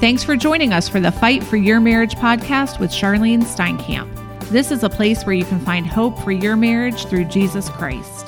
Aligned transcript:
Thanks 0.00 0.24
for 0.24 0.36
joining 0.36 0.72
us 0.72 0.88
for 0.88 0.98
the 0.98 1.12
Fight 1.12 1.42
for 1.42 1.56
Your 1.56 1.78
Marriage 1.80 2.16
podcast 2.16 2.80
with 2.80 2.92
Charlyne 2.92 3.42
Steinkamp. 3.42 4.12
This 4.50 4.70
is 4.72 4.82
a 4.82 4.90
place 4.90 5.24
where 5.24 5.36
you 5.36 5.44
can 5.44 5.60
find 5.60 5.86
hope 5.86 6.18
for 6.18 6.32
your 6.32 6.56
marriage 6.56 7.06
through 7.06 7.26
Jesus 7.26 7.68
Christ. 7.70 8.26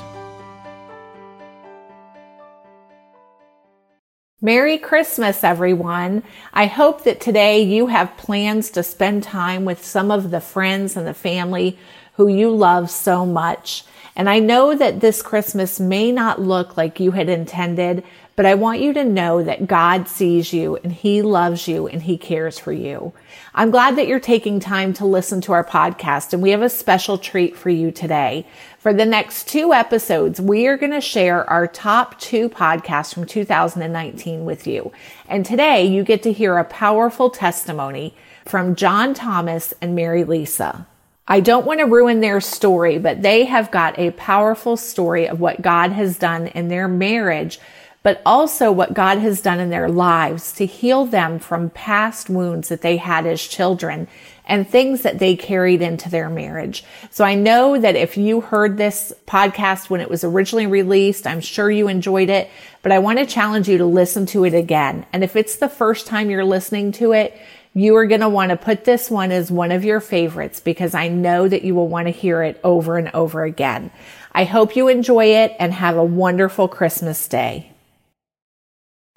Merry 4.41 4.79
Christmas, 4.79 5.43
everyone. 5.43 6.23
I 6.55 6.67
hope 6.67 7.03
that 7.03 7.21
today 7.21 7.63
you 7.63 7.89
have 7.89 8.17
plans 8.17 8.71
to 8.71 8.85
spend 8.85 9.25
time 9.25 9.65
with 9.65 9.85
some 9.85 10.13
of 10.13 10.31
the 10.31 10.41
friends 10.41 10.97
and 10.97 11.07
the 11.07 11.15
family 11.15 11.77
who 12.15 12.29
you 12.29 12.51
love 12.51 12.91
so 12.91 13.27
much. 13.27 13.85
And 14.15 14.31
I 14.31 14.39
know 14.39 14.75
that 14.75 15.01
this 15.01 15.21
Christmas 15.21 15.81
may 15.81 16.13
not 16.13 16.41
look 16.41 16.77
like 16.77 17.01
you 17.01 17.11
had 17.11 17.29
intended, 17.29 18.05
but 18.37 18.45
I 18.45 18.55
want 18.55 18.81
you 18.81 18.93
to 18.93 19.03
know 19.03 19.43
that 19.43 19.67
God 19.67 20.09
sees 20.09 20.53
you 20.53 20.77
and 20.77 20.93
He 20.93 21.23
loves 21.23 21.67
you 21.67 21.89
and 21.89 22.03
He 22.03 22.19
cares 22.19 22.59
for 22.59 22.71
you. 22.71 23.15
I'm 23.55 23.71
glad 23.71 23.97
that 23.97 24.07
you're 24.07 24.21
taking 24.21 24.61
time 24.61 24.93
to 24.95 25.07
listen 25.07 25.41
to 25.43 25.53
our 25.53 25.65
podcast 25.65 26.35
and 26.35 26.43
we 26.43 26.51
have 26.51 26.61
a 26.61 26.69
special 26.69 27.17
treat 27.17 27.57
for 27.57 27.71
you 27.71 27.91
today. 27.91 28.47
For 28.79 28.93
the 28.93 29.07
next 29.07 29.49
two 29.49 29.73
episodes, 29.73 30.39
we 30.39 30.67
are 30.67 30.77
going 30.77 30.93
to 30.93 31.01
share 31.01 31.49
our 31.49 31.67
top 31.67 32.21
two 32.21 32.51
podcasts 32.51 33.15
from 33.15 33.25
2019 33.25 34.45
with 34.45 34.67
you. 34.67 34.93
And 35.29 35.45
today 35.45 35.87
you 35.87 36.05
get 36.05 36.23
to 36.25 36.33
hear 36.33 36.59
a 36.59 36.65
powerful 36.65 37.31
testimony 37.31 38.15
from 38.45 38.77
John 38.77 39.15
Thomas 39.15 39.73
and 39.81 39.97
Mary 39.97 40.25
Lisa. 40.25 40.87
I 41.29 41.41
don't 41.41 41.67
want 41.67 41.81
to 41.81 41.87
ruin 41.87 42.21
their 42.21 42.41
story, 42.41 42.99
but 42.99 43.23
they 43.23 43.47
have 43.47 43.73
got 43.73 43.99
a 43.99 44.13
powerful 44.13 44.77
story 44.77 45.27
of 45.27 45.41
what 45.41 45.61
God 45.61 45.91
has 45.91 46.19
done 46.19 46.47
in 46.49 46.69
their 46.69 46.87
marriage 46.87 47.59
but 48.07 48.23
also 48.25 48.71
what 48.71 48.95
God 48.95 49.19
has 49.19 49.41
done 49.41 49.59
in 49.59 49.71
their 49.71 49.89
lives 49.89 50.53
to 50.53 50.65
heal 50.65 51.07
them 51.07 51.41
from 51.41 51.71
past 51.71 52.31
wounds 52.31 52.69
that 52.69 52.81
they 52.81 52.99
had 52.99 53.27
as 53.27 53.43
children 53.43 54.07
and 54.45 54.69
things 54.69 55.03
that 55.03 55.19
they 55.19 55.35
carried 55.35 55.83
into 55.83 56.09
their 56.09 56.31
marriage. 56.31 56.85
So 57.11 57.25
I 57.25 57.35
know 57.35 57.77
that 57.77 57.97
if 57.97 58.17
you 58.17 58.41
heard 58.41 58.77
this 58.77 59.13
podcast 59.27 59.91
when 59.91 60.01
it 60.01 60.09
was 60.09 60.23
originally 60.23 60.69
released, 60.69 61.27
I'm 61.27 61.41
sure 61.41 61.69
you 61.69 61.89
enjoyed 61.89 62.31
it, 62.31 62.49
but 62.83 62.93
I 62.93 63.01
want 63.01 63.19
to 63.19 63.27
challenge 63.27 63.69
you 63.69 63.79
to 63.79 63.87
listen 63.87 64.25
to 64.27 64.45
it 64.45 64.55
again. 64.55 65.05
And 65.13 65.25
if 65.25 65.35
it's 65.35 65.57
the 65.57 65.69
first 65.69 66.07
time 66.07 66.31
you're 66.31 66.45
listening 66.45 66.93
to 66.93 67.11
it, 67.11 67.37
you 67.75 67.97
are 67.97 68.07
going 68.07 68.21
to 68.21 68.29
want 68.29 68.51
to 68.51 68.57
put 68.57 68.85
this 68.85 69.11
one 69.11 69.33
as 69.33 69.51
one 69.51 69.73
of 69.73 69.85
your 69.85 69.99
favorites 69.99 70.61
because 70.61 70.95
I 70.95 71.09
know 71.09 71.49
that 71.49 71.65
you 71.65 71.75
will 71.75 71.89
want 71.89 72.07
to 72.07 72.13
hear 72.13 72.45
it 72.45 72.61
over 72.63 72.99
and 72.99 73.11
over 73.15 73.43
again. 73.43 73.91
I 74.31 74.45
hope 74.45 74.77
you 74.77 74.87
enjoy 74.87 75.25
it 75.43 75.57
and 75.59 75.75
have 75.75 75.97
a 75.97 76.05
wonderful 76.05 76.69
Christmas 76.69 77.27
day. 77.27 77.73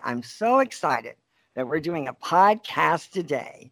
I'm 0.03 0.23
so 0.23 0.59
excited 0.59 1.15
that 1.55 1.67
we're 1.67 1.79
doing 1.79 2.07
a 2.07 2.13
podcast 2.13 3.11
today 3.11 3.71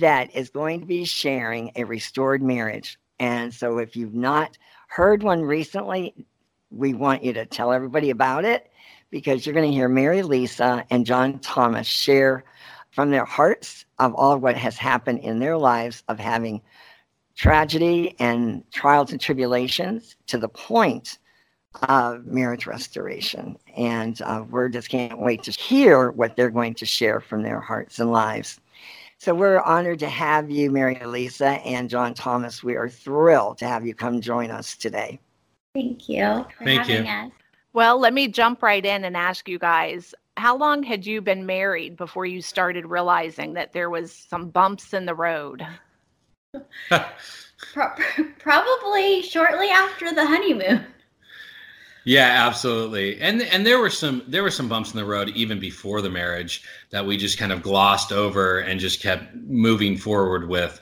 that 0.00 0.34
is 0.34 0.50
going 0.50 0.80
to 0.80 0.86
be 0.86 1.04
sharing 1.04 1.72
a 1.76 1.84
restored 1.84 2.42
marriage. 2.42 2.98
And 3.18 3.52
so 3.52 3.78
if 3.78 3.96
you've 3.96 4.14
not 4.14 4.58
heard 4.88 5.22
one 5.22 5.42
recently, 5.42 6.26
we 6.70 6.94
want 6.94 7.24
you 7.24 7.32
to 7.32 7.46
tell 7.46 7.72
everybody 7.72 8.10
about 8.10 8.44
it 8.44 8.70
because 9.10 9.44
you're 9.44 9.54
going 9.54 9.70
to 9.70 9.76
hear 9.76 9.88
Mary 9.88 10.22
Lisa 10.22 10.84
and 10.90 11.06
John 11.06 11.38
Thomas 11.40 11.86
share 11.86 12.44
from 12.90 13.10
their 13.10 13.24
hearts 13.24 13.84
of 13.98 14.14
all 14.14 14.38
what 14.38 14.56
has 14.56 14.76
happened 14.76 15.20
in 15.20 15.38
their 15.38 15.56
lives 15.56 16.02
of 16.08 16.18
having 16.18 16.60
tragedy 17.36 18.14
and 18.18 18.62
trials 18.72 19.12
and 19.12 19.20
tribulations 19.20 20.16
to 20.26 20.38
the 20.38 20.48
point 20.48 21.18
of 21.82 22.26
marriage 22.26 22.66
restoration. 22.66 23.56
And 23.76 24.20
uh, 24.22 24.44
we're 24.50 24.68
just 24.68 24.88
can't 24.88 25.18
wait 25.18 25.42
to 25.44 25.52
hear 25.52 26.10
what 26.10 26.36
they're 26.36 26.50
going 26.50 26.74
to 26.74 26.86
share 26.86 27.20
from 27.20 27.42
their 27.42 27.60
hearts 27.60 27.98
and 27.98 28.10
lives. 28.10 28.60
So 29.18 29.34
we're 29.34 29.60
honored 29.60 29.98
to 30.00 30.08
have 30.08 30.50
you, 30.50 30.70
Mary 30.70 31.00
Lisa 31.04 31.60
and 31.64 31.90
John 31.90 32.14
Thomas. 32.14 32.64
We 32.64 32.76
are 32.76 32.88
thrilled 32.88 33.58
to 33.58 33.68
have 33.68 33.86
you 33.86 33.94
come 33.94 34.20
join 34.20 34.50
us 34.50 34.76
today. 34.76 35.20
Thank 35.74 36.08
you 36.08 36.46
for 36.56 36.64
Thank 36.64 36.86
having 36.86 37.06
you. 37.06 37.12
us. 37.12 37.32
Well, 37.72 38.00
let 38.00 38.14
me 38.14 38.28
jump 38.28 38.62
right 38.62 38.84
in 38.84 39.04
and 39.04 39.16
ask 39.16 39.48
you 39.48 39.58
guys 39.58 40.14
how 40.36 40.56
long 40.56 40.82
had 40.82 41.06
you 41.06 41.20
been 41.20 41.44
married 41.44 41.96
before 41.96 42.24
you 42.24 42.40
started 42.40 42.86
realizing 42.86 43.52
that 43.54 43.72
there 43.72 43.90
was 43.90 44.12
some 44.12 44.48
bumps 44.48 44.94
in 44.94 45.04
the 45.04 45.14
road? 45.14 45.64
Pro- 46.88 47.94
probably 48.38 49.22
shortly 49.22 49.68
after 49.68 50.12
the 50.14 50.26
honeymoon. 50.26 50.86
Yeah, 52.04 52.46
absolutely. 52.46 53.20
And 53.20 53.42
and 53.42 53.66
there 53.66 53.78
were 53.78 53.90
some 53.90 54.22
there 54.26 54.42
were 54.42 54.50
some 54.50 54.68
bumps 54.68 54.92
in 54.92 54.96
the 54.96 55.04
road 55.04 55.30
even 55.30 55.58
before 55.58 56.00
the 56.00 56.10
marriage 56.10 56.62
that 56.90 57.04
we 57.04 57.16
just 57.16 57.38
kind 57.38 57.52
of 57.52 57.62
glossed 57.62 58.12
over 58.12 58.60
and 58.60 58.80
just 58.80 59.02
kept 59.02 59.34
moving 59.34 59.96
forward 59.96 60.48
with. 60.48 60.80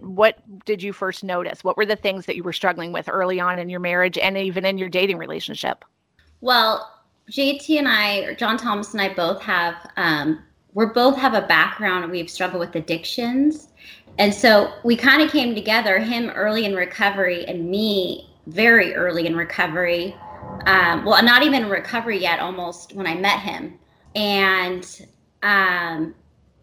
What 0.00 0.42
did 0.64 0.82
you 0.82 0.92
first 0.92 1.24
notice? 1.24 1.64
What 1.64 1.76
were 1.76 1.86
the 1.86 1.96
things 1.96 2.26
that 2.26 2.36
you 2.36 2.42
were 2.42 2.52
struggling 2.52 2.92
with 2.92 3.08
early 3.08 3.40
on 3.40 3.58
in 3.58 3.68
your 3.68 3.80
marriage 3.80 4.18
and 4.18 4.36
even 4.36 4.66
in 4.66 4.76
your 4.76 4.88
dating 4.88 5.16
relationship? 5.18 5.84
Well, 6.42 6.92
JT 7.30 7.78
and 7.78 7.88
I, 7.88 8.18
or 8.18 8.34
John 8.34 8.58
Thomas 8.58 8.92
and 8.92 9.00
I 9.00 9.14
both 9.14 9.40
have 9.42 9.74
um, 9.96 10.42
we're 10.74 10.92
both 10.92 11.16
have 11.16 11.32
a 11.32 11.46
background 11.46 12.10
we've 12.10 12.28
struggled 12.28 12.60
with 12.60 12.74
addictions. 12.74 13.68
And 14.18 14.34
so 14.34 14.72
we 14.84 14.96
kind 14.96 15.22
of 15.22 15.30
came 15.30 15.54
together, 15.54 15.98
him 15.98 16.28
early 16.30 16.66
in 16.66 16.74
recovery 16.74 17.46
and 17.46 17.70
me 17.70 18.28
very 18.46 18.94
early 18.94 19.26
in 19.26 19.34
recovery 19.36 20.14
um, 20.64 21.04
well, 21.04 21.22
not 21.22 21.42
even 21.42 21.68
recovery 21.68 22.18
yet, 22.18 22.40
almost 22.40 22.94
when 22.94 23.06
I 23.06 23.14
met 23.14 23.40
him. 23.40 23.78
And, 24.14 25.06
um, 25.42 26.14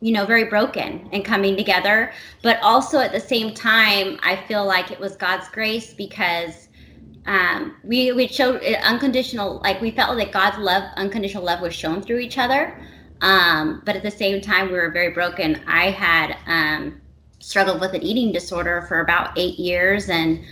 you 0.01 0.11
know, 0.11 0.25
very 0.25 0.45
broken 0.45 1.07
and 1.13 1.23
coming 1.23 1.55
together. 1.55 2.11
But 2.41 2.59
also 2.61 2.99
at 2.99 3.11
the 3.11 3.19
same 3.19 3.53
time, 3.53 4.19
I 4.23 4.35
feel 4.47 4.65
like 4.65 4.91
it 4.91 4.99
was 4.99 5.15
God's 5.15 5.47
grace 5.49 5.93
because 5.93 6.67
um, 7.25 7.77
we, 7.83 8.11
we 8.11 8.27
showed 8.27 8.61
unconditional, 8.83 9.61
like 9.63 9.79
we 9.79 9.91
felt 9.91 10.17
like 10.17 10.33
God's 10.33 10.57
love, 10.57 10.83
unconditional 10.97 11.43
love 11.43 11.61
was 11.61 11.73
shown 11.73 12.01
through 12.01 12.19
each 12.19 12.37
other. 12.37 12.77
Um, 13.21 13.81
but 13.85 13.95
at 13.95 14.03
the 14.03 14.11
same 14.11 14.41
time, 14.41 14.67
we 14.67 14.73
were 14.73 14.91
very 14.91 15.11
broken. 15.11 15.61
I 15.67 15.91
had 15.91 16.37
um, 16.47 16.99
struggled 17.39 17.79
with 17.79 17.93
an 17.93 18.01
eating 18.01 18.33
disorder 18.33 18.83
for 18.89 18.99
about 18.99 19.37
eight 19.37 19.57
years 19.57 20.09
and, 20.09 20.43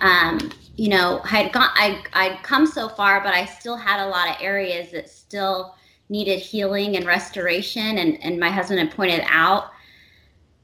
um, 0.00 0.52
you 0.78 0.88
know, 0.88 1.20
I 1.24 1.28
had 1.28 1.52
gone, 1.52 1.70
I, 1.74 2.00
I'd 2.12 2.42
come 2.44 2.64
so 2.64 2.88
far, 2.88 3.20
but 3.20 3.34
I 3.34 3.46
still 3.46 3.76
had 3.76 4.00
a 4.00 4.06
lot 4.06 4.28
of 4.28 4.36
areas 4.40 4.92
that 4.92 5.10
still 5.10 5.74
needed 6.08 6.38
healing 6.38 6.96
and 6.96 7.04
restoration. 7.04 7.98
And, 7.98 8.16
and 8.22 8.38
my 8.38 8.48
husband 8.48 8.78
had 8.78 8.92
pointed 8.92 9.24
out, 9.28 9.72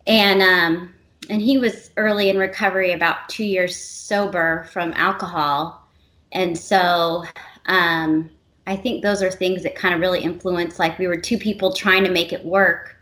and, 0.07 0.41
um, 0.41 0.95
and 1.29 1.43
he 1.43 1.59
was 1.59 1.91
early 1.97 2.31
in 2.31 2.39
recovery, 2.39 2.93
about 2.93 3.29
two 3.29 3.45
years 3.45 3.75
sober 3.75 4.69
from 4.71 4.93
alcohol. 4.93 5.83
And 6.31 6.57
so, 6.57 7.25
um, 7.67 8.31
I 8.69 8.77
think 8.77 9.03
those 9.03 9.21
are 9.21 9.33
things 9.33 9.65
that 9.65 9.75
kind 9.75 9.95
of 9.95 10.01
really 10.01 10.21
influence, 10.21 10.79
like 10.79 10.97
we 10.97 11.09
were 11.09 11.17
two 11.17 11.39
people 11.39 11.73
trying 11.73 12.05
to 12.05 12.11
make 12.11 12.33
it 12.33 12.45
work, 12.45 12.95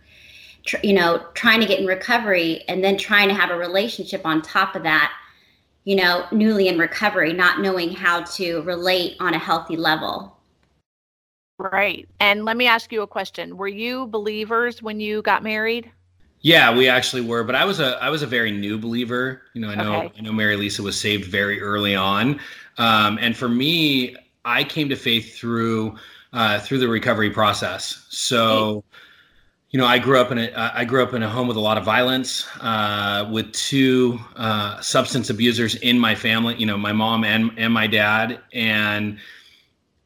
tr- 0.64 0.78
you 0.82 0.94
know, 0.94 1.26
trying 1.34 1.60
to 1.60 1.66
get 1.66 1.78
in 1.78 1.86
recovery 1.86 2.64
and 2.68 2.82
then 2.82 2.96
trying 2.96 3.28
to 3.28 3.34
have 3.34 3.50
a 3.50 3.56
relationship 3.56 4.24
on 4.24 4.40
top 4.40 4.74
of 4.74 4.82
that 4.84 5.12
you 5.84 5.97
know, 5.97 6.26
newly 6.32 6.69
in 6.69 6.78
recovery, 6.78 7.32
not 7.32 7.60
knowing 7.60 7.91
how 7.91 8.22
to 8.22 8.62
relate 8.62 9.16
on 9.20 9.34
a 9.34 9.38
healthy 9.38 9.76
level. 9.76 10.37
Right. 11.59 12.09
And 12.20 12.44
let 12.44 12.56
me 12.56 12.66
ask 12.66 12.93
you 12.93 13.03
a 13.03 13.06
question. 13.06 13.56
Were 13.56 13.69
you 13.69 14.06
believers 14.06 14.82
when 14.82 15.00
you 15.00 15.22
got 15.22 15.42
married? 15.42 15.91
Yeah, 16.41 16.76
we 16.76 16.88
actually 16.88 17.22
were, 17.22 17.44
but 17.44 17.54
I 17.54 17.65
was 17.65 17.78
a 17.78 18.03
I 18.03 18.10
was 18.10 18.22
a 18.22 18.26
very 18.26 18.50
new 18.50 18.76
believer. 18.76 19.42
You 19.54 19.60
know, 19.60 19.69
I 19.69 19.76
know 19.76 19.94
okay. 20.03 20.12
I 20.19 20.22
know 20.22 20.32
Mary 20.32 20.56
Lisa 20.56 20.82
was 20.82 21.00
saved 21.00 21.25
very 21.26 21.62
early 21.62 21.94
on, 21.94 22.41
um, 22.78 23.16
and 23.21 23.37
for 23.37 23.48
me, 23.48 24.16
I 24.44 24.65
came 24.65 24.88
to 24.88 24.97
faith 24.97 25.37
through 25.37 25.97
uh, 26.32 26.59
through 26.59 26.78
the 26.78 26.88
recovery 26.88 27.31
process. 27.31 28.06
So 28.09 28.83
you 29.72 29.78
know, 29.78 29.86
I 29.86 29.98
grew 29.98 30.21
up 30.21 30.30
in 30.30 30.39
a 30.39 30.72
I 30.74 30.84
grew 30.84 31.03
up 31.03 31.15
in 31.15 31.22
a 31.22 31.28
home 31.28 31.48
with 31.48 31.57
a 31.57 31.60
lot 31.60 31.78
of 31.78 31.84
violence, 31.84 32.47
uh, 32.60 33.27
with 33.33 33.51
two 33.53 34.21
uh, 34.36 34.78
substance 34.83 35.30
abusers 35.30 35.77
in 35.77 35.98
my 35.98 36.15
family. 36.15 36.54
You 36.57 36.66
know, 36.66 36.77
my 36.77 36.92
mom 36.92 37.24
and 37.24 37.51
and 37.57 37.72
my 37.72 37.86
dad, 37.86 38.39
and 38.53 39.19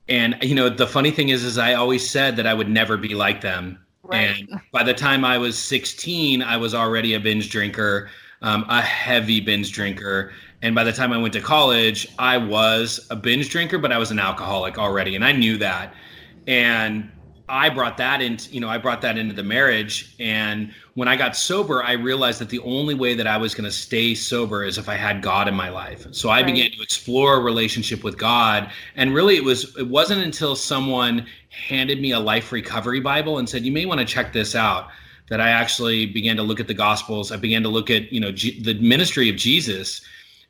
and 0.08 0.36
you 0.40 0.54
know, 0.54 0.68
the 0.68 0.86
funny 0.86 1.10
thing 1.10 1.30
is, 1.30 1.42
is 1.42 1.58
I 1.58 1.74
always 1.74 2.08
said 2.08 2.36
that 2.36 2.46
I 2.46 2.54
would 2.54 2.68
never 2.68 2.96
be 2.96 3.16
like 3.16 3.40
them. 3.40 3.84
Right. 4.04 4.38
And 4.50 4.60
by 4.70 4.84
the 4.84 4.94
time 4.94 5.24
I 5.24 5.36
was 5.36 5.58
16, 5.58 6.42
I 6.42 6.56
was 6.56 6.72
already 6.72 7.14
a 7.14 7.20
binge 7.20 7.50
drinker, 7.50 8.08
um, 8.42 8.64
a 8.68 8.80
heavy 8.80 9.40
binge 9.40 9.72
drinker. 9.72 10.32
And 10.62 10.76
by 10.76 10.84
the 10.84 10.92
time 10.92 11.12
I 11.12 11.18
went 11.18 11.32
to 11.34 11.40
college, 11.40 12.06
I 12.20 12.38
was 12.38 13.04
a 13.10 13.16
binge 13.16 13.50
drinker, 13.50 13.78
but 13.78 13.90
I 13.90 13.98
was 13.98 14.12
an 14.12 14.20
alcoholic 14.20 14.78
already, 14.78 15.16
and 15.16 15.24
I 15.24 15.32
knew 15.32 15.58
that. 15.58 15.92
And 16.46 17.10
I 17.48 17.68
brought 17.68 17.96
that 17.98 18.20
into, 18.20 18.50
you 18.52 18.60
know, 18.60 18.68
I 18.68 18.78
brought 18.78 19.00
that 19.02 19.16
into 19.16 19.34
the 19.34 19.42
marriage. 19.42 20.14
And 20.18 20.72
when 20.94 21.06
I 21.06 21.16
got 21.16 21.36
sober, 21.36 21.82
I 21.82 21.92
realized 21.92 22.40
that 22.40 22.48
the 22.48 22.58
only 22.60 22.94
way 22.94 23.14
that 23.14 23.26
I 23.26 23.36
was 23.36 23.54
going 23.54 23.64
to 23.64 23.70
stay 23.70 24.14
sober 24.14 24.64
is 24.64 24.78
if 24.78 24.88
I 24.88 24.94
had 24.94 25.22
God 25.22 25.46
in 25.46 25.54
my 25.54 25.68
life. 25.68 26.06
So 26.10 26.28
I 26.28 26.38
right. 26.38 26.46
began 26.46 26.70
to 26.72 26.82
explore 26.82 27.36
a 27.36 27.40
relationship 27.40 28.02
with 28.02 28.18
God. 28.18 28.70
And 28.96 29.14
really 29.14 29.36
it 29.36 29.44
was, 29.44 29.76
it 29.76 29.86
wasn't 29.86 30.24
until 30.24 30.56
someone 30.56 31.26
handed 31.50 32.00
me 32.00 32.12
a 32.12 32.18
life 32.18 32.50
recovery 32.50 33.00
Bible 33.00 33.38
and 33.38 33.48
said, 33.48 33.64
you 33.64 33.72
may 33.72 33.86
want 33.86 34.00
to 34.00 34.06
check 34.06 34.32
this 34.32 34.54
out 34.54 34.88
that 35.28 35.40
I 35.40 35.48
actually 35.48 36.06
began 36.06 36.36
to 36.36 36.42
look 36.42 36.60
at 36.60 36.68
the 36.68 36.74
Gospels. 36.74 37.32
I 37.32 37.36
began 37.36 37.62
to 37.62 37.68
look 37.68 37.90
at 37.90 38.12
you 38.12 38.20
know 38.20 38.32
G- 38.32 38.60
the 38.60 38.74
ministry 38.74 39.28
of 39.28 39.36
Jesus, 39.36 40.02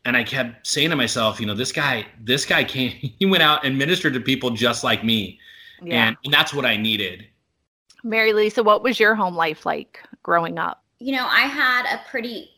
and 0.05 0.17
I 0.17 0.25
kept 0.25 0.67
saying 0.67 0.91
to 0.91 0.97
myself, 0.97 1.41
you 1.41 1.47
know, 1.47 1.55
this 1.55 1.73
guy, 1.73 2.07
this 2.23 2.45
guy 2.45 2.65
came, 2.65 2.91
he 3.19 3.27
went 3.27 3.43
out 3.43 3.65
and 3.65 3.77
ministered 3.79 4.15
to 4.15 4.21
people 4.21 4.51
just 4.51 4.85
like 4.85 5.05
me, 5.05 5.39
yeah. 5.83 6.09
and, 6.09 6.17
and 6.25 6.33
that's 6.33 6.55
what 6.55 6.65
I 6.65 6.77
needed. 6.77 7.27
Mary 8.03 8.33
Lisa, 8.33 8.63
what 8.63 8.83
was 8.83 9.01
your 9.01 9.15
home 9.15 9.35
life 9.35 9.67
like 9.67 10.03
growing 10.23 10.59
up? 10.59 10.85
You 10.99 11.13
know, 11.13 11.27
I 11.27 11.43
had 11.43 11.87
a 11.87 12.01
pretty 12.09 12.51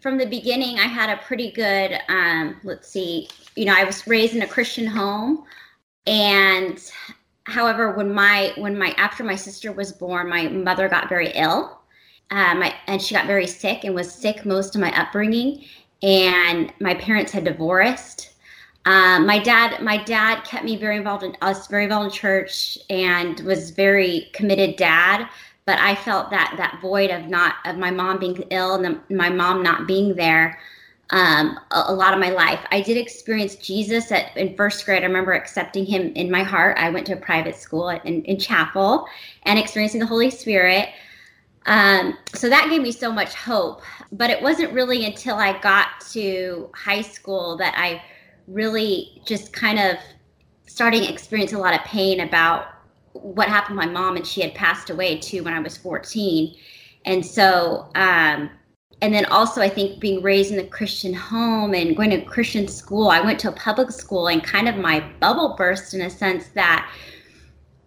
from 0.00 0.18
the 0.18 0.26
beginning. 0.26 0.78
I 0.78 0.86
had 0.86 1.10
a 1.10 1.20
pretty 1.22 1.50
good. 1.50 1.98
Um, 2.08 2.60
let's 2.64 2.88
see. 2.88 3.28
You 3.56 3.66
know, 3.66 3.74
I 3.76 3.84
was 3.84 4.06
raised 4.06 4.34
in 4.34 4.42
a 4.42 4.46
Christian 4.46 4.86
home, 4.86 5.44
and 6.06 6.78
however, 7.44 7.92
when 7.92 8.12
my 8.12 8.52
when 8.56 8.78
my 8.78 8.94
after 8.96 9.24
my 9.24 9.36
sister 9.36 9.72
was 9.72 9.92
born, 9.92 10.28
my 10.28 10.48
mother 10.48 10.88
got 10.88 11.08
very 11.08 11.30
ill. 11.34 11.80
Um, 12.30 12.62
I, 12.62 12.74
and 12.86 13.00
she 13.00 13.14
got 13.14 13.26
very 13.26 13.46
sick 13.46 13.84
and 13.84 13.94
was 13.94 14.10
sick 14.10 14.44
most 14.44 14.74
of 14.74 14.80
my 14.80 14.98
upbringing. 14.98 15.64
And 16.02 16.72
my 16.80 16.94
parents 16.94 17.32
had 17.32 17.44
divorced. 17.44 18.33
Um, 18.86 19.26
my 19.26 19.38
dad, 19.38 19.82
my 19.82 19.96
dad 19.96 20.44
kept 20.44 20.64
me 20.64 20.76
very 20.76 20.96
involved 20.96 21.22
in 21.22 21.36
us, 21.40 21.66
very 21.68 21.84
involved 21.84 22.06
in 22.06 22.12
church, 22.12 22.78
and 22.90 23.40
was 23.40 23.70
very 23.70 24.28
committed 24.32 24.76
dad. 24.76 25.28
But 25.64 25.78
I 25.78 25.94
felt 25.94 26.30
that 26.30 26.54
that 26.58 26.78
void 26.82 27.10
of 27.10 27.26
not 27.26 27.54
of 27.64 27.78
my 27.78 27.90
mom 27.90 28.18
being 28.18 28.36
ill 28.50 28.74
and 28.74 28.84
the, 28.84 29.14
my 29.14 29.30
mom 29.30 29.62
not 29.62 29.86
being 29.86 30.14
there 30.14 30.58
um, 31.10 31.58
a, 31.70 31.84
a, 31.88 31.94
lot 31.94 32.14
of 32.14 32.20
my 32.20 32.30
life. 32.30 32.60
I 32.70 32.80
did 32.80 32.96
experience 32.96 33.56
Jesus 33.56 34.10
at, 34.10 34.36
in 34.36 34.56
first 34.56 34.84
grade. 34.84 35.02
I 35.02 35.06
remember 35.06 35.32
accepting 35.32 35.84
him 35.84 36.12
in 36.14 36.30
my 36.30 36.42
heart. 36.42 36.76
I 36.78 36.90
went 36.90 37.06
to 37.06 37.12
a 37.12 37.16
private 37.16 37.56
school 37.56 37.90
in, 37.90 38.22
in 38.24 38.38
chapel 38.38 39.06
and 39.44 39.58
experiencing 39.58 40.00
the 40.00 40.06
Holy 40.06 40.30
Spirit. 40.30 40.88
Um, 41.66 42.16
so 42.34 42.48
that 42.48 42.68
gave 42.70 42.82
me 42.82 42.90
so 42.90 43.12
much 43.12 43.34
hope. 43.34 43.82
But 44.12 44.30
it 44.30 44.42
wasn't 44.42 44.72
really 44.72 45.04
until 45.04 45.36
I 45.36 45.58
got 45.60 46.00
to 46.12 46.70
high 46.74 47.02
school 47.02 47.56
that 47.58 47.74
I 47.76 48.02
really 48.46 49.22
just 49.24 49.52
kind 49.52 49.78
of 49.78 49.96
starting 50.66 51.02
to 51.02 51.12
experience 51.12 51.52
a 51.52 51.58
lot 51.58 51.74
of 51.74 51.80
pain 51.82 52.20
about 52.20 52.66
what 53.12 53.48
happened 53.48 53.78
to 53.78 53.86
my 53.86 53.92
mom. 53.92 54.16
And 54.16 54.26
she 54.26 54.40
had 54.40 54.54
passed 54.54 54.90
away 54.90 55.18
too 55.18 55.44
when 55.44 55.54
I 55.54 55.60
was 55.60 55.76
14. 55.76 56.54
And 57.06 57.24
so, 57.24 57.90
um, 57.94 58.50
and 59.02 59.12
then 59.12 59.26
also 59.26 59.60
I 59.60 59.68
think 59.68 60.00
being 60.00 60.22
raised 60.22 60.52
in 60.52 60.58
a 60.58 60.66
Christian 60.66 61.12
home 61.12 61.74
and 61.74 61.96
going 61.96 62.10
to 62.10 62.22
Christian 62.22 62.66
school, 62.68 63.08
I 63.08 63.20
went 63.20 63.38
to 63.40 63.48
a 63.48 63.52
public 63.52 63.90
school 63.90 64.28
and 64.28 64.42
kind 64.42 64.68
of 64.68 64.76
my 64.76 65.00
bubble 65.20 65.54
burst 65.56 65.94
in 65.94 66.02
a 66.02 66.10
sense 66.10 66.48
that, 66.54 66.90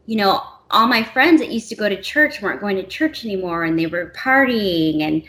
you 0.05 0.15
know, 0.15 0.43
all 0.69 0.85
my 0.85 1.01
friends 1.01 1.39
that 1.39 1.49
used 1.49 1.69
to 1.69 1.75
go 1.75 1.87
to 1.87 2.01
church 2.01 2.41
weren't 2.41 2.59
going 2.59 2.75
to 2.75 2.83
church 2.83 3.23
anymore 3.23 3.63
and 3.63 3.79
they 3.79 3.87
were 3.87 4.13
partying 4.15 5.01
and, 5.01 5.23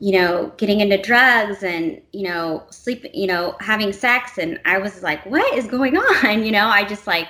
you 0.00 0.12
know, 0.12 0.52
getting 0.56 0.80
into 0.80 0.96
drugs 1.00 1.62
and, 1.62 2.00
you 2.12 2.22
know, 2.22 2.64
sleep, 2.70 3.04
you 3.12 3.26
know, 3.26 3.54
having 3.60 3.92
sex. 3.92 4.38
And 4.38 4.58
I 4.64 4.78
was 4.78 5.02
like, 5.02 5.24
what 5.26 5.54
is 5.54 5.66
going 5.66 5.96
on? 6.24 6.42
You 6.42 6.52
know, 6.52 6.66
I 6.66 6.84
just 6.84 7.06
like, 7.06 7.28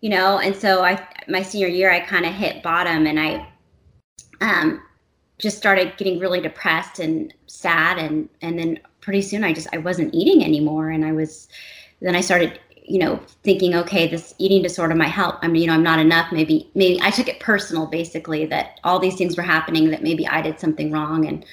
you 0.00 0.10
know, 0.10 0.38
and 0.38 0.54
so 0.54 0.82
I, 0.82 1.00
my 1.28 1.42
senior 1.42 1.68
year, 1.68 1.92
I 1.92 2.00
kind 2.00 2.26
of 2.26 2.34
hit 2.34 2.62
bottom 2.62 3.06
and 3.06 3.20
I, 3.20 3.48
um, 4.40 4.82
just 5.38 5.58
started 5.58 5.96
getting 5.96 6.18
really 6.18 6.40
depressed 6.40 7.00
and 7.00 7.34
sad. 7.46 7.98
And 7.98 8.28
and 8.40 8.58
then 8.58 8.78
pretty 9.00 9.22
soon 9.22 9.44
I 9.44 9.52
just 9.52 9.68
I 9.72 9.78
wasn't 9.78 10.14
eating 10.14 10.44
anymore. 10.44 10.90
And 10.90 11.04
I 11.04 11.12
was 11.12 11.48
then 12.00 12.16
I 12.16 12.20
started 12.20 12.58
you 12.84 12.98
know 12.98 13.20
thinking 13.44 13.74
okay 13.76 14.08
this 14.08 14.34
eating 14.38 14.62
disorder 14.62 14.94
might 14.94 15.08
help. 15.08 15.36
I 15.42 15.48
mean 15.48 15.62
you 15.62 15.66
know 15.66 15.74
I'm 15.74 15.82
not 15.82 15.98
enough. 15.98 16.32
Maybe 16.32 16.70
maybe 16.74 17.00
I 17.02 17.10
took 17.10 17.28
it 17.28 17.40
personal 17.40 17.86
basically 17.86 18.46
that 18.46 18.78
all 18.84 18.98
these 19.00 19.16
things 19.16 19.36
were 19.36 19.42
happening 19.42 19.90
that 19.90 20.02
maybe 20.02 20.26
I 20.26 20.40
did 20.42 20.60
something 20.60 20.92
wrong. 20.92 21.26
And 21.26 21.44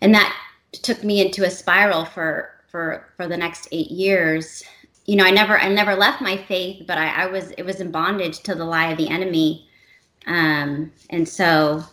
and 0.00 0.14
that 0.14 0.34
took 0.72 1.02
me 1.02 1.24
into 1.24 1.44
a 1.44 1.50
spiral 1.50 2.04
for 2.04 2.50
for 2.68 3.06
for 3.16 3.26
the 3.26 3.36
next 3.36 3.68
8 3.72 3.90
years. 3.90 4.64
You 5.06 5.16
know 5.16 5.24
I 5.24 5.30
never 5.30 5.58
I 5.58 5.68
never 5.68 5.94
left 5.94 6.20
my 6.20 6.36
faith 6.36 6.84
but 6.86 6.98
I, 6.98 7.24
I 7.24 7.26
was 7.26 7.52
it 7.52 7.62
was 7.62 7.80
in 7.80 7.90
bondage 7.90 8.40
to 8.40 8.54
the 8.54 8.64
lie 8.64 8.90
of 8.90 8.98
the 8.98 9.08
enemy. 9.08 9.68
Um 10.26 10.92
and 11.10 11.28
so 11.28 11.84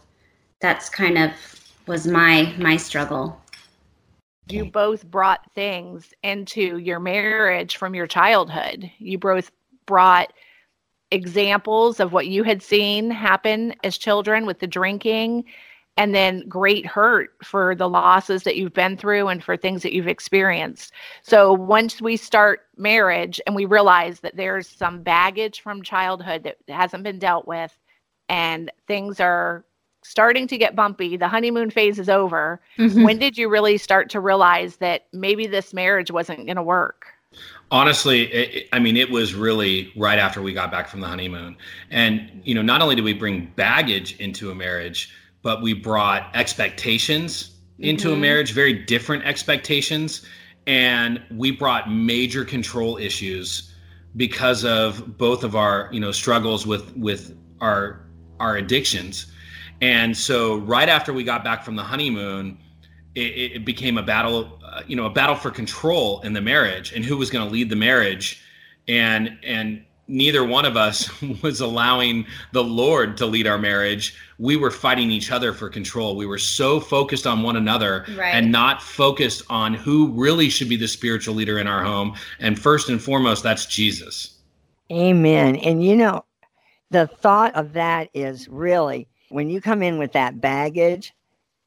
that's 0.59 0.89
kind 0.89 1.17
of 1.17 1.31
was 1.87 2.07
my 2.07 2.53
my 2.57 2.77
struggle. 2.77 3.39
You 4.49 4.65
both 4.65 5.05
brought 5.09 5.49
things 5.53 6.13
into 6.21 6.77
your 6.77 6.99
marriage 6.99 7.77
from 7.77 7.95
your 7.95 8.07
childhood. 8.07 8.91
You 8.97 9.17
both 9.17 9.51
brought 9.85 10.33
examples 11.11 11.99
of 11.99 12.11
what 12.11 12.27
you 12.27 12.43
had 12.43 12.61
seen 12.61 13.09
happen 13.11 13.73
as 13.83 13.97
children 13.97 14.45
with 14.45 14.59
the 14.59 14.67
drinking 14.67 15.45
and 15.97 16.15
then 16.15 16.47
great 16.47 16.85
hurt 16.85 17.31
for 17.43 17.75
the 17.75 17.87
losses 17.87 18.43
that 18.43 18.55
you've 18.55 18.73
been 18.73 18.97
through 18.97 19.27
and 19.27 19.43
for 19.43 19.55
things 19.55 19.83
that 19.83 19.93
you've 19.93 20.07
experienced. 20.07 20.91
So 21.21 21.53
once 21.53 22.01
we 22.01 22.17
start 22.17 22.61
marriage 22.77 23.39
and 23.45 23.55
we 23.55 23.65
realize 23.65 24.21
that 24.21 24.35
there's 24.35 24.67
some 24.67 25.03
baggage 25.03 25.61
from 25.61 25.83
childhood 25.83 26.43
that 26.43 26.57
hasn't 26.67 27.03
been 27.03 27.19
dealt 27.19 27.47
with 27.47 27.77
and 28.27 28.71
things 28.87 29.19
are 29.19 29.65
starting 30.03 30.47
to 30.47 30.57
get 30.57 30.75
bumpy, 30.75 31.15
the 31.15 31.27
honeymoon 31.27 31.69
phase 31.69 31.99
is 31.99 32.09
over. 32.09 32.59
Mm-hmm. 32.77 33.03
When 33.03 33.19
did 33.19 33.37
you 33.37 33.47
really 33.47 33.77
start 33.77 34.09
to 34.11 34.19
realize 34.19 34.77
that 34.77 35.05
maybe 35.13 35.47
this 35.47 35.73
marriage 35.73 36.11
wasn't 36.11 36.45
going 36.45 36.55
to 36.55 36.63
work? 36.63 37.05
Honestly, 37.71 38.31
it, 38.31 38.69
I 38.73 38.79
mean, 38.79 38.97
it 38.97 39.09
was 39.09 39.33
really 39.33 39.91
right 39.95 40.19
after 40.19 40.41
we 40.41 40.53
got 40.53 40.71
back 40.71 40.87
from 40.87 40.99
the 40.99 41.07
honeymoon. 41.07 41.55
And, 41.89 42.41
you 42.43 42.53
know, 42.53 42.61
not 42.61 42.81
only 42.81 42.95
did 42.95 43.03
we 43.03 43.13
bring 43.13 43.51
baggage 43.55 44.19
into 44.19 44.51
a 44.51 44.55
marriage, 44.55 45.11
but 45.43 45.61
we 45.61 45.73
brought 45.73 46.35
expectations 46.35 47.51
mm-hmm. 47.73 47.83
into 47.83 48.09
a 48.09 48.11
mm-hmm. 48.13 48.21
marriage, 48.21 48.51
very 48.53 48.73
different 48.73 49.23
expectations. 49.25 50.25
And 50.65 51.21
we 51.29 51.51
brought 51.51 51.91
major 51.91 52.43
control 52.43 52.97
issues 52.97 53.73
because 54.15 54.65
of 54.65 55.17
both 55.17 55.43
of 55.43 55.55
our, 55.55 55.89
you 55.91 55.99
know, 55.99 56.11
struggles 56.11 56.65
with, 56.65 56.95
with 56.95 57.37
our, 57.61 58.05
our 58.39 58.57
addictions 58.57 59.27
and 59.83 60.15
so 60.15 60.59
right 60.59 60.87
after 60.87 61.11
we 61.11 61.25
got 61.25 61.43
back 61.43 61.61
from 61.61 61.75
the 61.75 61.83
honeymoon, 61.83 62.57
it, 63.15 63.51
it 63.51 63.65
became 63.65 63.97
a 63.97 64.01
battle, 64.01 64.57
uh, 64.65 64.81
you 64.87 64.95
know, 64.95 65.05
a 65.05 65.09
battle 65.09 65.35
for 65.35 65.51
control 65.51 66.21
in 66.21 66.31
the 66.31 66.39
marriage 66.39 66.93
and 66.93 67.03
who 67.03 67.17
was 67.17 67.29
going 67.29 67.45
to 67.45 67.51
lead 67.51 67.69
the 67.69 67.75
marriage. 67.75 68.41
And 68.87 69.37
and 69.43 69.83
neither 70.07 70.43
one 70.43 70.65
of 70.65 70.75
us 70.75 71.09
was 71.41 71.61
allowing 71.61 72.25
the 72.51 72.63
Lord 72.63 73.17
to 73.17 73.25
lead 73.25 73.47
our 73.47 73.57
marriage. 73.57 74.15
We 74.39 74.57
were 74.57 74.71
fighting 74.71 75.11
each 75.11 75.31
other 75.31 75.53
for 75.53 75.69
control. 75.69 76.15
We 76.15 76.25
were 76.25 76.37
so 76.37 76.79
focused 76.79 77.25
on 77.25 77.43
one 77.43 77.55
another 77.55 78.05
right. 78.15 78.33
and 78.33 78.51
not 78.51 78.81
focused 78.81 79.43
on 79.49 79.73
who 79.73 80.07
really 80.09 80.49
should 80.49 80.69
be 80.69 80.77
the 80.77 80.87
spiritual 80.87 81.35
leader 81.35 81.59
in 81.59 81.67
our 81.67 81.83
home. 81.83 82.15
And 82.39 82.59
first 82.59 82.89
and 82.89 83.01
foremost, 83.01 83.43
that's 83.43 83.65
Jesus. 83.65 84.39
Amen. 84.91 85.55
And 85.57 85.83
you 85.83 85.95
know, 85.95 86.25
the 86.91 87.07
thought 87.07 87.55
of 87.55 87.73
that 87.73 88.09
is 88.13 88.47
really 88.47 89.07
when 89.29 89.49
you 89.49 89.59
come 89.59 89.81
in 89.81 89.97
with 89.97 90.11
that 90.11 90.39
baggage, 90.39 91.13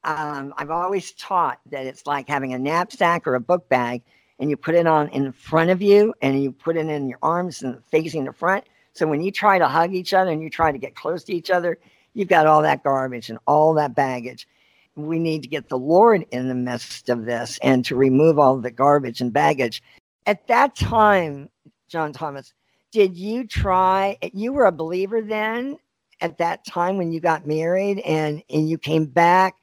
um, 0.05 0.53
I've 0.57 0.71
always 0.71 1.11
taught 1.13 1.59
that 1.69 1.85
it's 1.85 2.07
like 2.07 2.29
having 2.29 2.53
a 2.53 2.59
knapsack 2.59 3.27
or 3.27 3.35
a 3.35 3.41
book 3.41 3.67
bag, 3.67 4.03
and 4.39 4.49
you 4.49 4.57
put 4.57 4.75
it 4.75 4.87
on 4.87 5.09
in 5.09 5.31
front 5.31 5.69
of 5.69 5.81
you, 5.81 6.13
and 6.21 6.41
you 6.41 6.51
put 6.51 6.77
it 6.77 6.87
in 6.87 7.07
your 7.07 7.19
arms 7.21 7.63
and 7.63 7.81
facing 7.91 8.25
the 8.25 8.33
front. 8.33 8.65
So 8.93 9.07
when 9.07 9.21
you 9.21 9.31
try 9.31 9.59
to 9.59 9.67
hug 9.67 9.93
each 9.93 10.13
other 10.13 10.31
and 10.31 10.41
you 10.41 10.49
try 10.49 10.71
to 10.71 10.77
get 10.77 10.95
close 10.95 11.23
to 11.25 11.33
each 11.33 11.49
other, 11.51 11.77
you've 12.13 12.27
got 12.27 12.47
all 12.47 12.61
that 12.63 12.83
garbage 12.83 13.29
and 13.29 13.39
all 13.47 13.73
that 13.75 13.95
baggage. 13.95 14.47
We 14.95 15.19
need 15.19 15.43
to 15.43 15.47
get 15.47 15.69
the 15.69 15.77
Lord 15.77 16.25
in 16.31 16.47
the 16.47 16.55
midst 16.55 17.09
of 17.09 17.25
this 17.25 17.59
and 17.61 17.85
to 17.85 17.95
remove 17.95 18.39
all 18.39 18.57
the 18.57 18.71
garbage 18.71 19.21
and 19.21 19.31
baggage. 19.31 19.83
At 20.25 20.47
that 20.47 20.75
time, 20.75 21.49
John 21.87 22.13
Thomas, 22.13 22.53
did 22.91 23.15
you 23.15 23.45
try? 23.45 24.17
You 24.33 24.53
were 24.53 24.65
a 24.65 24.71
believer 24.71 25.21
then, 25.21 25.77
at 26.21 26.37
that 26.37 26.65
time 26.65 26.97
when 26.97 27.11
you 27.11 27.19
got 27.19 27.45
married 27.45 27.99
and 27.99 28.43
and 28.49 28.69
you 28.69 28.77
came 28.77 29.05
back 29.05 29.55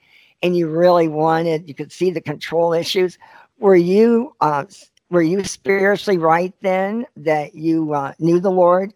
and 0.43 0.57
you 0.57 0.69
really 0.69 1.09
wanted 1.09 1.67
you 1.69 1.75
could 1.75 1.93
see 1.93 2.11
the 2.11 2.21
control 2.21 2.73
issues 2.73 3.19
were 3.59 3.77
you 3.77 4.35
uh, 4.41 4.65
were 5.11 5.23
you 5.23 5.45
spiritually 5.45 6.19
right 6.19 6.55
then 6.61 7.07
that 7.17 7.55
you 7.55 7.93
uh, 7.95 8.13
knew 8.19 8.41
the 8.41 8.51
lord 8.51 8.93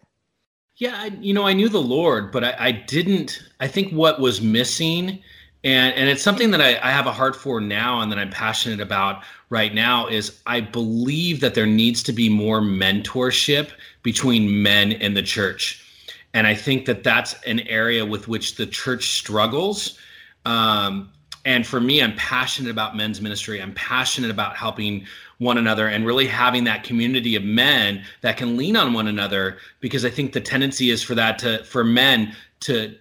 yeah 0.77 0.95
I, 0.95 1.07
you 1.19 1.33
know 1.33 1.45
i 1.45 1.53
knew 1.53 1.69
the 1.69 1.81
lord 1.81 2.31
but 2.31 2.43
I, 2.43 2.55
I, 2.59 2.71
didn't 2.71 3.41
i 3.59 3.67
think 3.67 3.91
what 3.91 4.19
was 4.19 4.41
missing 4.41 5.19
and 5.63 5.93
and 5.95 6.09
it's 6.09 6.23
something 6.23 6.51
that 6.51 6.61
I, 6.61 6.77
I 6.77 6.91
have 6.91 7.05
a 7.05 7.11
heart 7.11 7.35
for 7.35 7.59
now 7.59 8.01
and 8.01 8.11
that 8.11 8.19
i'm 8.19 8.29
passionate 8.29 8.79
about 8.79 9.23
right 9.49 9.73
now 9.73 10.07
is 10.07 10.39
i 10.45 10.61
believe 10.61 11.41
that 11.41 11.53
there 11.53 11.65
needs 11.65 12.03
to 12.03 12.13
be 12.13 12.29
more 12.29 12.61
mentorship 12.61 13.71
between 14.03 14.63
men 14.63 14.91
in 14.91 15.13
the 15.13 15.23
church 15.23 15.85
and 16.33 16.45
I 16.45 16.55
think 16.55 16.85
that 16.85 17.03
that's 17.03 17.33
an 17.43 17.61
area 17.61 18.05
with 18.05 18.27
which 18.27 18.55
the 18.55 18.67
church 18.67 19.09
struggles. 19.09 19.97
Um, 20.45 21.11
and 21.45 21.65
for 21.65 21.79
me, 21.79 22.01
I'm 22.01 22.15
passionate 22.15 22.69
about 22.69 22.95
men's 22.95 23.21
ministry. 23.21 23.61
I'm 23.61 23.73
passionate 23.73 24.31
about 24.31 24.55
helping 24.55 25.05
one 25.37 25.57
another 25.57 25.87
and 25.87 26.05
really 26.05 26.27
having 26.27 26.65
that 26.65 26.83
community 26.83 27.35
of 27.35 27.43
men 27.43 28.03
that 28.21 28.37
can 28.37 28.57
lean 28.57 28.75
on 28.75 28.93
one 28.93 29.07
another 29.07 29.57
because 29.79 30.03
I 30.03 30.09
think 30.09 30.33
the 30.33 30.41
tendency 30.41 30.89
is 30.89 31.01
for 31.01 31.15
that 31.15 31.39
to 31.39 31.63
for 31.63 31.83
men 31.83 32.35
to 32.61 32.95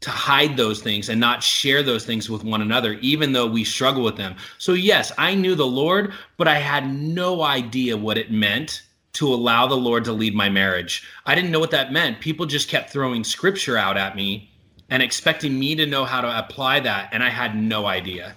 to 0.00 0.10
hide 0.10 0.56
those 0.56 0.82
things 0.82 1.08
and 1.08 1.18
not 1.18 1.42
share 1.42 1.82
those 1.82 2.04
things 2.04 2.28
with 2.28 2.44
one 2.44 2.60
another, 2.60 2.94
even 2.94 3.32
though 3.32 3.46
we 3.46 3.64
struggle 3.64 4.04
with 4.04 4.16
them. 4.16 4.36
So, 4.58 4.74
yes, 4.74 5.10
I 5.16 5.34
knew 5.34 5.54
the 5.54 5.66
Lord, 5.66 6.12
but 6.36 6.46
I 6.46 6.58
had 6.58 6.94
no 6.94 7.40
idea 7.40 7.96
what 7.96 8.18
it 8.18 8.30
meant 8.30 8.82
to 9.14 9.32
allow 9.32 9.66
the 9.66 9.76
Lord 9.76 10.04
to 10.04 10.12
lead 10.12 10.34
my 10.34 10.50
marriage. 10.50 11.08
I 11.24 11.34
didn't 11.34 11.52
know 11.52 11.60
what 11.60 11.70
that 11.70 11.90
meant. 11.90 12.20
People 12.20 12.44
just 12.44 12.68
kept 12.68 12.90
throwing 12.90 13.24
scripture 13.24 13.78
out 13.78 13.96
at 13.96 14.14
me 14.14 14.50
and 14.90 15.02
expecting 15.02 15.58
me 15.58 15.74
to 15.76 15.86
know 15.86 16.04
how 16.04 16.20
to 16.20 16.38
apply 16.38 16.80
that. 16.80 17.08
And 17.12 17.22
I 17.22 17.30
had 17.30 17.56
no 17.56 17.86
idea. 17.86 18.34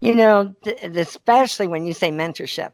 You 0.00 0.14
know, 0.14 0.54
th- 0.62 0.82
especially 0.82 1.66
when 1.66 1.86
you 1.86 1.94
say 1.94 2.10
mentorship, 2.10 2.72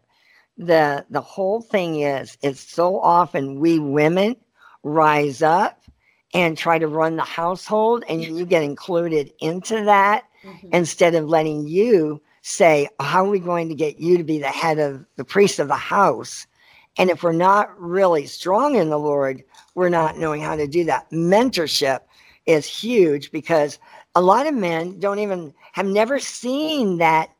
the 0.58 1.04
the 1.10 1.20
whole 1.20 1.62
thing 1.62 2.00
is 2.00 2.36
is 2.42 2.60
so 2.60 3.00
often 3.00 3.58
we 3.60 3.78
women 3.78 4.36
rise 4.82 5.42
up 5.42 5.82
and 6.34 6.56
try 6.56 6.78
to 6.78 6.86
run 6.86 7.16
the 7.16 7.22
household 7.22 8.04
and 8.08 8.22
you 8.22 8.44
get 8.44 8.62
included 8.62 9.32
into 9.40 9.84
that 9.84 10.24
mm-hmm. 10.44 10.68
instead 10.72 11.14
of 11.14 11.28
letting 11.28 11.66
you 11.66 12.20
say 12.42 12.88
how 13.00 13.24
are 13.24 13.30
we 13.30 13.38
going 13.38 13.68
to 13.68 13.74
get 13.74 13.98
you 13.98 14.18
to 14.18 14.24
be 14.24 14.38
the 14.38 14.48
head 14.48 14.78
of 14.78 15.04
the 15.16 15.24
priest 15.24 15.58
of 15.58 15.68
the 15.68 15.74
house 15.74 16.46
and 16.98 17.10
if 17.10 17.22
we're 17.22 17.32
not 17.32 17.70
really 17.80 18.26
strong 18.26 18.74
in 18.74 18.90
the 18.90 18.98
lord 18.98 19.42
we're 19.74 19.88
not 19.88 20.18
knowing 20.18 20.42
how 20.42 20.56
to 20.56 20.66
do 20.66 20.84
that 20.84 21.10
mentorship 21.10 22.00
is 22.46 22.66
huge 22.66 23.30
because 23.30 23.78
a 24.14 24.20
lot 24.20 24.46
of 24.46 24.54
men 24.54 24.98
don't 24.98 25.18
even 25.18 25.54
have 25.72 25.86
never 25.86 26.18
seen 26.18 26.98
that 26.98 27.30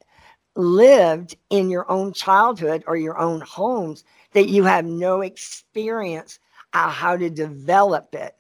lived 0.55 1.37
in 1.51 1.71
your 1.71 1.91
own 1.91 2.13
childhood 2.13 2.85
or 2.87 2.97
your 2.97 3.19
own 3.19 3.41
homes 3.41 4.05
that 4.33 4.49
you 4.49 4.65
have 4.65 4.85
no 4.85 5.21
experience 5.21 6.39
of 6.75 6.91
how 6.91 7.17
to 7.17 7.31
develop 7.31 8.15
it 8.15 8.37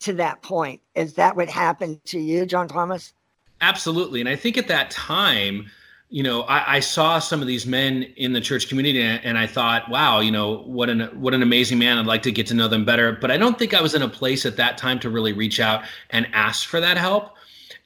to 0.00 0.12
that 0.14 0.42
point. 0.42 0.80
Is 0.94 1.14
that 1.14 1.36
what 1.36 1.48
happened 1.48 2.04
to 2.06 2.18
you, 2.18 2.46
John 2.46 2.68
Thomas? 2.68 3.12
Absolutely. 3.60 4.20
And 4.20 4.28
I 4.28 4.36
think 4.36 4.58
at 4.58 4.68
that 4.68 4.90
time, 4.90 5.70
you 6.08 6.22
know, 6.22 6.42
I, 6.42 6.76
I, 6.76 6.80
saw 6.80 7.18
some 7.18 7.40
of 7.40 7.48
these 7.48 7.66
men 7.66 8.04
in 8.16 8.32
the 8.32 8.40
church 8.40 8.68
community, 8.68 9.02
and 9.02 9.36
I 9.36 9.46
thought, 9.46 9.90
wow, 9.90 10.20
you 10.20 10.30
know, 10.30 10.58
what 10.58 10.88
an 10.88 11.00
what 11.20 11.34
an 11.34 11.42
amazing 11.42 11.78
man. 11.78 11.98
I'd 11.98 12.06
like 12.06 12.22
to 12.22 12.32
get 12.32 12.46
to 12.48 12.54
know 12.54 12.68
them 12.68 12.84
better. 12.84 13.12
But 13.12 13.30
I 13.30 13.36
don't 13.36 13.58
think 13.58 13.74
I 13.74 13.82
was 13.82 13.94
in 13.94 14.02
a 14.02 14.08
place 14.08 14.46
at 14.46 14.56
that 14.56 14.78
time 14.78 15.00
to 15.00 15.10
really 15.10 15.32
reach 15.32 15.58
out 15.58 15.82
and 16.10 16.28
ask 16.32 16.68
for 16.68 16.80
that 16.80 16.96
help. 16.96 17.34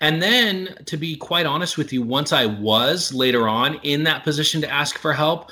And 0.01 0.23
then, 0.23 0.77
to 0.87 0.97
be 0.97 1.17
quite 1.17 1.47
honest 1.47 1.79
with 1.79 1.93
you, 1.93 2.03
once 2.03 2.33
I 2.33 2.47
was 2.47 3.13
later 3.13 3.49
on 3.49 3.77
in 3.83 4.05
that 4.05 4.23
position 4.23 4.61
to 4.61 4.71
ask 4.71 4.99
for 4.99 5.13
help, 5.15 5.51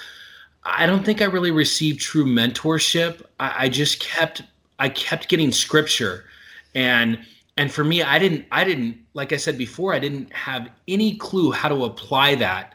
I 0.64 0.86
don't 0.86 1.04
think 1.04 1.22
I 1.22 1.26
really 1.26 1.50
received 1.50 2.00
true 2.00 2.26
mentorship. 2.26 3.22
I, 3.40 3.64
I 3.64 3.68
just 3.70 4.00
kept 4.00 4.42
I 4.78 4.90
kept 4.90 5.28
getting 5.28 5.52
scripture 5.52 6.24
and 6.74 7.18
and 7.58 7.70
for 7.70 7.84
me 7.84 8.02
i 8.02 8.18
didn't 8.18 8.46
i 8.50 8.64
didn't 8.64 8.96
like 9.12 9.32
i 9.32 9.36
said 9.36 9.58
before 9.58 9.92
i 9.92 9.98
didn't 9.98 10.32
have 10.32 10.70
any 10.86 11.16
clue 11.16 11.50
how 11.50 11.68
to 11.68 11.84
apply 11.84 12.34
that 12.34 12.74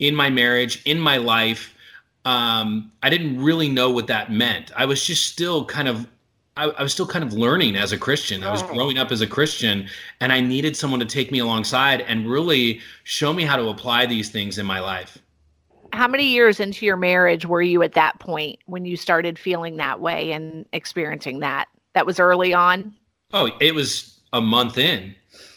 in 0.00 0.14
my 0.14 0.30
marriage 0.30 0.82
in 0.84 0.98
my 0.98 1.18
life. 1.18 1.74
Um, 2.24 2.90
i 3.02 3.08
didn't 3.08 3.40
really 3.42 3.68
know 3.68 3.90
what 3.90 4.08
that 4.08 4.32
meant. 4.32 4.72
I 4.76 4.84
was 4.84 5.04
just 5.04 5.26
still 5.26 5.64
kind 5.64 5.88
of 5.88 6.06
I, 6.56 6.64
I 6.64 6.82
was 6.82 6.92
still 6.92 7.06
kind 7.06 7.24
of 7.24 7.32
learning 7.32 7.76
as 7.76 7.92
a 7.92 7.98
christian. 7.98 8.42
I 8.42 8.50
was 8.50 8.62
growing 8.62 8.98
up 8.98 9.12
as 9.12 9.20
a 9.20 9.26
christian 9.26 9.88
and 10.20 10.32
i 10.32 10.40
needed 10.40 10.76
someone 10.76 11.00
to 11.00 11.06
take 11.06 11.30
me 11.30 11.38
alongside 11.38 12.00
and 12.02 12.28
really 12.30 12.80
show 13.04 13.32
me 13.32 13.44
how 13.44 13.56
to 13.56 13.68
apply 13.68 14.06
these 14.06 14.30
things 14.30 14.58
in 14.58 14.66
my 14.66 14.80
life. 14.80 15.18
How 15.92 16.06
many 16.06 16.24
years 16.24 16.60
into 16.60 16.86
your 16.86 16.96
marriage 16.96 17.46
were 17.46 17.62
you 17.62 17.82
at 17.82 17.94
that 17.94 18.20
point 18.20 18.58
when 18.66 18.84
you 18.84 18.96
started 18.96 19.38
feeling 19.38 19.76
that 19.78 20.00
way 20.00 20.32
and 20.32 20.66
experiencing 20.72 21.40
that? 21.40 21.66
That 21.94 22.06
was 22.06 22.20
early 22.20 22.54
on? 22.54 22.94
Oh, 23.32 23.50
it 23.60 23.74
was 23.74 24.19
a 24.32 24.40
month 24.40 24.78
in. 24.78 25.14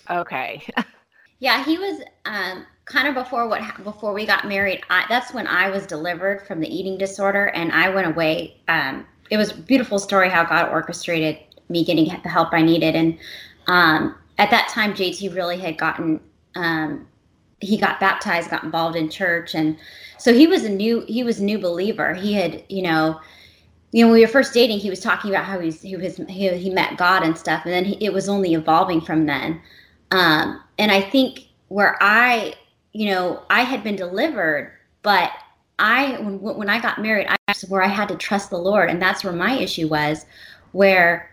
Okay. 0.10 0.64
yeah, 1.40 1.64
he 1.64 1.78
was 1.78 2.02
um, 2.26 2.66
kind 2.86 3.08
of 3.08 3.16
before 3.16 3.48
what 3.48 3.62
before 3.84 4.14
we 4.14 4.26
got 4.26 4.48
married. 4.48 4.82
I, 4.90 5.06
that's 5.10 5.34
when 5.34 5.48
I 5.48 5.70
was 5.70 5.86
delivered 5.86 6.46
from 6.48 6.60
the 6.60 6.68
eating 6.68 6.98
disorder, 6.98 7.48
and 7.48 7.72
I 7.72 7.90
went 7.90 8.08
away. 8.08 8.58
Um, 8.68 9.06
it 9.30 9.38
was 9.38 9.52
a 9.52 9.56
beautiful 9.56 10.00
story 10.00 10.30
how 10.30 10.44
God 10.44 10.70
orchestrated 10.70 11.40
me 11.70 11.84
getting 11.84 12.06
the 12.06 12.30
help 12.30 12.54
I 12.54 12.62
needed, 12.62 12.96
and 12.96 13.18
um, 13.68 14.16
at 14.38 14.50
that 14.52 14.70
time, 14.70 14.94
JT 14.94 15.36
really 15.36 15.58
had 15.58 15.78
gotten. 15.78 16.20
Um, 16.56 17.08
he 17.62 17.78
got 17.78 18.00
baptized, 18.00 18.50
got 18.50 18.64
involved 18.64 18.98
in 18.98 19.10
church, 19.10 19.56
and 19.56 19.78
so 20.18 20.34
he 20.34 20.48
was 20.48 20.66
a 20.66 20.70
new 20.70 21.06
he 21.08 21.24
was 21.24 21.40
a 21.40 21.44
new 21.44 21.60
believer. 21.60 22.14
He 22.14 22.34
had 22.34 22.64
you 22.70 22.84
know 22.84 23.20
you 23.94 24.04
know, 24.04 24.08
when 24.08 24.16
we 24.16 24.26
were 24.26 24.32
first 24.32 24.56
dating, 24.56 24.80
he 24.80 24.90
was 24.90 25.00
talking 25.00 25.30
about 25.30 25.46
how 25.46 25.60
he's 25.60 25.80
he 25.80 25.96
was 25.96 26.18
he, 26.28 26.50
he 26.58 26.70
met 26.72 26.98
God 26.98 27.22
and 27.22 27.38
stuff, 27.38 27.64
and 27.64 27.72
then 27.74 27.86
he, 27.86 28.04
it 28.04 28.12
was 28.12 28.28
only 28.28 28.56
evolving 28.56 29.00
from 29.00 29.28
then. 29.28 29.62
Um, 30.10 30.62
and 30.80 30.92
I 30.92 31.00
think 31.00 31.48
where 31.68 31.96
I, 32.02 32.56
you 32.94 33.12
know, 33.12 33.44
I 33.52 33.62
had 33.62 33.84
been 33.84 33.96
delivered, 33.96 34.74
but 35.04 35.32
I 35.78 36.18
when 36.20 36.40
when 36.42 36.70
I 36.70 36.82
got 36.82 37.04
married, 37.04 37.28
I 37.30 37.54
where 37.70 37.84
I 37.84 37.88
had 37.88 38.10
to 38.10 38.16
trust 38.16 38.50
the 38.50 38.58
Lord, 38.58 38.90
and 38.90 39.00
that's 39.00 39.24
where 39.24 39.32
my 39.32 39.54
issue 39.54 39.88
was, 39.88 40.26
where 40.72 41.30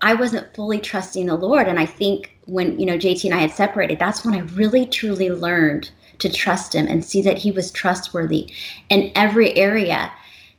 I 0.00 0.14
wasn't 0.14 0.54
fully 0.54 0.78
trusting 0.78 1.26
the 1.26 1.34
Lord. 1.34 1.66
And 1.66 1.80
I 1.80 1.86
think 1.86 2.38
when 2.46 2.78
you 2.78 2.86
know 2.86 2.96
JT 2.96 3.24
and 3.24 3.34
I 3.34 3.38
had 3.38 3.50
separated, 3.50 3.98
that's 3.98 4.24
when 4.24 4.34
I 4.34 4.40
really 4.54 4.86
truly 4.86 5.30
learned 5.30 5.90
to 6.20 6.32
trust 6.32 6.76
Him 6.76 6.86
and 6.86 7.04
see 7.04 7.22
that 7.22 7.38
He 7.38 7.50
was 7.50 7.72
trustworthy 7.72 8.52
in 8.88 9.10
every 9.16 9.52
area 9.56 10.12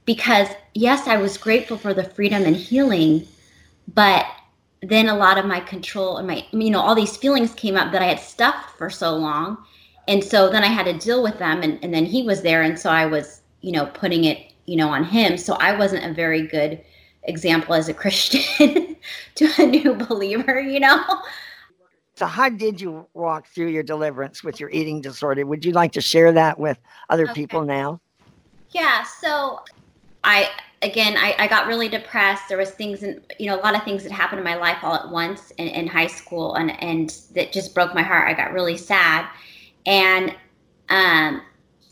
because 0.09 0.47
yes, 0.73 1.07
I 1.07 1.17
was 1.17 1.37
grateful 1.37 1.77
for 1.77 1.93
the 1.93 2.03
freedom 2.03 2.43
and 2.43 2.55
healing, 2.55 3.27
but 3.93 4.25
then 4.81 5.07
a 5.07 5.15
lot 5.15 5.37
of 5.37 5.45
my 5.45 5.59
control 5.59 6.17
and 6.17 6.25
my 6.25 6.43
you 6.51 6.71
know 6.71 6.79
all 6.81 6.95
these 6.95 7.15
feelings 7.15 7.53
came 7.53 7.77
up 7.77 7.91
that 7.91 8.01
I 8.01 8.05
had 8.05 8.19
stuffed 8.19 8.75
for 8.75 8.89
so 8.89 9.15
long. 9.15 9.59
And 10.07 10.23
so 10.23 10.49
then 10.49 10.63
I 10.63 10.67
had 10.67 10.85
to 10.85 10.97
deal 10.97 11.21
with 11.21 11.37
them 11.37 11.61
and, 11.61 11.77
and 11.83 11.93
then 11.93 12.05
he 12.05 12.23
was 12.23 12.41
there 12.41 12.63
and 12.63 12.79
so 12.79 12.89
I 12.89 13.05
was, 13.05 13.41
you 13.61 13.71
know, 13.71 13.85
putting 13.85 14.23
it, 14.23 14.51
you 14.65 14.77
know, 14.77 14.89
on 14.89 15.03
him. 15.03 15.37
So 15.37 15.53
I 15.59 15.77
wasn't 15.77 16.03
a 16.03 16.11
very 16.11 16.47
good 16.47 16.83
example 17.25 17.75
as 17.75 17.87
a 17.87 17.93
Christian 18.03 18.95
to 19.35 19.49
a 19.59 19.65
new 19.67 19.93
believer, 19.93 20.59
you 20.59 20.79
know. 20.79 21.03
So, 22.15 22.25
how 22.25 22.49
did 22.49 22.81
you 22.81 23.05
walk 23.13 23.45
through 23.49 23.67
your 23.67 23.83
deliverance 23.83 24.43
with 24.43 24.59
your 24.59 24.71
eating 24.71 25.01
disorder? 25.01 25.45
Would 25.45 25.63
you 25.63 25.73
like 25.73 25.91
to 25.91 26.01
share 26.01 26.31
that 26.31 26.57
with 26.59 26.79
other 27.11 27.25
okay. 27.25 27.33
people 27.35 27.63
now? 27.63 28.01
Yeah. 28.71 29.03
So, 29.03 29.61
I 30.23 30.49
again 30.81 31.15
I, 31.17 31.35
I 31.37 31.47
got 31.47 31.67
really 31.67 31.89
depressed. 31.89 32.49
There 32.49 32.57
was 32.57 32.71
things 32.71 33.03
and 33.03 33.21
you 33.39 33.47
know 33.47 33.55
a 33.59 33.61
lot 33.61 33.75
of 33.75 33.83
things 33.83 34.03
that 34.03 34.11
happened 34.11 34.39
in 34.39 34.45
my 34.45 34.55
life 34.55 34.77
all 34.83 34.95
at 34.95 35.09
once 35.09 35.51
in, 35.51 35.67
in 35.67 35.87
high 35.87 36.07
school 36.07 36.55
and 36.55 36.71
and 36.81 37.09
that 37.33 37.51
just 37.51 37.73
broke 37.73 37.93
my 37.93 38.01
heart. 38.01 38.27
I 38.27 38.33
got 38.33 38.53
really 38.53 38.77
sad. 38.77 39.27
And 39.85 40.31
um 40.89 41.41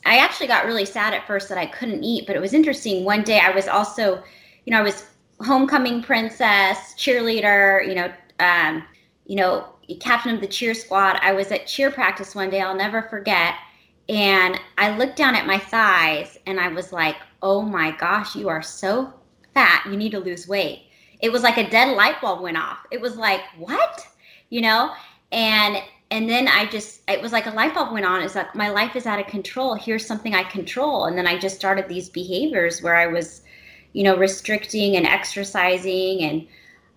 i 0.05 0.17
actually 0.17 0.48
got 0.48 0.65
really 0.65 0.86
sad 0.86 1.13
at 1.13 1.27
first 1.27 1.50
that 1.50 1.57
i 1.57 1.65
couldn't 1.65 2.03
eat 2.03 2.25
but 2.25 2.36
it 2.36 2.39
was 2.41 2.53
interesting. 2.53 3.03
One 3.03 3.24
day 3.24 3.39
i 3.39 3.51
was 3.51 3.67
also 3.67 4.24
you 4.65 4.72
know 4.72 4.79
i 4.79 4.84
was 4.84 5.05
homecoming 5.41 6.01
princess 6.01 6.96
cheerleader 6.98 7.88
you 7.88 7.93
know 7.93 8.12
um 8.39 8.84
you 9.25 9.36
know 9.36 9.67
captain 10.00 10.34
of 10.36 10.41
the 10.41 10.48
cheer 10.48 10.74
squad. 10.74 11.17
I 11.22 11.31
was 11.31 11.51
at 11.51 11.67
cheer 11.67 11.91
practice 11.91 12.36
one 12.36 12.50
day 12.50 12.62
i'll 12.62 12.75
never 12.75 13.03
forget 13.03 13.55
and 14.10 14.60
i 14.78 14.96
looked 14.98 15.16
down 15.16 15.36
at 15.36 15.46
my 15.46 15.58
thighs 15.58 16.38
and 16.46 16.60
i 16.60 16.68
was 16.68 16.92
like 16.92 17.18
oh 17.42 17.62
my 17.62 17.92
gosh, 17.92 18.36
you 18.36 18.50
are 18.50 18.62
so 18.62 19.14
fat. 19.54 19.86
You 19.90 19.98
need 19.98 20.12
to 20.12 20.20
lose 20.20 20.48
weight. 20.48 20.84
It 21.20 21.32
was 21.32 21.44
like 21.44 21.58
a 21.58 21.70
dead 21.70 21.96
light 21.96 22.22
bulb 22.22 22.42
went 22.42 22.58
off. 22.58 22.80
It 22.92 23.02
was 23.02 23.16
like, 23.16 23.42
what? 23.58 24.06
You 24.50 24.62
know? 24.62 24.94
And 25.32 25.78
and 26.10 26.30
then 26.30 26.48
I 26.48 26.66
just 26.68 27.02
it 27.10 27.22
was 27.22 27.34
like 27.34 27.48
a 27.48 27.52
light 27.52 27.74
bulb 27.74 27.92
went 27.92 28.06
on. 28.06 28.22
It's 28.22 28.36
like 28.36 28.56
my 28.56 28.70
life 28.70 28.96
is 28.96 29.06
out 29.06 29.20
of 29.20 29.28
control. 29.28 29.74
Here's 29.76 30.06
something 30.06 30.34
I 30.34 30.44
control. 30.44 31.06
And 31.06 31.18
then 31.18 31.28
I 31.28 31.38
just 31.38 31.56
started 31.56 31.88
these 31.88 32.10
behaviors 32.10 32.82
where 32.82 32.96
I 32.96 33.08
was, 33.08 33.42
you 33.94 34.04
know, 34.04 34.16
restricting 34.16 34.96
and 34.96 35.06
exercising 35.06 36.22
and 36.22 36.48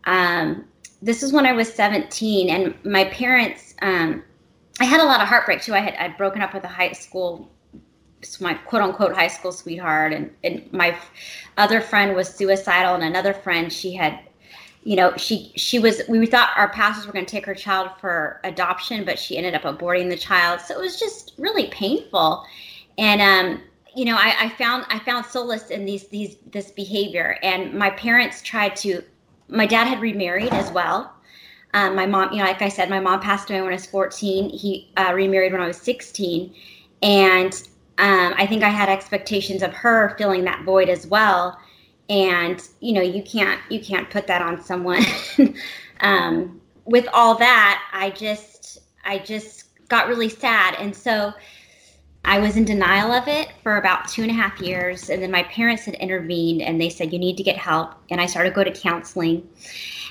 um 0.05 0.65
this 1.03 1.23
is 1.23 1.33
when 1.33 1.47
I 1.47 1.53
was 1.53 1.73
17 1.73 2.51
and 2.51 2.75
my 2.85 3.05
parents 3.05 3.75
um 3.83 4.23
I 4.79 4.85
had 4.85 5.01
a 5.01 5.05
lot 5.05 5.21
of 5.21 5.29
heartbreak 5.29 5.63
too. 5.63 5.75
I 5.75 5.81
had 5.81 5.95
I'd 5.95 6.17
broken 6.17 6.43
up 6.43 6.55
with 6.55 6.65
a 6.65 6.69
high 6.69 6.93
school 6.93 7.51
my 8.41 8.55
quote 8.55 8.83
unquote 8.83 9.15
high 9.15 9.29
school 9.29 9.53
sweetheart 9.53 10.13
and, 10.13 10.31
and 10.45 10.71
my 10.73 10.97
other 11.57 11.81
friend 11.81 12.15
was 12.15 12.29
suicidal 12.29 12.95
and 12.95 13.03
another 13.03 13.33
friend 13.33 13.73
she 13.73 13.95
had 13.95 14.21
you 14.83 14.97
know 14.97 15.15
she 15.17 15.53
she 15.57 15.79
was 15.79 16.03
we 16.09 16.27
thought 16.27 16.51
our 16.57 16.71
pastors 16.71 17.07
were 17.07 17.13
going 17.13 17.25
to 17.25 17.31
take 17.31 17.47
her 17.47 17.55
child 17.55 17.91
for 18.01 18.41
adoption 18.45 19.05
but 19.05 19.19
she 19.19 19.37
ended 19.37 19.55
up 19.55 19.63
aborting 19.63 20.09
the 20.09 20.17
child. 20.17 20.61
So 20.61 20.75
it 20.75 20.81
was 20.81 20.99
just 20.99 21.35
really 21.39 21.67
painful. 21.69 22.45
And 22.99 23.21
um 23.21 23.63
you 23.95 24.05
know 24.05 24.17
I, 24.17 24.35
I 24.39 24.49
found 24.51 24.87
i 24.89 24.99
found 25.01 25.27
solace 25.27 25.71
in 25.71 25.85
these 25.85 26.09
these 26.09 26.37
this 26.51 26.71
behavior. 26.71 27.39
And 27.43 27.75
my 27.75 27.91
parents 27.91 28.43
tried 28.43 28.77
to 28.77 29.03
my 29.49 29.67
dad 29.67 29.87
had 29.87 30.01
remarried 30.01 30.53
as 30.53 30.71
well 30.73 31.13
um, 31.75 31.95
my 31.95 32.07
mom 32.07 32.31
you 32.33 32.39
know 32.39 32.45
like 32.45 32.63
i 32.63 32.69
said 32.69 32.91
my 32.91 33.01
mom 33.01 33.21
passed 33.21 33.51
away 33.51 33.61
when 33.61 33.71
i 33.71 33.75
was 33.75 33.87
14 33.87 34.51
he 34.51 34.91
uh, 34.97 35.13
remarried 35.15 35.53
when 35.53 35.61
i 35.61 35.67
was 35.67 35.79
16 35.79 36.55
and 37.03 37.69
um, 38.01 38.35
I 38.39 38.47
think 38.47 38.63
I 38.63 38.71
had 38.71 38.89
expectations 38.89 39.63
of 39.63 39.75
her 39.75 40.15
filling 40.17 40.45
that 40.45 40.65
void 40.65 40.89
as 40.89 41.07
well. 41.07 41.61
And 42.09 42.67
you 42.81 42.95
know, 42.95 43.03
you 43.03 43.23
can't 43.23 43.61
you 43.71 43.79
can't 43.79 44.09
put 44.09 44.27
that 44.27 44.41
on 44.41 44.61
someone. 44.63 45.05
um, 46.01 46.61
with 46.87 47.07
all 47.13 47.35
that, 47.37 47.83
I 47.93 48.11
just 48.11 48.79
I 49.05 49.19
just 49.19 49.65
got 49.89 50.09
really 50.09 50.31
sad, 50.31 50.77
and 50.79 50.97
so 50.97 51.33
I 52.25 52.39
was 52.39 52.57
in 52.57 52.65
denial 52.65 53.13
of 53.13 53.27
it 53.29 53.49
for 53.63 53.79
about 53.79 54.09
two 54.09 54.23
and 54.23 54.31
a 54.31 54.35
half 54.35 54.61
years, 54.61 55.11
and 55.11 55.23
then 55.23 55.31
my 55.31 55.43
parents 55.45 55.85
had 55.85 55.95
intervened, 55.95 56.63
and 56.63 56.81
they 56.81 56.91
said 56.91 57.13
you 57.13 57.19
need 57.19 57.37
to 57.39 57.43
get 57.43 57.57
help, 57.57 57.95
and 58.11 58.21
I 58.21 58.27
started 58.27 58.51
to 58.51 58.55
go 58.55 58.65
to 58.65 58.71
counseling, 58.71 59.49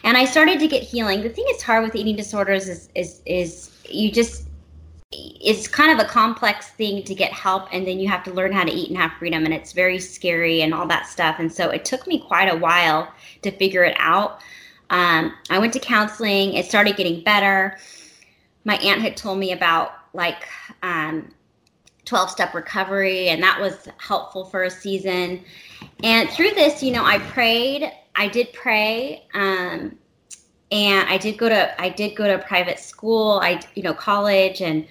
and 0.03 0.17
I 0.17 0.25
started 0.25 0.59
to 0.59 0.67
get 0.67 0.83
healing. 0.83 1.21
The 1.21 1.29
thing 1.29 1.45
that's 1.49 1.63
hard 1.63 1.83
with 1.83 1.95
eating 1.95 2.15
disorders 2.15 2.67
is 2.67 2.89
is 2.95 3.21
is 3.25 3.71
you 3.89 4.11
just 4.11 4.49
it's 5.11 5.67
kind 5.67 5.91
of 5.91 6.05
a 6.05 6.07
complex 6.07 6.69
thing 6.69 7.03
to 7.03 7.15
get 7.15 7.33
help 7.33 7.67
and 7.73 7.87
then 7.87 7.99
you 7.99 8.07
have 8.07 8.23
to 8.23 8.31
learn 8.31 8.51
how 8.51 8.63
to 8.63 8.71
eat 8.71 8.89
and 8.89 8.97
have 8.97 9.11
freedom 9.13 9.43
and 9.43 9.53
it's 9.53 9.73
very 9.73 9.97
scary 9.97 10.61
and 10.61 10.71
all 10.71 10.85
that 10.85 11.07
stuff. 11.07 11.37
And 11.39 11.51
so 11.51 11.69
it 11.71 11.83
took 11.83 12.05
me 12.05 12.19
quite 12.19 12.45
a 12.45 12.55
while 12.55 13.11
to 13.41 13.49
figure 13.49 13.83
it 13.83 13.95
out. 13.99 14.41
Um, 14.91 15.33
i 15.49 15.57
went 15.57 15.73
to 15.73 15.79
counseling. 15.79 16.53
It 16.53 16.65
started 16.65 16.95
getting 16.95 17.23
better. 17.23 17.77
My 18.65 18.75
aunt 18.77 19.01
had 19.01 19.17
told 19.17 19.39
me 19.39 19.51
about 19.51 19.93
like 20.13 20.47
um, 20.83 21.31
12 22.09 22.29
step 22.29 22.53
recovery 22.53 23.29
and 23.29 23.41
that 23.41 23.59
was 23.59 23.87
helpful 23.97 24.45
for 24.45 24.63
a 24.63 24.69
season 24.69 25.43
and 26.03 26.29
through 26.31 26.51
this 26.51 26.83
you 26.83 26.91
know 26.91 27.05
i 27.05 27.19
prayed 27.19 27.91
i 28.15 28.27
did 28.27 28.51
pray 28.53 29.25
um, 29.33 29.95
and 30.71 31.09
I 31.09 31.17
did 31.17 31.37
go 31.37 31.49
to 31.49 31.81
I 31.81 31.89
did 31.89 32.15
go 32.15 32.27
to 32.27 32.37
private 32.45 32.79
school, 32.79 33.39
I 33.41 33.61
you 33.75 33.83
know 33.83 33.93
college, 33.93 34.61
and 34.61 34.85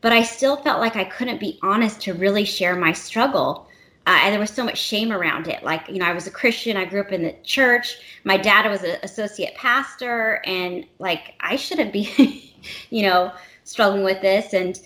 but 0.00 0.12
I 0.12 0.22
still 0.22 0.56
felt 0.56 0.80
like 0.80 0.96
I 0.96 1.04
couldn't 1.04 1.40
be 1.40 1.58
honest 1.62 2.00
to 2.02 2.14
really 2.14 2.44
share 2.44 2.74
my 2.76 2.92
struggle. 2.92 3.66
Uh, 4.06 4.18
and 4.22 4.32
there 4.32 4.40
was 4.40 4.50
so 4.50 4.64
much 4.64 4.78
shame 4.78 5.12
around 5.12 5.46
it. 5.46 5.62
Like, 5.62 5.86
you 5.88 5.98
know, 5.98 6.06
I 6.06 6.14
was 6.14 6.26
a 6.26 6.30
Christian. 6.30 6.76
I 6.76 6.86
grew 6.86 7.02
up 7.02 7.12
in 7.12 7.22
the 7.22 7.34
church. 7.44 7.98
My 8.24 8.38
dad 8.38 8.68
was 8.68 8.82
an 8.82 8.96
associate 9.02 9.54
pastor, 9.54 10.40
and 10.46 10.86
like, 10.98 11.34
I 11.40 11.56
shouldn't 11.56 11.92
be, 11.92 12.54
you 12.90 13.02
know, 13.02 13.30
struggling 13.64 14.02
with 14.02 14.22
this. 14.22 14.54
And, 14.54 14.80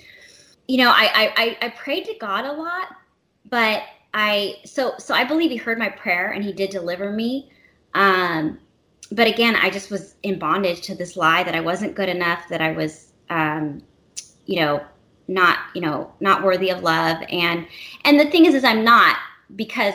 you 0.68 0.78
know, 0.78 0.90
I, 0.90 1.33
I 1.37 1.59
I 1.66 1.68
prayed 1.71 2.04
to 2.06 2.14
God 2.21 2.44
a 2.44 2.52
lot, 2.52 2.88
but 3.50 3.83
I 4.14 4.56
so 4.64 4.94
so 4.99 5.14
I 5.14 5.25
believe 5.25 5.50
He 5.50 5.56
heard 5.56 5.78
my 5.78 5.88
prayer 5.88 6.33
and 6.33 6.44
He 6.44 6.52
did 6.52 6.71
deliver 6.71 7.11
me. 7.12 7.50
Um, 7.94 8.59
but 9.12 9.26
again, 9.26 9.56
I 9.56 9.71
just 9.71 9.90
was 9.90 10.16
in 10.23 10.38
bondage 10.38 10.80
to 10.83 10.94
this 10.94 11.16
lie 11.16 11.44
that 11.44 11.54
I 11.54 11.61
wasn't 11.61 11.94
good 11.94 12.09
enough, 12.09 12.49
that 12.49 12.61
I 12.61 12.73
was, 12.73 13.12
um, 13.30 13.83
you 14.47 14.61
know, 14.61 14.85
not, 15.28 15.59
you 15.75 15.80
know, 15.80 16.12
not 16.21 16.42
worthy 16.42 16.71
of 16.71 16.83
love. 16.83 17.18
And 17.30 17.66
and 18.04 18.18
the 18.18 18.30
thing 18.30 18.47
is, 18.47 18.54
is 18.54 18.64
I'm 18.64 18.85
not 18.85 19.16
because 19.56 19.94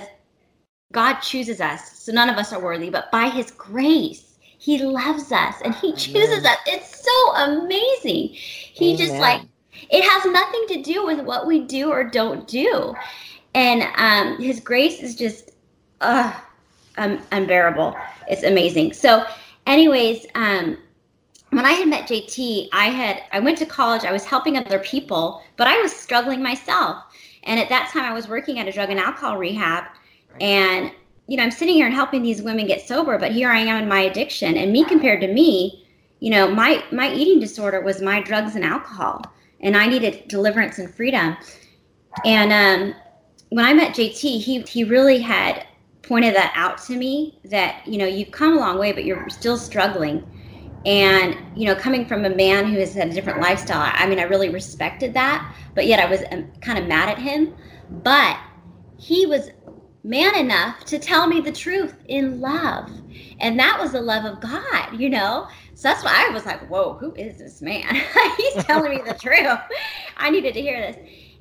God 0.93 1.19
chooses 1.19 1.61
us, 1.61 1.99
so 1.99 2.11
none 2.11 2.29
of 2.29 2.37
us 2.37 2.53
are 2.53 2.61
worthy. 2.61 2.89
But 2.89 3.11
by 3.11 3.29
His 3.29 3.51
grace, 3.51 4.37
He 4.41 4.79
loves 4.83 5.31
us 5.31 5.55
and 5.63 5.73
He 5.75 5.93
chooses 5.93 6.45
us. 6.45 6.57
It's 6.67 7.03
so 7.03 7.35
amazing. 7.35 8.29
He 8.33 8.93
Amen. 8.93 8.97
just 8.97 9.19
like 9.19 9.41
it 9.89 10.03
has 10.03 10.25
nothing 10.31 10.65
to 10.69 10.81
do 10.81 11.05
with 11.05 11.21
what 11.21 11.47
we 11.47 11.61
do 11.61 11.91
or 11.91 12.03
don't 12.03 12.47
do, 12.47 12.93
and 13.53 13.83
um, 13.95 14.41
His 14.41 14.59
grace 14.59 15.01
is 15.01 15.15
just, 15.15 15.51
uh, 16.01 16.33
um, 16.97 17.21
unbearable. 17.31 17.95
It's 18.27 18.43
amazing. 18.43 18.93
So, 18.93 19.25
anyways, 19.65 20.25
um, 20.35 20.77
when 21.51 21.65
I 21.65 21.71
had 21.71 21.87
met 21.87 22.07
JT, 22.07 22.69
I 22.73 22.89
had 22.89 23.23
I 23.31 23.39
went 23.39 23.57
to 23.59 23.65
college. 23.65 24.03
I 24.03 24.11
was 24.11 24.25
helping 24.25 24.57
other 24.57 24.79
people, 24.79 25.41
but 25.57 25.67
I 25.67 25.81
was 25.81 25.91
struggling 25.91 26.43
myself. 26.43 27.03
And 27.43 27.59
at 27.59 27.69
that 27.69 27.89
time, 27.91 28.03
I 28.03 28.13
was 28.13 28.27
working 28.27 28.59
at 28.59 28.67
a 28.67 28.71
drug 28.71 28.89
and 28.89 28.99
alcohol 28.99 29.37
rehab, 29.37 29.85
and 30.39 30.91
you 31.27 31.37
know, 31.37 31.43
I'm 31.43 31.51
sitting 31.51 31.75
here 31.75 31.85
and 31.85 31.93
helping 31.93 32.23
these 32.23 32.41
women 32.41 32.65
get 32.65 32.87
sober, 32.87 33.19
but 33.19 33.31
here 33.31 33.51
I 33.51 33.59
am 33.59 33.83
in 33.83 33.87
my 33.87 34.01
addiction. 34.01 34.57
And 34.57 34.71
me 34.71 34.83
compared 34.83 35.21
to 35.21 35.31
me, 35.31 35.85
you 36.19 36.31
know, 36.31 36.49
my 36.49 36.83
my 36.91 37.13
eating 37.13 37.39
disorder 37.39 37.81
was 37.81 38.01
my 38.01 38.21
drugs 38.21 38.55
and 38.55 38.65
alcohol, 38.65 39.21
and 39.61 39.75
I 39.75 39.87
needed 39.87 40.27
deliverance 40.27 40.79
and 40.79 40.93
freedom. 40.93 41.37
And 42.25 42.51
um, 42.51 42.95
when 43.49 43.65
I 43.65 43.73
met 43.73 43.95
JT, 43.95 44.41
he 44.41 44.61
he 44.61 44.83
really 44.83 45.19
had 45.19 45.65
pointed 46.01 46.35
that 46.35 46.51
out 46.55 46.81
to 46.83 46.95
me 46.95 47.39
that 47.45 47.85
you 47.87 47.97
know 47.97 48.05
you've 48.05 48.31
come 48.31 48.57
a 48.57 48.59
long 48.59 48.79
way 48.79 48.91
but 48.91 49.05
you're 49.05 49.29
still 49.29 49.57
struggling. 49.57 50.25
And 50.85 51.37
you 51.55 51.65
know 51.65 51.75
coming 51.75 52.05
from 52.05 52.25
a 52.25 52.29
man 52.29 52.65
who 52.65 52.79
has 52.79 52.93
had 52.93 53.09
a 53.09 53.13
different 53.13 53.41
lifestyle 53.41 53.91
i 53.95 54.07
mean 54.07 54.17
i 54.17 54.23
really 54.23 54.47
respected 54.47 55.13
that 55.13 55.53
but 55.75 55.85
yet 55.87 55.99
i 55.99 56.09
was 56.09 56.21
um, 56.31 56.49
kind 56.61 56.79
of 56.79 56.87
mad 56.87 57.09
at 57.09 57.17
him. 57.19 57.53
But 58.03 58.37
he 58.97 59.25
was 59.25 59.49
man 60.03 60.35
enough 60.37 60.85
to 60.85 60.97
tell 60.97 61.27
me 61.27 61.41
the 61.41 61.51
truth 61.51 61.95
in 62.07 62.39
love. 62.39 62.89
And 63.41 63.59
that 63.59 63.77
was 63.79 63.91
the 63.91 64.01
love 64.01 64.25
of 64.25 64.39
god 64.39 64.99
you 64.99 65.09
know 65.09 65.47
so 65.79 65.87
that's 65.87 66.03
why 66.03 66.25
i 66.27 66.33
was 66.33 66.45
like 66.45 66.59
whoa 66.69 66.93
who 66.93 67.13
is 67.15 67.37
this 67.37 67.61
man 67.61 67.95
he's 68.37 68.63
telling 68.65 68.91
me 68.91 69.01
the 69.05 69.13
truth 69.21 69.59
i 70.17 70.29
needed 70.29 70.53
to 70.53 70.61
hear 70.61 70.79
this 70.79 70.97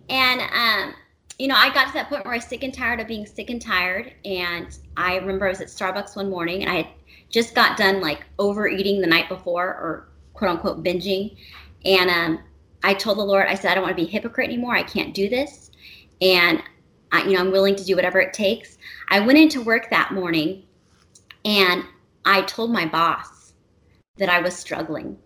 and 0.08 0.40
um 0.40 0.94
you 1.38 1.46
know, 1.46 1.54
I 1.54 1.72
got 1.72 1.86
to 1.86 1.92
that 1.94 2.08
point 2.08 2.24
where 2.24 2.34
I 2.34 2.38
was 2.38 2.44
sick 2.44 2.64
and 2.64 2.74
tired 2.74 3.00
of 3.00 3.06
being 3.06 3.24
sick 3.24 3.48
and 3.48 3.62
tired. 3.62 4.12
And 4.24 4.76
I 4.96 5.16
remember 5.16 5.46
I 5.46 5.50
was 5.50 5.60
at 5.60 5.68
Starbucks 5.68 6.16
one 6.16 6.28
morning 6.28 6.62
and 6.62 6.70
I 6.70 6.76
had 6.76 6.88
just 7.30 7.54
got 7.54 7.76
done 7.76 8.00
like 8.00 8.24
overeating 8.38 9.00
the 9.00 9.06
night 9.06 9.28
before 9.28 9.66
or 9.66 10.08
quote 10.34 10.50
unquote 10.50 10.82
binging. 10.82 11.36
And 11.84 12.10
um, 12.10 12.40
I 12.82 12.94
told 12.94 13.18
the 13.18 13.24
Lord, 13.24 13.46
I 13.46 13.54
said, 13.54 13.70
I 13.70 13.74
don't 13.74 13.84
want 13.84 13.96
to 13.96 14.02
be 14.02 14.08
a 14.08 14.10
hypocrite 14.10 14.48
anymore. 14.48 14.74
I 14.74 14.82
can't 14.82 15.14
do 15.14 15.28
this. 15.28 15.70
And, 16.20 16.60
I, 17.12 17.22
you 17.22 17.34
know, 17.34 17.40
I'm 17.40 17.52
willing 17.52 17.76
to 17.76 17.84
do 17.84 17.94
whatever 17.94 18.18
it 18.18 18.32
takes. 18.32 18.76
I 19.08 19.20
went 19.20 19.38
into 19.38 19.62
work 19.62 19.90
that 19.90 20.12
morning 20.12 20.64
and 21.44 21.84
I 22.24 22.42
told 22.42 22.72
my 22.72 22.84
boss 22.84 23.37
that 24.18 24.28
I 24.28 24.40
was 24.40 24.54
struggling. 24.54 25.18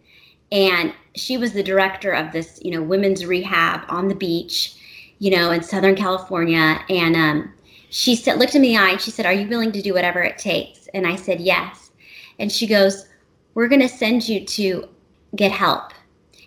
And 0.51 0.93
she 1.15 1.39
was 1.39 1.53
the 1.53 1.63
director 1.63 2.13
of 2.13 2.33
this, 2.33 2.61
you 2.63 2.71
know, 2.71 2.83
women's 2.83 3.25
rehab 3.25 3.85
on 3.89 4.09
the 4.09 4.15
beach 4.15 4.77
you 5.23 5.31
know, 5.31 5.53
in 5.53 5.63
Southern 5.63 5.95
California. 5.95 6.81
And 6.89 7.15
um, 7.15 7.55
she 7.91 8.17
said, 8.17 8.41
looked 8.41 8.55
me 8.55 8.57
in 8.57 8.63
the 8.63 8.77
eye 8.77 8.91
and 8.91 9.01
she 9.01 9.13
said, 9.13 9.25
Are 9.25 9.33
you 9.33 9.47
willing 9.47 9.71
to 9.71 9.81
do 9.81 9.95
whatever 9.95 10.21
it 10.21 10.37
takes? 10.37 10.89
And 10.95 11.07
I 11.07 11.15
said, 11.15 11.41
Yes. 11.41 11.93
And 12.41 12.51
she 12.51 12.67
goes, 12.67 13.07
We're 13.55 13.69
going 13.69 13.83
to 13.83 13.89
send 13.89 14.29
you 14.29 14.45
to 14.45 14.89
get 15.37 15.53
help. 15.53 15.93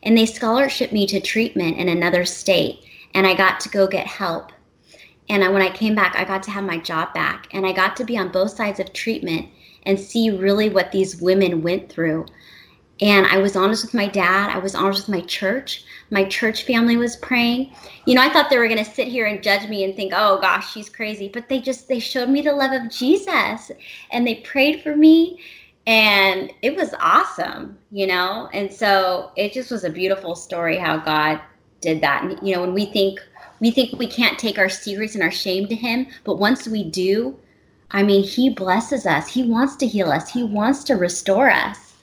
And 0.03 0.17
they 0.17 0.25
scholarship 0.25 0.91
me 0.91 1.08
to 1.08 1.21
treatment 1.21 1.77
in 1.77 1.88
another 1.88 2.25
state. 2.25 2.84
And 3.13 3.25
I 3.25 3.34
got 3.34 3.62
to 3.62 3.69
go 3.69 3.88
get 3.88 4.08
help. 4.08 4.51
And 5.29 5.41
when 5.53 5.62
I 5.62 5.69
came 5.69 5.95
back, 5.95 6.13
I 6.17 6.25
got 6.25 6.43
to 6.43 6.51
have 6.51 6.65
my 6.65 6.77
job 6.77 7.13
back. 7.13 7.47
And 7.53 7.65
I 7.65 7.71
got 7.71 7.95
to 7.95 8.03
be 8.03 8.17
on 8.17 8.29
both 8.29 8.51
sides 8.51 8.81
of 8.81 8.91
treatment 8.91 9.47
and 9.86 10.00
see 10.00 10.30
really 10.30 10.69
what 10.69 10.91
these 10.91 11.21
women 11.21 11.62
went 11.62 11.89
through. 11.89 12.26
And 13.02 13.26
I 13.28 13.38
was 13.38 13.56
honest 13.56 13.84
with 13.84 13.93
my 13.93 14.08
dad. 14.08 14.56
I 14.56 14.60
was 14.60 14.74
honest 14.74 15.08
with 15.08 15.15
my 15.15 15.26
church 15.26 15.86
my 16.12 16.24
church 16.26 16.63
family 16.63 16.98
was 16.98 17.15
praying. 17.15 17.74
You 18.06 18.15
know, 18.15 18.21
I 18.21 18.30
thought 18.30 18.50
they 18.50 18.58
were 18.58 18.67
going 18.67 18.84
to 18.84 18.89
sit 18.89 19.08
here 19.08 19.26
and 19.26 19.41
judge 19.41 19.67
me 19.67 19.84
and 19.84 19.95
think, 19.95 20.13
"Oh 20.15 20.39
gosh, 20.39 20.71
she's 20.71 20.89
crazy." 20.89 21.30
But 21.30 21.50
they 21.50 21.60
just 21.60 21.88
they 21.88 22.00
showed 22.00 22.30
me 22.30 22.41
the 22.41 22.54
love 22.54 22.71
of 22.71 22.91
Jesus 22.91 23.71
and 24.12 24.26
they 24.26 24.36
prayed 24.36 24.82
for 24.82 24.95
me 24.95 25.39
and 25.88 26.52
it 26.62 26.76
was 26.76 26.93
awesome, 27.00 27.78
you 27.91 28.08
know? 28.08 28.50
And 28.54 28.71
so 28.71 29.32
it 29.36 29.54
just 29.54 29.71
was 29.71 29.84
a 29.84 29.89
beautiful 29.89 30.36
story 30.36 30.78
how 30.78 30.98
God 30.98 31.39
did 31.82 32.02
that. 32.02 32.24
And 32.24 32.39
you 32.48 32.56
know, 32.56 32.62
when 32.62 32.74
we 32.74 32.86
think 32.86 33.19
we 33.60 33.71
think 33.71 33.98
we 33.98 34.08
can't 34.08 34.38
take 34.38 34.60
our 34.60 34.69
secrets 34.69 35.15
and 35.15 35.24
our 35.24 35.32
shame 35.32 35.67
to 35.67 35.76
him, 35.76 36.08
but 36.24 36.38
once 36.38 36.67
we 36.67 36.84
do, 36.84 37.38
I 37.95 38.03
mean, 38.03 38.23
he 38.23 38.49
blesses 38.49 39.05
us. 39.05 39.25
He 39.25 39.43
wants 39.43 39.77
to 39.77 39.88
heal 39.88 40.12
us. 40.12 40.29
He 40.29 40.43
wants 40.43 40.84
to 40.84 40.95
restore 40.95 41.49
us. 41.49 41.93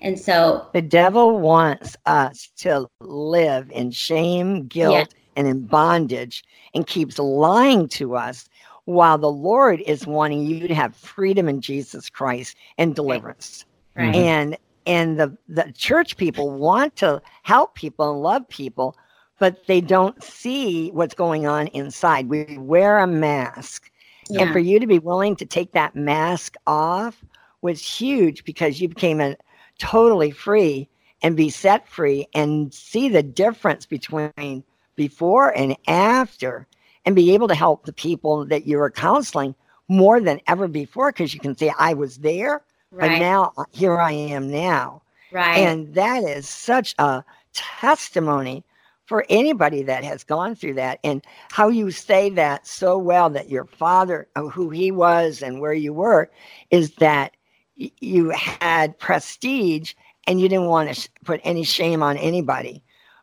And 0.00 0.18
so 0.18 0.66
the 0.72 0.80
devil 0.80 1.38
wants 1.38 1.94
us 2.06 2.50
to 2.56 2.88
live 3.00 3.70
in 3.70 3.90
shame, 3.90 4.66
guilt, 4.66 4.94
yeah. 4.94 5.18
and 5.36 5.46
in 5.46 5.66
bondage 5.66 6.42
and 6.74 6.86
keeps 6.86 7.18
lying 7.18 7.86
to 7.88 8.16
us 8.16 8.48
while 8.86 9.18
the 9.18 9.30
Lord 9.30 9.80
is 9.82 10.06
wanting 10.06 10.46
you 10.46 10.66
to 10.68 10.74
have 10.74 10.96
freedom 10.96 11.50
in 11.50 11.60
Jesus 11.60 12.08
Christ 12.08 12.56
and 12.78 12.94
deliverance. 12.94 13.66
Right. 13.94 14.06
Right. 14.06 14.14
And 14.16 14.56
and 14.86 15.20
the, 15.20 15.36
the 15.48 15.70
church 15.76 16.16
people 16.16 16.50
want 16.50 16.96
to 16.96 17.20
help 17.42 17.74
people 17.74 18.10
and 18.10 18.22
love 18.22 18.48
people, 18.48 18.96
but 19.38 19.66
they 19.66 19.82
don't 19.82 20.20
see 20.24 20.90
what's 20.92 21.14
going 21.14 21.46
on 21.46 21.66
inside. 21.68 22.30
We 22.30 22.56
wear 22.56 23.00
a 23.00 23.06
mask. 23.06 23.90
Yeah. 24.32 24.42
And 24.42 24.52
for 24.52 24.58
you 24.58 24.80
to 24.80 24.86
be 24.86 24.98
willing 24.98 25.36
to 25.36 25.46
take 25.46 25.72
that 25.72 25.94
mask 25.94 26.56
off 26.66 27.24
was 27.60 27.80
huge 27.80 28.44
because 28.44 28.80
you 28.80 28.88
became 28.88 29.20
a 29.20 29.36
totally 29.78 30.30
free 30.30 30.88
and 31.22 31.36
be 31.36 31.50
set 31.50 31.88
free 31.88 32.26
and 32.34 32.72
see 32.72 33.08
the 33.08 33.22
difference 33.22 33.86
between 33.86 34.64
before 34.96 35.56
and 35.56 35.76
after 35.86 36.66
and 37.04 37.16
be 37.16 37.34
able 37.34 37.48
to 37.48 37.54
help 37.54 37.84
the 37.84 37.92
people 37.92 38.44
that 38.46 38.66
you 38.66 38.80
are 38.80 38.90
counseling 38.90 39.54
more 39.88 40.20
than 40.20 40.40
ever 40.46 40.68
before 40.68 41.10
because 41.10 41.34
you 41.34 41.40
can 41.40 41.56
say 41.56 41.72
I 41.78 41.94
was 41.94 42.18
there 42.18 42.62
right. 42.90 43.10
but 43.10 43.18
now 43.18 43.52
uh, 43.56 43.64
here 43.72 43.98
I 43.98 44.12
am 44.12 44.50
now 44.50 45.02
right 45.32 45.58
and 45.58 45.94
that 45.94 46.24
is 46.24 46.48
such 46.48 46.94
a 46.98 47.24
testimony 47.52 48.64
for 49.12 49.26
anybody 49.28 49.82
that 49.82 50.04
has 50.04 50.24
gone 50.24 50.54
through 50.54 50.72
that 50.72 50.98
and 51.04 51.22
how 51.50 51.68
you 51.68 51.90
say 51.90 52.30
that 52.30 52.66
so 52.66 52.96
well 52.96 53.28
that 53.28 53.50
your 53.50 53.66
father 53.66 54.26
uh, 54.36 54.44
who 54.44 54.70
he 54.70 54.90
was 54.90 55.42
and 55.42 55.60
where 55.60 55.74
you 55.74 55.92
were 55.92 56.30
is 56.70 56.94
that 56.94 57.36
you 57.76 58.30
had 58.30 58.98
prestige 58.98 59.92
and 60.26 60.40
you 60.40 60.48
didn't 60.48 60.68
want 60.68 60.88
to 60.88 60.94
sh- 60.94 61.08
put 61.26 61.42
any 61.44 61.62
shame 61.62 62.02
on 62.02 62.16
anybody. 62.16 62.82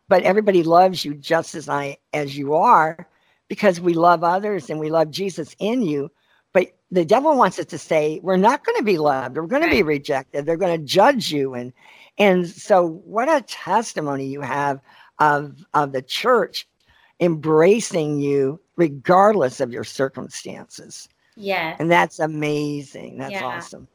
But 0.10 0.22
everybody 0.22 0.62
loves 0.62 1.04
you 1.04 1.16
just 1.16 1.56
as 1.56 1.68
I 1.68 1.98
as 2.14 2.38
you 2.38 2.54
are 2.54 3.10
because 3.48 3.82
we 3.82 3.96
love 3.96 4.24
others 4.24 4.70
and 4.70 4.80
we 4.80 4.92
love 4.92 5.10
Jesus 5.10 5.56
in 5.58 5.82
you. 5.82 6.12
But 6.54 6.68
the 6.92 7.04
devil 7.04 7.36
wants 7.36 7.58
us 7.58 7.66
to 7.68 7.80
say 7.80 8.20
we're 8.22 8.38
not 8.38 8.64
going 8.64 8.78
to 8.78 8.86
be 8.86 9.00
loved. 9.00 9.38
We're 9.38 9.48
going 9.48 9.64
to 9.64 9.72
be 9.72 9.82
rejected. 9.84 10.46
They're 10.46 10.56
going 10.56 10.80
to 10.80 10.86
judge 10.86 11.32
you 11.32 11.56
and 11.56 11.74
and 12.20 12.48
so 12.48 12.86
what 13.06 13.28
a 13.28 13.42
testimony 13.42 14.28
you 14.28 14.42
have 14.42 14.80
of 15.20 15.66
of 15.74 15.92
the 15.92 16.02
church 16.02 16.68
embracing 17.20 18.20
you 18.20 18.60
regardless 18.76 19.60
of 19.60 19.72
your 19.72 19.84
circumstances. 19.84 21.10
Yeah. 21.36 21.76
And 21.80 21.92
that's 21.92 22.20
amazing. 22.20 23.18
That's 23.18 23.34
yeah. 23.34 23.46
awesome. 23.46 23.88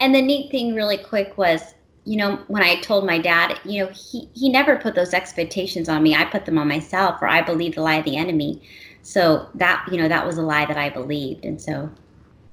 And 0.00 0.14
the 0.14 0.22
neat 0.22 0.50
thing 0.50 0.74
really 0.74 0.98
quick 0.98 1.38
was 1.38 1.74
you 2.04 2.16
know, 2.16 2.36
when 2.48 2.62
I 2.62 2.80
told 2.80 3.06
my 3.06 3.18
dad, 3.18 3.60
you 3.64 3.84
know, 3.84 3.90
he, 3.92 4.28
he 4.34 4.48
never 4.48 4.76
put 4.76 4.94
those 4.94 5.14
expectations 5.14 5.88
on 5.88 6.02
me. 6.02 6.14
I 6.14 6.24
put 6.24 6.46
them 6.46 6.58
on 6.58 6.66
myself, 6.66 7.22
or 7.22 7.28
I 7.28 7.42
believed 7.42 7.76
the 7.76 7.82
lie 7.82 7.96
of 7.96 8.04
the 8.04 8.16
enemy. 8.16 8.60
So 9.02 9.48
that, 9.54 9.86
you 9.90 9.98
know, 9.98 10.08
that 10.08 10.26
was 10.26 10.38
a 10.38 10.42
lie 10.42 10.66
that 10.66 10.76
I 10.76 10.90
believed. 10.90 11.44
And 11.44 11.60
so. 11.60 11.90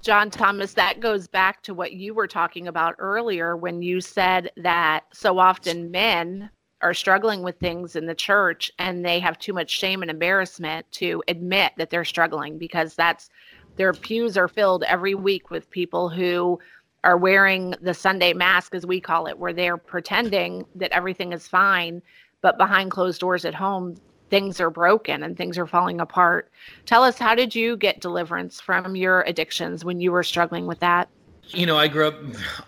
John 0.01 0.29
Thomas, 0.29 0.73
that 0.73 0.99
goes 0.99 1.27
back 1.27 1.63
to 1.63 1.73
what 1.73 1.93
you 1.93 2.13
were 2.13 2.27
talking 2.27 2.67
about 2.67 2.95
earlier 2.99 3.57
when 3.57 3.81
you 3.81 4.01
said 4.01 4.51
that 4.57 5.05
so 5.13 5.39
often 5.39 5.91
men 5.91 6.49
are 6.81 6.93
struggling 6.93 7.43
with 7.43 7.57
things 7.59 7.95
in 7.95 8.05
the 8.05 8.15
church 8.15 8.71
and 8.79 9.03
they 9.03 9.19
have 9.19 9.37
too 9.37 9.53
much 9.53 9.69
shame 9.69 10.01
and 10.01 10.09
embarrassment 10.09 10.89
to 10.91 11.21
admit 11.27 11.73
that 11.77 11.89
they're 11.89 12.05
struggling 12.05 12.57
because 12.57 12.95
that's 12.95 13.29
their 13.75 13.93
pews 13.93 14.37
are 14.37 14.47
filled 14.47 14.83
every 14.83 15.15
week 15.15 15.49
with 15.49 15.69
people 15.69 16.09
who 16.09 16.59
are 17.03 17.17
wearing 17.17 17.73
the 17.81 17.93
Sunday 17.93 18.33
mask, 18.33 18.75
as 18.75 18.85
we 18.85 18.99
call 18.99 19.27
it, 19.27 19.37
where 19.37 19.53
they're 19.53 19.77
pretending 19.77 20.65
that 20.75 20.91
everything 20.91 21.31
is 21.31 21.47
fine, 21.47 22.01
but 22.41 22.57
behind 22.57 22.91
closed 22.91 23.21
doors 23.21 23.45
at 23.45 23.53
home, 23.55 23.95
things 24.29 24.59
are 24.59 24.69
broken 24.69 25.23
and 25.23 25.37
things 25.37 25.57
are 25.57 25.65
falling 25.65 26.01
apart. 26.01 26.51
Tell 26.85 27.03
us, 27.03 27.17
how 27.17 27.35
did 27.35 27.55
you 27.55 27.77
get 27.77 28.01
deliverance 28.01 28.59
from 28.59 28.95
your 28.95 29.21
addictions 29.21 29.85
when 29.85 29.99
you 29.99 30.11
were 30.11 30.23
struggling 30.23 30.67
with 30.67 30.79
that? 30.81 31.09
You 31.51 31.65
know, 31.65 31.77
I 31.77 31.87
grew 31.87 32.07
up 32.07 32.15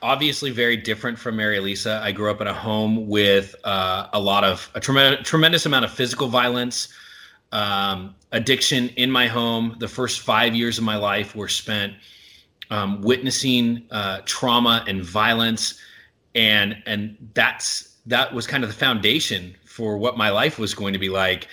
obviously 0.01 0.49
very 0.49 0.75
different 0.75 1.19
from 1.19 1.35
Mary 1.35 1.59
Lisa. 1.59 2.01
I 2.03 2.11
grew 2.11 2.31
up 2.31 2.41
in 2.41 2.47
a 2.47 2.53
home 2.53 3.07
with 3.07 3.53
uh, 3.63 4.07
a 4.11 4.19
lot 4.19 4.43
of 4.43 4.71
a 4.73 4.79
tremendous, 4.79 5.27
tremendous 5.27 5.67
amount 5.67 5.85
of 5.85 5.91
physical 5.91 6.27
violence, 6.27 6.87
um, 7.51 8.15
addiction 8.31 8.89
in 8.89 9.11
my 9.11 9.27
home. 9.27 9.75
The 9.79 9.87
first 9.87 10.21
five 10.21 10.55
years 10.55 10.79
of 10.79 10.83
my 10.83 10.95
life 10.97 11.35
were 11.35 11.47
spent 11.47 11.93
um, 12.71 13.01
witnessing 13.01 13.83
uh, 13.91 14.21
trauma 14.25 14.83
and 14.87 15.03
violence, 15.03 15.79
and 16.33 16.81
and 16.87 17.15
that's 17.35 17.97
that 18.07 18.33
was 18.33 18.47
kind 18.47 18.63
of 18.63 18.69
the 18.71 18.75
foundation 18.75 19.55
for 19.63 19.97
what 19.97 20.17
my 20.17 20.31
life 20.31 20.57
was 20.57 20.73
going 20.73 20.93
to 20.93 20.99
be 20.99 21.09
like. 21.09 21.47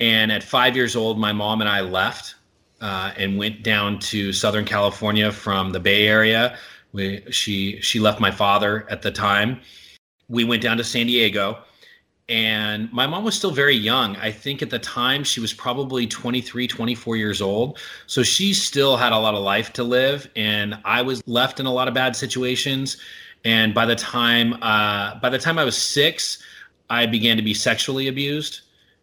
And 0.00 0.32
at 0.32 0.42
five 0.42 0.74
years 0.74 0.96
old, 0.96 1.16
my 1.16 1.32
mom 1.32 1.60
and 1.60 1.70
I 1.70 1.82
left 1.82 2.34
uh, 2.82 3.12
and 3.16 3.38
went 3.38 3.62
down 3.62 3.98
to 4.00 4.32
Southern 4.32 4.66
California 4.66 5.32
from 5.32 5.70
the 5.70 5.80
Bay 5.80 6.06
Area. 6.06 6.58
We, 6.92 7.22
she 7.30 7.80
she 7.80 8.00
left 8.00 8.20
my 8.20 8.30
father 8.30 8.86
at 8.90 9.00
the 9.00 9.10
time. 9.10 9.60
We 10.28 10.44
went 10.44 10.62
down 10.62 10.76
to 10.76 10.84
San 10.84 11.06
Diego 11.06 11.58
and 12.28 12.90
my 12.92 13.06
mom 13.06 13.24
was 13.24 13.34
still 13.34 13.50
very 13.50 13.74
young 13.74 14.16
i 14.16 14.30
think 14.30 14.62
at 14.62 14.70
the 14.70 14.78
time 14.78 15.24
she 15.24 15.40
was 15.40 15.52
probably 15.52 16.06
23 16.06 16.66
24 16.66 17.16
years 17.16 17.42
old 17.42 17.78
so 18.06 18.22
she 18.22 18.54
still 18.54 18.96
had 18.96 19.12
a 19.12 19.18
lot 19.18 19.34
of 19.34 19.42
life 19.42 19.72
to 19.72 19.82
live 19.82 20.30
and 20.36 20.78
i 20.84 21.02
was 21.02 21.22
left 21.26 21.58
in 21.58 21.66
a 21.66 21.72
lot 21.72 21.88
of 21.88 21.94
bad 21.94 22.14
situations 22.14 22.96
and 23.44 23.74
by 23.74 23.84
the 23.84 23.96
time 23.96 24.54
uh, 24.62 25.18
by 25.20 25.28
the 25.28 25.38
time 25.38 25.58
i 25.58 25.64
was 25.64 25.76
six 25.76 26.38
i 26.90 27.04
began 27.04 27.36
to 27.36 27.42
be 27.42 27.52
sexually 27.52 28.06
abused 28.06 28.60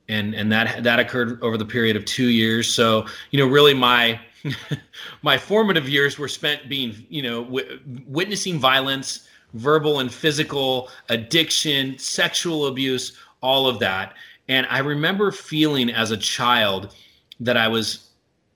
and 0.10 0.34
and 0.36 0.52
that 0.52 0.84
that 0.84 1.00
occurred 1.00 1.42
over 1.42 1.58
the 1.58 1.66
period 1.66 1.96
of 1.96 2.04
two 2.06 2.28
years 2.28 2.68
so 2.68 3.06
you 3.32 3.40
know 3.40 3.48
really 3.48 3.74
my 3.74 4.20
my 5.22 5.38
formative 5.38 5.88
years 5.88 6.18
were 6.20 6.28
spent 6.28 6.68
being 6.68 6.94
you 7.10 7.22
know 7.22 7.44
w- 7.44 7.80
witnessing 8.08 8.60
violence 8.60 9.28
verbal 9.54 10.00
and 10.00 10.12
physical 10.12 10.90
addiction, 11.10 11.98
sexual 11.98 12.68
abuse, 12.68 13.18
all 13.42 13.68
of 13.68 13.80
that. 13.80 14.14
And 14.48 14.68
I 14.70 14.80
remember 14.80 15.32
feeling 15.32 15.90
as 15.90 16.12
a 16.12 16.18
child 16.18 16.96
that 17.40 17.58
I 17.58 17.68
was 17.68 18.10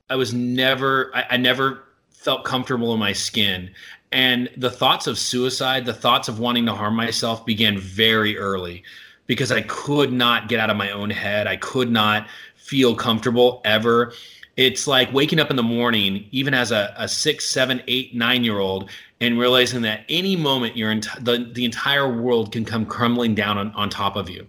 I 0.09 0.15
was 0.15 0.33
never 0.33 1.11
I, 1.15 1.25
I 1.31 1.37
never 1.37 1.83
felt 2.11 2.45
comfortable 2.45 2.93
in 2.93 2.99
my 2.99 3.13
skin. 3.13 3.71
And 4.11 4.49
the 4.57 4.69
thoughts 4.69 5.07
of 5.07 5.17
suicide, 5.17 5.85
the 5.85 5.93
thoughts 5.93 6.27
of 6.27 6.39
wanting 6.39 6.65
to 6.67 6.73
harm 6.73 6.95
myself 6.95 7.45
began 7.45 7.79
very 7.79 8.37
early 8.37 8.83
because 9.27 9.51
I 9.51 9.61
could 9.63 10.11
not 10.11 10.49
get 10.49 10.59
out 10.59 10.69
of 10.69 10.77
my 10.77 10.91
own 10.91 11.09
head. 11.09 11.47
I 11.47 11.57
could 11.57 11.89
not 11.89 12.27
feel 12.55 12.95
comfortable 12.95 13.61
ever. 13.65 14.13
It's 14.55 14.85
like 14.85 15.11
waking 15.11 15.39
up 15.39 15.49
in 15.49 15.55
the 15.55 15.63
morning, 15.63 16.27
even 16.31 16.53
as 16.53 16.71
a, 16.71 16.93
a 16.97 17.07
six, 17.07 17.47
seven, 17.47 17.81
eight, 17.87 18.15
nine 18.15 18.43
year 18.43 18.59
old, 18.59 18.89
and 19.19 19.39
realizing 19.39 19.81
that 19.81 20.05
any 20.09 20.35
moment 20.35 20.77
you're 20.77 20.91
in 20.91 21.01
the, 21.21 21.49
the 21.53 21.65
entire 21.65 22.11
world 22.21 22.51
can 22.51 22.65
come 22.65 22.85
crumbling 22.85 23.33
down 23.33 23.57
on, 23.57 23.71
on 23.71 23.89
top 23.89 24.15
of 24.15 24.29
you. 24.29 24.45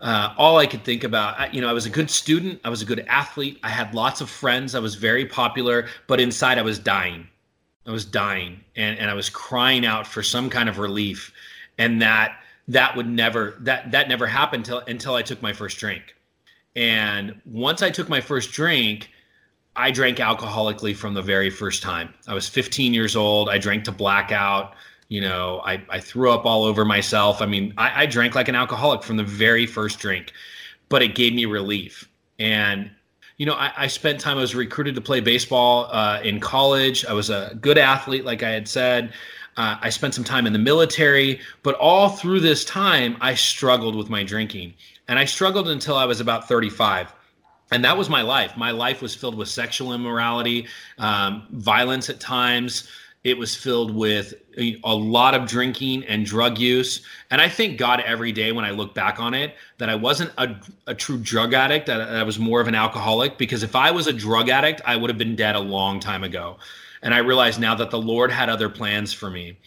Uh, 0.00 0.32
all 0.38 0.58
I 0.58 0.66
could 0.66 0.84
think 0.84 1.02
about, 1.02 1.40
I, 1.40 1.48
you 1.50 1.60
know, 1.60 1.68
I 1.68 1.72
was 1.72 1.86
a 1.86 1.90
good 1.90 2.08
student, 2.08 2.60
I 2.64 2.68
was 2.68 2.82
a 2.82 2.84
good 2.84 3.04
athlete, 3.08 3.58
I 3.64 3.68
had 3.68 3.94
lots 3.94 4.20
of 4.20 4.30
friends, 4.30 4.76
I 4.76 4.78
was 4.78 4.94
very 4.94 5.26
popular, 5.26 5.88
but 6.06 6.20
inside 6.20 6.56
I 6.56 6.62
was 6.62 6.78
dying. 6.78 7.26
I 7.84 7.90
was 7.90 8.04
dying 8.04 8.60
and, 8.76 8.96
and 8.98 9.10
I 9.10 9.14
was 9.14 9.28
crying 9.28 9.84
out 9.84 10.06
for 10.06 10.22
some 10.22 10.50
kind 10.50 10.68
of 10.68 10.78
relief. 10.78 11.32
And 11.78 12.00
that 12.02 12.38
that 12.68 12.94
would 12.96 13.08
never 13.08 13.56
that 13.60 13.90
that 13.92 14.08
never 14.08 14.26
happened 14.26 14.66
until 14.68 14.80
until 14.80 15.14
I 15.14 15.22
took 15.22 15.42
my 15.42 15.52
first 15.52 15.78
drink. 15.78 16.14
And 16.76 17.40
once 17.44 17.82
I 17.82 17.90
took 17.90 18.08
my 18.08 18.20
first 18.20 18.52
drink, 18.52 19.10
I 19.74 19.90
drank 19.90 20.18
alcoholically 20.18 20.94
from 20.94 21.14
the 21.14 21.22
very 21.22 21.50
first 21.50 21.82
time. 21.82 22.12
I 22.26 22.34
was 22.34 22.48
15 22.48 22.92
years 22.94 23.16
old. 23.16 23.48
I 23.48 23.58
drank 23.58 23.84
to 23.84 23.92
blackout. 23.92 24.74
You 25.08 25.22
know, 25.22 25.62
I, 25.64 25.82
I 25.88 26.00
threw 26.00 26.30
up 26.30 26.44
all 26.44 26.64
over 26.64 26.84
myself. 26.84 27.40
I 27.40 27.46
mean, 27.46 27.72
I, 27.78 28.02
I 28.02 28.06
drank 28.06 28.34
like 28.34 28.48
an 28.48 28.54
alcoholic 28.54 29.02
from 29.02 29.16
the 29.16 29.24
very 29.24 29.66
first 29.66 29.98
drink, 29.98 30.32
but 30.90 31.02
it 31.02 31.14
gave 31.14 31.32
me 31.32 31.46
relief. 31.46 32.08
And, 32.38 32.90
you 33.38 33.46
know, 33.46 33.54
I, 33.54 33.72
I 33.76 33.86
spent 33.86 34.20
time, 34.20 34.36
I 34.36 34.42
was 34.42 34.54
recruited 34.54 34.94
to 34.96 35.00
play 35.00 35.20
baseball 35.20 35.88
uh, 35.90 36.20
in 36.22 36.40
college. 36.40 37.06
I 37.06 37.14
was 37.14 37.30
a 37.30 37.56
good 37.60 37.78
athlete, 37.78 38.26
like 38.26 38.42
I 38.42 38.50
had 38.50 38.68
said. 38.68 39.14
Uh, 39.58 39.76
I 39.82 39.90
spent 39.90 40.14
some 40.14 40.24
time 40.24 40.46
in 40.46 40.54
the 40.54 40.58
military, 40.58 41.40
but 41.62 41.74
all 41.74 42.08
through 42.08 42.40
this 42.40 42.64
time, 42.64 43.18
I 43.20 43.34
struggled 43.34 43.94
with 43.94 44.08
my 44.08 44.24
drinking. 44.24 44.72
And 45.08 45.18
I 45.18 45.26
struggled 45.26 45.68
until 45.68 45.96
I 45.96 46.06
was 46.06 46.20
about 46.20 46.48
35 46.48 47.12
and 47.70 47.84
that 47.84 47.96
was 47.96 48.08
my 48.08 48.22
life. 48.22 48.56
My 48.56 48.70
life 48.70 49.02
was 49.02 49.14
filled 49.14 49.36
with 49.36 49.48
sexual 49.48 49.92
immorality, 49.92 50.66
um, 50.98 51.46
violence 51.50 52.08
at 52.08 52.20
times. 52.20 52.88
It 53.24 53.36
was 53.36 53.54
filled 53.54 53.94
with 53.94 54.34
a 54.56 54.94
lot 54.94 55.34
of 55.34 55.46
drinking 55.46 56.04
and 56.04 56.24
drug 56.24 56.58
use. 56.58 57.02
And 57.30 57.40
I 57.40 57.48
thank 57.48 57.76
God 57.76 58.00
every 58.00 58.32
day 58.32 58.52
when 58.52 58.64
I 58.64 58.70
look 58.70 58.94
back 58.94 59.20
on 59.20 59.34
it 59.34 59.54
that 59.78 59.90
I 59.90 59.96
wasn't 59.96 60.32
a, 60.38 60.56
a 60.86 60.94
true 60.94 61.18
drug 61.18 61.52
addict, 61.52 61.86
that 61.86 62.00
I 62.00 62.22
was 62.22 62.38
more 62.38 62.60
of 62.60 62.68
an 62.68 62.74
alcoholic. 62.74 63.36
Because 63.36 63.62
if 63.62 63.76
I 63.76 63.90
was 63.90 64.06
a 64.06 64.12
drug 64.12 64.48
addict, 64.48 64.80
I 64.86 64.96
would 64.96 65.10
have 65.10 65.18
been 65.18 65.36
dead 65.36 65.56
a 65.56 65.60
long 65.60 66.00
time 66.00 66.24
ago. 66.24 66.58
And 67.02 67.14
I 67.14 67.18
realized 67.18 67.60
now 67.60 67.74
that 67.76 67.90
the 67.90 68.00
Lord 68.00 68.30
had 68.30 68.48
other 68.48 68.68
plans 68.68 69.12
for 69.12 69.30
me. 69.30 69.58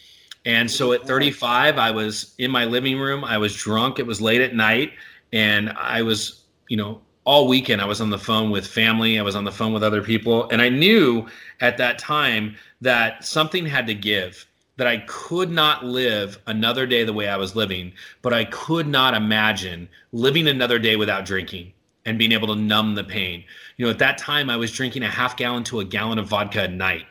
And 0.46 0.70
so 0.70 0.92
at 0.94 1.06
35, 1.06 1.78
I 1.78 1.92
was 1.92 2.34
in 2.38 2.52
my 2.52 2.66
living 2.66 3.00
room. 3.00 3.24
I 3.24 3.38
was 3.38 3.56
drunk. 3.56 4.00
It 4.00 4.08
was 4.08 4.20
late 4.22 4.42
at 4.42 4.56
night. 4.56 4.94
And 5.32 5.70
I 5.72 6.02
was, 6.02 6.46
you 6.68 6.78
know, 6.78 7.02
all 7.24 7.48
weekend 7.48 7.82
I 7.82 7.86
was 7.86 8.02
on 8.02 8.10
the 8.10 8.18
phone 8.18 8.50
with 8.50 8.66
family, 8.66 9.20
I 9.20 9.22
was 9.22 9.36
on 9.36 9.44
the 9.44 9.52
phone 9.52 9.74
with 9.74 9.84
other 9.84 10.02
people, 10.02 10.50
and 10.50 10.62
I 10.62 10.70
knew 10.70 11.28
at 11.60 11.78
that 11.78 12.00
time 12.00 12.56
that 12.82 13.24
something 13.24 13.66
had 13.66 13.88
to 13.88 13.94
give. 13.94 14.48
That 14.78 14.88
I 14.88 15.04
could 15.06 15.52
not 15.52 15.86
live 15.86 16.40
another 16.48 16.88
day 16.88 17.04
the 17.04 17.14
way 17.14 17.28
I 17.28 17.38
was 17.38 17.56
living, 17.56 17.94
but 18.24 18.34
I 18.34 18.46
could 18.46 18.88
not 18.88 19.14
imagine 19.14 19.88
living 20.12 20.48
another 20.48 20.80
day 20.80 20.96
without 20.96 21.26
drinking 21.26 21.74
and 22.06 22.18
being 22.18 22.32
able 22.32 22.48
to 22.48 22.56
numb 22.56 22.96
the 22.96 23.04
pain. 23.04 23.44
You 23.78 23.86
know, 23.86 23.92
at 23.92 24.00
that 24.00 24.18
time 24.18 24.50
I 24.50 24.58
was 24.58 24.72
drinking 24.72 25.04
a 25.04 25.10
half 25.10 25.38
gallon 25.38 25.64
to 25.66 25.82
a 25.82 25.86
gallon 25.86 26.18
of 26.18 26.28
vodka 26.28 26.64
a 26.64 26.68
night 26.68 27.06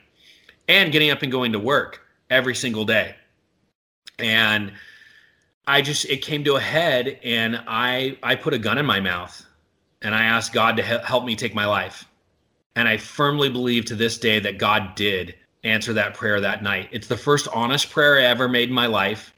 and 0.70 0.92
getting 0.92 1.10
up 1.10 1.22
and 1.22 1.32
going 1.32 1.52
to 1.52 1.58
work 1.58 2.00
every 2.30 2.54
single 2.54 2.84
day. 2.84 3.16
And 4.18 4.72
I 5.66 5.82
just 5.82 6.04
it 6.06 6.22
came 6.22 6.44
to 6.44 6.54
a 6.54 6.60
head 6.60 7.18
and 7.24 7.60
I 7.66 8.16
I 8.22 8.36
put 8.36 8.54
a 8.54 8.58
gun 8.58 8.78
in 8.78 8.86
my 8.86 9.00
mouth 9.00 9.44
and 10.00 10.14
I 10.14 10.24
asked 10.24 10.52
God 10.52 10.76
to 10.76 10.82
help 10.82 11.24
me 11.24 11.34
take 11.34 11.54
my 11.54 11.66
life. 11.66 12.06
And 12.76 12.86
I 12.86 12.98
firmly 12.98 13.48
believe 13.48 13.84
to 13.86 13.96
this 13.96 14.16
day 14.16 14.38
that 14.40 14.58
God 14.58 14.94
did 14.94 15.34
answer 15.64 15.92
that 15.92 16.14
prayer 16.14 16.40
that 16.40 16.62
night. 16.62 16.88
It's 16.92 17.08
the 17.08 17.16
first 17.16 17.48
honest 17.52 17.90
prayer 17.90 18.18
I 18.18 18.24
ever 18.24 18.48
made 18.48 18.68
in 18.68 18.74
my 18.74 18.86
life. 18.86 19.34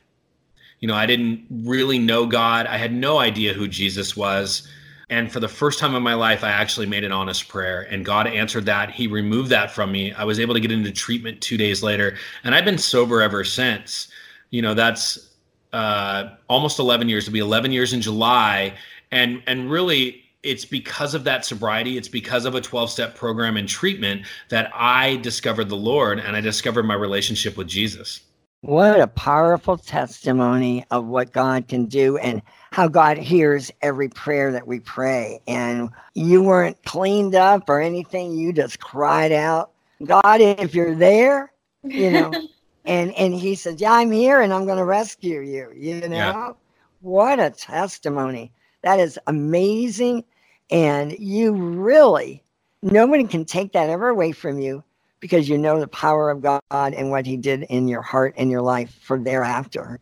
You 0.80 0.88
know, 0.88 0.94
I 0.94 1.06
didn't 1.06 1.46
really 1.50 1.98
know 1.98 2.26
God, 2.26 2.66
I 2.66 2.76
had 2.76 2.92
no 2.92 3.18
idea 3.18 3.54
who 3.54 3.68
Jesus 3.68 4.16
was. 4.16 4.68
And 5.12 5.30
for 5.30 5.40
the 5.40 5.48
first 5.48 5.78
time 5.78 5.94
in 5.94 6.02
my 6.02 6.14
life, 6.14 6.42
I 6.42 6.48
actually 6.48 6.86
made 6.86 7.04
an 7.04 7.12
honest 7.12 7.46
prayer, 7.46 7.82
and 7.82 8.02
God 8.02 8.26
answered 8.26 8.64
that. 8.64 8.90
He 8.90 9.06
removed 9.06 9.50
that 9.50 9.70
from 9.70 9.92
me. 9.92 10.10
I 10.10 10.24
was 10.24 10.40
able 10.40 10.54
to 10.54 10.60
get 10.60 10.72
into 10.72 10.90
treatment 10.90 11.42
two 11.42 11.58
days 11.58 11.82
later, 11.82 12.16
and 12.44 12.54
I've 12.54 12.64
been 12.64 12.78
sober 12.78 13.20
ever 13.20 13.44
since. 13.44 14.08
You 14.48 14.62
know, 14.62 14.72
that's 14.72 15.28
uh, 15.74 16.30
almost 16.48 16.78
11 16.78 17.10
years. 17.10 17.24
It'll 17.24 17.34
be 17.34 17.40
11 17.40 17.72
years 17.72 17.92
in 17.92 18.00
July, 18.00 18.72
and 19.10 19.42
and 19.46 19.70
really 19.70 20.24
it's 20.42 20.64
because 20.64 21.14
of 21.14 21.24
that 21.24 21.44
sobriety 21.44 21.96
it's 21.96 22.08
because 22.08 22.46
of 22.46 22.54
a 22.54 22.60
12 22.60 22.90
step 22.90 23.14
program 23.14 23.56
and 23.56 23.68
treatment 23.68 24.26
that 24.48 24.72
i 24.74 25.16
discovered 25.16 25.68
the 25.68 25.76
lord 25.76 26.18
and 26.18 26.34
i 26.34 26.40
discovered 26.40 26.82
my 26.82 26.94
relationship 26.94 27.56
with 27.56 27.68
jesus 27.68 28.22
what 28.62 29.00
a 29.00 29.08
powerful 29.08 29.76
testimony 29.76 30.84
of 30.92 31.04
what 31.04 31.32
god 31.32 31.66
can 31.66 31.86
do 31.86 32.16
and 32.18 32.40
how 32.70 32.86
god 32.86 33.18
hears 33.18 33.72
every 33.82 34.08
prayer 34.08 34.52
that 34.52 34.66
we 34.66 34.78
pray. 34.80 35.40
And 35.48 35.90
you 36.14 36.42
weren't 36.42 36.82
cleaned 36.84 37.34
up 37.34 37.68
or 37.68 37.80
anything. 37.80 38.32
You 38.32 38.52
just 38.52 38.80
cried 38.80 39.32
out 39.32 39.72
god 40.04 40.40
if 40.40 40.74
you're 40.74 40.94
there 40.94 41.52
you 41.84 42.10
know. 42.10 42.32
And 42.84 43.12
and 43.14 43.32
he 43.32 43.54
said 43.54 43.80
yeah 43.80 43.92
i'm 43.92 44.10
here 44.10 44.40
and 44.40 44.52
i'm 44.52 44.64
going 44.64 44.78
to 44.78 44.84
rescue 44.84 45.40
you 45.40 45.72
you 45.76 46.00
know? 46.00 46.16
Yeah. 46.16 46.52
what 47.00 47.38
a 47.38 47.50
testimony. 47.50 48.52
That 48.82 48.98
is 48.98 49.20
amazing. 49.28 50.24
And 50.70 51.12
you 51.18 51.52
really, 51.52 52.42
nobody 52.82 53.22
can 53.24 53.44
take 53.44 53.72
that 53.72 53.88
ever 53.88 54.08
away 54.08 54.32
from 54.32 54.58
you 54.58 54.82
because 55.22 55.48
you 55.48 55.56
know 55.56 55.80
the 55.80 55.86
power 55.86 56.30
of 56.30 56.42
God 56.42 56.60
and 56.70 57.10
what 57.10 57.24
He 57.24 57.38
did 57.38 57.62
in 57.62 57.88
your 57.88 58.02
heart 58.02 58.34
and 58.36 58.50
your 58.50 58.60
life 58.60 58.90
for 59.06 59.18
thereafter. 59.18 60.00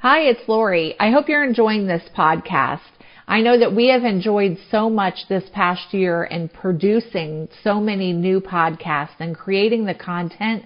Hi, 0.00 0.20
it's 0.20 0.48
Lori. 0.48 0.94
I 0.98 1.10
hope 1.10 1.28
you're 1.28 1.44
enjoying 1.44 1.86
this 1.86 2.08
podcast. 2.16 2.80
I 3.26 3.40
know 3.40 3.58
that 3.58 3.74
we 3.74 3.88
have 3.88 4.04
enjoyed 4.04 4.56
so 4.70 4.88
much 4.88 5.14
this 5.28 5.44
past 5.52 5.92
year 5.92 6.24
in 6.24 6.48
producing 6.48 7.48
so 7.62 7.80
many 7.80 8.12
new 8.12 8.40
podcasts 8.40 9.18
and 9.18 9.36
creating 9.36 9.84
the 9.84 9.94
content 9.94 10.62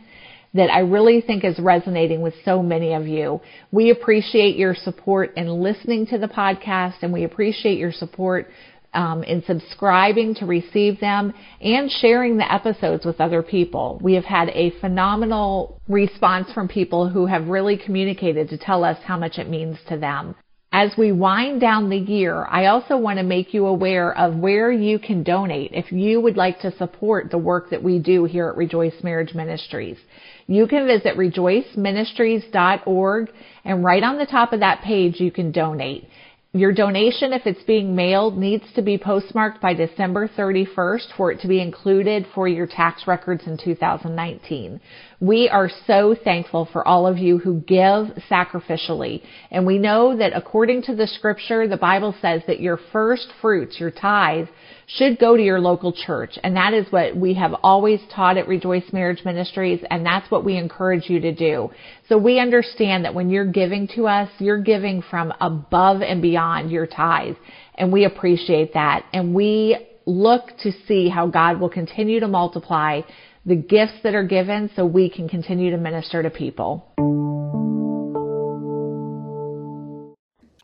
that 0.55 0.71
I 0.71 0.81
really 0.81 1.23
think 1.23 1.45
is 1.45 1.59
resonating 1.59 2.21
with 2.21 2.35
so 2.45 2.63
many 2.63 2.93
of 2.93 3.07
you. 3.07 3.41
We 3.71 3.91
appreciate 3.91 4.57
your 4.57 4.75
support 4.75 5.35
in 5.37 5.49
listening 5.49 6.07
to 6.09 6.19
the 6.19 6.29
podcast 6.29 6.97
and 7.03 7.13
we 7.13 7.25
appreciate 7.25 7.79
your 7.79 7.93
support 7.93 8.49
um, 8.95 9.23
in 9.25 9.43
subscribing 9.47 10.35
to 10.37 10.47
receive 10.47 11.01
them 11.01 11.33
and 11.61 11.91
sharing 11.91 12.37
the 12.37 12.53
episodes 12.53 13.05
with 13.05 13.21
other 13.21 13.43
people. 13.43 13.99
We 14.03 14.15
have 14.15 14.25
had 14.25 14.51
a 14.51 14.71
phenomenal 14.81 15.81
response 15.89 16.53
from 16.53 16.69
people 16.69 17.09
who 17.09 17.27
have 17.27 17.49
really 17.49 17.77
communicated 17.77 18.49
to 18.51 18.59
tell 18.59 18.85
us 18.85 18.99
how 19.05 19.19
much 19.19 19.39
it 19.39 19.49
means 19.49 19.79
to 19.89 19.97
them. 19.97 20.35
As 20.75 20.97
we 20.97 21.13
wind 21.13 21.61
down 21.61 21.91
the 21.91 21.99
year, 21.99 22.47
I 22.49 22.65
also 22.67 22.97
want 22.97 23.19
to 23.19 23.23
make 23.23 23.53
you 23.53 23.67
aware 23.67 24.17
of 24.17 24.37
where 24.37 24.73
you 24.73 24.99
can 24.99 25.23
donate 25.23 25.73
if 25.75 25.93
you 25.93 26.19
would 26.23 26.39
like 26.39 26.61
to 26.61 26.75
support 26.79 27.31
the 27.31 27.37
work 27.37 27.69
that 27.69 27.83
we 27.83 27.99
do 27.99 28.25
here 28.25 28.49
at 28.49 28.57
Rejoice 28.57 28.95
Marriage 29.03 29.35
Ministries. 29.35 29.99
You 30.47 30.67
can 30.67 30.87
visit 30.87 31.19
rejoiceministries.org 31.19 33.31
and 33.67 33.85
right 33.85 34.03
on 34.03 34.17
the 34.17 34.25
top 34.25 34.55
of 34.55 34.61
that 34.61 34.81
page 34.81 35.21
you 35.21 35.31
can 35.31 35.53
donate. 35.53 36.09
Your 36.55 36.73
donation, 36.75 37.33
if 37.33 37.47
it's 37.47 37.63
being 37.63 37.97
mailed, 37.97 38.37
needs 38.37 38.65
to 38.75 38.83
be 38.83 38.99
postmarked 38.99 39.63
by 39.63 39.73
December 39.73 40.29
31st 40.29 41.17
for 41.17 41.33
it 41.33 41.41
to 41.41 41.49
be 41.49 41.63
included 41.63 42.27
for 42.35 42.47
your 42.47 42.67
tax 42.67 43.07
records 43.07 43.47
in 43.47 43.57
2019. 43.57 44.79
We 45.19 45.49
are 45.49 45.71
so 45.87 46.15
thankful 46.15 46.69
for 46.71 46.87
all 46.87 47.07
of 47.07 47.17
you 47.17 47.39
who 47.39 47.61
give 47.61 48.19
sacrificially. 48.31 49.23
And 49.51 49.65
we 49.65 49.79
know 49.79 50.15
that 50.19 50.37
according 50.37 50.83
to 50.83 50.95
the 50.95 51.07
scripture, 51.07 51.67
the 51.67 51.79
Bible 51.79 52.15
says 52.21 52.43
that 52.47 52.61
your 52.61 52.79
first 52.93 53.29
fruits, 53.41 53.81
your 53.81 53.91
tithe, 53.91 54.49
should 54.87 55.19
go 55.19 55.37
to 55.37 55.43
your 55.43 55.61
local 55.61 55.93
church. 55.93 56.39
And 56.43 56.57
that 56.57 56.75
is 56.75 56.87
what 56.91 57.17
we 57.17 57.35
have 57.35 57.55
always 57.63 58.01
taught 58.15 58.37
at 58.37 58.49
Rejoice 58.49 58.93
Marriage 58.93 59.25
Ministries, 59.25 59.81
and 59.91 60.05
that's 60.05 60.31
what 60.31 60.45
we 60.45 60.57
encourage 60.57 61.09
you 61.09 61.21
to 61.21 61.33
do. 61.33 61.71
So 62.09 62.19
we 62.19 62.39
understand 62.39 63.05
that 63.05 63.15
when 63.15 63.31
you're 63.31 63.51
giving 63.51 63.89
to 63.95 64.07
us, 64.07 64.29
you're 64.39 64.63
giving 64.63 65.03
from 65.03 65.33
above 65.41 66.03
and 66.03 66.21
beyond 66.21 66.71
your 66.71 66.87
tithe. 66.87 67.37
And 67.75 67.93
we 67.93 68.05
appreciate 68.05 68.75
that. 68.75 69.05
And 69.13 69.35
we 69.35 69.89
look 70.07 70.49
to 70.63 70.73
see 70.87 71.09
how 71.09 71.27
God 71.29 71.61
will 71.61 71.71
continue 71.71 72.21
to 72.21 72.29
multiply 72.29 73.03
the 73.47 73.57
gifts 73.57 73.95
that 74.03 74.15
are 74.15 74.27
given 74.27 74.71
so 74.77 74.85
we 74.87 75.09
can 75.11 75.29
continue 75.29 75.71
to 75.71 75.77
minister 75.77 76.23
to 76.23 76.31
people. 76.31 76.87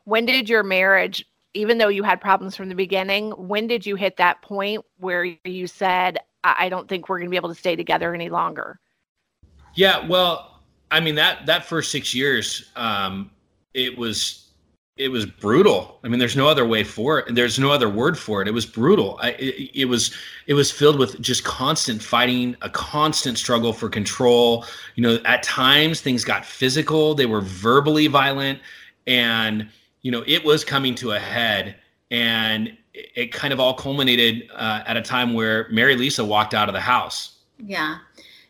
When 0.05 0.25
did 0.25 0.49
your 0.49 0.63
marriage 0.63 1.27
even 1.55 1.79
though 1.79 1.89
you 1.89 2.03
had 2.03 2.21
problems 2.21 2.57
from 2.57 2.69
the 2.69 2.75
beginning, 2.75 3.31
when 3.33 3.67
did 3.67 3.87
you 3.87 3.97
hit 3.97 4.17
that 4.17 4.43
point 4.43 4.85
where 4.99 5.25
you 5.45 5.67
said, 5.67 6.19
I 6.45 6.69
don't 6.69 6.89
think 6.89 7.09
we're 7.09 7.19
going 7.19 7.27
to 7.27 7.31
be 7.31 7.37
able 7.37 7.49
to 7.49 7.55
stay 7.55 7.77
together 7.77 8.15
any 8.15 8.29
longer? 8.29 8.79
Yeah, 9.75 10.07
well, 10.07 10.61
I 10.91 11.01
mean 11.01 11.15
that 11.17 11.47
that 11.47 11.67
first 11.67 11.91
six 11.91 12.15
years, 12.15 12.71
um, 12.77 13.31
it 13.75 13.97
was 13.97 14.49
it 14.99 15.09
was 15.09 15.27
brutal. 15.27 16.01
I 16.03 16.09
mean, 16.09 16.19
there's 16.19 16.37
no 16.37 16.49
other 16.49 16.67
way 16.67 16.83
for 16.83 17.21
it. 17.21 17.29
And 17.29 17.37
there's 17.37 17.59
no 17.59 17.71
other 17.71 17.89
word 17.89 18.19
for 18.19 18.43
it. 18.43 18.49
It 18.49 18.53
was 18.53 18.67
brutal. 18.67 19.19
I, 19.23 19.31
it, 19.33 19.71
it 19.75 19.85
was 19.85 20.15
it 20.47 20.55
was 20.55 20.71
filled 20.71 20.99
with 20.99 21.21
just 21.21 21.45
constant 21.45 22.03
fighting, 22.03 22.57
a 22.63 22.71
constant 22.71 23.39
struggle 23.39 23.73
for 23.73 23.89
control. 23.89 24.65
You 24.97 25.03
know, 25.03 25.19
at 25.25 25.43
times 25.43 26.01
things 26.01 26.25
got 26.25 26.45
physical. 26.45 27.15
They 27.15 27.27
were 27.27 27.41
verbally 27.41 28.09
violent, 28.09 28.59
and 29.07 29.69
you 30.03 30.11
know, 30.11 30.25
it 30.27 30.45
was 30.45 30.65
coming 30.65 30.95
to 30.97 31.13
a 31.13 31.19
head, 31.19 31.77
and 32.11 32.77
it 32.95 33.33
kind 33.33 33.53
of 33.53 33.61
all 33.61 33.75
culminated 33.75 34.49
uh, 34.55 34.83
at 34.87 34.97
a 34.97 35.03
time 35.03 35.35
where 35.35 35.69
Mary 35.71 35.97
Lisa 35.97 36.25
walked 36.25 36.55
out 36.55 36.69
of 36.69 36.75
the 36.75 36.81
house. 36.81 37.39
Yeah. 37.59 37.99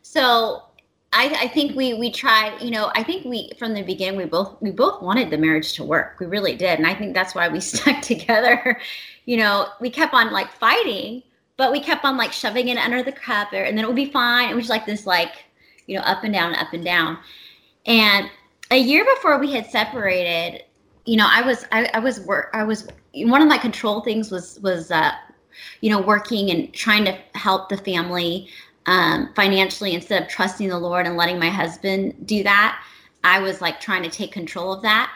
So 0.03 0.63
I, 1.13 1.29
I, 1.41 1.49
think 1.49 1.75
we 1.75 1.95
we 1.95 2.11
tried. 2.11 2.61
You 2.61 2.71
know, 2.71 2.91
I 2.95 3.03
think 3.03 3.25
we 3.25 3.51
from 3.59 3.75
the 3.75 3.83
beginning 3.83 4.17
we 4.17 4.27
both 4.27 4.61
we 4.61 4.71
both 4.71 5.03
wanted 5.03 5.31
the 5.31 5.39
marriage 5.39 5.73
to 5.75 5.85
work. 5.85 6.17
We 6.21 6.27
really 6.27 6.55
did, 6.55 6.79
and 6.79 6.87
I 6.87 6.95
think 6.95 7.15
that's 7.15 7.35
why 7.35 7.49
we 7.49 7.61
stuck 7.61 8.03
together. 8.03 8.79
You 9.25 9.39
know, 9.39 9.69
we 9.81 9.91
kept 9.91 10.15
on 10.15 10.33
like 10.33 10.53
fighting, 10.53 11.23
but 11.57 11.73
we 11.73 11.81
kept 11.81 12.05
on 12.05 12.17
like 12.17 12.33
shoving 12.33 12.69
it 12.69 12.79
under 12.79 13.03
the 13.03 13.13
cup, 13.13 13.53
and 13.53 13.77
then 13.77 13.85
it 13.85 13.87
would 13.87 13.97
be 13.97 14.11
fine. 14.11 14.51
It 14.51 14.55
was 14.55 14.69
like 14.69 14.85
this 14.85 15.07
like 15.07 15.45
you 15.87 15.97
know 15.97 16.03
up 16.03 16.25
and 16.25 16.33
down, 16.33 16.55
up 16.55 16.73
and 16.73 16.85
down. 16.85 17.19
And 17.87 18.31
a 18.71 18.77
year 18.77 19.05
before 19.15 19.39
we 19.39 19.51
had 19.53 19.71
separated, 19.71 20.65
you 21.09 21.17
know, 21.17 21.27
I 21.29 21.41
was 21.41 21.65
I, 21.73 21.91
I 21.95 21.99
was 22.01 22.21
work 22.21 22.51
I 22.53 22.65
was 22.65 22.87
one 23.15 23.41
of 23.41 23.49
my 23.49 23.57
control 23.57 24.03
things 24.03 24.31
was 24.31 24.61
was 24.61 24.91
uh, 24.91 25.13
you 25.81 25.91
know 25.91 26.03
working 26.03 26.51
and 26.51 26.73
trying 26.75 27.07
to 27.07 27.19
help 27.35 27.71
the 27.71 27.79
family 27.79 28.49
um, 28.85 29.33
financially 29.35 29.95
instead 29.95 30.23
of 30.23 30.29
trusting 30.29 30.69
the 30.69 30.79
Lord 30.79 31.07
and 31.07 31.17
letting 31.17 31.39
my 31.39 31.49
husband 31.49 32.27
do 32.27 32.43
that. 32.43 32.83
I 33.25 33.41
was 33.41 33.63
like 33.63 33.81
trying 33.81 34.03
to 34.03 34.11
take 34.11 34.33
control 34.33 34.73
of 34.73 34.83
that. 34.83 35.11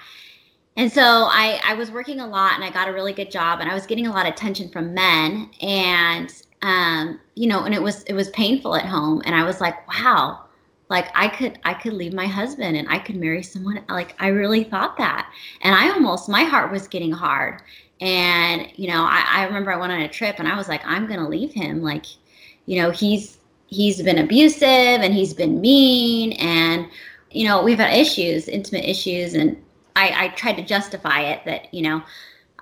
And 0.78 0.90
so 0.90 1.02
I, 1.02 1.60
I 1.62 1.74
was 1.74 1.90
working 1.90 2.20
a 2.20 2.26
lot 2.26 2.54
and 2.54 2.64
I 2.64 2.70
got 2.70 2.88
a 2.88 2.92
really 2.92 3.12
good 3.12 3.30
job 3.30 3.60
and 3.60 3.70
I 3.70 3.74
was 3.74 3.86
getting 3.86 4.06
a 4.06 4.10
lot 4.10 4.26
of 4.26 4.32
attention 4.32 4.70
from 4.70 4.94
men 4.94 5.50
and 5.60 6.32
um, 6.62 7.20
you 7.34 7.46
know, 7.48 7.64
and 7.64 7.74
it 7.74 7.82
was 7.82 8.02
it 8.04 8.14
was 8.14 8.30
painful 8.30 8.74
at 8.76 8.86
home 8.86 9.20
and 9.26 9.34
I 9.34 9.44
was 9.44 9.60
like, 9.60 9.86
wow, 9.88 10.44
like 10.92 11.08
i 11.14 11.26
could 11.26 11.58
i 11.64 11.74
could 11.74 11.94
leave 11.94 12.12
my 12.12 12.26
husband 12.26 12.76
and 12.76 12.86
i 12.88 12.98
could 12.98 13.16
marry 13.16 13.42
someone 13.42 13.82
like 13.88 14.14
i 14.20 14.28
really 14.28 14.62
thought 14.62 14.96
that. 14.98 15.32
And 15.62 15.74
i 15.74 15.90
almost 15.90 16.28
my 16.28 16.44
heart 16.44 16.70
was 16.70 16.86
getting 16.86 17.10
hard. 17.10 17.62
And 18.00 18.68
you 18.76 18.88
know 18.88 19.02
i, 19.02 19.24
I 19.26 19.44
remember 19.44 19.72
i 19.72 19.76
went 19.76 19.92
on 19.92 20.02
a 20.02 20.08
trip 20.08 20.36
and 20.38 20.46
i 20.46 20.56
was 20.56 20.68
like 20.68 20.82
i'm 20.84 21.08
gonna 21.08 21.28
leave 21.28 21.52
him. 21.52 21.82
Like 21.82 22.06
you 22.66 22.80
know 22.80 22.90
he's 22.90 23.38
he's 23.66 24.02
been 24.02 24.18
abusive 24.18 24.62
and 25.04 25.14
he's 25.14 25.34
been 25.34 25.60
mean 25.60 26.32
and 26.34 26.86
you 27.30 27.48
know 27.48 27.62
we've 27.62 27.78
had 27.78 27.94
issues 27.94 28.46
intimate 28.46 28.84
issues 28.84 29.34
and 29.34 29.56
i 29.96 30.24
i 30.24 30.28
tried 30.28 30.56
to 30.56 30.62
justify 30.62 31.20
it 31.22 31.40
that 31.46 31.72
you 31.72 31.80
know 31.80 32.02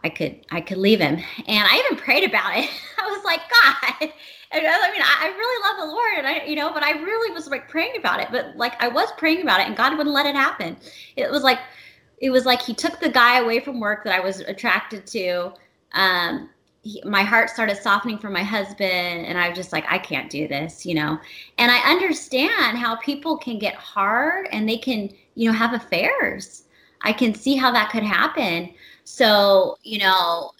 i 0.04 0.08
could 0.08 0.36
i 0.52 0.60
could 0.60 0.78
leave 0.78 1.00
him. 1.00 1.16
And 1.48 1.68
i 1.68 1.82
even 1.84 1.98
prayed 1.98 2.24
about 2.24 2.56
it. 2.56 2.70
I 2.98 3.10
was 3.10 3.24
like 3.24 3.40
god 3.50 4.12
and 4.52 4.66
I 4.66 4.90
mean, 4.90 5.02
I 5.02 5.28
really 5.28 5.68
love 5.68 5.88
the 5.88 5.94
Lord, 5.94 6.18
and 6.18 6.26
I, 6.26 6.44
you 6.44 6.56
know, 6.56 6.72
but 6.72 6.82
I 6.82 6.92
really 7.02 7.32
was 7.32 7.46
like 7.48 7.68
praying 7.68 7.96
about 7.96 8.20
it. 8.20 8.28
But 8.32 8.56
like, 8.56 8.82
I 8.82 8.88
was 8.88 9.08
praying 9.16 9.42
about 9.42 9.60
it, 9.60 9.68
and 9.68 9.76
God 9.76 9.96
wouldn't 9.96 10.14
let 10.14 10.26
it 10.26 10.34
happen. 10.34 10.76
It 11.16 11.30
was 11.30 11.42
like, 11.42 11.60
it 12.18 12.30
was 12.30 12.46
like 12.46 12.60
He 12.60 12.74
took 12.74 12.98
the 12.98 13.08
guy 13.08 13.38
away 13.38 13.60
from 13.60 13.78
work 13.78 14.04
that 14.04 14.14
I 14.14 14.20
was 14.20 14.40
attracted 14.40 15.06
to. 15.08 15.52
Um, 15.92 16.50
he, 16.82 17.00
my 17.04 17.22
heart 17.22 17.50
started 17.50 17.76
softening 17.76 18.18
for 18.18 18.30
my 18.30 18.42
husband, 18.42 19.26
and 19.26 19.38
I 19.38 19.48
was 19.48 19.56
just 19.56 19.72
like, 19.72 19.84
I 19.88 19.98
can't 19.98 20.30
do 20.30 20.48
this, 20.48 20.84
you 20.84 20.94
know. 20.94 21.18
And 21.58 21.70
I 21.70 21.78
understand 21.90 22.78
how 22.78 22.96
people 22.96 23.36
can 23.36 23.58
get 23.58 23.74
hard, 23.74 24.48
and 24.50 24.68
they 24.68 24.78
can, 24.78 25.10
you 25.36 25.50
know, 25.50 25.56
have 25.56 25.74
affairs. 25.74 26.64
I 27.02 27.12
can 27.12 27.34
see 27.34 27.54
how 27.54 27.70
that 27.72 27.90
could 27.90 28.02
happen. 28.02 28.74
So, 29.04 29.76
you 29.82 29.98
know, 29.98 30.52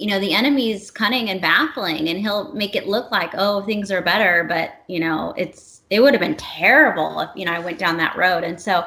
you 0.00 0.06
know 0.06 0.18
the 0.18 0.32
enemy's 0.32 0.90
cunning 0.90 1.28
and 1.28 1.42
baffling 1.42 2.08
and 2.08 2.18
he'll 2.18 2.52
make 2.54 2.74
it 2.74 2.88
look 2.88 3.10
like 3.10 3.30
oh 3.34 3.62
things 3.66 3.92
are 3.92 4.00
better 4.00 4.44
but 4.44 4.82
you 4.88 4.98
know 4.98 5.34
it's 5.36 5.82
it 5.90 6.00
would 6.00 6.14
have 6.14 6.20
been 6.20 6.36
terrible 6.36 7.20
if 7.20 7.28
you 7.36 7.44
know 7.44 7.52
i 7.52 7.58
went 7.58 7.78
down 7.78 7.98
that 7.98 8.16
road. 8.16 8.42
And 8.42 8.58
so 8.58 8.84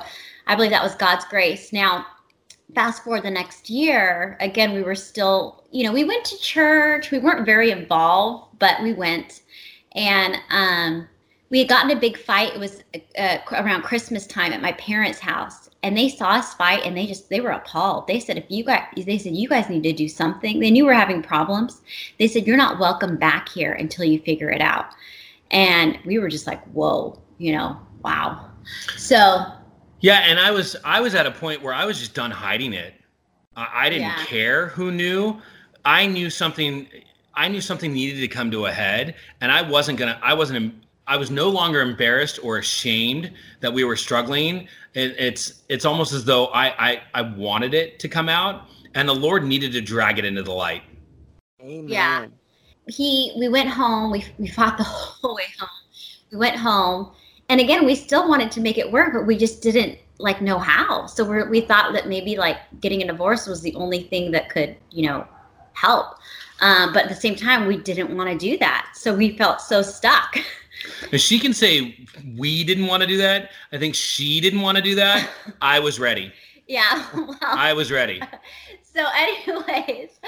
i 0.47 0.56
believe 0.56 0.71
that 0.71 0.84
was 0.84 0.95
god's 0.95 1.26
grace. 1.26 1.71
Now 1.71 2.08
fast 2.73 3.04
forward 3.04 3.21
the 3.21 3.30
next 3.30 3.69
year 3.69 4.36
again 4.39 4.73
we 4.73 4.82
were 4.82 4.95
still 4.95 5.63
you 5.71 5.84
know 5.84 5.93
we 5.93 6.04
went 6.04 6.26
to 6.26 6.38
church. 6.39 7.12
We 7.12 7.19
weren't 7.19 7.45
very 7.45 7.69
involved 7.69 8.58
but 8.58 8.82
we 8.82 8.93
went. 8.93 9.43
And 9.91 10.38
um 10.49 11.08
we 11.52 11.60
had 11.60 11.69
gotten 11.69 11.95
a 11.95 11.99
big 11.99 12.17
fight. 12.17 12.56
It 12.56 12.60
was 12.60 12.84
uh, 13.19 13.38
around 13.52 13.84
Christmas 13.84 14.26
time 14.26 14.54
at 14.54 14.62
my 14.63 14.71
parents' 14.71 15.19
house, 15.19 15.69
and 15.84 15.98
they 15.98 16.08
saw 16.08 16.30
us 16.30 16.54
fight, 16.54 16.82
and 16.86 16.98
they 16.98 17.06
just 17.06 17.30
they 17.30 17.41
were 17.41 17.52
appalled. 17.52 18.08
They 18.08 18.19
said, 18.19 18.38
"If 18.38 18.46
you 18.48 18.63
guys," 18.63 18.86
they 18.96 19.17
said, 19.17 19.36
"You 19.36 19.50
guys 19.50 19.69
need 19.69 19.84
to 19.84 19.93
do 19.93 20.08
something." 20.08 20.60
They 20.60 20.72
knew 20.72 20.86
we 20.86 20.91
are 20.91 20.96
having 20.96 21.22
problems. 21.22 21.82
They 22.17 22.28
said, 22.28 22.48
"You're 22.48 22.58
not 22.58 22.80
welcome 22.80 23.17
back 23.17 23.50
here 23.50 23.74
until 23.74 24.06
you 24.06 24.19
figure 24.19 24.50
it 24.50 24.62
out." 24.62 24.88
And 25.52 26.00
we 26.06 26.17
were 26.17 26.30
just 26.30 26.48
like, 26.48 26.63
"Whoa," 26.67 27.22
you 27.38 27.52
know, 27.52 27.78
wow. 28.04 28.50
So. 28.98 29.46
Yeah, 30.00 30.19
and 30.19 30.39
I 30.39 30.52
was 30.52 30.76
I 30.84 31.00
was 31.02 31.15
at 31.15 31.26
a 31.26 31.32
point 31.32 31.62
where 31.62 31.74
I 31.74 31.86
was 31.86 32.00
just 32.00 32.13
done 32.13 32.32
hiding 32.32 32.74
it. 32.74 32.93
I, 33.56 33.86
I 33.86 33.89
didn't 33.89 34.04
yeah. 34.04 34.26
care 34.26 34.67
who 34.67 34.91
knew. 34.91 35.38
I 35.86 36.08
knew 36.08 36.30
something. 36.30 36.88
I 37.34 37.48
knew 37.48 37.62
something 37.62 37.93
needed 37.93 38.19
to 38.19 38.28
come 38.28 38.52
to 38.52 38.65
a 38.65 38.72
head, 38.72 39.15
and 39.41 39.52
I 39.52 39.62
wasn't 39.62 39.98
gonna. 40.00 40.19
I 40.22 40.34
wasn't 40.34 40.83
I 41.08 41.18
was 41.18 41.30
no 41.30 41.50
longer 41.50 41.82
embarrassed 41.82 42.39
or 42.44 42.58
ashamed 42.58 43.32
that 43.60 43.74
we 43.74 43.84
were 43.84 43.96
struggling. 43.96 44.68
It, 44.94 45.16
it's 45.20 45.63
it's 45.70 45.86
almost 45.86 46.13
as 46.13 46.24
though 46.24 46.48
I, 46.48 46.92
I 46.92 47.02
I 47.13 47.22
wanted 47.22 47.74
it 47.74 48.00
to 48.00 48.08
come 48.08 48.30
out, 48.30 48.68
and 48.94 49.08
the 49.08 49.16
Lord 49.16 49.44
needed 49.44 49.74
to 49.74 49.82
drag 49.82 50.20
it 50.20 50.26
into 50.26 50.44
the 50.44 50.54
light. 50.54 50.84
Amen. 51.62 51.88
Yeah. 51.88 52.26
He 52.88 53.34
we 53.38 53.50
went 53.50 53.70
home. 53.70 54.12
We 54.12 54.26
we 54.38 54.48
fought 54.48 54.78
the 54.78 54.84
whole 54.88 55.36
way 55.36 55.46
home. 55.60 55.70
We 56.32 56.38
went 56.38 56.56
home, 56.56 57.12
and 57.50 57.60
again 57.60 57.86
we 57.86 57.96
still 57.96 58.30
wanted 58.30 58.52
to 58.52 58.62
make 58.62 58.78
it 58.78 58.92
work, 58.92 59.13
but 59.13 59.26
we 59.26 59.38
just 59.38 59.62
didn't 59.62 59.98
like 60.20 60.42
know 60.42 60.60
how. 60.60 61.08
So 61.08 61.26
we 61.26 61.44
we 61.44 61.62
thought 61.62 61.94
that 61.94 62.08
maybe 62.08 62.38
like 62.38 62.58
getting 62.80 63.02
a 63.02 63.08
divorce 63.08 63.46
was 63.46 63.62
the 63.62 63.76
only 63.76 64.04
thing 64.04 64.32
that 64.32 64.50
could 64.50 64.78
you 64.92 65.08
know 65.08 65.28
help. 65.74 66.16
Um, 66.62 66.94
but 66.94 67.04
at 67.04 67.10
the 67.10 67.16
same 67.16 67.36
time, 67.36 67.66
we 67.66 67.78
didn't 67.78 68.16
want 68.16 68.30
to 68.30 68.38
do 68.38 68.58
that. 68.60 68.92
So 68.96 69.13
we 69.13 69.38
felt 69.38 69.60
so 69.60 69.82
stuck. 69.82 70.38
And 71.12 71.19
she 71.19 71.39
can 71.39 71.54
say 71.54 72.08
we 72.38 72.63
didn't 72.63 72.88
want 72.88 73.02
to 73.02 73.08
do 73.08 73.17
that. 73.17 73.52
I 73.72 73.78
think 73.78 73.96
she 73.96 74.39
didn't 74.41 74.62
want 74.62 74.78
to 74.78 74.84
do 74.84 74.96
that. 74.96 75.30
I 75.62 75.80
was 75.80 76.00
ready. 76.00 76.32
Yeah. 76.67 77.06
Well, 77.13 77.38
I 77.41 77.74
was 77.74 77.91
ready. 77.91 78.22
So, 78.96 79.04
anyways, 79.17 80.19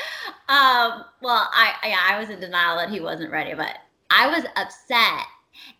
um, 0.49 1.05
well, 1.21 1.47
I 1.53 1.75
yeah, 1.83 1.99
I 2.03 2.17
was 2.19 2.31
in 2.31 2.39
denial 2.39 2.77
that 2.77 2.89
he 2.89 2.99
wasn't 2.99 3.31
ready, 3.31 3.53
but 3.53 3.77
I 4.09 4.27
was 4.27 4.43
upset. 4.55 5.27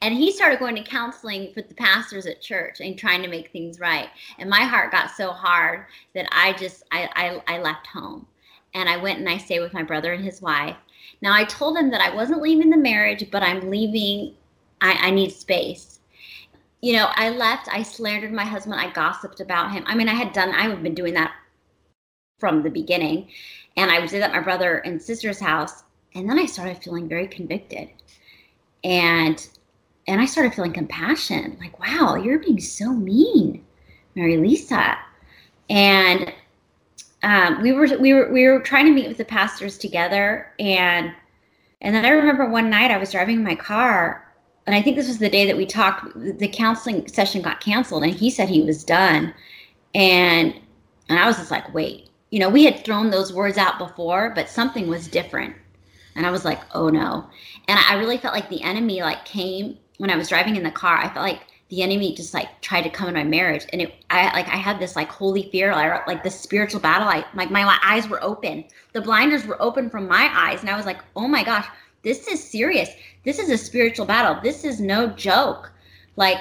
And 0.02 0.14
he 0.14 0.32
started 0.32 0.60
going 0.60 0.76
to 0.76 0.84
counseling 0.84 1.52
with 1.56 1.68
the 1.68 1.74
pastors 1.74 2.28
at 2.28 2.42
church 2.42 2.82
and 2.82 2.98
trying 2.98 3.24
to 3.24 3.28
make 3.28 3.52
things 3.52 3.80
right. 3.80 4.10
And 4.38 4.50
my 4.50 4.62
heart 4.62 4.92
got 4.92 5.10
so 5.10 5.32
hard 5.32 5.86
that 6.14 6.28
I 6.32 6.54
just 6.54 6.84
I, 6.92 7.10
I, 7.48 7.56
I 7.56 7.60
left 7.60 7.88
home 7.88 8.28
and 8.76 8.88
I 8.88 8.98
went 8.98 9.20
and 9.20 9.30
I 9.30 9.38
stayed 9.38 9.62
with 9.62 9.74
my 9.74 9.84
brother 9.84 10.14
and 10.14 10.24
his 10.24 10.42
wife. 10.42 10.76
Now 11.22 11.34
I 11.34 11.46
told 11.46 11.78
him 11.78 11.90
that 11.92 12.02
I 12.02 12.14
wasn't 12.14 12.42
leaving 12.42 12.70
the 12.70 12.78
marriage, 12.78 13.30
but 13.32 13.42
I'm 13.42 13.70
leaving 13.70 14.36
I, 14.82 15.08
I 15.08 15.12
need 15.12 15.32
space. 15.32 16.00
You 16.82 16.94
know, 16.94 17.10
I 17.16 17.30
left, 17.30 17.68
I 17.72 17.84
slandered 17.84 18.32
my 18.32 18.44
husband, 18.44 18.80
I 18.80 18.92
gossiped 18.92 19.40
about 19.40 19.72
him. 19.72 19.84
I 19.88 19.96
mean, 19.96 20.10
I 20.10 20.14
had 20.14 20.34
done, 20.34 20.50
I 20.50 20.70
had 20.70 20.84
been 20.84 20.94
doing 20.94 21.14
that 21.16 21.34
from 22.40 22.62
the 22.62 22.70
beginning. 22.70 23.30
And 23.78 23.92
I 23.92 24.00
was 24.00 24.14
at 24.14 24.32
my 24.32 24.40
brother 24.40 24.78
and 24.80 25.02
sister's 25.02 25.40
house. 25.40 25.84
And 26.14 26.30
then 26.30 26.40
I 26.40 26.46
started 26.46 26.82
feeling 26.82 27.10
very 27.10 27.28
convicted. 27.28 27.90
And 28.84 29.48
and 30.08 30.22
I 30.22 30.26
started 30.26 30.54
feeling 30.54 30.74
compassion. 30.74 31.58
Like, 31.60 31.80
wow, 31.80 32.16
you're 32.16 32.38
being 32.38 32.60
so 32.60 32.94
mean, 32.94 33.66
Mary 34.14 34.38
Lisa. 34.38 34.98
And 35.68 36.32
um, 37.24 37.62
we 37.64 37.72
were 37.72 37.88
we 37.98 38.14
were 38.14 38.32
we 38.32 38.46
were 38.48 38.60
trying 38.60 38.86
to 38.86 38.94
meet 38.94 39.08
with 39.08 39.18
the 39.18 39.26
pastors 39.26 39.78
together 39.80 40.54
and 40.60 41.12
and 41.82 41.94
then 41.96 42.06
I 42.06 42.10
remember 42.10 42.48
one 42.48 42.70
night 42.70 42.92
I 42.92 42.98
was 42.98 43.12
driving 43.12 43.44
my 43.44 43.56
car 43.56 44.25
and 44.68 44.76
I 44.76 44.82
think 44.82 44.96
this 44.96 45.08
was 45.08 45.20
the 45.20 45.30
day 45.30 45.46
that 45.46 45.58
we 45.58 45.66
talked. 45.66 46.12
The 46.16 46.48
counseling 46.48 47.08
session 47.08 47.42
got 47.42 47.60
canceled, 47.62 48.04
and 48.04 48.14
he 48.14 48.30
said 48.30 48.50
he 48.50 48.64
was 48.64 48.84
done, 48.84 49.34
and 49.94 50.54
and 51.10 51.20
I 51.20 51.28
was 51.28 51.38
just 51.38 51.52
like, 51.52 51.72
wait, 51.74 52.10
you 52.32 52.40
know, 52.40 52.50
we 52.50 52.66
had 52.66 52.84
thrown 52.84 53.12
those 53.12 53.32
words 53.32 53.58
out 53.58 53.78
before, 53.78 54.32
but 54.34 54.50
something 54.50 54.88
was 54.88 55.08
different, 55.08 55.56
and 56.16 56.26
I 56.26 56.32
was 56.32 56.46
like, 56.46 56.62
oh 56.74 56.90
no, 56.90 57.30
and 57.68 57.80
I 57.80 57.96
really 57.96 58.18
felt 58.18 58.34
like 58.34 58.50
the 58.50 58.64
enemy 58.64 59.02
like 59.02 59.24
came 59.26 59.78
when 59.98 60.10
I 60.10 60.18
was 60.18 60.30
driving 60.30 60.56
in 60.56 60.64
the 60.64 60.72
car. 60.72 60.98
I 60.98 61.14
felt 61.14 61.26
like 61.26 61.42
the 61.70 61.82
enemy 61.82 62.14
just 62.16 62.34
like 62.34 62.62
tried 62.62 62.84
to 62.84 62.90
come 62.90 63.08
in 63.08 63.14
my 63.14 63.24
marriage, 63.24 63.68
and 63.72 63.84
it, 63.84 63.94
I 64.10 64.34
like 64.34 64.48
I 64.48 64.58
had 64.58 64.80
this 64.80 64.96
like 64.96 65.10
holy 65.10 65.50
fear, 65.52 65.74
like, 65.74 66.08
like 66.08 66.24
the 66.24 66.32
spiritual 66.32 66.80
battle. 66.80 67.08
I 67.08 67.18
like 67.18 67.52
my, 67.52 67.64
my 67.64 67.80
eyes 67.84 68.08
were 68.08 68.24
open, 68.24 68.66
the 68.94 69.02
blinders 69.02 69.46
were 69.46 69.62
open 69.62 69.92
from 69.92 70.08
my 70.08 70.28
eyes, 70.34 70.62
and 70.62 70.72
I 70.72 70.76
was 70.76 70.88
like, 70.88 71.02
oh 71.16 71.28
my 71.28 71.44
gosh 71.44 71.68
this 72.06 72.28
is 72.28 72.42
serious. 72.42 72.92
This 73.24 73.40
is 73.40 73.50
a 73.50 73.58
spiritual 73.58 74.06
battle. 74.06 74.40
This 74.44 74.64
is 74.64 74.80
no 74.80 75.08
joke. 75.08 75.72
Like, 76.18 76.38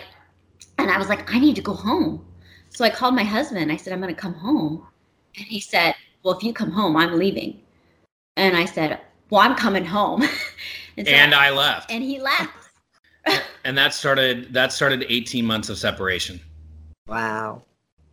and 0.76 0.90
I 0.90 0.98
was 0.98 1.08
like, 1.08 1.34
I 1.34 1.38
need 1.38 1.56
to 1.56 1.62
go 1.62 1.72
home. 1.72 2.22
So 2.68 2.84
I 2.84 2.90
called 2.90 3.14
my 3.14 3.24
husband. 3.24 3.72
I 3.72 3.76
said, 3.76 3.94
I'm 3.94 4.00
going 4.00 4.14
to 4.14 4.20
come 4.20 4.34
home. 4.34 4.86
And 5.36 5.46
he 5.46 5.60
said, 5.60 5.94
Well, 6.22 6.36
if 6.36 6.44
you 6.44 6.52
come 6.52 6.70
home, 6.70 6.96
I'm 6.98 7.18
leaving. 7.18 7.62
And 8.36 8.56
I 8.56 8.66
said, 8.66 9.00
Well, 9.30 9.40
I'm 9.40 9.56
coming 9.56 9.86
home. 9.86 10.22
and, 10.98 11.06
so 11.06 11.12
and 11.14 11.34
I, 11.34 11.46
I 11.46 11.50
left. 11.50 11.90
And 11.90 12.04
he 12.04 12.20
left. 12.20 12.52
and 13.64 13.78
that 13.78 13.94
started 13.94 14.52
that 14.52 14.70
started 14.70 15.06
18 15.08 15.46
months 15.46 15.70
of 15.70 15.78
separation. 15.78 16.40
Wow. 17.08 17.62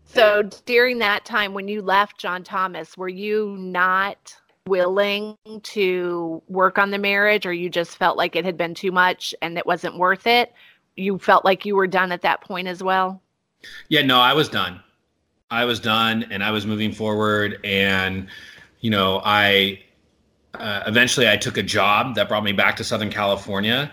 So 0.06 0.44
during 0.66 1.00
that 1.00 1.26
time 1.26 1.54
when 1.54 1.68
you 1.68 1.82
left 1.82 2.18
John 2.18 2.44
Thomas, 2.44 2.98
were 2.98 3.10
you 3.10 3.58
not 3.60 4.38
willing 4.72 5.36
to 5.64 6.42
work 6.48 6.80
on 6.80 6.92
the 6.92 6.98
marriage 6.98 7.46
or 7.46 7.52
you 7.52 7.70
just 7.70 7.98
felt 7.98 8.18
like 8.18 8.38
it 8.38 8.46
had 8.46 8.58
been 8.58 8.74
too 8.74 8.92
much 8.92 9.36
and 9.42 9.58
it 9.58 9.66
wasn't 9.66 9.98
worth 9.98 10.26
it? 10.26 10.54
You 10.96 11.20
felt 11.20 11.44
like 11.44 11.66
you 11.66 11.76
were 11.76 11.88
done 11.88 12.14
at 12.14 12.22
that 12.22 12.40
point 12.40 12.70
as 12.70 12.82
well? 12.82 13.22
Yeah, 13.90 14.02
no, 14.04 14.20
I 14.20 14.34
was 14.34 14.48
done. 14.48 14.82
I 15.50 15.66
was 15.66 15.82
done 15.82 16.26
and 16.32 16.42
I 16.42 16.52
was 16.52 16.66
moving 16.66 16.94
forward 16.94 17.60
and 17.66 18.28
you 18.80 18.90
know, 18.90 19.22
I 19.26 19.82
uh, 20.54 20.84
eventually 20.88 21.30
I 21.30 21.36
took 21.36 21.58
a 21.58 21.64
job 21.64 22.16
that 22.16 22.30
brought 22.30 22.44
me 22.44 22.54
back 22.54 22.78
to 22.78 22.84
Southern 22.84 23.10
California 23.10 23.92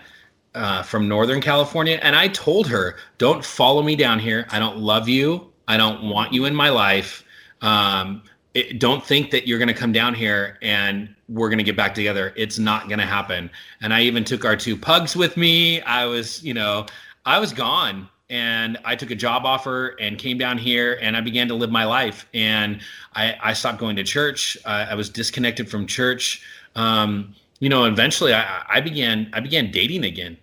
uh, 0.55 0.81
from 0.83 1.07
Northern 1.07 1.41
California. 1.41 1.99
And 2.01 2.15
I 2.15 2.29
told 2.29 2.67
her, 2.67 2.95
don't 3.17 3.43
follow 3.43 3.81
me 3.81 3.95
down 3.95 4.17
here. 4.19 4.47
I 4.49 4.59
don't 4.59 4.77
love 4.77 5.09
you. 5.09 5.51
I 5.67 5.77
don't 5.77 6.09
want 6.09 6.33
you 6.33 6.45
in 6.45 6.55
my 6.55 6.69
life. 6.69 7.23
Um, 7.61 8.23
it, 8.59 8.79
don't 8.79 9.05
think 9.05 9.31
that 9.31 9.47
you're 9.47 9.57
going 9.57 9.69
to 9.69 9.73
come 9.73 9.91
down 9.91 10.13
here 10.13 10.57
and 10.61 11.13
we're 11.27 11.49
going 11.49 11.59
to 11.59 11.63
get 11.63 11.77
back 11.77 11.93
together. 11.93 12.33
It's 12.35 12.59
not 12.59 12.87
going 12.87 12.99
to 12.99 13.05
happen. 13.05 13.49
And 13.81 13.93
I 13.93 14.01
even 14.01 14.23
took 14.23 14.45
our 14.45 14.55
two 14.55 14.75
pugs 14.75 15.15
with 15.15 15.37
me. 15.37 15.81
I 15.81 16.05
was, 16.05 16.43
you 16.43 16.53
know, 16.53 16.85
I 17.25 17.39
was 17.39 17.53
gone 17.53 18.09
and 18.29 18.77
I 18.85 18.95
took 18.95 19.11
a 19.11 19.15
job 19.15 19.45
offer 19.45 19.95
and 19.99 20.17
came 20.17 20.37
down 20.37 20.57
here 20.57 20.99
and 21.01 21.15
I 21.15 21.21
began 21.21 21.47
to 21.47 21.55
live 21.55 21.71
my 21.71 21.85
life. 21.85 22.27
And 22.33 22.81
I, 23.13 23.35
I 23.41 23.53
stopped 23.53 23.79
going 23.79 23.95
to 23.95 24.03
church. 24.03 24.57
Uh, 24.65 24.87
I 24.89 24.95
was 24.95 25.09
disconnected 25.09 25.69
from 25.69 25.87
church. 25.87 26.43
Um, 26.75 27.35
you 27.59 27.69
know, 27.69 27.85
eventually 27.85 28.33
I, 28.33 28.63
I 28.69 28.81
began, 28.81 29.29
I 29.33 29.39
began 29.39 29.71
dating 29.71 30.03
again. 30.05 30.37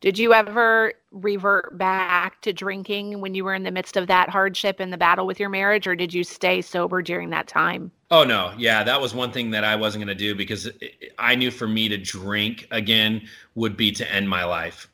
Did 0.00 0.18
you 0.18 0.32
ever 0.32 0.92
revert 1.10 1.76
back 1.78 2.40
to 2.42 2.52
drinking 2.52 3.20
when 3.20 3.34
you 3.34 3.44
were 3.44 3.54
in 3.54 3.62
the 3.62 3.70
midst 3.70 3.96
of 3.96 4.06
that 4.08 4.28
hardship 4.28 4.78
and 4.78 4.92
the 4.92 4.98
battle 4.98 5.26
with 5.26 5.40
your 5.40 5.48
marriage, 5.48 5.86
or 5.86 5.96
did 5.96 6.12
you 6.12 6.22
stay 6.22 6.60
sober 6.60 7.00
during 7.00 7.30
that 7.30 7.48
time? 7.48 7.90
Oh, 8.10 8.24
no. 8.24 8.52
Yeah, 8.58 8.84
that 8.84 9.00
was 9.00 9.14
one 9.14 9.32
thing 9.32 9.50
that 9.50 9.64
I 9.64 9.76
wasn't 9.76 10.04
going 10.04 10.16
to 10.16 10.22
do 10.22 10.34
because 10.34 10.68
I 11.18 11.34
knew 11.34 11.50
for 11.50 11.66
me 11.66 11.88
to 11.88 11.96
drink 11.96 12.66
again 12.70 13.26
would 13.54 13.76
be 13.76 13.90
to 13.92 14.12
end 14.12 14.28
my 14.28 14.44
life. 14.44 14.88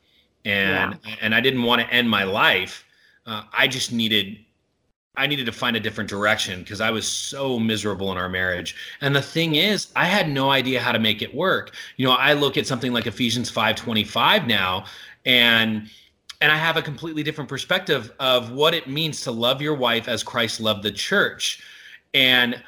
And, 0.45 0.99
yeah. 1.05 1.17
and 1.21 1.35
I 1.35 1.41
didn't 1.41 1.63
want 1.63 1.83
to 1.83 1.93
end 1.93 2.09
my 2.09 2.25
life. 2.25 2.85
Uh, 3.27 3.43
I 3.53 3.67
just 3.67 3.93
needed 3.93 4.39
I 5.17 5.29
needed 5.29 5.47
to 5.47 5.53
find 5.53 5.77
a 5.77 5.81
different 5.81 6.11
direction 6.11 6.61
because 6.61 6.81
I 6.81 6.91
was 6.91 7.07
so 7.07 7.59
miserable 7.59 8.11
in 8.11 8.19
our 8.19 8.29
marriage. 8.29 8.75
And 9.01 9.15
the 9.15 9.23
thing 9.23 9.55
is, 9.55 9.93
I 9.95 10.07
had 10.07 10.29
no 10.29 10.51
idea 10.51 10.81
how 10.81 10.91
to 10.91 10.99
make 10.99 11.23
it 11.23 11.33
work. 11.33 11.73
You 11.97 12.07
know, 12.07 12.15
I 12.15 12.33
look 12.33 12.57
at 12.57 12.67
something 12.67 12.93
like 12.93 13.07
Ephesians 13.07 13.49
5:25 13.49 14.49
now 14.49 14.87
and 15.25 15.89
and 16.45 16.53
I 16.53 16.57
have 16.57 16.77
a 16.77 16.83
completely 16.83 17.23
different 17.23 17.49
perspective 17.49 18.13
of 18.21 18.53
what 18.53 18.75
it 18.75 18.87
means 18.87 19.23
to 19.23 19.31
love 19.31 19.63
your 19.63 19.73
wife 19.73 20.09
as 20.09 20.23
Christ 20.23 20.61
loved 20.61 20.83
the 20.83 20.93
church. 20.93 21.63
And 22.13 22.63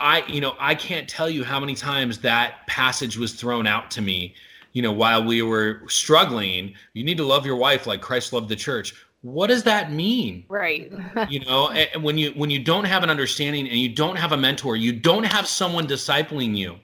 I, 0.00 0.24
you 0.28 0.40
know, 0.40 0.56
I 0.58 0.74
can't 0.74 1.06
tell 1.06 1.28
you 1.28 1.44
how 1.44 1.60
many 1.60 1.74
times 1.74 2.20
that 2.20 2.66
passage 2.68 3.18
was 3.18 3.34
thrown 3.34 3.66
out 3.66 3.90
to 3.90 4.00
me, 4.00 4.34
you 4.72 4.80
know, 4.80 4.92
while 4.92 5.22
we 5.22 5.42
were 5.42 5.82
struggling. 5.88 6.72
You 6.94 7.04
need 7.04 7.18
to 7.18 7.24
love 7.24 7.44
your 7.44 7.56
wife 7.56 7.86
like 7.86 8.00
Christ 8.00 8.32
loved 8.32 8.48
the 8.48 8.56
church 8.56 8.94
what 9.20 9.46
does 9.46 9.62
that 9.62 9.92
mean 9.92 10.44
right 10.48 10.90
you 11.30 11.38
know 11.44 11.68
and 11.68 12.02
when 12.02 12.18
you 12.18 12.32
when 12.32 12.50
you 12.50 12.58
don't 12.58 12.86
have 12.86 13.04
an 13.04 13.10
understanding 13.10 13.68
and 13.68 13.78
you 13.78 13.88
don't 13.88 14.16
have 14.16 14.32
a 14.32 14.36
mentor 14.36 14.74
you 14.74 14.92
don't 14.92 15.22
have 15.22 15.46
someone 15.46 15.86
discipling 15.86 16.56
you 16.56 16.76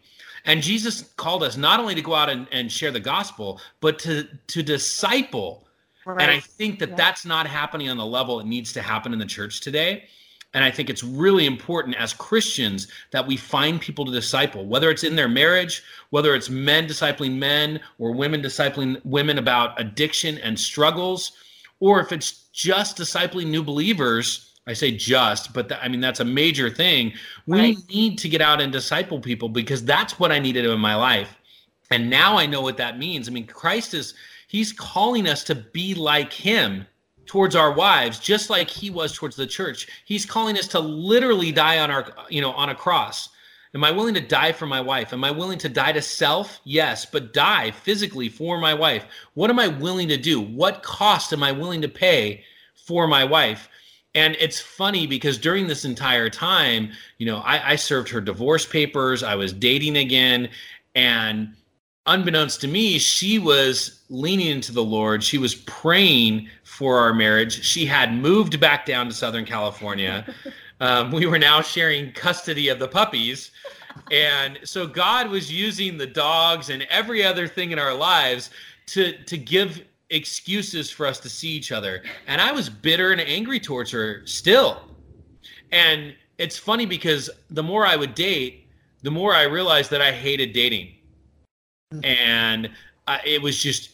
and 0.45 0.63
jesus 0.63 1.13
called 1.17 1.43
us 1.43 1.57
not 1.57 1.81
only 1.81 1.97
to 1.97 2.01
go 2.01 2.15
out 2.15 2.31
and, 2.31 2.47
and 2.53 2.71
share 2.71 2.93
the 2.93 3.01
gospel 3.01 3.61
but 3.81 3.99
to 3.99 4.29
to 4.47 4.63
disciple 4.63 5.68
right. 6.15 6.23
and 6.23 6.31
i 6.31 6.41
think 6.41 6.79
that 6.79 6.91
yeah. 6.91 6.95
that's 6.97 7.25
not 7.25 7.47
happening 7.47 7.89
on 7.89 7.97
the 7.97 8.07
level 8.07 8.41
it 8.41 8.47
needs 8.47 8.73
to 8.73 8.83
happen 8.83 9.13
in 9.13 9.19
the 9.19 9.27
church 9.27 9.61
today 9.61 10.09
And 10.55 10.65
I 10.65 10.71
think 10.71 10.89
it's 10.89 11.05
really 11.05 11.45
important 11.45 11.97
as 11.97 12.15
Christians 12.15 12.89
that 13.11 13.27
we 13.27 13.37
find 13.37 13.81
people 13.81 14.07
to 14.07 14.13
disciple, 14.13 14.67
whether 14.67 14.91
it's 14.91 15.05
in 15.05 15.15
their 15.15 15.29
marriage, 15.29 15.83
whether 16.09 16.35
it's 16.35 16.49
men 16.49 16.87
discipling 16.87 17.37
men 17.37 17.81
or 17.99 18.13
women 18.13 18.41
discipling 18.41 19.05
women 19.05 19.39
about 19.39 19.79
addiction 19.79 20.39
and 20.39 20.59
struggles, 20.59 21.33
or 21.81 22.01
if 22.01 22.13
it's 22.13 22.47
just 22.53 22.97
discipling 22.97 23.49
new 23.49 23.63
believers. 23.63 24.55
I 24.67 24.73
say 24.75 24.91
just, 24.93 25.53
but 25.53 25.69
th- 25.69 25.81
I 25.83 25.89
mean, 25.89 26.01
that's 26.01 26.21
a 26.21 26.25
major 26.25 26.69
thing. 26.71 27.13
We 27.47 27.59
right. 27.59 27.77
need 27.89 28.19
to 28.19 28.29
get 28.29 28.43
out 28.43 28.61
and 28.61 28.73
disciple 28.73 29.21
people 29.21 29.49
because 29.49 29.85
that's 29.85 30.19
what 30.19 30.33
I 30.33 30.39
needed 30.39 30.65
in 30.65 30.81
my 30.81 30.95
life. 30.95 31.37
And 31.91 32.11
now 32.11 32.37
I 32.37 32.45
know 32.45 32.61
what 32.61 32.77
that 32.77 32.99
means. 32.99 33.29
I 33.29 33.33
mean, 33.33 33.47
Christ 33.47 33.95
is, 33.95 34.13
he's 34.49 34.73
calling 34.73 35.29
us 35.29 35.45
to 35.45 35.55
be 35.55 35.95
like 35.95 36.33
him 36.33 36.85
towards 37.27 37.55
our 37.55 37.73
wives 37.73 38.19
just 38.19 38.51
like 38.51 38.69
he 38.69 38.91
was 38.91 39.13
towards 39.13 39.37
the 39.37 39.47
church. 39.47 39.87
He's 40.07 40.27
calling 40.27 40.59
us 40.59 40.67
to 40.69 40.81
literally 40.81 41.53
die 41.53 41.79
on 41.79 41.93
our 41.93 42.11
you 42.29 42.41
know 42.41 42.51
on 42.53 42.71
a 42.71 42.75
cross. 42.75 43.29
Am 43.75 43.85
i 43.85 43.93
willing 43.93 44.15
to 44.15 44.21
die 44.21 44.51
for 44.51 44.67
my 44.67 44.81
wife? 44.81 45.13
Am 45.13 45.23
i 45.23 45.31
willing 45.31 45.59
to 45.59 45.69
die 45.69 45.93
to 45.93 46.03
self? 46.03 46.61
Yes 46.65 47.07
but 47.07 47.33
die 47.33 47.71
physically 47.71 48.29
for 48.29 48.59
my 48.59 48.75
wife. 48.75 49.07
What 49.35 49.51
am 49.51 49.61
i 49.61 49.69
willing 49.69 50.09
to 50.09 50.17
do? 50.17 50.41
What 50.41 50.83
cost 50.83 51.33
am 51.33 51.45
i 51.45 51.53
willing 51.53 51.83
to 51.83 51.89
pay 51.89 52.43
for 52.75 53.07
my 53.07 53.25
wife? 53.25 53.69
And 54.15 54.37
it's 54.41 54.59
funny 54.59 55.07
because 55.07 55.37
during 55.37 55.67
this 55.67 55.85
entire 55.85 56.31
time 56.31 56.91
you 57.19 57.27
know 57.27 57.39
I, 57.39 57.73
I 57.73 57.77
served 57.77 58.09
her 58.09 58.23
divorce 58.23 58.65
papers. 58.65 59.23
I 59.23 59.37
was 59.37 59.53
dating 59.53 59.99
again. 59.99 60.49
And 60.95 61.55
unbeknownst 62.09 62.61
to 62.63 62.69
me, 62.69 62.99
she 62.99 63.39
was 63.39 64.01
leaning 64.09 64.49
into 64.49 64.73
the 64.73 64.83
Lord. 64.83 65.23
She 65.23 65.39
was 65.39 65.55
praying 65.55 66.49
for 66.65 66.99
our 66.99 67.15
marriage. 67.15 67.65
She 67.65 67.87
had 67.87 68.13
moved 68.13 68.59
back 68.59 68.87
down 68.87 69.09
to 69.09 69.15
Southern 69.15 69.45
California. 69.45 70.35
Um, 70.81 71.11
we 71.11 71.27
were 71.27 71.41
now 71.41 71.61
sharing 71.61 72.13
custody 72.13 72.69
of 72.69 72.79
the 72.79 72.87
puppies. 72.87 73.51
And 74.13 74.61
so 74.63 74.87
God 74.87 75.29
was 75.29 75.53
using 75.53 75.99
the 75.99 76.07
dogs 76.07 76.71
and 76.71 76.87
every 76.89 77.25
other 77.25 77.49
thing 77.49 77.73
in 77.73 77.81
our 77.81 77.93
lives 77.93 78.51
to, 78.87 79.21
to 79.25 79.37
give 79.37 79.83
excuses 80.11 80.89
for 80.89 81.05
us 81.05 81.19
to 81.19 81.29
see 81.29 81.49
each 81.49 81.73
other. 81.73 82.05
And 82.29 82.41
I 82.41 82.53
was 82.53 82.69
bitter 82.69 83.11
and 83.11 83.21
angry 83.21 83.59
towards 83.59 83.91
her 83.91 84.25
still. 84.25 84.83
And 85.73 86.15
it's 86.39 86.57
funny 86.57 86.87
because 86.87 87.29
the 87.51 87.65
more 87.65 87.85
I 87.85 87.97
would 87.97 88.15
date, 88.15 88.69
the 89.03 89.11
more 89.11 89.35
I 89.35 89.43
realized 89.43 89.91
that 89.91 90.01
I 90.01 90.13
hated 90.13 90.53
dating 90.53 90.93
and 92.03 92.71
uh, 93.07 93.19
it 93.25 93.41
was 93.41 93.59
just 93.59 93.91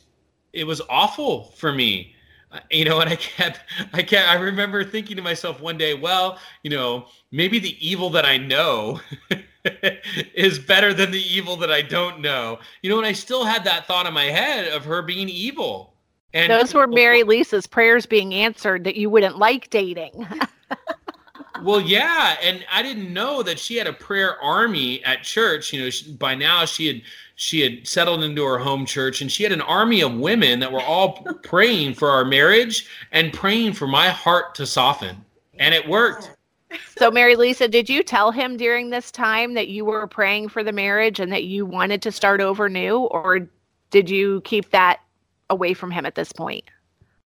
it 0.53 0.65
was 0.65 0.81
awful 0.89 1.45
for 1.57 1.73
me. 1.73 2.15
Uh, 2.53 2.61
you 2.71 2.85
know 2.85 3.01
and 3.01 3.11
i 3.11 3.17
kept 3.17 3.61
i 3.93 4.03
kept 4.03 4.29
i 4.29 4.35
remember 4.35 4.85
thinking 4.85 5.17
to 5.17 5.23
myself 5.23 5.61
one 5.61 5.77
day 5.77 5.95
well 5.95 6.39
you 6.63 6.71
know 6.71 7.07
maybe 7.33 7.59
the 7.59 7.77
evil 7.85 8.11
that 8.11 8.25
i 8.25 8.37
know 8.37 9.01
is 10.35 10.59
better 10.59 10.95
than 10.95 11.11
the 11.11 11.23
evil 11.23 11.57
that 11.57 11.73
i 11.73 11.83
don't 11.83 12.21
know. 12.21 12.59
You 12.83 12.91
know 12.91 12.99
and 12.99 13.07
i 13.07 13.13
still 13.13 13.45
had 13.45 13.65
that 13.65 13.87
thought 13.87 14.07
in 14.07 14.15
my 14.15 14.25
head 14.25 14.73
of 14.73 14.85
her 14.85 15.03
being 15.03 15.29
evil. 15.29 15.95
And 16.33 16.51
those 16.53 16.75
were 16.75 16.87
mary 16.89 17.23
lisa's 17.23 17.67
prayers 17.67 18.07
being 18.07 18.35
answered 18.35 18.85
that 18.85 18.97
you 18.97 19.11
wouldn't 19.11 19.39
like 19.39 19.71
dating 19.71 20.29
well, 21.63 21.81
yeah, 21.81 22.37
and 22.43 22.65
I 22.71 22.83
didn't 22.83 23.13
know 23.13 23.43
that 23.43 23.59
she 23.59 23.77
had 23.77 23.87
a 23.87 23.93
prayer 23.93 24.41
army 24.43 25.05
at 25.05 25.23
church. 25.23 25.73
You 25.73 25.83
know, 25.83 25.91
she, 25.91 26.13
by 26.13 26.35
now 26.35 26.65
she 26.65 26.87
had 26.87 27.03
she 27.37 27.61
had 27.61 27.87
settled 27.87 28.23
into 28.23 28.45
her 28.45 28.59
home 28.59 28.87
church, 28.87 29.21
and 29.21 29.31
she 29.31 29.43
had 29.43 29.53
an 29.53 29.61
army 29.61 30.01
of 30.01 30.15
women 30.15 30.61
that 30.61 30.73
were 30.73 30.83
all 30.83 31.13
praying 31.43 31.95
for 31.95 32.11
our 32.11 32.25
marriage 32.25 32.89
and 33.13 33.33
praying 33.33 33.75
for 33.75 33.87
my 33.87 34.09
heart 34.09 34.55
to 34.57 34.67
soften, 34.67 35.25
and 35.59 35.75
it 35.75 35.89
worked. 35.89 36.31
So, 36.97 37.09
Mary 37.09 37.37
Lisa, 37.37 37.69
did 37.69 37.89
you 37.89 38.03
tell 38.03 38.33
him 38.33 38.57
during 38.57 38.91
this 38.91 39.13
time 39.13 39.55
that 39.55 39.69
you 39.69 39.85
were 39.85 40.09
praying 40.09 40.49
for 40.49 40.65
the 40.65 40.73
marriage 40.73 41.21
and 41.21 41.31
that 41.33 41.45
you 41.45 41.65
wanted 41.65 42.03
to 42.03 42.11
start 42.11 42.41
over 42.41 42.69
new, 42.69 42.99
or 42.99 43.49
did 43.91 44.11
you 44.11 44.41
keep 44.41 44.71
that 44.71 44.99
away 45.51 45.73
from 45.73 45.93
him 45.93 46.05
at 46.05 46.17
this 46.17 46.33
point? 46.33 46.65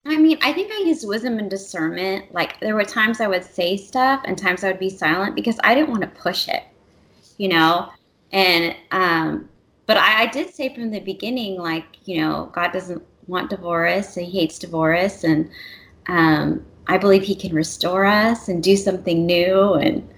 I 0.09 0.16
mean, 0.16 0.38
I 0.40 0.52
think 0.52 0.70
I 0.72 0.84
used 0.84 1.07
wisdom 1.07 1.38
and 1.38 1.50
discernment. 1.50 2.32
Like 2.32 2.61
there 2.61 2.74
were 2.76 2.84
times 2.84 3.20
I 3.20 3.26
would 3.26 3.44
say 3.44 3.76
stuff 3.76 4.20
and 4.24 4.38
times 4.38 4.62
I 4.62 4.68
would 4.68 4.78
be 4.78 4.90
silent 4.90 5.34
because 5.34 5.59
I 5.64 5.74
didn't 5.74 5.90
want 5.90 6.02
to 6.02 6.09
push 6.09 6.48
it, 6.48 6.62
you 7.38 7.48
know. 7.48 7.90
And 8.30 8.76
um, 8.92 9.48
but 9.86 9.96
I, 9.96 10.22
I 10.22 10.26
did 10.26 10.54
say 10.54 10.72
from 10.72 10.90
the 10.90 11.00
beginning, 11.00 11.59
like 11.59 11.84
you 12.04 12.20
know, 12.20 12.50
God 12.52 12.72
doesn't 12.72 13.02
want 13.26 13.50
divorce. 13.50 14.14
He 14.14 14.24
hates 14.24 14.59
divorce, 14.61 15.24
and 15.24 15.50
um, 16.07 16.64
I 16.86 16.98
believe 16.98 17.24
He 17.24 17.34
can 17.34 17.52
restore 17.52 18.04
us 18.04 18.48
and 18.48 18.62
do 18.62 18.76
something 18.76 19.26
new. 19.26 19.74
And 19.74 20.09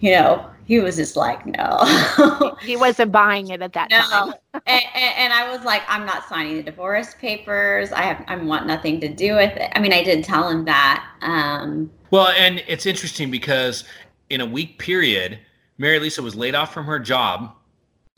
you 0.00 0.12
know, 0.12 0.50
he 0.66 0.80
was 0.80 0.96
just 0.96 1.16
like, 1.16 1.46
no. 1.46 2.56
he 2.60 2.76
wasn't 2.76 3.12
buying 3.12 3.48
it 3.48 3.62
at 3.62 3.72
that 3.72 3.88
no. 3.88 4.00
time. 4.00 4.34
and, 4.66 4.82
and, 4.94 5.14
and, 5.16 5.32
I 5.32 5.54
was 5.54 5.64
like, 5.64 5.82
I'm 5.88 6.04
not 6.04 6.28
signing 6.28 6.56
the 6.56 6.62
divorce 6.64 7.14
papers. 7.14 7.92
I 7.92 8.02
have, 8.02 8.24
I 8.26 8.36
want 8.36 8.66
nothing 8.66 9.00
to 9.00 9.08
do 9.08 9.36
with 9.36 9.56
it. 9.56 9.70
I 9.74 9.80
mean, 9.80 9.92
I 9.92 10.02
did 10.02 10.24
tell 10.24 10.48
him 10.48 10.64
that. 10.64 11.06
Um, 11.22 11.90
well, 12.10 12.28
and 12.28 12.62
it's 12.66 12.84
interesting 12.84 13.30
because 13.30 13.84
in 14.28 14.40
a 14.40 14.46
week 14.46 14.78
period, 14.78 15.38
Mary 15.78 16.00
Lisa 16.00 16.22
was 16.22 16.34
laid 16.34 16.54
off 16.54 16.74
from 16.74 16.84
her 16.86 16.98
job. 16.98 17.54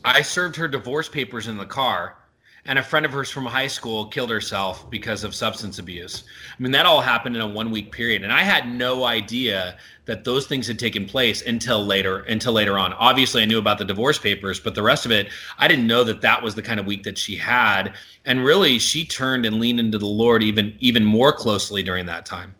I 0.05 0.23
served 0.23 0.57
her 0.57 0.69
divorce 0.69 1.09
papers 1.09 1.49
in 1.49 1.59
the 1.59 1.67
car 1.67 2.18
and 2.69 2.79
a 2.79 2.83
friend 2.83 3.07
of 3.07 3.13
hers 3.13 3.31
from 3.31 3.47
high 3.47 3.67
school 3.67 4.05
killed 4.05 4.29
herself 4.29 4.89
because 4.91 5.25
of 5.25 5.35
substance 5.35 5.79
abuse. 5.79 6.25
I 6.51 6.63
mean, 6.63 6.71
that 6.73 6.85
all 6.85 7.01
happened 7.01 7.35
in 7.35 7.41
a 7.41 7.49
one 7.49 7.71
week 7.71 7.91
period. 7.91 8.23
And 8.23 8.31
I 8.31 8.43
had 8.43 8.69
no 8.69 9.05
idea 9.05 9.79
that 10.05 10.25
those 10.25 10.47
things 10.47 10.67
had 10.67 10.79
taken 10.79 11.07
place 11.07 11.41
until 11.41 11.85
later, 11.85 12.21
until 12.21 12.53
later 12.53 12.79
on. 12.79 12.93
Obviously, 12.93 13.41
I 13.41 13.47
knew 13.47 13.59
about 13.59 13.79
the 13.79 13.87
divorce 13.87 14.19
papers, 14.19 14.61
but 14.61 14.75
the 14.75 14.83
rest 14.83 15.07
of 15.07 15.13
it, 15.13 15.29
I 15.59 15.67
didn't 15.67 15.87
know 15.87 16.05
that 16.05 16.21
that 16.21 16.43
was 16.43 16.55
the 16.55 16.63
kind 16.63 16.79
of 16.79 16.85
week 16.85 17.05
that 17.05 17.17
she 17.17 17.37
had. 17.37 17.95
And 18.27 18.45
really, 18.45 18.79
she 18.79 19.07
turned 19.07 19.47
and 19.47 19.59
leaned 19.59 19.81
into 19.81 19.97
the 19.97 20.07
Lord 20.07 20.43
even, 20.43 20.77
even 20.79 21.07
more 21.07 21.33
closely 21.33 21.83
during 21.83 22.05
that 22.05 22.27
time. 22.27 22.55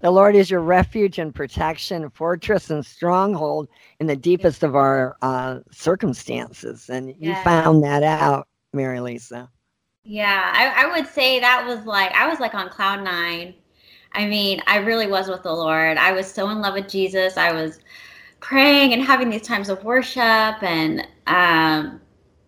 The 0.00 0.10
Lord 0.10 0.36
is 0.36 0.50
your 0.50 0.60
refuge 0.60 1.18
and 1.18 1.34
protection, 1.34 2.10
fortress 2.10 2.68
and 2.68 2.84
stronghold 2.84 3.68
in 4.00 4.06
the 4.06 4.16
deepest 4.16 4.62
of 4.62 4.76
our 4.76 5.16
uh, 5.22 5.60
circumstances. 5.70 6.90
And 6.90 7.08
you 7.08 7.30
yeah. 7.30 7.42
found 7.42 7.82
that 7.84 8.02
out 8.02 8.48
Mary 8.76 9.00
Lisa? 9.00 9.50
Yeah, 10.04 10.52
I, 10.54 10.84
I 10.84 10.96
would 10.96 11.08
say 11.08 11.40
that 11.40 11.66
was 11.66 11.84
like 11.84 12.12
I 12.12 12.28
was 12.28 12.38
like 12.38 12.54
on 12.54 12.68
cloud 12.68 13.02
nine. 13.02 13.54
I 14.12 14.26
mean, 14.26 14.62
I 14.66 14.78
really 14.78 15.08
was 15.08 15.28
with 15.28 15.42
the 15.42 15.52
Lord. 15.52 15.98
I 15.98 16.12
was 16.12 16.32
so 16.32 16.48
in 16.50 16.60
love 16.60 16.74
with 16.74 16.88
Jesus. 16.88 17.36
I 17.36 17.52
was 17.52 17.80
praying 18.40 18.92
and 18.92 19.02
having 19.02 19.30
these 19.30 19.42
times 19.42 19.68
of 19.68 19.82
worship 19.84 20.62
and 20.62 21.06
um 21.26 22.00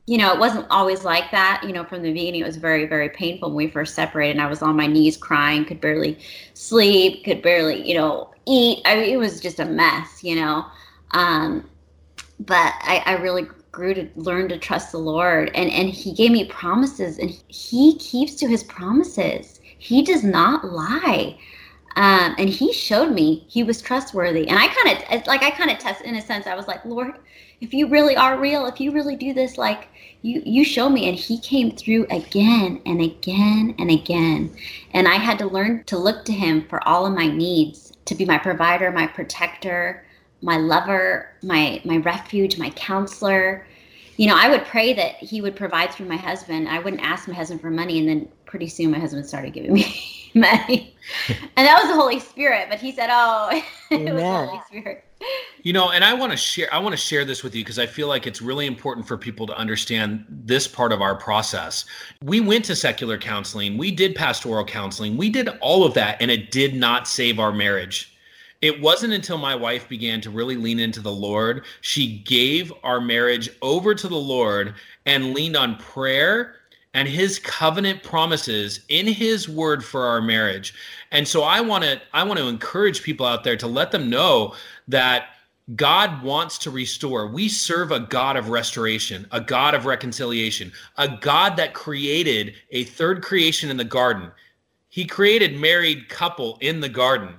you 0.06 0.16
know, 0.16 0.32
it 0.32 0.38
wasn't 0.38 0.66
always 0.70 1.04
like 1.04 1.30
that. 1.32 1.62
You 1.62 1.72
know, 1.72 1.84
from 1.84 2.02
the 2.02 2.10
beginning, 2.10 2.40
it 2.40 2.46
was 2.46 2.56
very, 2.56 2.86
very 2.86 3.10
painful 3.10 3.50
when 3.50 3.66
we 3.66 3.70
first 3.70 3.94
separated. 3.94 4.36
And 4.36 4.40
I 4.40 4.48
was 4.48 4.62
on 4.62 4.74
my 4.74 4.86
knees 4.86 5.18
crying, 5.18 5.66
could 5.66 5.82
barely 5.82 6.18
sleep, 6.54 7.24
could 7.24 7.42
barely, 7.42 7.86
you 7.86 7.94
know, 7.94 8.30
eat. 8.46 8.80
I 8.86 8.96
mean, 8.96 9.10
it 9.10 9.18
was 9.18 9.38
just 9.38 9.60
a 9.60 9.66
mess, 9.66 10.24
you 10.24 10.36
know. 10.36 10.64
Um, 11.10 11.68
but 12.40 12.72
I, 12.80 13.02
I 13.04 13.12
really 13.16 13.48
grew 13.78 13.94
to 13.94 14.08
learn 14.16 14.48
to 14.48 14.58
trust 14.58 14.90
the 14.90 14.98
Lord 14.98 15.52
and 15.54 15.70
and 15.70 15.88
he 15.88 16.12
gave 16.12 16.32
me 16.32 16.44
promises 16.46 17.16
and 17.16 17.30
he 17.46 17.94
keeps 17.94 18.34
to 18.34 18.48
his 18.48 18.64
promises. 18.64 19.60
He 19.78 20.02
does 20.02 20.24
not 20.24 20.64
lie. 20.64 21.38
Um, 21.94 22.34
and 22.38 22.48
he 22.48 22.72
showed 22.72 23.12
me 23.12 23.44
he 23.48 23.62
was 23.62 23.80
trustworthy. 23.80 24.48
And 24.48 24.58
I 24.58 24.66
kind 24.66 25.20
of 25.20 25.26
like 25.28 25.44
I 25.44 25.50
kind 25.52 25.70
of 25.70 25.78
test 25.78 26.00
in 26.00 26.16
a 26.16 26.20
sense. 26.20 26.48
I 26.48 26.56
was 26.56 26.66
like, 26.66 26.84
Lord, 26.84 27.14
if 27.60 27.72
you 27.72 27.86
really 27.88 28.16
are 28.16 28.36
real, 28.36 28.66
if 28.66 28.80
you 28.80 28.90
really 28.90 29.14
do 29.14 29.32
this, 29.32 29.56
like 29.56 29.86
you 30.22 30.42
you 30.44 30.64
show 30.64 30.90
me. 30.90 31.08
And 31.08 31.16
he 31.16 31.38
came 31.38 31.70
through 31.70 32.06
again 32.10 32.82
and 32.84 33.00
again 33.00 33.76
and 33.78 33.92
again. 33.92 34.50
And 34.92 35.06
I 35.06 35.14
had 35.14 35.38
to 35.38 35.46
learn 35.46 35.84
to 35.84 35.96
look 35.96 36.24
to 36.24 36.32
him 36.32 36.66
for 36.68 36.86
all 36.86 37.06
of 37.06 37.14
my 37.14 37.28
needs, 37.28 37.92
to 38.06 38.16
be 38.16 38.24
my 38.24 38.38
provider, 38.38 38.90
my 38.90 39.06
protector, 39.06 40.04
my 40.42 40.56
lover, 40.56 41.30
my 41.42 41.80
my 41.84 41.98
refuge, 41.98 42.58
my 42.58 42.70
counselor. 42.70 43.66
You 44.16 44.26
know, 44.26 44.36
I 44.36 44.48
would 44.50 44.64
pray 44.64 44.94
that 44.94 45.14
he 45.16 45.40
would 45.40 45.54
provide 45.54 45.92
through 45.92 46.06
my 46.06 46.16
husband. 46.16 46.68
I 46.68 46.80
wouldn't 46.80 47.02
ask 47.02 47.28
my 47.28 47.34
husband 47.34 47.60
for 47.60 47.70
money, 47.70 47.98
and 47.98 48.08
then 48.08 48.28
pretty 48.46 48.66
soon 48.66 48.90
my 48.90 48.98
husband 48.98 49.26
started 49.26 49.52
giving 49.52 49.72
me 49.72 50.30
money, 50.34 50.96
and 51.28 51.66
that 51.66 51.78
was 51.80 51.88
the 51.88 51.94
Holy 51.94 52.20
Spirit. 52.20 52.68
But 52.68 52.78
he 52.78 52.92
said, 52.92 53.08
"Oh, 53.10 53.48
it 53.90 54.12
was 54.12 54.22
the 54.22 54.46
Holy 54.46 54.60
Spirit." 54.66 55.04
You 55.64 55.72
know, 55.72 55.90
and 55.90 56.04
I 56.04 56.14
want 56.14 56.30
to 56.30 56.36
share. 56.36 56.72
I 56.72 56.78
want 56.78 56.92
to 56.92 56.96
share 56.96 57.24
this 57.24 57.42
with 57.42 57.54
you 57.54 57.64
because 57.64 57.78
I 57.78 57.86
feel 57.86 58.06
like 58.06 58.26
it's 58.26 58.40
really 58.40 58.66
important 58.66 59.06
for 59.08 59.16
people 59.16 59.46
to 59.48 59.56
understand 59.56 60.24
this 60.28 60.68
part 60.68 60.92
of 60.92 61.02
our 61.02 61.16
process. 61.16 61.84
We 62.22 62.40
went 62.40 62.64
to 62.66 62.76
secular 62.76 63.18
counseling, 63.18 63.76
we 63.76 63.90
did 63.90 64.14
pastoral 64.14 64.64
counseling, 64.64 65.16
we 65.16 65.30
did 65.30 65.48
all 65.60 65.84
of 65.84 65.94
that, 65.94 66.16
and 66.20 66.30
it 66.30 66.52
did 66.52 66.74
not 66.74 67.08
save 67.08 67.40
our 67.40 67.52
marriage 67.52 68.16
it 68.60 68.80
wasn't 68.80 69.12
until 69.12 69.38
my 69.38 69.54
wife 69.54 69.88
began 69.88 70.20
to 70.22 70.30
really 70.30 70.56
lean 70.56 70.80
into 70.80 71.00
the 71.00 71.12
Lord, 71.12 71.64
she 71.80 72.18
gave 72.18 72.72
our 72.82 73.00
marriage 73.00 73.48
over 73.62 73.94
to 73.94 74.08
the 74.08 74.16
Lord 74.16 74.74
and 75.06 75.32
leaned 75.32 75.56
on 75.56 75.76
prayer 75.76 76.56
and 76.94 77.06
his 77.06 77.38
covenant 77.38 78.02
promises 78.02 78.80
in 78.88 79.06
his 79.06 79.48
word 79.48 79.84
for 79.84 80.06
our 80.06 80.20
marriage. 80.20 80.74
And 81.12 81.28
so 81.28 81.42
I 81.42 81.60
want 81.60 81.84
to 81.84 82.00
I 82.12 82.24
want 82.24 82.40
to 82.40 82.48
encourage 82.48 83.02
people 83.02 83.26
out 83.26 83.44
there 83.44 83.56
to 83.56 83.66
let 83.66 83.92
them 83.92 84.10
know 84.10 84.54
that 84.88 85.28
God 85.76 86.22
wants 86.22 86.58
to 86.58 86.70
restore. 86.70 87.28
We 87.28 87.48
serve 87.48 87.92
a 87.92 88.00
God 88.00 88.36
of 88.36 88.48
restoration, 88.48 89.26
a 89.30 89.40
God 89.40 89.74
of 89.74 89.84
reconciliation, 89.84 90.72
a 90.96 91.08
God 91.08 91.56
that 91.58 91.74
created 91.74 92.54
a 92.70 92.84
third 92.84 93.22
creation 93.22 93.70
in 93.70 93.76
the 93.76 93.84
garden. 93.84 94.32
He 94.88 95.04
created 95.04 95.60
married 95.60 96.08
couple 96.08 96.56
in 96.60 96.80
the 96.80 96.88
garden 96.88 97.34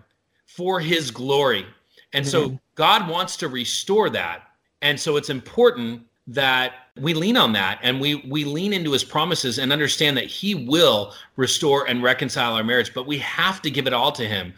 for 0.59 0.81
his 0.81 1.09
glory. 1.09 1.65
And 2.11 2.25
mm-hmm. 2.25 2.31
so 2.31 2.59
God 2.75 3.07
wants 3.07 3.37
to 3.37 3.47
restore 3.47 4.09
that. 4.09 4.43
And 4.81 4.99
so 4.99 5.15
it's 5.15 5.29
important 5.29 6.01
that 6.27 6.73
we 6.99 7.13
lean 7.13 7.37
on 7.37 7.53
that 7.53 7.79
and 7.81 8.01
we 8.01 8.15
we 8.29 8.43
lean 8.43 8.73
into 8.73 8.91
his 8.91 9.05
promises 9.05 9.57
and 9.57 9.71
understand 9.71 10.17
that 10.17 10.25
he 10.25 10.53
will 10.53 11.13
restore 11.37 11.87
and 11.87 12.03
reconcile 12.03 12.55
our 12.55 12.63
marriage, 12.63 12.93
but 12.93 13.07
we 13.07 13.17
have 13.19 13.61
to 13.61 13.71
give 13.71 13.87
it 13.87 13.93
all 13.93 14.11
to 14.11 14.25
him. 14.25 14.53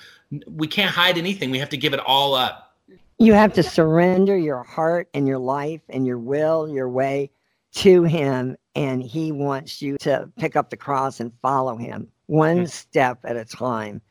We 0.48 0.68
can't 0.68 0.90
hide 0.90 1.20
anything. 1.20 1.52
We 1.52 1.60
have 1.60 1.70
to 1.70 1.78
give 1.78 1.94
it 1.94 2.00
all 2.00 2.34
up. 2.34 2.76
You 3.20 3.34
have 3.34 3.54
to 3.54 3.62
surrender 3.62 4.36
your 4.36 4.64
heart 4.64 5.08
and 5.14 5.28
your 5.28 5.38
life 5.38 5.82
and 5.90 6.08
your 6.08 6.18
will, 6.18 6.68
your 6.68 6.90
way 6.90 7.30
to 7.74 8.04
Him. 8.04 8.58
And 8.76 9.04
He 9.04 9.32
wants 9.32 9.82
you 9.82 9.98
to 10.00 10.32
pick 10.40 10.56
up 10.56 10.72
the 10.72 10.78
cross 10.78 11.20
and 11.20 11.32
follow 11.44 11.78
Him 11.78 12.08
one 12.26 12.66
step 12.66 13.20
at 13.24 13.36
a 13.36 13.46
time. 13.46 14.02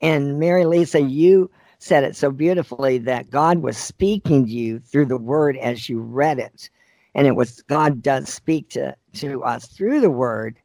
And 0.00 0.38
Mary 0.38 0.64
Lisa, 0.64 1.00
you 1.00 1.50
said 1.78 2.04
it 2.04 2.16
so 2.16 2.30
beautifully 2.30 2.98
that 2.98 3.30
God 3.30 3.58
was 3.58 3.76
speaking 3.76 4.46
to 4.46 4.50
you 4.50 4.78
through 4.80 5.06
the 5.06 5.16
word 5.16 5.56
as 5.56 5.88
you 5.88 6.00
read 6.00 6.38
it. 6.38 6.70
And 7.14 7.26
it 7.26 7.36
was 7.36 7.62
God 7.62 8.02
does 8.02 8.28
speak 8.28 8.68
to, 8.70 8.94
to 9.14 9.42
us 9.44 9.66
through 9.66 10.00
the 10.00 10.10
word. 10.10 10.56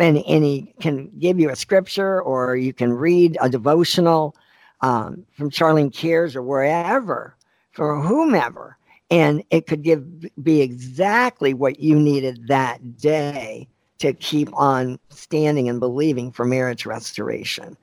And, 0.00 0.18
and 0.18 0.44
he 0.44 0.74
can 0.80 1.10
give 1.18 1.40
you 1.40 1.50
a 1.50 1.56
scripture 1.56 2.20
or 2.20 2.56
you 2.56 2.72
can 2.72 2.92
read 2.92 3.38
a 3.40 3.48
devotional 3.48 4.36
um, 4.80 5.24
from 5.32 5.50
Charlyne 5.50 5.90
Kears 5.90 6.36
or 6.36 6.42
wherever, 6.42 7.36
for 7.72 8.00
whomever, 8.00 8.76
and 9.10 9.42
it 9.50 9.66
could 9.66 9.82
give 9.82 10.04
be 10.42 10.60
exactly 10.60 11.54
what 11.54 11.80
you 11.80 11.98
needed 11.98 12.48
that 12.48 12.98
day 12.98 13.68
to 13.98 14.12
keep 14.12 14.48
on 14.54 14.98
standing 15.08 15.68
and 15.68 15.80
believing 15.80 16.30
for 16.30 16.44
marriage 16.44 16.84
restoration. 16.84 17.76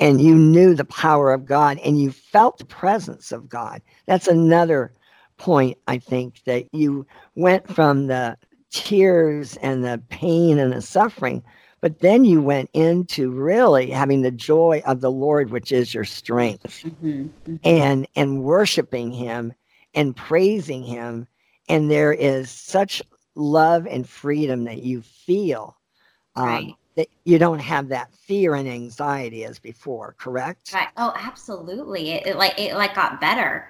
And 0.00 0.20
you 0.20 0.34
knew 0.34 0.74
the 0.74 0.84
power 0.84 1.32
of 1.32 1.44
God 1.46 1.78
and 1.84 2.00
you 2.00 2.10
felt 2.10 2.58
the 2.58 2.64
presence 2.64 3.32
of 3.32 3.48
God. 3.48 3.82
That's 4.06 4.26
another 4.26 4.92
point, 5.36 5.78
I 5.86 5.98
think, 5.98 6.42
that 6.44 6.66
you 6.72 7.06
went 7.36 7.72
from 7.72 8.06
the 8.06 8.36
tears 8.70 9.56
and 9.58 9.84
the 9.84 10.02
pain 10.08 10.58
and 10.58 10.72
the 10.72 10.82
suffering 10.82 11.42
but 11.80 12.00
then 12.00 12.24
you 12.24 12.42
went 12.42 12.70
into 12.74 13.30
really 13.30 13.90
having 13.90 14.20
the 14.22 14.30
joy 14.30 14.82
of 14.86 15.00
the 15.00 15.10
Lord, 15.10 15.50
which 15.50 15.72
is 15.72 15.94
your 15.94 16.04
strength, 16.04 16.84
mm-hmm. 16.84 17.28
Mm-hmm. 17.50 17.56
and 17.64 18.06
and 18.16 18.42
worshiping 18.42 19.12
Him 19.12 19.54
and 19.94 20.14
praising 20.14 20.82
Him. 20.82 21.26
And 21.68 21.90
there 21.90 22.12
is 22.12 22.50
such 22.50 23.02
love 23.34 23.86
and 23.86 24.08
freedom 24.08 24.64
that 24.64 24.82
you 24.82 25.00
feel 25.02 25.76
um, 26.36 26.46
right. 26.46 26.74
That 27.00 27.08
you 27.24 27.38
don't 27.38 27.60
have 27.60 27.88
that 27.88 28.12
fear 28.12 28.54
and 28.54 28.68
anxiety 28.68 29.44
as 29.44 29.58
before. 29.58 30.14
Correct? 30.18 30.72
Right. 30.74 30.88
Oh, 30.98 31.14
absolutely. 31.16 32.10
It, 32.10 32.26
it 32.26 32.36
like 32.36 32.58
it 32.60 32.74
like 32.74 32.94
got 32.94 33.20
better. 33.20 33.66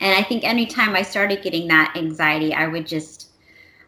And 0.00 0.18
I 0.18 0.22
think 0.26 0.44
anytime 0.44 0.96
I 0.96 1.02
started 1.02 1.42
getting 1.42 1.68
that 1.68 1.92
anxiety, 1.94 2.54
I 2.54 2.68
would 2.68 2.86
just 2.86 3.28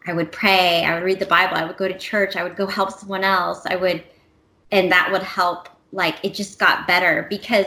I 0.06 0.12
would 0.12 0.30
pray, 0.30 0.84
I 0.84 0.94
would 0.94 1.04
read 1.04 1.20
the 1.20 1.26
Bible, 1.26 1.56
I 1.56 1.64
would 1.64 1.78
go 1.78 1.88
to 1.88 1.96
church, 1.96 2.36
I 2.36 2.42
would 2.42 2.56
go 2.56 2.66
help 2.66 2.90
someone 2.90 3.24
else. 3.24 3.64
I 3.64 3.76
would, 3.76 4.04
and 4.70 4.92
that 4.92 5.10
would 5.10 5.22
help. 5.22 5.68
Like 5.94 6.16
it 6.22 6.34
just 6.34 6.58
got 6.58 6.86
better 6.86 7.26
because, 7.30 7.66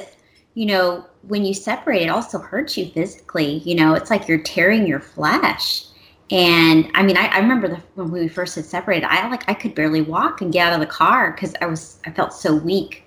you 0.54 0.68
know, 0.68 1.06
when 1.24 1.44
you 1.44 1.54
separate, 1.56 2.04
it 2.04 2.10
also 2.10 2.38
hurts 2.38 2.78
you 2.78 2.88
physically. 2.90 3.60
You 3.60 3.76
know, 3.76 3.96
it's 3.96 4.12
like 4.12 4.28
you're 4.28 4.44
tearing 4.44 4.86
your 4.86 5.00
flesh. 5.00 5.86
And 6.32 6.90
I 6.96 7.04
mean, 7.04 7.18
I, 7.18 7.28
I 7.28 7.38
remember 7.40 7.68
the, 7.68 7.76
when 7.94 8.12
we 8.12 8.28
first 8.28 8.56
had 8.56 8.66
separated, 8.66 9.06
I 9.06 9.30
like 9.30 9.48
I 9.48 9.54
could 9.54 9.76
barely 9.76 10.02
walk 10.02 10.42
and 10.42 10.52
get 10.52 10.68
out 10.68 10.74
of 10.74 10.80
the 10.80 10.92
car 10.92 11.32
because 11.32 11.54
I 11.62 11.66
was 11.68 12.00
I 12.06 12.12
felt 12.12 12.34
so 12.34 12.56
weak. 12.56 13.06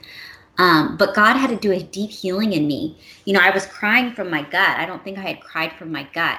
Um, 0.58 0.96
but 0.96 1.14
God 1.14 1.36
had 1.36 1.50
to 1.50 1.56
do 1.56 1.72
a 1.72 1.80
deep 1.80 2.10
healing 2.10 2.52
in 2.52 2.66
me. 2.66 2.98
You 3.24 3.32
know, 3.32 3.40
I 3.40 3.50
was 3.50 3.66
crying 3.66 4.12
from 4.12 4.30
my 4.30 4.42
gut. 4.42 4.76
I 4.76 4.86
don't 4.86 5.02
think 5.04 5.18
I 5.18 5.22
had 5.22 5.40
cried 5.40 5.72
from 5.72 5.92
my 5.92 6.04
gut 6.12 6.38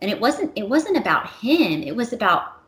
and 0.00 0.10
it 0.10 0.20
wasn't 0.20 0.52
it 0.56 0.68
wasn't 0.68 0.96
about 0.96 1.28
him 1.30 1.82
it 1.82 1.94
was 1.94 2.12
about 2.12 2.62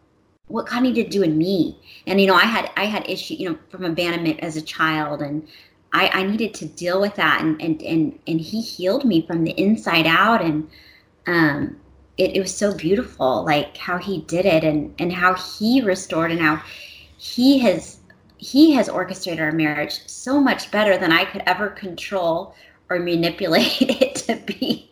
what 0.49 0.67
god 0.67 0.83
needed 0.83 1.05
to 1.05 1.19
do 1.19 1.23
in 1.23 1.39
me 1.39 1.79
and 2.07 2.21
you 2.21 2.27
know 2.27 2.35
i 2.35 2.45
had 2.45 2.71
i 2.77 2.85
had 2.85 3.09
issue 3.09 3.35
you 3.35 3.51
know 3.51 3.59
from 3.71 3.85
abandonment 3.85 4.39
as 4.41 4.57
a 4.57 4.63
child 4.63 5.23
and 5.23 5.47
i 5.93 6.09
i 6.09 6.23
needed 6.23 6.53
to 6.55 6.67
deal 6.67 7.01
with 7.01 7.15
that 7.15 7.41
and 7.41 7.61
and 7.61 7.81
and, 7.83 8.19
and 8.27 8.41
he 8.41 8.61
healed 8.61 9.05
me 9.05 9.25
from 9.27 9.45
the 9.45 9.53
inside 9.53 10.07
out 10.07 10.43
and 10.43 10.69
um 11.27 11.77
it, 12.21 12.37
it 12.37 12.41
was 12.41 12.55
so 12.55 12.75
beautiful 12.75 13.45
like 13.45 13.77
how 13.77 13.97
he 13.97 14.21
did 14.23 14.47
it 14.47 14.65
and 14.65 14.95
and 14.99 15.13
how 15.13 15.35
he 15.35 15.81
restored 15.81 16.31
and 16.31 16.41
how 16.41 16.63
he 17.17 17.59
has 17.59 17.99
he 18.37 18.73
has 18.73 18.89
orchestrated 18.89 19.41
our 19.41 19.53
marriage 19.53 20.01
so 20.07 20.41
much 20.41 20.71
better 20.71 20.97
than 20.99 21.13
i 21.13 21.25
could 21.25 21.43
ever 21.47 21.69
control 21.69 22.55
or 22.91 22.99
manipulate 22.99 23.81
it 24.03 24.17
to 24.17 24.37
be. 24.37 24.91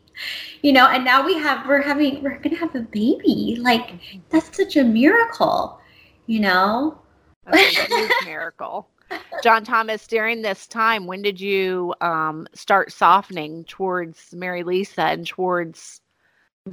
You 0.63 0.73
know 0.73 0.87
and 0.87 1.05
now 1.05 1.25
we 1.25 1.35
have 1.35 1.67
we're 1.69 1.83
having 1.83 2.23
we're 2.23 2.39
gonna 2.39 2.57
have 2.57 2.75
a 2.75 2.81
baby. 2.81 3.57
Like 3.61 3.93
that's 4.31 4.57
such 4.57 4.77
a 4.77 4.85
miracle 4.85 5.81
you 6.27 6.41
know? 6.41 6.99
Huge 7.53 8.13
miracle. 8.25 8.89
John 9.43 9.65
thomas 9.65 10.07
during 10.07 10.43
this 10.43 10.67
time 10.67 11.07
when 11.07 11.23
did 11.23 11.41
you 11.41 11.95
um, 12.01 12.47
start 12.55 12.93
softening 12.93 13.65
towards 13.65 14.35
mary 14.35 14.63
lisa 14.63 15.03
and 15.03 15.27
towards 15.27 16.01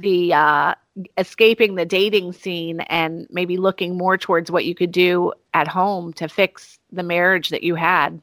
the 0.00 0.32
uh, 0.32 0.74
escaping 1.18 1.74
the 1.74 1.84
dating 1.84 2.32
scene 2.32 2.80
and 2.82 3.26
maybe 3.30 3.56
looking 3.56 3.96
more 3.96 4.16
towards 4.16 4.50
what 4.50 4.64
you 4.64 4.74
could 4.74 4.92
do 4.92 5.32
at 5.54 5.68
home 5.68 6.12
to 6.14 6.28
fix 6.28 6.78
the 6.92 7.02
marriage 7.02 7.50
that 7.50 7.62
you 7.62 7.74
had 7.74 8.20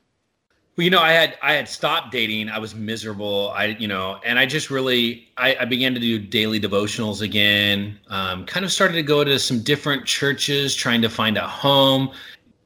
well, 0.76 0.84
you 0.84 0.90
know, 0.90 1.02
I 1.02 1.12
had 1.12 1.38
I 1.44 1.54
had 1.54 1.70
stopped 1.70 2.12
dating. 2.12 2.50
I 2.50 2.58
was 2.58 2.74
miserable. 2.74 3.52
I, 3.56 3.66
you 3.66 3.88
know, 3.88 4.20
and 4.26 4.40
I 4.40 4.48
just 4.48 4.72
really 4.72 5.30
I, 5.38 5.56
I 5.60 5.66
began 5.66 5.94
to 5.94 6.00
do 6.00 6.18
daily 6.18 6.60
devotionals 6.60 7.22
again. 7.22 8.00
Um, 8.08 8.46
kind 8.48 8.66
of 8.66 8.72
started 8.72 8.96
to 8.96 9.04
go 9.04 9.24
to 9.24 9.38
some 9.38 9.62
different 9.62 10.06
churches, 10.06 10.74
trying 10.74 11.04
to 11.04 11.10
find 11.10 11.38
a 11.38 11.48
home. 11.48 12.12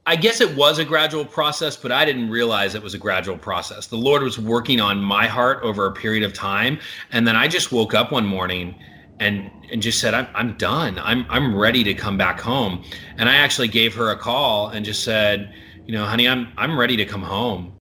I 0.05 0.15
guess 0.15 0.39
it 0.39 0.55
was 0.55 0.79
a 0.79 0.85
gradual 0.85 1.25
process, 1.25 1.75
but 1.75 1.91
I 1.91 2.05
didn't 2.05 2.29
realize 2.29 2.75
it 2.75 2.81
was 2.81 2.93
a 2.93 2.97
gradual 2.97 3.37
process. 3.37 3.87
The 3.87 3.97
Lord 3.97 4.23
was 4.23 4.39
working 4.39 4.79
on 4.79 5.01
my 5.01 5.27
heart 5.27 5.61
over 5.63 5.85
a 5.85 5.91
period 5.91 6.23
of 6.23 6.31
time, 6.31 6.79
and 7.11 7.27
then 7.27 7.35
I 7.35 7.49
just 7.49 7.73
woke 7.73 7.93
up 7.93 8.13
one 8.13 8.25
morning 8.25 8.73
and 9.19 9.49
and 9.71 9.81
just 9.81 9.99
said, 9.99 10.13
"I'm 10.13 10.27
I'm 10.33 10.57
done. 10.57 10.99
I'm 10.99 11.25
I'm 11.29 11.55
ready 11.55 11.83
to 11.83 11.93
come 11.93 12.17
back 12.17 12.39
home." 12.39 12.83
And 13.17 13.29
I 13.29 13.35
actually 13.35 13.67
gave 13.67 13.95
her 13.95 14.11
a 14.11 14.17
call 14.17 14.69
and 14.69 14.85
just 14.85 15.03
said, 15.03 15.53
"You 15.85 15.93
know, 15.93 16.05
honey, 16.05 16.27
I'm 16.27 16.49
I'm 16.57 16.77
ready 16.77 16.97
to 16.97 17.05
come 17.05 17.23
home." 17.23 17.77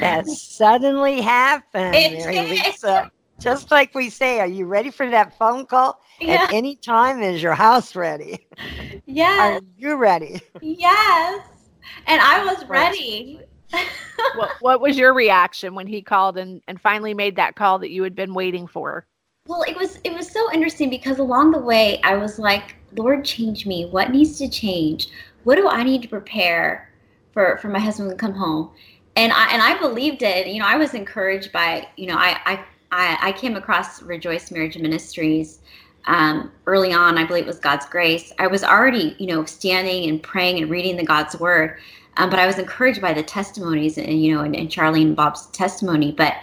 that 0.00 0.26
suddenly 0.26 1.20
happened, 1.20 1.92
Mary 1.92 2.40
Lisa. 2.48 3.10
Just 3.40 3.70
like 3.70 3.94
we 3.94 4.10
say, 4.10 4.40
are 4.40 4.48
you 4.48 4.66
ready 4.66 4.90
for 4.90 5.08
that 5.08 5.38
phone 5.38 5.64
call? 5.64 6.00
Yeah. 6.20 6.42
At 6.42 6.52
any 6.52 6.74
time, 6.74 7.22
is 7.22 7.40
your 7.40 7.54
house 7.54 7.94
ready? 7.94 8.46
Yes. 9.06 9.60
Are 9.60 9.66
you 9.76 9.96
ready? 9.96 10.40
Yes. 10.60 11.46
And 12.06 12.20
I 12.20 12.44
was 12.44 12.68
ready. 12.68 13.40
what, 14.34 14.50
what 14.60 14.80
was 14.80 14.98
your 14.98 15.14
reaction 15.14 15.74
when 15.74 15.86
he 15.86 16.02
called 16.02 16.36
and, 16.36 16.60
and 16.66 16.80
finally 16.80 17.14
made 17.14 17.36
that 17.36 17.54
call 17.54 17.78
that 17.78 17.90
you 17.90 18.02
had 18.02 18.14
been 18.14 18.34
waiting 18.34 18.66
for? 18.66 19.06
Well, 19.48 19.62
it 19.62 19.76
was 19.76 19.98
it 20.04 20.12
was 20.12 20.30
so 20.30 20.52
interesting 20.52 20.90
because 20.90 21.18
along 21.18 21.50
the 21.50 21.58
way 21.58 22.00
I 22.04 22.14
was 22.14 22.38
like, 22.38 22.76
Lord, 22.96 23.24
change 23.24 23.66
me. 23.66 23.86
What 23.86 24.10
needs 24.10 24.38
to 24.38 24.48
change? 24.48 25.08
What 25.42 25.56
do 25.56 25.68
I 25.68 25.82
need 25.82 26.02
to 26.02 26.08
prepare 26.08 26.92
for 27.32 27.58
for 27.58 27.68
my 27.68 27.80
husband 27.80 28.10
to 28.10 28.16
come 28.16 28.34
home? 28.34 28.70
and 29.18 29.32
I 29.32 29.52
and 29.52 29.60
I 29.60 29.76
believed 29.78 30.22
it. 30.22 30.46
You 30.46 30.60
know, 30.60 30.66
I 30.66 30.76
was 30.76 30.94
encouraged 30.94 31.50
by 31.52 31.88
you 31.96 32.06
know 32.06 32.16
I 32.16 32.64
I 32.92 33.18
I 33.20 33.32
came 33.32 33.56
across 33.56 34.00
Rejoice 34.00 34.50
Marriage 34.52 34.78
Ministries 34.78 35.58
um, 36.06 36.52
early 36.66 36.92
on. 36.92 37.18
I 37.18 37.24
believe 37.24 37.44
it 37.44 37.48
was 37.48 37.58
God's 37.58 37.84
grace. 37.86 38.32
I 38.38 38.46
was 38.46 38.62
already 38.62 39.16
you 39.18 39.26
know 39.26 39.44
standing 39.44 40.08
and 40.08 40.22
praying 40.22 40.62
and 40.62 40.70
reading 40.70 40.96
the 40.96 41.04
God's 41.04 41.38
word, 41.38 41.78
um, 42.16 42.30
but 42.30 42.38
I 42.38 42.46
was 42.46 42.58
encouraged 42.58 43.02
by 43.02 43.12
the 43.12 43.24
testimonies 43.24 43.98
and 43.98 44.22
you 44.22 44.34
know 44.34 44.42
and, 44.42 44.54
and 44.54 44.72
Charlyne 44.72 45.08
and 45.08 45.16
Bob's 45.16 45.46
testimony. 45.48 46.12
But 46.12 46.34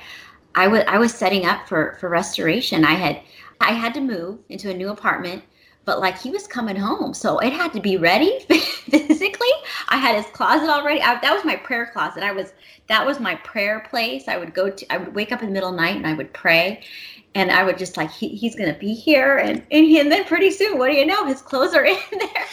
I 0.55 0.67
was 0.67 0.83
I 0.87 0.97
was 0.97 1.13
setting 1.13 1.45
up 1.45 1.67
for 1.67 1.97
for 1.99 2.09
restoration. 2.09 2.85
I 2.85 2.93
had 2.93 3.21
I 3.61 3.73
had 3.73 3.93
to 3.95 4.01
move 4.01 4.39
into 4.49 4.69
a 4.69 4.73
new 4.73 4.89
apartment 4.89 5.43
but 5.85 5.99
like 5.99 6.19
he 6.19 6.31
was 6.31 6.47
coming 6.47 6.75
home 6.75 7.13
so 7.13 7.39
it 7.39 7.53
had 7.53 7.71
to 7.73 7.79
be 7.79 7.97
ready 7.97 8.39
physically. 8.89 9.47
I 9.89 9.97
had 9.97 10.15
his 10.15 10.25
closet 10.33 10.69
already. 10.69 11.01
I, 11.01 11.19
that 11.21 11.33
was 11.33 11.45
my 11.45 11.55
prayer 11.55 11.89
closet. 11.93 12.23
I 12.23 12.31
was 12.31 12.53
that 12.87 13.05
was 13.05 13.19
my 13.19 13.35
prayer 13.35 13.85
place. 13.89 14.27
I 14.27 14.37
would 14.37 14.53
go 14.53 14.69
to 14.69 14.93
i 14.93 14.97
would 14.97 15.15
wake 15.15 15.31
up 15.31 15.41
in 15.41 15.47
the 15.47 15.53
middle 15.53 15.69
of 15.69 15.75
the 15.75 15.81
night 15.81 15.95
and 15.95 16.07
i 16.07 16.13
would 16.13 16.33
pray 16.33 16.81
and 17.35 17.51
i 17.51 17.63
would 17.63 17.77
just 17.77 17.97
like 17.97 18.11
he, 18.11 18.29
he's 18.29 18.55
gonna 18.55 18.77
be 18.77 18.93
here 18.93 19.37
and, 19.37 19.63
and 19.71 19.85
and 19.85 20.11
then 20.11 20.25
pretty 20.25 20.51
soon 20.51 20.77
what 20.77 20.89
do 20.89 20.97
you 20.97 21.05
know 21.05 21.25
his 21.25 21.41
clothes 21.41 21.73
are 21.73 21.85
in 21.85 21.97
there. 22.11 22.45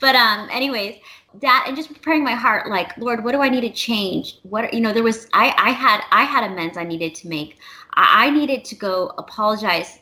But 0.00 0.16
um 0.16 0.48
anyways 0.50 0.98
that 1.40 1.64
and 1.66 1.76
just 1.76 1.92
preparing 1.92 2.22
my 2.22 2.34
heart 2.34 2.68
like 2.68 2.96
lord 2.98 3.24
what 3.24 3.32
do 3.32 3.40
i 3.40 3.48
need 3.48 3.62
to 3.62 3.70
change? 3.70 4.38
What 4.42 4.72
you 4.74 4.80
know 4.80 4.92
there 4.92 5.02
was 5.02 5.28
i 5.32 5.54
i 5.58 5.70
had 5.70 6.02
i 6.10 6.24
had 6.24 6.50
amends 6.50 6.76
i 6.76 6.84
needed 6.84 7.14
to 7.16 7.28
make. 7.28 7.58
I, 7.94 8.26
I 8.26 8.30
needed 8.30 8.64
to 8.66 8.74
go 8.74 9.12
apologize. 9.18 9.98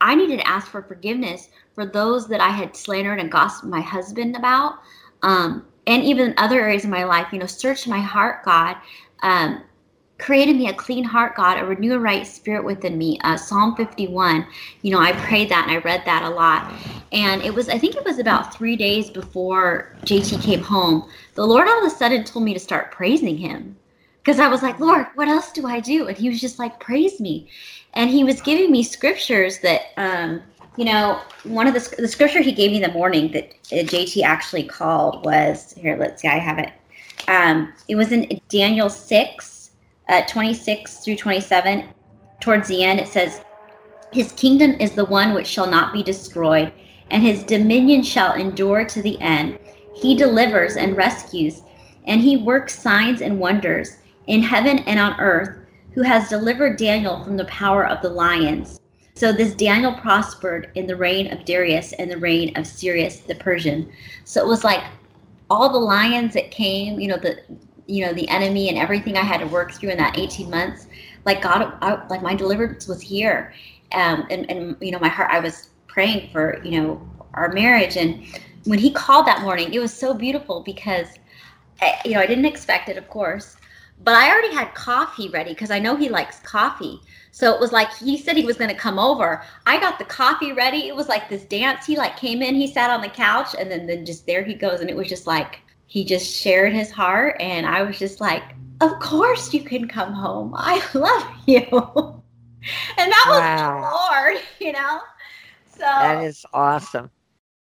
I 0.00 0.14
needed 0.16 0.40
to 0.40 0.48
ask 0.48 0.68
for 0.68 0.82
forgiveness 0.82 1.48
for 1.74 1.86
those 1.86 2.28
that 2.28 2.40
i 2.40 2.48
had 2.48 2.76
slandered 2.76 3.20
and 3.20 3.30
gossiped 3.30 3.68
my 3.68 3.80
husband 3.80 4.36
about 4.36 4.74
um 5.22 5.64
and 5.86 6.02
even 6.02 6.34
other 6.36 6.60
areas 6.60 6.84
of 6.84 6.90
my 6.90 7.04
life 7.04 7.28
you 7.32 7.38
know 7.38 7.46
search 7.46 7.86
my 7.86 8.00
heart 8.00 8.44
god 8.44 8.76
um 9.22 9.62
created 10.22 10.56
me 10.56 10.68
a 10.68 10.72
clean 10.72 11.02
heart, 11.02 11.34
God, 11.34 11.58
a 11.58 11.66
renew 11.66 11.94
a 11.94 11.98
right 11.98 12.26
spirit 12.26 12.64
within 12.64 12.96
me. 12.96 13.18
Uh, 13.24 13.36
Psalm 13.36 13.74
51, 13.74 14.46
you 14.82 14.92
know, 14.92 15.00
I 15.00 15.12
prayed 15.12 15.48
that 15.50 15.64
and 15.64 15.72
I 15.72 15.78
read 15.78 16.04
that 16.04 16.22
a 16.22 16.30
lot. 16.30 16.72
And 17.10 17.42
it 17.42 17.52
was, 17.52 17.68
I 17.68 17.76
think 17.76 17.96
it 17.96 18.04
was 18.04 18.18
about 18.18 18.54
three 18.54 18.76
days 18.76 19.10
before 19.10 19.94
JT 20.04 20.40
came 20.40 20.62
home. 20.62 21.08
The 21.34 21.44
Lord 21.44 21.66
all 21.66 21.84
of 21.84 21.92
a 21.92 21.94
sudden 21.94 22.22
told 22.24 22.44
me 22.44 22.54
to 22.54 22.60
start 22.60 22.92
praising 22.92 23.36
him 23.36 23.76
because 24.22 24.38
I 24.38 24.46
was 24.46 24.62
like, 24.62 24.78
Lord, 24.78 25.06
what 25.16 25.28
else 25.28 25.50
do 25.50 25.66
I 25.66 25.80
do? 25.80 26.06
And 26.06 26.16
he 26.16 26.28
was 26.28 26.40
just 26.40 26.58
like, 26.58 26.78
praise 26.78 27.20
me. 27.20 27.48
And 27.94 28.08
he 28.08 28.22
was 28.22 28.40
giving 28.40 28.70
me 28.70 28.84
scriptures 28.84 29.58
that, 29.58 29.86
um, 29.96 30.40
you 30.76 30.84
know, 30.84 31.20
one 31.42 31.66
of 31.66 31.74
the, 31.74 31.96
the 31.98 32.08
scripture 32.08 32.40
he 32.40 32.52
gave 32.52 32.70
me 32.70 32.78
the 32.78 32.92
morning 32.92 33.32
that 33.32 33.50
uh, 33.72 33.84
JT 33.84 34.22
actually 34.22 34.64
called 34.64 35.24
was 35.24 35.72
here, 35.72 35.96
let's 35.98 36.22
see, 36.22 36.28
I 36.28 36.38
have 36.38 36.58
it. 36.58 36.70
Um, 37.28 37.72
it 37.88 37.96
was 37.96 38.12
in 38.12 38.40
Daniel 38.48 38.88
6 38.88 39.51
uh, 40.08 40.22
26 40.22 41.04
through 41.04 41.16
27, 41.16 41.88
towards 42.40 42.68
the 42.68 42.82
end, 42.82 43.00
it 43.00 43.08
says, 43.08 43.42
His 44.12 44.32
kingdom 44.32 44.72
is 44.80 44.92
the 44.92 45.04
one 45.04 45.34
which 45.34 45.46
shall 45.46 45.70
not 45.70 45.92
be 45.92 46.02
destroyed, 46.02 46.72
and 47.10 47.22
his 47.22 47.44
dominion 47.44 48.02
shall 48.02 48.34
endure 48.34 48.84
to 48.84 49.02
the 49.02 49.20
end. 49.20 49.58
He 49.94 50.16
delivers 50.16 50.76
and 50.76 50.96
rescues, 50.96 51.62
and 52.06 52.20
he 52.20 52.36
works 52.36 52.78
signs 52.78 53.20
and 53.20 53.38
wonders 53.38 53.98
in 54.26 54.42
heaven 54.42 54.80
and 54.80 54.98
on 54.98 55.20
earth, 55.20 55.58
who 55.92 56.02
has 56.02 56.28
delivered 56.28 56.78
Daniel 56.78 57.22
from 57.22 57.36
the 57.36 57.44
power 57.44 57.86
of 57.86 58.00
the 58.02 58.08
lions. 58.08 58.80
So 59.14 59.30
this 59.30 59.54
Daniel 59.54 59.94
prospered 59.94 60.70
in 60.74 60.86
the 60.86 60.96
reign 60.96 61.32
of 61.32 61.44
Darius 61.44 61.92
and 61.94 62.10
the 62.10 62.16
reign 62.16 62.56
of 62.56 62.66
Cyrus 62.66 63.18
the 63.20 63.34
Persian. 63.34 63.92
So 64.24 64.42
it 64.42 64.48
was 64.48 64.64
like 64.64 64.82
all 65.50 65.68
the 65.68 65.78
lions 65.78 66.32
that 66.34 66.50
came, 66.50 66.98
you 66.98 67.08
know, 67.08 67.18
the 67.18 67.38
you 67.86 68.04
know 68.04 68.12
the 68.12 68.28
enemy 68.28 68.68
and 68.68 68.78
everything 68.78 69.16
I 69.16 69.22
had 69.22 69.40
to 69.40 69.46
work 69.46 69.72
through 69.72 69.90
in 69.90 69.98
that 69.98 70.18
18 70.18 70.50
months, 70.50 70.86
like 71.24 71.42
God, 71.42 71.76
I, 71.80 72.06
like 72.08 72.22
my 72.22 72.34
deliverance 72.34 72.88
was 72.88 73.00
here, 73.00 73.52
um, 73.92 74.26
and 74.30 74.50
and 74.50 74.76
you 74.80 74.90
know 74.90 74.98
my 74.98 75.08
heart, 75.08 75.30
I 75.30 75.40
was 75.40 75.70
praying 75.86 76.30
for 76.30 76.62
you 76.64 76.80
know 76.80 77.08
our 77.34 77.52
marriage, 77.52 77.96
and 77.96 78.24
when 78.64 78.78
He 78.78 78.92
called 78.92 79.26
that 79.26 79.42
morning, 79.42 79.72
it 79.72 79.80
was 79.80 79.92
so 79.92 80.14
beautiful 80.14 80.60
because, 80.60 81.08
I, 81.80 82.00
you 82.04 82.12
know, 82.12 82.20
I 82.20 82.26
didn't 82.26 82.44
expect 82.44 82.88
it, 82.88 82.96
of 82.96 83.08
course, 83.08 83.56
but 84.04 84.14
I 84.14 84.30
already 84.30 84.54
had 84.54 84.74
coffee 84.74 85.28
ready 85.28 85.50
because 85.50 85.70
I 85.70 85.78
know 85.78 85.96
He 85.96 86.08
likes 86.08 86.40
coffee. 86.40 87.00
So 87.32 87.54
it 87.54 87.60
was 87.60 87.72
like 87.72 87.92
he 87.96 88.18
said 88.18 88.36
he 88.36 88.44
was 88.44 88.58
going 88.58 88.70
to 88.70 88.76
come 88.76 88.98
over. 88.98 89.42
I 89.66 89.80
got 89.80 89.98
the 89.98 90.04
coffee 90.04 90.52
ready. 90.52 90.88
It 90.88 90.94
was 90.94 91.08
like 91.08 91.30
this 91.30 91.44
dance. 91.44 91.86
He 91.86 91.96
like 91.96 92.16
came 92.18 92.42
in, 92.42 92.54
he 92.54 92.66
sat 92.66 92.90
on 92.90 93.00
the 93.00 93.08
couch, 93.08 93.54
and 93.58 93.70
then 93.70 93.86
then 93.86 94.04
just 94.04 94.26
there 94.26 94.44
he 94.44 94.54
goes, 94.54 94.80
and 94.80 94.90
it 94.90 94.96
was 94.96 95.08
just 95.08 95.26
like 95.26 95.60
he 95.92 96.06
just 96.06 96.34
shared 96.34 96.72
his 96.72 96.90
heart 96.90 97.36
and 97.38 97.66
I 97.66 97.82
was 97.82 97.98
just 97.98 98.18
like, 98.18 98.42
Of 98.80 98.98
course 98.98 99.52
you 99.52 99.62
can 99.62 99.86
come 99.86 100.14
home. 100.14 100.54
I 100.56 100.82
love 100.94 101.26
you. 101.44 101.60
and 102.96 103.12
that 103.12 103.24
wow. 103.28 103.74
was 103.74 104.32
the 104.32 104.40
Lord, 104.40 104.44
you 104.58 104.72
know? 104.72 105.00
So 105.68 105.80
that 105.80 106.24
is 106.24 106.46
awesome. 106.54 107.10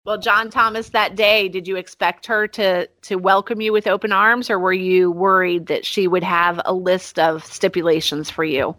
Well, 0.05 0.19
John 0.19 0.51
Thomas, 0.51 0.89
that 0.89 1.15
day, 1.15 1.49
did 1.49 1.67
you 1.67 1.75
expect 1.75 2.27
her 2.27 2.47
to 2.49 2.85
to 2.85 3.15
welcome 3.15 3.61
you 3.61 3.73
with 3.73 3.87
open 3.87 4.11
arms, 4.11 4.51
or 4.51 4.59
were 4.59 4.73
you 4.73 5.09
worried 5.09 5.65
that 5.65 5.83
she 5.83 6.07
would 6.07 6.23
have 6.23 6.61
a 6.65 6.73
list 6.73 7.17
of 7.17 7.43
stipulations 7.43 8.29
for 8.29 8.43
you? 8.43 8.75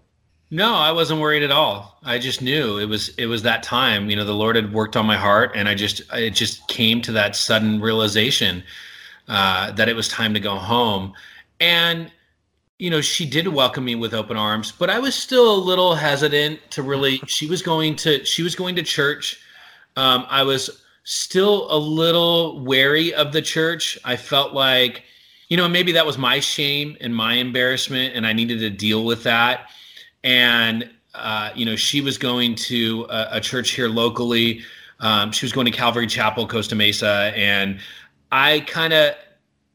No, 0.53 0.74
I 0.74 0.92
wasn't 0.92 1.20
worried 1.20 1.42
at 1.42 1.51
all. 1.51 1.98
I 2.05 2.18
just 2.18 2.40
knew 2.40 2.78
it 2.78 2.86
was 2.86 3.09
it 3.18 3.26
was 3.26 3.42
that 3.42 3.64
time. 3.64 4.11
You 4.11 4.14
know, 4.16 4.24
the 4.24 4.32
Lord 4.32 4.55
had 4.55 4.72
worked 4.72 4.96
on 4.96 5.07
my 5.07 5.16
heart, 5.16 5.51
and 5.57 5.68
I 5.68 5.74
just 5.74 6.03
it 6.12 6.34
just 6.34 6.68
came 6.68 7.03
to 7.03 7.12
that 7.12 7.34
sudden 7.34 7.80
realization 7.80 8.62
uh, 9.31 9.70
that 9.70 9.89
it 9.89 9.95
was 9.95 10.09
time 10.09 10.35
to 10.35 10.41
go 10.41 10.57
home. 10.57 11.14
And 11.61 12.12
you 12.78 12.91
know, 12.91 13.01
she 13.01 13.28
did 13.28 13.47
welcome 13.47 13.85
me 13.85 13.95
with 13.95 14.14
open 14.14 14.37
arms, 14.37 14.72
but 14.72 14.89
I 14.89 14.99
was 14.99 15.14
still 15.14 15.55
a 15.55 15.61
little 15.61 15.95
hesitant 15.95 16.59
to 16.70 16.83
really. 16.83 17.18
She 17.26 17.47
was 17.47 17.62
going 17.62 17.95
to 17.97 18.24
she 18.24 18.43
was 18.43 18.55
going 18.55 18.74
to 18.76 18.83
church. 18.83 19.41
Um, 19.97 20.26
I 20.28 20.43
was 20.43 20.83
still 21.05 21.70
a 21.70 21.76
little 21.76 22.64
wary 22.64 23.14
of 23.14 23.33
the 23.33 23.43
church. 23.43 23.99
I 24.05 24.16
felt 24.16 24.55
like, 24.55 25.05
you 25.49 25.57
know, 25.57 25.68
maybe 25.68 25.93
that 25.93 26.07
was 26.07 26.16
my 26.16 26.41
shame 26.41 26.97
and 27.01 27.14
my 27.14 27.35
embarrassment, 27.35 28.16
and 28.16 28.26
I 28.26 28.33
needed 28.33 28.61
to 28.61 28.70
deal 28.70 29.05
with 29.05 29.22
that. 29.24 29.70
And 30.24 30.91
uh, 31.14 31.51
you 31.55 31.66
know, 31.66 31.76
she 31.76 32.01
was 32.01 32.18
going 32.18 32.55
to 32.55 33.07
a, 33.11 33.28
a 33.33 33.41
church 33.41 33.70
here 33.70 33.89
locally. 33.89 34.62
Um, 35.01 35.33
she 35.33 35.45
was 35.45 35.53
going 35.53 35.66
to 35.66 35.72
Calvary 35.72 36.07
Chapel, 36.07 36.47
Costa 36.49 36.74
Mesa, 36.74 37.33
and 37.37 37.78
I 38.33 38.61
kind 38.61 38.93
of 38.93 39.14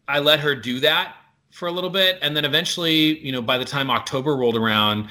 I 0.08 0.20
let 0.20 0.40
her 0.40 0.56
do 0.56 0.80
that 0.82 1.16
for 1.52 1.68
a 1.68 1.72
little 1.72 1.90
bit, 1.90 2.20
and 2.22 2.36
then 2.36 2.46
eventually, 2.46 3.20
you 3.20 3.32
know, 3.32 3.42
by 3.42 3.58
the 3.58 3.66
time 3.66 3.90
October 3.90 4.36
rolled 4.36 4.58
around, 4.58 5.06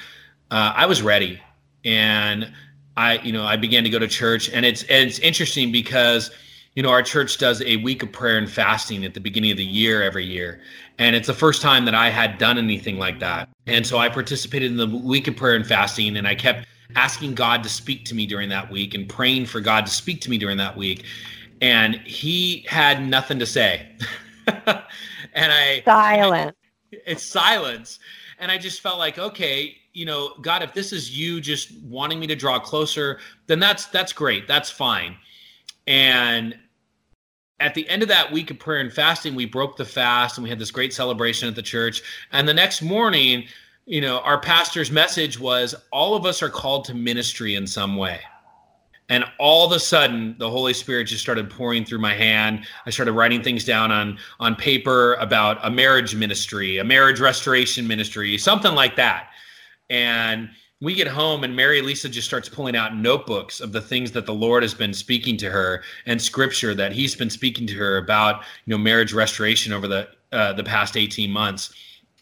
uh, 0.51 0.73
I 0.75 0.85
was 0.85 1.01
ready, 1.01 1.39
and 1.83 2.51
I, 2.95 3.17
you 3.19 3.31
know, 3.31 3.43
I 3.43 3.57
began 3.57 3.83
to 3.83 3.89
go 3.89 3.99
to 3.99 4.07
church, 4.07 4.49
and 4.49 4.65
it's 4.65 4.83
and 4.83 5.09
it's 5.09 5.19
interesting 5.19 5.71
because 5.71 6.31
you 6.75 6.83
know 6.83 6.89
our 6.89 7.01
church 7.01 7.37
does 7.37 7.61
a 7.61 7.77
week 7.77 8.03
of 8.03 8.11
prayer 8.11 8.37
and 8.37 8.49
fasting 8.49 9.05
at 9.05 9.13
the 9.13 9.19
beginning 9.19 9.51
of 9.51 9.57
the 9.57 9.65
year 9.65 10.01
every 10.01 10.25
year, 10.25 10.61
and 10.97 11.15
it's 11.15 11.27
the 11.27 11.33
first 11.33 11.61
time 11.61 11.85
that 11.85 11.95
I 11.95 12.09
had 12.09 12.37
done 12.37 12.57
anything 12.57 12.97
like 12.97 13.19
that, 13.19 13.49
and 13.67 13.85
so 13.85 13.97
I 13.97 14.09
participated 14.09 14.71
in 14.71 14.77
the 14.77 14.87
week 14.87 15.27
of 15.27 15.35
prayer 15.35 15.55
and 15.55 15.65
fasting, 15.65 16.15
and 16.17 16.27
I 16.27 16.35
kept 16.35 16.67
asking 16.95 17.35
God 17.35 17.63
to 17.63 17.69
speak 17.69 18.05
to 18.05 18.15
me 18.15 18.25
during 18.25 18.49
that 18.49 18.71
week 18.71 18.93
and 18.93 19.09
praying 19.09 19.47
for 19.47 19.59
God 19.59 19.85
to 19.85 19.91
speak 19.91 20.21
to 20.21 20.29
me 20.29 20.37
during 20.37 20.57
that 20.57 20.77
week 20.77 21.05
and 21.61 21.95
he 21.95 22.65
had 22.67 23.05
nothing 23.05 23.39
to 23.39 23.45
say. 23.45 23.87
and 24.47 25.51
I 25.51 25.81
silence. 25.85 26.55
It's 26.91 27.23
silence. 27.23 27.99
And 28.39 28.51
I 28.51 28.57
just 28.57 28.81
felt 28.81 28.99
like, 28.99 29.17
okay, 29.17 29.77
you 29.93 30.05
know, 30.05 30.33
God, 30.41 30.61
if 30.61 30.73
this 30.73 30.91
is 30.91 31.17
you 31.17 31.39
just 31.39 31.71
wanting 31.83 32.19
me 32.19 32.27
to 32.27 32.35
draw 32.35 32.59
closer, 32.59 33.19
then 33.47 33.59
that's 33.59 33.85
that's 33.87 34.11
great. 34.13 34.47
That's 34.47 34.69
fine. 34.69 35.15
And 35.87 36.57
at 37.59 37.73
the 37.73 37.87
end 37.87 38.01
of 38.01 38.09
that 38.09 38.31
week 38.31 38.51
of 38.51 38.59
prayer 38.59 38.81
and 38.81 38.91
fasting, 38.91 39.35
we 39.35 39.45
broke 39.45 39.77
the 39.77 39.85
fast 39.85 40.37
and 40.37 40.43
we 40.43 40.49
had 40.49 40.59
this 40.59 40.71
great 40.71 40.93
celebration 40.93 41.47
at 41.47 41.55
the 41.55 41.61
church. 41.61 42.01
And 42.33 42.47
the 42.47 42.53
next 42.53 42.81
morning, 42.81 43.45
you 43.85 44.01
know, 44.01 44.19
our 44.19 44.39
pastor's 44.39 44.91
message 44.91 45.39
was 45.39 45.73
all 45.91 46.15
of 46.15 46.25
us 46.25 46.43
are 46.43 46.49
called 46.49 46.85
to 46.85 46.93
ministry 46.93 47.55
in 47.55 47.65
some 47.65 47.95
way. 47.95 48.19
And 49.09 49.23
all 49.37 49.65
of 49.65 49.71
a 49.71 49.79
sudden, 49.79 50.35
the 50.39 50.49
Holy 50.49 50.73
Spirit 50.73 51.05
just 51.05 51.21
started 51.21 51.49
pouring 51.49 51.85
through 51.85 51.99
my 51.99 52.13
hand. 52.13 52.65
I 52.85 52.89
started 52.89 53.11
writing 53.11 53.43
things 53.43 53.63
down 53.63 53.91
on 53.91 54.17
on 54.39 54.55
paper 54.55 55.13
about 55.15 55.59
a 55.63 55.69
marriage 55.69 56.15
ministry, 56.15 56.77
a 56.79 56.83
marriage 56.83 57.19
restoration 57.19 57.87
ministry, 57.87 58.37
something 58.37 58.73
like 58.73 58.95
that. 58.95 59.29
And 59.89 60.49
we 60.81 60.93
get 60.93 61.07
home 61.07 61.43
and 61.43 61.55
Mary 61.55 61.81
Lisa 61.81 62.09
just 62.09 62.27
starts 62.27 62.49
pulling 62.49 62.75
out 62.75 62.95
notebooks 62.95 63.61
of 63.61 63.71
the 63.71 63.81
things 63.81 64.11
that 64.11 64.25
the 64.25 64.33
Lord 64.33 64.61
has 64.61 64.73
been 64.73 64.93
speaking 64.93 65.37
to 65.37 65.49
her 65.49 65.83
and 66.05 66.21
scripture 66.21 66.75
that 66.75 66.91
he's 66.91 67.15
been 67.15 67.29
speaking 67.29 67.65
to 67.67 67.73
her 67.75 67.97
about, 67.97 68.41
you 68.65 68.71
know, 68.71 68.77
marriage 68.77 69.13
restoration 69.13 69.71
over 69.71 69.87
the 69.87 70.07
uh, 70.31 70.51
the 70.53 70.63
past 70.63 70.97
18 70.97 71.31
months. 71.31 71.73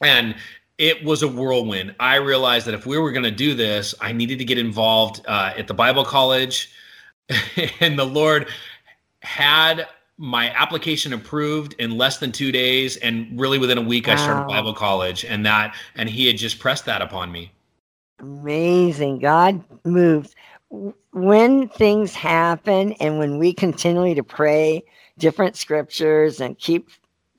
And 0.02 0.36
it 0.78 1.04
was 1.04 1.22
a 1.22 1.28
whirlwind. 1.28 1.96
I 2.00 2.16
realized 2.16 2.66
that 2.68 2.74
if 2.74 2.86
we 2.86 2.98
were 2.98 3.12
going 3.12 3.24
to 3.24 3.32
do 3.32 3.54
this, 3.54 3.94
I 4.02 4.12
needed 4.12 4.40
to 4.40 4.46
get 4.46 4.58
involved 4.58 5.22
uh, 5.28 5.54
at 5.58 5.68
the 5.68 5.74
Bible 5.74 6.04
college. 6.04 6.72
and 7.80 7.98
the 7.98 8.06
Lord 8.06 8.48
had 9.22 9.88
my 10.18 10.50
application 10.52 11.14
approved 11.14 11.74
in 11.80 11.98
less 11.98 12.18
than 12.18 12.32
two 12.32 12.52
days. 12.52 12.98
And 12.98 13.40
really 13.40 13.60
within 13.60 13.78
a 13.78 13.82
week, 13.82 14.08
wow. 14.08 14.14
I 14.14 14.16
started 14.18 14.48
Bible 14.48 14.74
college. 14.74 15.26
And 15.26 15.46
that, 15.46 15.76
and 15.96 16.10
He 16.10 16.28
had 16.28 16.38
just 16.38 16.60
pressed 16.60 16.86
that 16.86 17.02
upon 17.02 17.32
me. 17.32 17.52
Amazing. 18.20 19.20
God 19.20 19.64
moves. 19.86 20.36
When 21.12 21.68
things 21.70 22.16
happen 22.16 22.94
and 22.94 23.20
when 23.20 23.38
we 23.38 23.54
continually 23.54 24.16
to 24.16 24.24
pray 24.24 24.84
different 25.20 25.56
scriptures 25.56 26.42
and 26.42 26.58
keep 26.58 26.90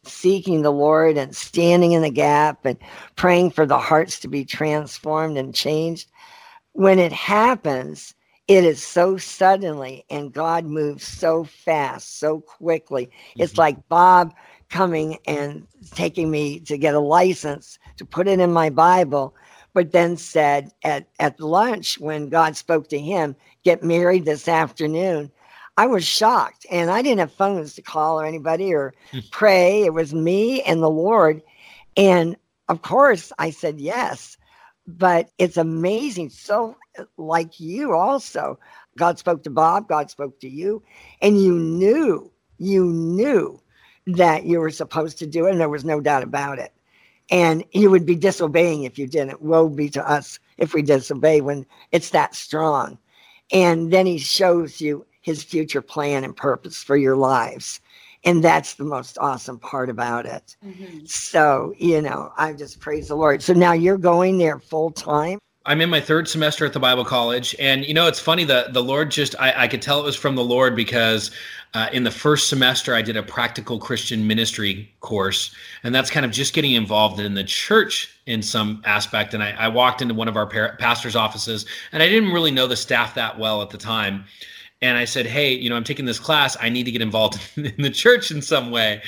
seeking 0.07 0.63
the 0.63 0.73
Lord 0.73 1.17
and 1.17 1.35
standing 1.35 1.93
in 1.93 2.03
the 2.03 2.11
gap 2.11 2.65
and 2.65 2.79
praying 3.17 3.51
for 3.51 3.67
the 3.67 3.79
hearts 3.79 4.21
to 4.21 4.29
be 4.29 4.45
transformed 4.45 5.37
and 5.37 5.55
changed. 5.55 6.11
When 6.73 6.99
it 6.99 7.13
happens, 7.13 8.15
it 8.47 8.65
is 8.65 8.83
so 8.83 9.17
suddenly 9.17 10.05
and 10.11 10.33
God 10.33 10.67
moves 10.67 11.07
so 11.07 11.45
fast, 11.45 12.19
so 12.19 12.41
quickly. 12.41 13.07
Mm-hmm. 13.07 13.43
It's 13.43 13.57
like 13.57 13.89
Bob 13.89 14.35
coming 14.69 15.19
and 15.27 15.67
taking 15.95 16.31
me 16.31 16.61
to 16.61 16.77
get 16.77 16.95
a 16.95 17.01
license 17.01 17.79
to 17.97 18.05
put 18.05 18.29
it 18.29 18.41
in 18.41 18.53
my 18.53 18.71
Bible, 18.71 19.35
but 19.73 19.93
then 19.93 20.17
said 20.17 20.73
at, 20.83 21.09
at 21.21 21.41
lunch 21.41 21.99
when 21.99 22.29
God 22.29 22.57
spoke 22.57 22.89
to 22.89 22.99
him, 22.99 23.37
get 23.63 23.83
married 23.83 24.25
this 24.25 24.49
afternoon. 24.49 25.31
I 25.77 25.87
was 25.87 26.05
shocked. 26.05 26.67
And 26.71 26.91
I 26.91 27.03
didn't 27.03 27.21
have 27.21 27.33
phones 27.33 27.75
to 27.75 27.83
call 27.83 28.21
or 28.21 28.25
anybody 28.25 28.73
or 28.73 28.95
hmm. 29.11 29.21
pray. 29.31 29.83
It 29.83 29.95
was 29.95 30.15
me 30.15 30.63
and 30.63 30.83
the 30.83 30.91
Lord. 30.91 31.43
And 31.97 32.37
of 32.69 32.83
course, 32.83 33.33
I 33.39 33.51
said 33.51 33.81
yes. 33.81 34.37
But 34.87 35.31
it's 35.39 35.57
amazing. 35.57 36.29
So, 36.31 36.77
like 37.17 37.59
you 37.59 37.93
also, 37.93 38.59
God 38.99 39.19
spoke 39.19 39.43
to 39.45 39.51
Bob, 39.51 39.89
God 39.89 40.11
spoke 40.11 40.39
to 40.41 40.49
you, 40.49 40.83
and 41.23 41.43
you 41.43 41.55
knew, 41.55 42.31
you 42.59 42.85
knew 42.85 43.61
that 44.07 44.45
you 44.45 44.61
were 44.61 44.71
supposed 44.71 45.19
to 45.19 45.27
do 45.27 45.47
it, 45.47 45.53
and 45.53 45.61
there 45.61 45.71
was 45.71 45.87
no 45.87 46.01
doubt 46.01 46.23
about 46.23 46.59
it. 46.59 46.73
And 47.31 47.65
you 47.73 47.91
would 47.91 48.05
be 48.05 48.15
disobeying 48.15 48.85
if 48.85 48.99
you 48.99 49.07
didn't. 49.07 49.41
Woe 49.41 49.71
be 49.71 49.89
to 49.91 50.07
us 50.07 50.39
if 50.59 50.75
we 50.75 50.83
disobey 50.83 51.41
when 51.41 51.65
it's 51.91 52.11
that 52.11 52.35
strong. 52.35 52.99
And 53.51 53.91
then 53.91 54.05
he 54.05 54.19
shows 54.19 54.83
you 54.83 55.07
his 55.25 55.43
future 55.43 55.83
plan 55.83 56.23
and 56.23 56.37
purpose 56.37 56.83
for 56.83 56.97
your 56.97 57.17
lives. 57.17 57.81
And 58.25 58.45
that's 58.45 58.75
the 58.75 58.85
most 58.85 59.19
awesome 59.19 59.59
part 59.59 59.89
about 59.89 60.27
it. 60.27 60.57
Mm-hmm. 60.65 61.07
So, 61.07 61.75
you 61.79 62.01
know, 62.01 62.31
I 62.37 62.53
just 62.53 62.79
praise 62.79 63.09
the 63.09 63.17
Lord. 63.17 63.43
So 63.43 63.55
now 63.55 63.73
you're 63.73 63.99
going 63.99 64.39
there 64.39 64.59
full 64.59 64.91
time. 64.91 65.39
I'm 65.67 65.81
in 65.81 65.89
my 65.89 66.01
third 66.01 66.29
semester 66.29 66.67
at 66.67 66.75
the 66.75 66.81
Bible 66.81 67.07
College, 67.07 67.57
and 67.59 67.87
you 67.87 67.95
know 67.95 68.07
it's 68.07 68.21
funny 68.21 68.45
the 68.45 68.67
the 68.71 68.83
Lord 68.83 69.11
just 69.11 69.35
I, 69.41 69.63
I 69.63 69.69
could 69.69 69.81
tell 69.81 69.99
it 69.99 70.05
was 70.05 70.15
from 70.15 70.35
the 70.35 70.45
Lord 70.45 70.77
because 70.77 71.31
uh, 71.73 71.89
in 71.91 72.05
the 72.05 72.11
first 72.11 72.51
semester 72.51 72.95
I 72.95 73.01
did 73.01 73.17
a 73.17 73.23
practical 73.23 73.79
Christian 73.79 74.27
ministry 74.27 74.93
course, 75.01 75.55
and 75.83 75.95
that's 75.95 76.11
kind 76.11 76.27
of 76.27 76.33
just 76.33 76.53
getting 76.53 76.73
involved 76.73 77.19
in 77.19 77.33
the 77.33 77.45
church 77.45 78.15
in 78.27 78.43
some 78.43 78.83
aspect. 78.85 79.33
And 79.33 79.43
I, 79.43 79.53
I 79.53 79.69
walked 79.69 80.03
into 80.03 80.13
one 80.13 80.29
of 80.29 80.37
our 80.37 80.47
par- 80.47 80.77
pastors' 80.79 81.17
offices, 81.17 81.65
and 81.93 82.03
I 82.03 82.11
didn't 82.11 82.33
really 82.33 82.51
know 82.51 82.67
the 82.67 82.77
staff 82.77 83.15
that 83.15 83.39
well 83.39 83.63
at 83.63 83.71
the 83.71 83.79
time, 83.79 84.27
and 84.85 84.99
I 84.99 85.05
said, 85.05 85.27
"Hey, 85.27 85.53
you 85.53 85.71
know, 85.71 85.77
I'm 85.77 85.85
taking 85.85 86.05
this 86.05 86.19
class. 86.19 86.57
I 86.61 86.69
need 86.69 86.85
to 86.85 86.93
get 86.93 87.03
involved 87.03 87.41
in 87.57 87.83
the 87.83 87.91
church 87.91 88.31
in 88.31 88.43
some 88.43 88.71
way," 88.71 89.03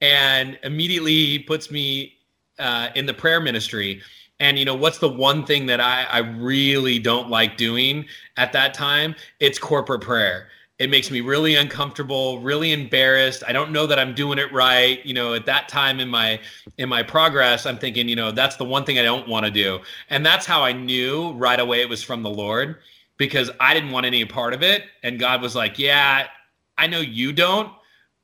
and 0.00 0.58
immediately 0.62 1.12
he 1.26 1.38
puts 1.38 1.70
me 1.70 2.14
uh, 2.58 2.88
in 2.94 3.06
the 3.06 3.14
prayer 3.14 3.40
ministry 3.40 4.02
and 4.42 4.58
you 4.58 4.64
know 4.64 4.74
what's 4.74 4.98
the 4.98 5.08
one 5.08 5.46
thing 5.46 5.66
that 5.66 5.80
I, 5.80 6.02
I 6.04 6.18
really 6.18 6.98
don't 6.98 7.30
like 7.30 7.56
doing 7.56 8.06
at 8.36 8.52
that 8.52 8.74
time? 8.74 9.14
It's 9.38 9.58
corporate 9.58 10.02
prayer. 10.02 10.48
It 10.78 10.90
makes 10.90 11.12
me 11.12 11.20
really 11.20 11.54
uncomfortable, 11.54 12.40
really 12.40 12.72
embarrassed. 12.72 13.44
I 13.46 13.52
don't 13.52 13.70
know 13.70 13.86
that 13.86 14.00
I'm 14.00 14.14
doing 14.16 14.38
it 14.38 14.52
right. 14.52 15.04
You 15.06 15.14
know, 15.14 15.34
at 15.34 15.46
that 15.46 15.68
time 15.68 16.00
in 16.00 16.08
my 16.08 16.40
in 16.76 16.88
my 16.88 17.04
progress, 17.04 17.66
I'm 17.66 17.78
thinking, 17.78 18.08
you 18.08 18.16
know, 18.16 18.32
that's 18.32 18.56
the 18.56 18.64
one 18.64 18.84
thing 18.84 18.98
I 18.98 19.04
don't 19.04 19.28
want 19.28 19.46
to 19.46 19.52
do. 19.52 19.78
And 20.10 20.26
that's 20.26 20.44
how 20.44 20.64
I 20.64 20.72
knew 20.72 21.32
right 21.34 21.60
away 21.60 21.80
it 21.80 21.88
was 21.88 22.02
from 22.02 22.24
the 22.24 22.30
Lord 22.30 22.78
because 23.16 23.50
I 23.60 23.74
didn't 23.74 23.90
want 23.90 24.06
any 24.06 24.24
part 24.24 24.54
of 24.54 24.62
it. 24.62 24.84
And 25.02 25.18
God 25.18 25.42
was 25.42 25.54
like, 25.54 25.78
Yeah, 25.78 26.26
I 26.78 26.86
know 26.86 27.00
you 27.00 27.32
don't, 27.32 27.72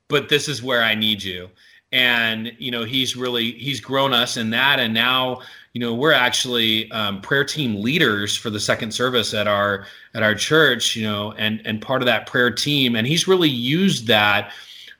but 0.07 0.29
this 0.29 0.47
is 0.47 0.61
where 0.63 0.83
I 0.83 0.95
need 0.95 1.23
you. 1.23 1.49
And 1.91 2.53
you 2.59 2.69
know 2.69 2.83
he's 2.83 3.15
really 3.15 3.53
he's 3.53 3.81
grown 3.81 4.13
us 4.13 4.37
in 4.37 4.51
that. 4.51 4.79
And 4.79 4.93
now 4.93 5.41
you 5.73 5.81
know 5.81 5.93
we're 5.93 6.13
actually 6.13 6.91
um, 6.91 7.21
prayer 7.21 7.43
team 7.43 7.81
leaders 7.81 8.35
for 8.35 8.49
the 8.49 8.59
second 8.59 8.91
service 8.91 9.33
at 9.33 9.47
our 9.47 9.85
at 10.13 10.21
our 10.21 10.35
church 10.35 10.95
you 10.95 11.03
know 11.03 11.31
and 11.33 11.61
and 11.65 11.81
part 11.81 12.01
of 12.01 12.05
that 12.05 12.27
prayer 12.27 12.51
team. 12.51 12.95
And 12.95 13.07
he's 13.07 13.27
really 13.27 13.49
used 13.49 14.07
that 14.07 14.51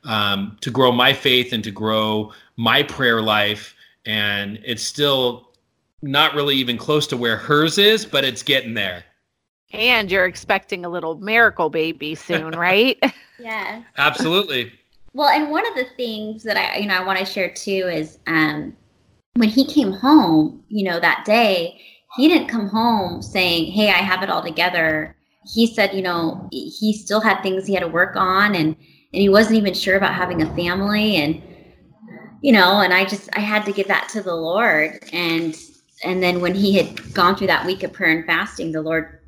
um, 0.04 0.56
to 0.62 0.70
grow 0.70 0.90
my 0.90 1.12
faith 1.12 1.52
and 1.52 1.62
to 1.62 1.70
grow 1.70 2.32
my 2.56 2.82
prayer 2.82 3.22
life. 3.22 3.74
And 4.06 4.58
it's 4.64 4.82
still 4.82 5.50
not 6.02 6.34
really 6.34 6.56
even 6.56 6.78
close 6.78 7.06
to 7.06 7.16
where 7.16 7.36
hers 7.36 7.76
is 7.78 8.06
but 8.06 8.24
it's 8.24 8.42
getting 8.42 8.74
there 8.74 9.04
and 9.72 10.10
you're 10.10 10.26
expecting 10.26 10.84
a 10.84 10.88
little 10.88 11.16
miracle 11.18 11.70
baby 11.70 12.14
soon 12.14 12.52
right? 12.52 13.02
Yeah 13.38 13.84
absolutely. 13.96 14.70
Well, 15.12 15.28
and 15.28 15.50
one 15.50 15.66
of 15.66 15.74
the 15.74 15.86
things 15.96 16.42
that 16.44 16.56
I, 16.56 16.78
you 16.78 16.86
know, 16.86 16.94
I 16.94 17.04
want 17.04 17.18
to 17.18 17.24
share 17.24 17.50
too 17.50 17.88
is 17.92 18.18
um, 18.26 18.76
when 19.34 19.48
he 19.48 19.64
came 19.64 19.92
home, 19.92 20.62
you 20.68 20.84
know, 20.84 21.00
that 21.00 21.24
day, 21.24 21.80
he 22.16 22.28
didn't 22.28 22.48
come 22.48 22.68
home 22.68 23.22
saying, 23.22 23.72
"Hey, 23.72 23.88
I 23.88 23.98
have 23.98 24.22
it 24.22 24.30
all 24.30 24.42
together." 24.42 25.16
He 25.52 25.66
said, 25.66 25.94
you 25.94 26.02
know, 26.02 26.48
he 26.52 26.92
still 26.92 27.20
had 27.20 27.40
things 27.42 27.66
he 27.66 27.74
had 27.74 27.80
to 27.80 27.88
work 27.88 28.14
on, 28.16 28.54
and 28.54 28.76
and 29.12 29.20
he 29.22 29.28
wasn't 29.28 29.56
even 29.56 29.74
sure 29.74 29.96
about 29.96 30.14
having 30.14 30.42
a 30.42 30.54
family, 30.54 31.16
and 31.16 31.42
you 32.42 32.52
know, 32.52 32.80
and 32.80 32.92
I 32.92 33.04
just 33.04 33.28
I 33.36 33.40
had 33.40 33.64
to 33.64 33.72
give 33.72 33.88
that 33.88 34.08
to 34.10 34.22
the 34.22 34.34
Lord, 34.34 35.04
and 35.12 35.56
and 36.04 36.22
then 36.22 36.40
when 36.40 36.54
he 36.54 36.76
had 36.76 37.14
gone 37.14 37.36
through 37.36 37.48
that 37.48 37.66
week 37.66 37.82
of 37.82 37.92
prayer 37.92 38.16
and 38.16 38.26
fasting, 38.26 38.72
the 38.72 38.82
Lord 38.82 39.19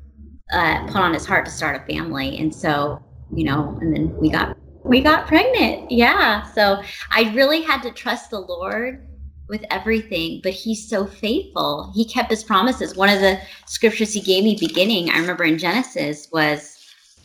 uh, 0.51 0.85
put 0.87 0.97
on 0.97 1.13
his 1.13 1.25
heart 1.25 1.45
to 1.45 1.51
start 1.51 1.81
a 1.81 1.85
family, 1.91 2.37
and 2.37 2.53
so 2.53 3.01
you 3.35 3.45
know, 3.45 3.77
and 3.81 3.95
then 3.95 4.15
we 4.17 4.29
got 4.29 4.57
we 4.83 5.01
got 5.01 5.27
pregnant. 5.27 5.91
Yeah. 5.91 6.43
So 6.51 6.81
I 7.11 7.31
really 7.33 7.61
had 7.61 7.81
to 7.83 7.91
trust 7.91 8.29
the 8.29 8.39
Lord 8.39 9.07
with 9.49 9.65
everything, 9.71 10.39
but 10.43 10.53
he's 10.53 10.87
so 10.87 11.05
faithful. 11.05 11.91
He 11.93 12.05
kept 12.05 12.29
his 12.29 12.43
promises. 12.43 12.95
One 12.95 13.09
of 13.09 13.19
the 13.19 13.39
scriptures 13.65 14.13
he 14.13 14.21
gave 14.21 14.43
me 14.43 14.55
beginning, 14.59 15.09
I 15.09 15.17
remember 15.17 15.43
in 15.43 15.57
Genesis 15.57 16.29
was 16.31 16.79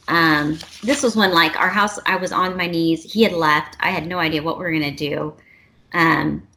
um 0.08 0.58
this 0.82 1.02
was 1.02 1.16
when 1.16 1.32
like 1.32 1.58
our 1.60 1.68
house 1.68 1.98
I 2.06 2.16
was 2.16 2.32
on 2.32 2.56
my 2.56 2.66
knees, 2.66 3.04
he 3.04 3.22
had 3.22 3.32
left. 3.32 3.76
I 3.80 3.90
had 3.90 4.06
no 4.06 4.18
idea 4.18 4.42
what 4.42 4.58
we 4.58 4.64
were 4.64 4.70
going 4.70 4.82
to 4.82 4.90
do. 4.90 5.34
Um 5.92 6.47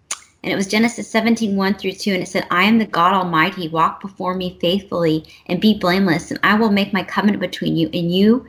and 0.43 0.51
it 0.51 0.55
was 0.55 0.67
Genesis 0.67 1.07
17, 1.09 1.55
1 1.55 1.73
through 1.75 1.91
2. 1.93 2.13
And 2.13 2.23
it 2.23 2.27
said, 2.27 2.47
I 2.49 2.63
am 2.63 2.79
the 2.79 2.85
God 2.85 3.13
Almighty. 3.13 3.67
Walk 3.67 4.01
before 4.01 4.33
me 4.33 4.57
faithfully 4.59 5.25
and 5.45 5.61
be 5.61 5.77
blameless. 5.77 6.31
And 6.31 6.39
I 6.41 6.55
will 6.55 6.71
make 6.71 6.93
my 6.93 7.03
covenant 7.03 7.39
between 7.39 7.75
you 7.75 7.89
and 7.93 8.11
you 8.11 8.47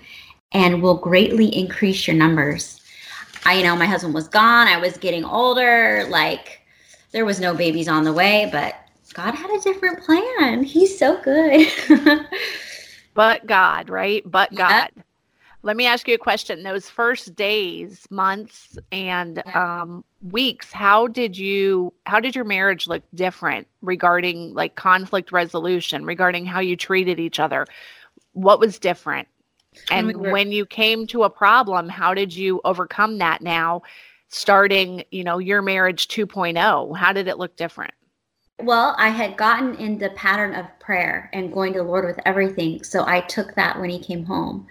and 0.52 0.82
will 0.82 0.96
greatly 0.96 1.54
increase 1.54 2.06
your 2.06 2.16
numbers. 2.16 2.80
I, 3.44 3.54
you 3.54 3.64
know, 3.64 3.76
my 3.76 3.86
husband 3.86 4.14
was 4.14 4.28
gone. 4.28 4.68
I 4.68 4.78
was 4.78 4.96
getting 4.96 5.24
older. 5.24 6.06
Like, 6.08 6.62
there 7.10 7.26
was 7.26 7.40
no 7.40 7.54
babies 7.54 7.88
on 7.88 8.04
the 8.04 8.12
way, 8.12 8.48
but 8.50 8.74
God 9.12 9.34
had 9.34 9.50
a 9.50 9.60
different 9.60 10.02
plan. 10.02 10.62
He's 10.62 10.98
so 10.98 11.20
good. 11.20 11.68
but 13.14 13.46
God, 13.46 13.90
right? 13.90 14.22
But 14.24 14.54
God. 14.54 14.90
Yep. 14.96 15.06
Let 15.64 15.76
me 15.76 15.86
ask 15.86 16.08
you 16.08 16.14
a 16.14 16.18
question. 16.18 16.64
Those 16.64 16.88
first 16.88 17.36
days, 17.36 18.06
months, 18.10 18.76
and 18.90 19.46
um, 19.54 20.04
weeks, 20.30 20.72
how 20.72 21.06
did 21.06 21.38
you? 21.38 21.92
How 22.04 22.18
did 22.18 22.34
your 22.34 22.44
marriage 22.44 22.88
look 22.88 23.02
different 23.14 23.68
regarding 23.80 24.54
like 24.54 24.74
conflict 24.74 25.30
resolution, 25.30 26.04
regarding 26.04 26.46
how 26.46 26.58
you 26.58 26.76
treated 26.76 27.20
each 27.20 27.38
other? 27.38 27.66
What 28.32 28.58
was 28.58 28.78
different? 28.78 29.28
And 29.90 30.16
when 30.16 30.52
you 30.52 30.66
came 30.66 31.06
to 31.08 31.22
a 31.22 31.30
problem, 31.30 31.88
how 31.88 32.12
did 32.12 32.34
you 32.34 32.60
overcome 32.64 33.18
that 33.18 33.40
now, 33.40 33.82
starting, 34.28 35.04
you 35.10 35.24
know, 35.24 35.38
your 35.38 35.62
marriage 35.62 36.08
2.0? 36.08 36.96
How 36.96 37.12
did 37.12 37.26
it 37.26 37.38
look 37.38 37.56
different? 37.56 37.94
Well, 38.58 38.94
I 38.98 39.08
had 39.08 39.36
gotten 39.36 39.74
in 39.76 39.98
the 39.98 40.10
pattern 40.10 40.54
of 40.54 40.66
prayer 40.78 41.30
and 41.32 41.52
going 41.52 41.72
to 41.72 41.78
the 41.78 41.84
Lord 41.84 42.04
with 42.04 42.20
everything. 42.26 42.84
So 42.84 43.06
I 43.06 43.22
took 43.22 43.54
that 43.54 43.80
when 43.80 43.90
he 43.90 43.98
came 43.98 44.24
home. 44.24 44.66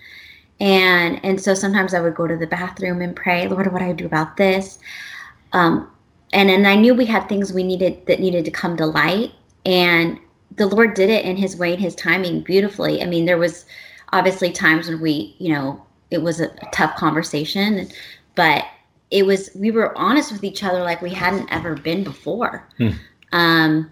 And 0.61 1.19
and 1.25 1.41
so 1.41 1.55
sometimes 1.55 1.95
I 1.95 1.99
would 1.99 2.13
go 2.13 2.27
to 2.27 2.37
the 2.37 2.45
bathroom 2.45 3.01
and 3.01 3.15
pray, 3.15 3.47
Lord, 3.47 3.73
what 3.73 3.79
do 3.79 3.85
I 3.85 3.93
do 3.93 4.05
about 4.05 4.37
this? 4.37 4.77
Um, 5.53 5.91
and 6.33 6.51
and 6.51 6.67
I 6.67 6.75
knew 6.75 6.93
we 6.93 7.07
had 7.07 7.27
things 7.27 7.51
we 7.51 7.63
needed 7.63 8.05
that 8.05 8.19
needed 8.19 8.45
to 8.45 8.51
come 8.51 8.77
to 8.77 8.85
light. 8.85 9.31
And 9.65 10.19
the 10.55 10.67
Lord 10.67 10.93
did 10.93 11.09
it 11.09 11.25
in 11.25 11.35
his 11.35 11.57
way 11.57 11.73
and 11.73 11.81
his 11.81 11.95
timing 11.95 12.41
beautifully. 12.41 13.01
I 13.01 13.07
mean, 13.07 13.25
there 13.25 13.39
was 13.39 13.65
obviously 14.13 14.51
times 14.51 14.87
when 14.87 15.01
we, 15.01 15.35
you 15.39 15.51
know, 15.51 15.83
it 16.11 16.21
was 16.21 16.39
a, 16.39 16.45
a 16.45 16.69
tough 16.71 16.95
conversation, 16.95 17.87
but 18.35 18.65
it 19.09 19.25
was 19.25 19.49
we 19.55 19.71
were 19.71 19.97
honest 19.97 20.31
with 20.31 20.43
each 20.43 20.63
other 20.63 20.83
like 20.83 21.01
we 21.01 21.11
hadn't 21.11 21.51
ever 21.51 21.73
been 21.73 22.03
before. 22.03 22.67
Hmm. 22.77 22.89
Um, 23.31 23.91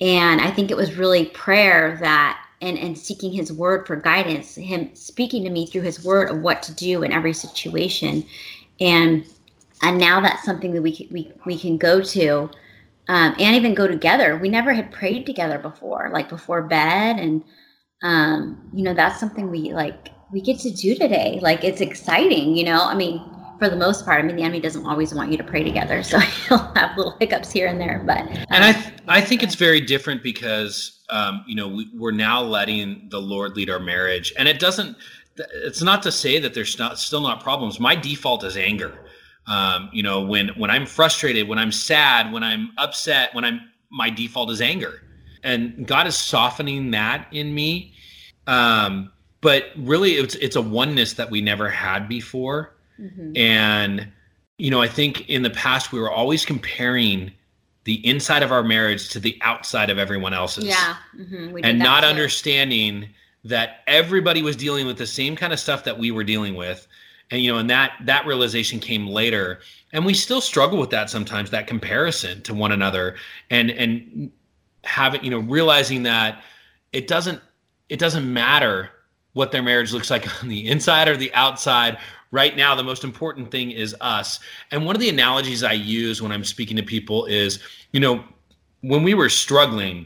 and 0.00 0.40
I 0.40 0.50
think 0.52 0.70
it 0.70 0.76
was 0.76 0.94
really 0.94 1.26
prayer 1.26 1.96
that 2.00 2.43
and 2.64 2.78
and 2.78 2.96
seeking 2.98 3.32
His 3.32 3.52
word 3.52 3.86
for 3.86 3.96
guidance, 3.96 4.54
Him 4.54 4.94
speaking 4.94 5.44
to 5.44 5.50
me 5.50 5.66
through 5.66 5.82
His 5.82 6.04
word 6.04 6.30
of 6.30 6.40
what 6.40 6.62
to 6.64 6.74
do 6.74 7.02
in 7.02 7.12
every 7.12 7.32
situation, 7.32 8.24
and 8.80 9.24
and 9.82 9.98
now 9.98 10.20
that's 10.20 10.44
something 10.44 10.72
that 10.72 10.82
we 10.82 11.08
we 11.10 11.32
we 11.44 11.58
can 11.58 11.76
go 11.76 12.00
to. 12.00 12.50
Um, 13.06 13.34
and 13.38 13.54
even 13.54 13.74
go 13.74 13.86
together. 13.86 14.38
We 14.38 14.48
never 14.48 14.72
had 14.72 14.90
prayed 14.90 15.26
together 15.26 15.58
before, 15.58 16.08
like 16.10 16.30
before 16.30 16.62
bed, 16.62 17.18
and 17.18 17.44
um, 18.02 18.70
you 18.72 18.82
know, 18.82 18.94
that's 18.94 19.20
something 19.20 19.50
we 19.50 19.72
like 19.72 20.08
we 20.32 20.40
get 20.40 20.58
to 20.60 20.70
do 20.70 20.94
today. 20.94 21.38
Like 21.42 21.64
it's 21.64 21.80
exciting, 21.80 22.56
you 22.56 22.64
know. 22.64 22.82
I 22.82 22.94
mean, 22.94 23.22
for 23.58 23.68
the 23.68 23.76
most 23.76 24.04
part, 24.04 24.22
I 24.22 24.26
mean, 24.26 24.36
the 24.36 24.42
enemy 24.42 24.60
doesn't 24.60 24.84
always 24.84 25.14
want 25.14 25.30
you 25.30 25.38
to 25.38 25.44
pray 25.44 25.62
together, 25.62 26.02
so 26.02 26.18
you'll 26.50 26.58
have 26.74 26.96
little 26.96 27.16
hiccups 27.18 27.50
here 27.50 27.66
and 27.66 27.80
there. 27.80 28.02
But 28.04 28.20
um, 28.20 28.44
and 28.50 28.64
I 28.64 28.72
th- 28.72 28.94
I 29.08 29.20
think 29.20 29.42
it's 29.42 29.54
very 29.54 29.80
different 29.80 30.22
because 30.22 30.93
um, 31.10 31.44
you 31.46 31.54
know 31.54 31.68
we, 31.68 31.90
we're 31.94 32.12
now 32.12 32.42
letting 32.42 33.08
the 33.10 33.20
Lord 33.20 33.56
lead 33.56 33.70
our 33.70 33.80
marriage, 33.80 34.32
and 34.38 34.48
it 34.48 34.58
doesn't. 34.58 34.96
It's 35.36 35.82
not 35.82 36.02
to 36.04 36.12
say 36.12 36.38
that 36.38 36.54
there's 36.54 36.78
not 36.78 36.98
still 36.98 37.20
not 37.20 37.42
problems. 37.42 37.80
My 37.80 37.96
default 37.96 38.44
is 38.44 38.56
anger. 38.56 38.98
Um, 39.46 39.90
you 39.92 40.02
know, 40.02 40.22
when 40.22 40.48
when 40.50 40.70
I'm 40.70 40.86
frustrated, 40.86 41.48
when 41.48 41.58
I'm 41.58 41.72
sad, 41.72 42.32
when 42.32 42.42
I'm 42.42 42.70
upset, 42.78 43.34
when 43.34 43.44
I'm 43.44 43.60
my 43.90 44.10
default 44.10 44.50
is 44.50 44.60
anger, 44.60 45.02
and 45.42 45.86
God 45.86 46.06
is 46.06 46.16
softening 46.16 46.90
that 46.92 47.26
in 47.32 47.54
me 47.54 47.94
um, 48.46 49.10
but 49.40 49.66
really 49.76 50.12
it's 50.12 50.34
it's 50.36 50.56
a 50.56 50.62
oneness 50.62 51.14
that 51.14 51.30
we 51.30 51.40
never 51.40 51.68
had 51.68 52.08
before 52.08 52.74
mm-hmm. 52.98 53.36
and 53.36 54.08
you 54.58 54.70
know 54.70 54.80
i 54.80 54.88
think 54.88 55.28
in 55.28 55.42
the 55.42 55.50
past 55.50 55.92
we 55.92 56.00
were 56.00 56.10
always 56.10 56.44
comparing 56.44 57.32
the 57.84 58.06
inside 58.06 58.42
of 58.42 58.50
our 58.50 58.62
marriage 58.62 59.08
to 59.10 59.20
the 59.20 59.38
outside 59.42 59.90
of 59.90 59.98
everyone 59.98 60.34
else's 60.34 60.64
yeah 60.64 60.96
mm-hmm. 61.16 61.56
and 61.62 61.78
not 61.78 62.00
too. 62.00 62.06
understanding 62.06 63.08
that 63.44 63.80
everybody 63.86 64.42
was 64.42 64.56
dealing 64.56 64.86
with 64.86 64.96
the 64.96 65.06
same 65.06 65.36
kind 65.36 65.52
of 65.52 65.60
stuff 65.60 65.84
that 65.84 65.98
we 65.98 66.10
were 66.10 66.24
dealing 66.24 66.54
with 66.54 66.86
and 67.30 67.42
you 67.42 67.52
know 67.52 67.58
and 67.58 67.70
that 67.70 67.92
that 68.02 68.26
realization 68.26 68.80
came 68.80 69.06
later 69.06 69.60
and 69.92 70.04
we 70.04 70.14
still 70.14 70.40
struggle 70.40 70.78
with 70.78 70.90
that 70.90 71.10
sometimes 71.10 71.50
that 71.50 71.66
comparison 71.66 72.42
to 72.42 72.54
one 72.54 72.72
another 72.72 73.16
and 73.50 73.70
and 73.70 74.30
having 74.84 75.22
you 75.24 75.30
know 75.30 75.40
realizing 75.40 76.02
that 76.02 76.42
it 76.92 77.06
doesn't 77.06 77.40
it 77.88 77.98
doesn't 77.98 78.30
matter 78.30 78.90
what 79.34 79.52
their 79.52 79.62
marriage 79.62 79.92
looks 79.92 80.10
like 80.10 80.26
on 80.42 80.48
the 80.48 80.66
inside 80.68 81.08
or 81.08 81.16
the 81.16 81.32
outside 81.34 81.98
right 82.34 82.56
now 82.56 82.74
the 82.74 82.82
most 82.82 83.04
important 83.04 83.50
thing 83.50 83.70
is 83.70 83.94
us 84.00 84.40
and 84.72 84.84
one 84.84 84.96
of 84.96 85.00
the 85.00 85.08
analogies 85.08 85.62
i 85.62 85.72
use 85.72 86.20
when 86.20 86.32
i'm 86.32 86.44
speaking 86.44 86.76
to 86.76 86.82
people 86.82 87.24
is 87.26 87.60
you 87.92 88.00
know 88.00 88.22
when 88.80 89.04
we 89.04 89.14
were 89.14 89.28
struggling 89.28 90.04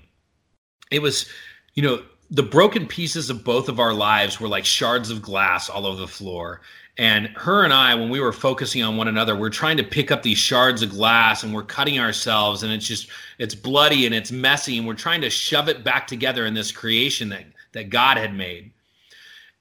it 0.91 1.01
was 1.01 1.26
you 1.74 1.83
know 1.83 2.03
the 2.31 2.43
broken 2.43 2.87
pieces 2.87 3.31
of 3.31 3.43
both 3.43 3.70
of 3.70 3.81
our 3.81 3.95
lives 3.95 4.39
were 4.39 4.49
like 4.49 4.66
shards 4.66 5.11
of 5.11 5.22
glass 5.22 5.70
all 5.70 5.87
over 5.87 5.99
the 5.99 6.07
floor 6.07 6.61
and 6.99 7.29
her 7.37 7.62
and 7.62 7.72
I, 7.72 7.95
when 7.95 8.11
we 8.11 8.18
were 8.18 8.33
focusing 8.33 8.83
on 8.83 8.97
one 8.97 9.07
another, 9.07 9.37
we're 9.37 9.51
trying 9.51 9.76
to 9.76 9.85
pick 9.85 10.11
up 10.11 10.24
these 10.24 10.37
shards 10.37 10.83
of 10.83 10.91
glass 10.91 11.45
and 11.45 11.55
we're 11.55 11.62
cutting 11.62 12.01
ourselves, 12.01 12.64
and 12.64 12.72
it's 12.72 12.89
just 12.89 13.09
it's 13.39 13.55
bloody 13.55 14.05
and 14.05 14.12
it's 14.12 14.33
messy, 14.33 14.79
and 14.79 14.87
we're 14.87 14.95
trying 14.95 15.20
to 15.20 15.31
shove 15.31 15.68
it 15.68 15.85
back 15.85 16.09
together 16.09 16.45
in 16.45 16.55
this 16.55 16.72
creation 16.72 17.29
that 17.29 17.45
that 17.70 17.91
God 17.91 18.16
had 18.16 18.35
made. 18.35 18.72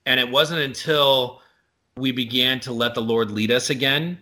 And 0.08 0.20
it 0.20 0.28
wasn't 0.28 0.62
until 0.62 1.44
we 1.98 2.12
began 2.12 2.60
to 2.62 2.72
let 2.72 2.94
the 2.94 3.02
Lord 3.02 3.32
lead 3.32 3.52
us 3.52 3.70
again 3.70 4.18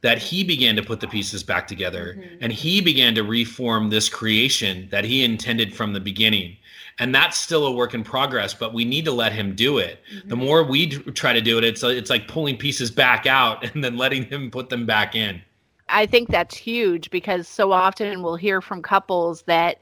that 0.00 0.18
he 0.18 0.44
began 0.44 0.76
to 0.76 0.82
put 0.82 1.00
the 1.00 1.08
pieces 1.08 1.42
back 1.42 1.66
together 1.66 2.16
mm-hmm. 2.18 2.36
and 2.40 2.52
he 2.52 2.80
began 2.80 3.14
to 3.14 3.22
reform 3.22 3.90
this 3.90 4.08
creation 4.08 4.88
that 4.90 5.04
he 5.04 5.24
intended 5.24 5.74
from 5.74 5.92
the 5.92 6.00
beginning 6.00 6.56
and 7.00 7.14
that's 7.14 7.38
still 7.38 7.66
a 7.66 7.72
work 7.72 7.94
in 7.94 8.04
progress 8.04 8.54
but 8.54 8.72
we 8.72 8.84
need 8.84 9.04
to 9.04 9.12
let 9.12 9.32
him 9.32 9.54
do 9.54 9.78
it 9.78 10.00
mm-hmm. 10.14 10.28
the 10.28 10.36
more 10.36 10.62
we 10.62 10.88
try 10.88 11.32
to 11.32 11.40
do 11.40 11.58
it 11.58 11.64
it's 11.64 11.82
it's 11.82 12.10
like 12.10 12.28
pulling 12.28 12.56
pieces 12.56 12.90
back 12.90 13.26
out 13.26 13.64
and 13.74 13.82
then 13.82 13.96
letting 13.96 14.24
him 14.24 14.50
put 14.50 14.68
them 14.68 14.86
back 14.86 15.14
in 15.14 15.40
i 15.88 16.06
think 16.06 16.28
that's 16.28 16.56
huge 16.56 17.10
because 17.10 17.48
so 17.48 17.72
often 17.72 18.22
we'll 18.22 18.36
hear 18.36 18.60
from 18.60 18.82
couples 18.82 19.42
that 19.42 19.80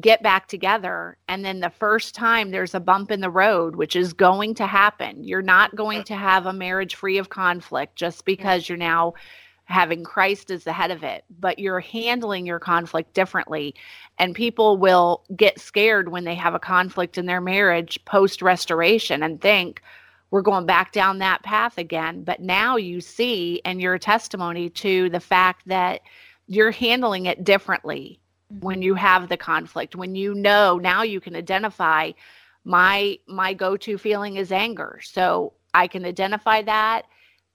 get 0.00 0.22
back 0.22 0.46
together 0.48 1.16
and 1.28 1.44
then 1.44 1.60
the 1.60 1.70
first 1.70 2.14
time 2.14 2.50
there's 2.50 2.74
a 2.74 2.80
bump 2.80 3.10
in 3.10 3.20
the 3.20 3.30
road 3.30 3.76
which 3.76 3.96
is 3.96 4.12
going 4.12 4.54
to 4.54 4.66
happen 4.66 5.24
you're 5.24 5.42
not 5.42 5.74
going 5.74 6.04
to 6.04 6.14
have 6.14 6.46
a 6.46 6.52
marriage 6.52 6.94
free 6.94 7.18
of 7.18 7.30
conflict 7.30 7.96
just 7.96 8.24
because 8.24 8.68
you're 8.68 8.78
now 8.78 9.12
having 9.68 10.02
Christ 10.02 10.50
as 10.50 10.64
the 10.64 10.72
head 10.72 10.90
of 10.90 11.04
it, 11.04 11.24
but 11.38 11.58
you're 11.58 11.80
handling 11.80 12.46
your 12.46 12.58
conflict 12.58 13.12
differently. 13.12 13.74
And 14.18 14.34
people 14.34 14.78
will 14.78 15.24
get 15.36 15.60
scared 15.60 16.08
when 16.08 16.24
they 16.24 16.34
have 16.34 16.54
a 16.54 16.58
conflict 16.58 17.18
in 17.18 17.26
their 17.26 17.42
marriage 17.42 18.02
post 18.06 18.40
restoration 18.40 19.22
and 19.22 19.40
think, 19.40 19.82
we're 20.30 20.42
going 20.42 20.66
back 20.66 20.92
down 20.92 21.18
that 21.18 21.42
path 21.42 21.78
again. 21.78 22.22
But 22.22 22.40
now 22.40 22.76
you 22.76 23.00
see, 23.00 23.62
and 23.64 23.80
your 23.80 23.98
testimony 23.98 24.68
to 24.70 25.08
the 25.10 25.20
fact 25.20 25.62
that 25.66 26.02
you're 26.46 26.70
handling 26.70 27.26
it 27.26 27.44
differently 27.44 28.20
when 28.60 28.82
you 28.82 28.94
have 28.94 29.28
the 29.28 29.36
conflict, 29.36 29.96
when 29.96 30.14
you 30.14 30.34
know 30.34 30.78
now 30.78 31.02
you 31.02 31.20
can 31.20 31.36
identify 31.36 32.12
my 32.64 33.18
my 33.26 33.54
go-to 33.54 33.98
feeling 33.98 34.36
is 34.36 34.52
anger. 34.52 35.00
So 35.02 35.52
I 35.74 35.86
can 35.86 36.04
identify 36.04 36.62
that 36.62 37.06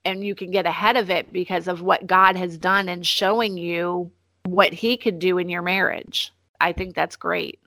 and 0.05 0.23
you 0.23 0.35
can 0.35 0.51
get 0.51 0.65
ahead 0.65 0.97
of 0.97 1.09
it 1.09 1.31
because 1.31 1.67
of 1.67 1.81
what 1.81 2.07
God 2.07 2.35
has 2.35 2.57
done 2.57 2.89
and 2.89 3.05
showing 3.05 3.57
you 3.57 4.11
what 4.45 4.73
he 4.73 4.97
could 4.97 5.19
do 5.19 5.37
in 5.37 5.49
your 5.49 5.61
marriage. 5.61 6.33
I 6.59 6.73
think 6.73 6.95
that's 6.95 7.15
great. 7.15 7.59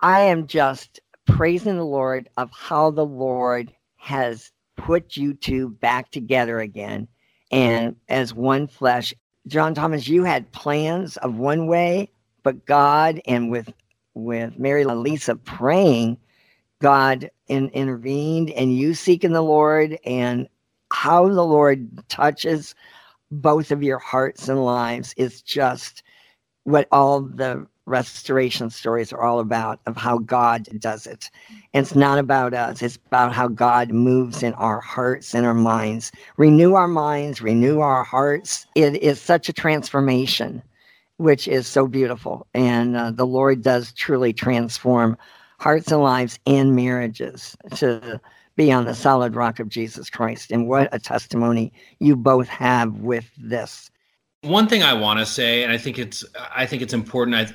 I 0.00 0.20
am 0.22 0.46
just 0.46 1.00
praising 1.26 1.76
the 1.76 1.84
Lord 1.84 2.28
of 2.36 2.50
how 2.50 2.90
the 2.90 3.04
Lord 3.04 3.72
has 3.96 4.50
put 4.76 5.16
you 5.16 5.34
two 5.34 5.70
back 5.70 6.10
together 6.10 6.60
again 6.60 7.08
and 7.50 7.96
as 8.08 8.34
one 8.34 8.66
flesh. 8.66 9.14
John 9.46 9.74
Thomas, 9.74 10.08
you 10.08 10.24
had 10.24 10.52
plans 10.52 11.16
of 11.18 11.36
one 11.36 11.66
way, 11.66 12.10
but 12.46 12.64
God 12.64 13.20
and 13.26 13.50
with 13.50 13.72
with 14.14 14.56
Mary 14.56 14.84
Lisa 14.84 15.34
praying, 15.34 16.16
God 16.80 17.28
in, 17.48 17.70
intervened 17.70 18.50
and 18.50 18.72
you 18.72 18.94
seeking 18.94 19.32
the 19.32 19.42
Lord 19.42 19.98
and 20.04 20.48
how 20.92 21.28
the 21.28 21.44
Lord 21.44 22.08
touches 22.08 22.76
both 23.32 23.72
of 23.72 23.82
your 23.82 23.98
hearts 23.98 24.48
and 24.48 24.64
lives 24.64 25.12
is 25.16 25.42
just 25.42 26.04
what 26.62 26.86
all 26.92 27.20
the 27.20 27.66
restoration 27.86 28.70
stories 28.70 29.12
are 29.12 29.22
all 29.22 29.40
about 29.40 29.80
of 29.86 29.96
how 29.96 30.18
God 30.18 30.68
does 30.78 31.04
it. 31.04 31.28
And 31.74 31.84
it's 31.84 31.96
not 31.96 32.20
about 32.20 32.54
us, 32.54 32.80
it's 32.80 32.94
about 33.08 33.32
how 33.32 33.48
God 33.48 33.90
moves 33.90 34.44
in 34.44 34.52
our 34.54 34.80
hearts 34.80 35.34
and 35.34 35.44
our 35.44 35.52
minds. 35.52 36.12
Renew 36.36 36.74
our 36.74 36.86
minds, 36.86 37.42
renew 37.42 37.80
our 37.80 38.04
hearts. 38.04 38.68
It 38.76 39.02
is 39.02 39.20
such 39.20 39.48
a 39.48 39.52
transformation, 39.52 40.62
which 41.18 41.48
is 41.48 41.66
so 41.66 41.86
beautiful. 41.86 42.46
And 42.54 42.96
uh, 42.96 43.10
the 43.10 43.26
Lord 43.26 43.62
does 43.62 43.92
truly 43.92 44.32
transform 44.32 45.16
hearts 45.58 45.90
and 45.90 46.02
lives 46.02 46.38
and 46.46 46.76
marriages 46.76 47.56
to 47.76 48.20
be 48.56 48.72
on 48.72 48.84
the 48.84 48.94
solid 48.94 49.34
rock 49.34 49.58
of 49.58 49.68
Jesus 49.68 50.10
Christ. 50.10 50.50
And 50.50 50.68
what 50.68 50.88
a 50.92 50.98
testimony 50.98 51.72
you 52.00 52.16
both 52.16 52.48
have 52.48 52.94
with 53.00 53.30
this. 53.36 53.90
One 54.42 54.68
thing 54.68 54.82
I 54.82 54.94
want 54.94 55.18
to 55.18 55.26
say, 55.26 55.62
and 55.62 55.72
I 55.72 55.78
think 55.78 55.98
it's 55.98 56.24
I 56.54 56.66
think 56.66 56.82
it's 56.82 56.94
important. 56.94 57.36
I 57.36 57.48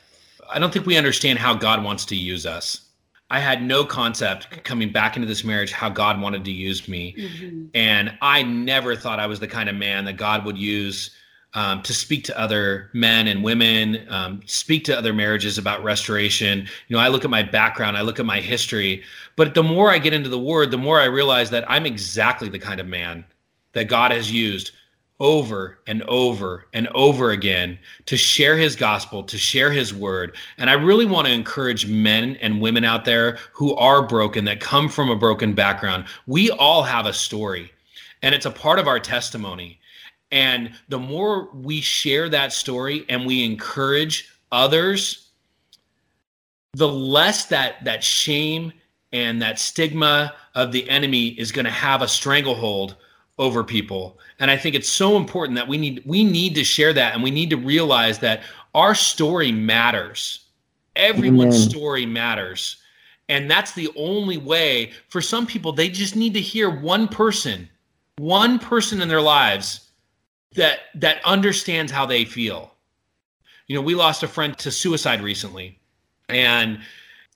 I 0.54 0.60
don't 0.60 0.74
think 0.74 0.86
we 0.86 0.98
understand 0.98 1.40
how 1.40 1.54
God 1.54 1.84
wants 1.84 2.06
to 2.06 2.16
use 2.16 2.46
us. 2.46 2.82
I 3.30 3.40
had 3.40 3.64
no 3.64 3.86
concept 3.86 4.64
coming 4.66 4.92
back 4.92 5.16
into 5.16 5.28
this 5.28 5.46
marriage 5.46 5.72
how 5.72 5.90
God 5.90 6.20
wanted 6.20 6.44
to 6.44 6.52
use 6.52 6.90
me. 6.90 7.16
Mm-hmm. 7.18 7.68
And 7.74 8.18
I 8.22 8.44
never 8.44 8.94
thought 8.94 9.20
I 9.22 9.28
was 9.28 9.40
the 9.40 9.48
kind 9.48 9.70
of 9.70 9.76
man 9.76 10.04
that 10.06 10.18
God 10.18 10.44
would 10.44 10.58
use 10.58 11.12
um, 11.54 11.82
to 11.84 11.94
speak 11.94 12.24
to 12.26 12.40
other 12.40 12.90
men 12.94 13.28
and 13.28 13.44
women, 13.44 14.06
um, 14.10 14.42
speak 14.46 14.84
to 14.86 14.98
other 14.98 15.14
marriages 15.14 15.58
about 15.58 15.84
restoration. 15.84 16.68
You 16.88 16.96
know, 16.96 17.02
I 17.02 17.10
look 17.10 17.26
at 17.26 17.30
my 17.30 17.44
background, 17.44 17.98
I 17.98 18.02
look 18.02 18.20
at 18.20 18.26
my 18.26 18.40
history, 18.40 19.04
but 19.36 19.54
the 19.54 19.64
more 19.64 19.92
I 19.92 19.98
get 19.98 20.14
into 20.14 20.30
the 20.30 20.40
word, 20.40 20.72
the 20.72 20.78
more 20.78 21.00
I 21.00 21.06
realize 21.06 21.50
that 21.50 21.70
I'm 21.70 21.86
exactly 21.86 22.50
the 22.50 22.60
kind 22.60 22.80
of 22.80 22.88
man 22.88 23.26
that 23.74 23.86
God 23.86 24.12
has 24.12 24.32
used 24.32 24.72
over 25.22 25.78
and 25.86 26.02
over 26.04 26.66
and 26.74 26.88
over 26.90 27.30
again 27.30 27.78
to 28.08 28.18
share 28.18 28.58
his 28.58 28.76
gospel, 28.76 29.22
to 29.24 29.38
share 29.38 29.72
his 29.72 29.94
word. 29.94 30.36
And 30.58 30.68
I 30.70 30.74
really 30.74 31.06
want 31.06 31.28
to 31.28 31.34
encourage 31.34 31.86
men 31.86 32.38
and 32.38 32.60
women 32.60 32.84
out 32.84 33.06
there 33.06 33.38
who 33.54 33.76
are 33.76 34.02
broken, 34.02 34.46
that 34.46 34.60
come 34.60 34.90
from 34.90 35.12
a 35.12 35.16
broken 35.16 35.54
background. 35.54 36.06
We 36.26 36.50
all 36.50 36.82
have 36.82 37.06
a 37.06 37.14
story, 37.14 37.72
and 38.24 38.34
it's 38.34 38.48
a 38.48 38.52
part 38.52 38.80
of 38.80 38.88
our 38.88 39.00
testimony. 39.00 39.80
And 40.32 40.72
the 40.88 41.00
more 41.00 41.50
we 41.54 41.82
share 41.82 42.30
that 42.30 42.54
story 42.54 43.06
and 43.10 43.26
we 43.26 43.44
encourage 43.44 44.30
others, 44.52 45.30
the 46.74 46.88
less 46.88 47.46
that 47.48 47.84
that 47.84 48.04
shame 48.04 48.72
and 49.12 49.42
that 49.42 49.60
stigma 49.60 50.34
of 50.56 50.72
the 50.72 50.90
enemy 50.90 51.28
is 51.28 51.52
going 51.52 51.66
to 51.66 51.72
have 51.72 52.02
a 52.02 52.08
stranglehold 52.08 52.96
over 53.38 53.64
people. 53.64 54.20
And 54.40 54.50
I 54.50 54.58
think 54.58 54.76
it's 54.76 54.90
so 54.90 55.18
important 55.18 55.58
that 55.58 55.68
we 55.68 55.78
need 55.78 56.02
we 56.06 56.24
need 56.24 56.56
to 56.56 56.64
share 56.64 56.94
that 56.94 57.14
and 57.14 57.22
we 57.22 57.32
need 57.32 57.50
to 57.50 57.58
realize 57.58 58.20
that 58.20 58.44
our 58.74 58.96
story 58.96 59.52
matters. 59.52 60.46
Everyone's 60.96 61.56
Amen. 61.56 61.70
story 61.70 62.06
matters. 62.06 62.78
And 63.28 63.50
that's 63.50 63.74
the 63.74 63.90
only 63.96 64.38
way 64.38 64.92
for 65.08 65.22
some 65.22 65.46
people 65.46 65.72
they 65.72 65.90
just 65.90 66.16
need 66.16 66.34
to 66.34 66.42
hear 66.42 66.70
one 66.70 67.08
person, 67.08 67.70
one 68.18 68.60
person 68.60 69.02
in 69.02 69.08
their 69.08 69.22
lives 69.22 69.91
that 70.56 70.80
that 70.96 71.24
understands 71.26 71.92
how 71.92 72.06
they 72.06 72.26
feel. 72.26 72.74
You 73.68 73.76
know, 73.76 73.82
we 73.82 73.96
lost 73.96 74.24
a 74.24 74.28
friend 74.28 74.58
to 74.60 74.72
suicide 74.72 75.22
recently. 75.22 75.80
And 76.28 76.80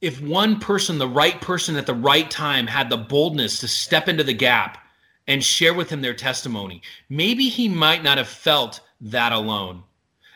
if 0.01 0.21
one 0.21 0.59
person, 0.59 0.97
the 0.97 1.07
right 1.07 1.39
person 1.41 1.75
at 1.75 1.85
the 1.85 1.93
right 1.93 2.29
time, 2.29 2.67
had 2.67 2.89
the 2.89 2.97
boldness 2.97 3.59
to 3.59 3.67
step 3.67 4.07
into 4.07 4.23
the 4.23 4.33
gap 4.33 4.85
and 5.27 5.43
share 5.43 5.73
with 5.73 5.89
him 5.89 6.01
their 6.01 6.13
testimony, 6.13 6.81
maybe 7.09 7.49
he 7.49 7.69
might 7.69 8.03
not 8.03 8.17
have 8.17 8.27
felt 8.27 8.81
that 9.01 9.31
alone. 9.31 9.83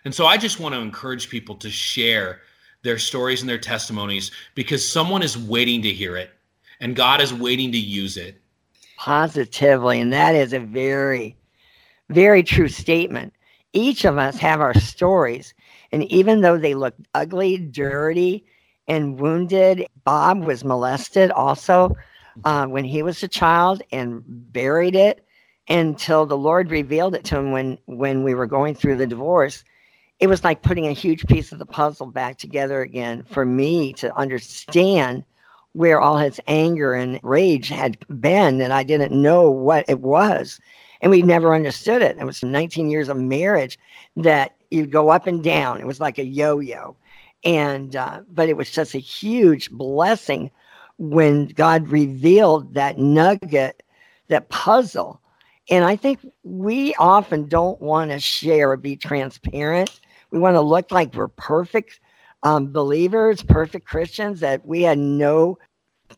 And 0.05 0.15
so 0.15 0.25
I 0.25 0.37
just 0.37 0.59
want 0.59 0.73
to 0.73 0.81
encourage 0.81 1.29
people 1.29 1.55
to 1.55 1.69
share 1.69 2.41
their 2.81 2.97
stories 2.97 3.41
and 3.41 3.49
their 3.49 3.57
testimonies 3.57 4.31
because 4.55 4.87
someone 4.87 5.21
is 5.21 5.37
waiting 5.37 5.81
to 5.81 5.91
hear 5.91 6.15
it 6.15 6.31
and 6.79 6.95
God 6.95 7.21
is 7.21 7.33
waiting 7.33 7.71
to 7.73 7.77
use 7.77 8.17
it. 8.17 8.41
Positively. 8.97 9.99
And 9.99 10.11
that 10.13 10.35
is 10.35 10.53
a 10.53 10.59
very 10.59 11.35
very 12.09 12.43
true 12.43 12.67
statement. 12.67 13.33
Each 13.73 14.05
of 14.05 14.17
us 14.17 14.37
have 14.37 14.61
our 14.61 14.73
stories. 14.73 15.53
And 15.91 16.03
even 16.11 16.41
though 16.41 16.57
they 16.57 16.75
look 16.75 16.95
ugly, 17.13 17.57
dirty, 17.57 18.45
and 18.87 19.19
wounded, 19.19 19.85
Bob 20.03 20.43
was 20.43 20.63
molested 20.63 21.31
also 21.31 21.95
uh, 22.43 22.65
when 22.65 22.83
he 22.83 23.03
was 23.03 23.21
a 23.21 23.27
child 23.27 23.83
and 23.91 24.23
buried 24.25 24.95
it 24.95 25.25
until 25.69 26.25
the 26.25 26.37
Lord 26.37 26.71
revealed 26.71 27.13
it 27.13 27.23
to 27.25 27.37
him 27.37 27.51
when 27.51 27.77
when 27.85 28.23
we 28.23 28.33
were 28.33 28.47
going 28.47 28.73
through 28.73 28.97
the 28.97 29.07
divorce. 29.07 29.63
It 30.19 30.27
was 30.27 30.43
like 30.43 30.63
putting 30.63 30.87
a 30.87 30.93
huge 30.93 31.25
piece 31.27 31.51
of 31.51 31.59
the 31.59 31.65
puzzle 31.65 32.07
back 32.07 32.37
together 32.37 32.81
again 32.81 33.23
for 33.23 33.45
me 33.45 33.93
to 33.93 34.13
understand 34.17 35.23
where 35.73 36.01
all 36.01 36.17
his 36.17 36.41
anger 36.47 36.93
and 36.93 37.19
rage 37.23 37.69
had 37.69 37.97
been 38.19 38.57
that 38.57 38.71
I 38.71 38.83
didn't 38.83 39.13
know 39.21 39.49
what 39.49 39.85
it 39.87 39.99
was. 39.99 40.59
And 41.01 41.11
we 41.11 41.21
never 41.21 41.55
understood 41.55 42.01
it. 42.01 42.17
It 42.19 42.25
was 42.25 42.43
19 42.43 42.89
years 42.89 43.09
of 43.09 43.17
marriage 43.17 43.79
that 44.17 44.55
you'd 44.69 44.91
go 44.91 45.09
up 45.09 45.27
and 45.27 45.43
down. 45.43 45.79
It 45.79 45.87
was 45.87 45.99
like 45.99 46.17
a 46.17 46.25
yo-yo. 46.25 46.95
And 47.45 47.95
uh, 47.95 48.21
but 48.29 48.49
it 48.49 48.57
was 48.57 48.69
just 48.69 48.95
a 48.95 48.99
huge 48.99 49.71
blessing 49.71 50.51
when 50.97 51.47
God 51.47 51.87
revealed 51.87 52.73
that 52.73 52.97
nugget, 52.97 53.81
that 54.27 54.49
puzzle. 54.49 55.21
And 55.69 55.85
I 55.85 55.95
think 55.95 56.19
we 56.43 56.93
often 56.95 57.47
don't 57.47 57.79
want 57.81 58.11
to 58.11 58.19
share 58.19 58.71
or 58.71 58.77
be 58.77 58.97
transparent. 58.97 60.01
We 60.31 60.39
want 60.39 60.55
to 60.55 60.61
look 60.61 60.91
like 60.91 61.13
we're 61.13 61.29
perfect 61.29 61.99
um, 62.43 62.71
believers, 62.71 63.41
perfect 63.43 63.87
Christians, 63.87 64.39
that 64.41 64.65
we 64.65 64.81
had 64.81 64.97
no 64.97 65.57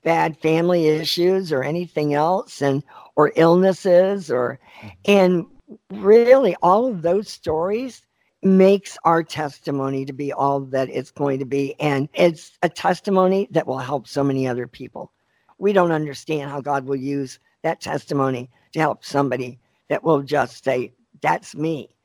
bad 0.03 0.37
family 0.37 0.87
issues 0.87 1.51
or 1.51 1.63
anything 1.63 2.13
else, 2.13 2.61
and 2.61 2.83
or 3.15 3.31
illnesses, 3.35 4.31
or 4.31 4.59
and 5.05 5.45
really 5.91 6.55
all 6.61 6.87
of 6.87 7.01
those 7.01 7.29
stories 7.29 8.05
makes 8.43 8.97
our 9.03 9.23
testimony 9.23 10.05
to 10.05 10.13
be 10.13 10.33
all 10.33 10.61
that 10.61 10.89
it's 10.89 11.11
going 11.11 11.39
to 11.39 11.45
be. 11.45 11.75
And 11.79 12.09
it's 12.13 12.57
a 12.63 12.69
testimony 12.69 13.47
that 13.51 13.67
will 13.67 13.77
help 13.77 14.07
so 14.07 14.23
many 14.23 14.47
other 14.47 14.67
people. 14.67 15.11
We 15.59 15.73
don't 15.73 15.91
understand 15.91 16.49
how 16.49 16.61
God 16.61 16.85
will 16.85 16.95
use 16.95 17.39
that 17.61 17.81
testimony 17.81 18.49
to 18.73 18.79
help 18.79 19.05
somebody 19.05 19.59
that 19.89 20.03
will 20.03 20.23
just 20.23 20.63
say, 20.63 20.93
That's 21.21 21.55
me. 21.55 21.95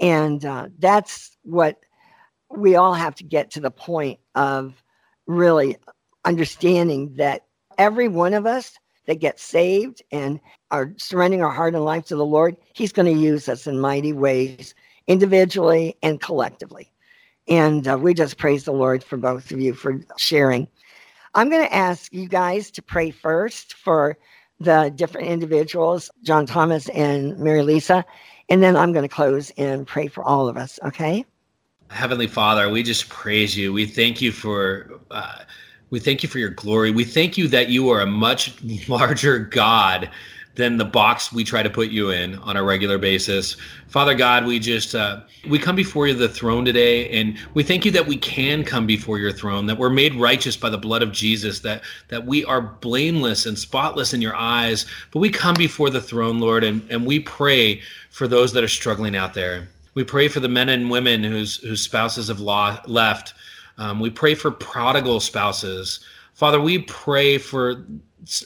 And 0.00 0.44
uh, 0.44 0.68
that's 0.78 1.36
what 1.42 1.78
we 2.50 2.76
all 2.76 2.94
have 2.94 3.14
to 3.16 3.24
get 3.24 3.50
to 3.52 3.60
the 3.60 3.70
point 3.70 4.20
of 4.34 4.82
really 5.26 5.76
understanding 6.28 7.14
that 7.16 7.46
every 7.78 8.06
one 8.06 8.34
of 8.34 8.44
us 8.44 8.78
that 9.06 9.16
gets 9.16 9.42
saved 9.42 10.02
and 10.12 10.38
are 10.70 10.92
surrendering 10.98 11.42
our 11.42 11.50
heart 11.50 11.74
and 11.74 11.84
life 11.84 12.04
to 12.06 12.16
the 12.16 12.26
Lord, 12.26 12.54
He's 12.74 12.92
going 12.92 13.12
to 13.12 13.20
use 13.20 13.48
us 13.48 13.66
in 13.66 13.80
mighty 13.80 14.12
ways 14.12 14.74
individually 15.06 15.96
and 16.02 16.20
collectively. 16.20 16.92
And 17.48 17.88
uh, 17.88 17.96
we 17.98 18.12
just 18.12 18.36
praise 18.36 18.64
the 18.64 18.72
Lord 18.72 19.02
for 19.02 19.16
both 19.16 19.50
of 19.50 19.58
you 19.58 19.72
for 19.72 20.00
sharing. 20.18 20.68
I'm 21.34 21.48
going 21.48 21.66
to 21.66 21.74
ask 21.74 22.12
you 22.12 22.28
guys 22.28 22.70
to 22.72 22.82
pray 22.82 23.10
first 23.10 23.72
for 23.74 24.18
the 24.60 24.92
different 24.94 25.28
individuals, 25.28 26.10
John 26.24 26.44
Thomas 26.44 26.90
and 26.90 27.38
Mary 27.38 27.62
Lisa, 27.62 28.04
and 28.50 28.62
then 28.62 28.76
I'm 28.76 28.92
going 28.92 29.04
to 29.04 29.14
close 29.14 29.50
and 29.56 29.86
pray 29.86 30.08
for 30.08 30.22
all 30.22 30.48
of 30.48 30.58
us, 30.58 30.78
okay? 30.84 31.24
Heavenly 31.90 32.26
Father, 32.26 32.68
we 32.68 32.82
just 32.82 33.08
praise 33.08 33.56
you. 33.56 33.72
We 33.72 33.86
thank 33.86 34.20
you 34.20 34.32
for 34.32 35.00
uh, 35.10 35.44
we 35.90 36.00
thank 36.00 36.22
you 36.22 36.28
for 36.28 36.38
your 36.38 36.50
glory. 36.50 36.90
We 36.90 37.04
thank 37.04 37.38
you 37.38 37.48
that 37.48 37.68
you 37.68 37.90
are 37.90 38.00
a 38.00 38.06
much 38.06 38.54
larger 38.88 39.38
God 39.38 40.10
than 40.58 40.76
the 40.76 40.84
box 40.84 41.32
we 41.32 41.44
try 41.44 41.62
to 41.62 41.70
put 41.70 41.88
you 41.88 42.10
in 42.10 42.34
on 42.40 42.56
a 42.56 42.62
regular 42.62 42.98
basis. 42.98 43.56
Father 43.86 44.14
God, 44.14 44.44
we 44.44 44.58
just 44.58 44.92
uh, 44.94 45.20
we 45.48 45.56
come 45.56 45.76
before 45.76 46.08
you 46.08 46.14
the 46.14 46.28
throne 46.28 46.64
today, 46.64 47.08
and 47.10 47.38
we 47.54 47.62
thank 47.62 47.84
you 47.84 47.92
that 47.92 48.06
we 48.06 48.16
can 48.16 48.64
come 48.64 48.84
before 48.84 49.18
your 49.18 49.30
throne, 49.30 49.66
that 49.66 49.78
we're 49.78 49.88
made 49.88 50.16
righteous 50.16 50.56
by 50.56 50.68
the 50.68 50.76
blood 50.76 51.00
of 51.00 51.12
Jesus, 51.12 51.60
that 51.60 51.82
that 52.08 52.26
we 52.26 52.44
are 52.44 52.60
blameless 52.60 53.46
and 53.46 53.56
spotless 53.56 54.12
in 54.12 54.20
your 54.20 54.34
eyes. 54.34 54.84
But 55.12 55.20
we 55.20 55.30
come 55.30 55.54
before 55.54 55.90
the 55.90 56.02
throne, 56.02 56.40
Lord, 56.40 56.64
and, 56.64 56.82
and 56.90 57.06
we 57.06 57.20
pray 57.20 57.80
for 58.10 58.26
those 58.26 58.52
that 58.52 58.64
are 58.64 58.68
struggling 58.68 59.14
out 59.14 59.34
there. 59.34 59.68
We 59.94 60.02
pray 60.02 60.26
for 60.26 60.40
the 60.40 60.48
men 60.48 60.68
and 60.68 60.90
women 60.90 61.22
whose 61.22 61.58
whose 61.58 61.82
spouses 61.82 62.28
have 62.28 62.40
law, 62.40 62.80
left. 62.86 63.32
Um, 63.78 64.00
we 64.00 64.10
pray 64.10 64.34
for 64.34 64.50
prodigal 64.50 65.20
spouses. 65.20 66.00
Father, 66.34 66.60
we 66.60 66.80
pray 66.80 67.38
for 67.38 67.86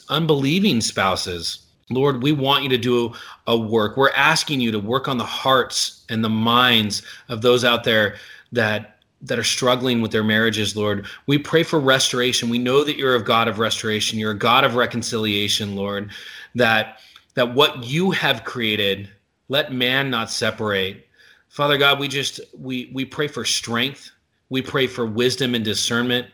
unbelieving 0.09 0.79
spouses 0.81 1.63
Lord, 1.89 2.23
we 2.23 2.31
want 2.31 2.63
you 2.63 2.69
to 2.69 2.77
do 2.77 3.13
a 3.47 3.57
work. 3.57 3.97
We're 3.97 4.11
asking 4.11 4.61
you 4.61 4.71
to 4.71 4.79
work 4.79 5.07
on 5.07 5.17
the 5.17 5.25
hearts 5.25 6.05
and 6.09 6.23
the 6.23 6.29
minds 6.29 7.03
of 7.29 7.41
those 7.41 7.63
out 7.63 7.83
there 7.83 8.15
that 8.51 8.89
that 9.21 9.39
are 9.39 9.43
struggling 9.43 10.01
with 10.01 10.11
their 10.11 10.23
marriages, 10.23 10.75
Lord. 10.75 11.05
We 11.27 11.37
pray 11.37 11.63
for 11.63 11.79
restoration. 11.79 12.49
We 12.49 12.57
know 12.59 12.83
that 12.83 12.97
you're 12.97 13.15
a 13.15 13.23
God 13.23 13.47
of 13.47 13.57
restoration. 13.57 14.19
You're 14.19 14.31
a 14.31 14.37
God 14.37 14.65
of 14.65 14.75
reconciliation, 14.75 15.75
Lord. 15.75 16.11
That 16.55 16.99
that 17.35 17.53
what 17.53 17.83
you 17.83 18.11
have 18.11 18.43
created, 18.43 19.09
let 19.47 19.71
man 19.71 20.09
not 20.09 20.29
separate. 20.29 21.07
Father 21.47 21.77
God, 21.77 21.99
we 21.99 22.07
just 22.07 22.41
we 22.57 22.91
we 22.93 23.05
pray 23.05 23.27
for 23.27 23.45
strength. 23.45 24.11
We 24.53 24.61
pray 24.61 24.85
for 24.85 25.07
wisdom 25.07 25.55
and 25.55 25.65
discernment. 25.65 26.27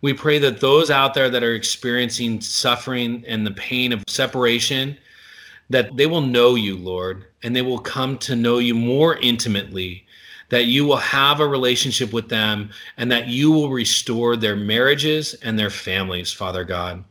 We 0.00 0.14
pray 0.14 0.40
that 0.40 0.58
those 0.58 0.90
out 0.90 1.14
there 1.14 1.30
that 1.30 1.44
are 1.44 1.54
experiencing 1.54 2.40
suffering 2.40 3.22
and 3.24 3.46
the 3.46 3.52
pain 3.52 3.92
of 3.92 4.02
separation, 4.08 4.98
that 5.70 5.96
they 5.96 6.06
will 6.06 6.22
know 6.22 6.56
you, 6.56 6.76
Lord, 6.76 7.24
and 7.44 7.54
they 7.54 7.62
will 7.62 7.78
come 7.78 8.18
to 8.18 8.34
know 8.34 8.58
you 8.58 8.74
more 8.74 9.16
intimately, 9.18 10.04
that 10.48 10.64
you 10.64 10.84
will 10.84 10.96
have 10.96 11.38
a 11.38 11.46
relationship 11.46 12.12
with 12.12 12.28
them, 12.28 12.70
and 12.96 13.12
that 13.12 13.28
you 13.28 13.52
will 13.52 13.70
restore 13.70 14.34
their 14.34 14.56
marriages 14.56 15.34
and 15.34 15.56
their 15.56 15.70
families, 15.70 16.32
Father 16.32 16.64
God. 16.64 17.04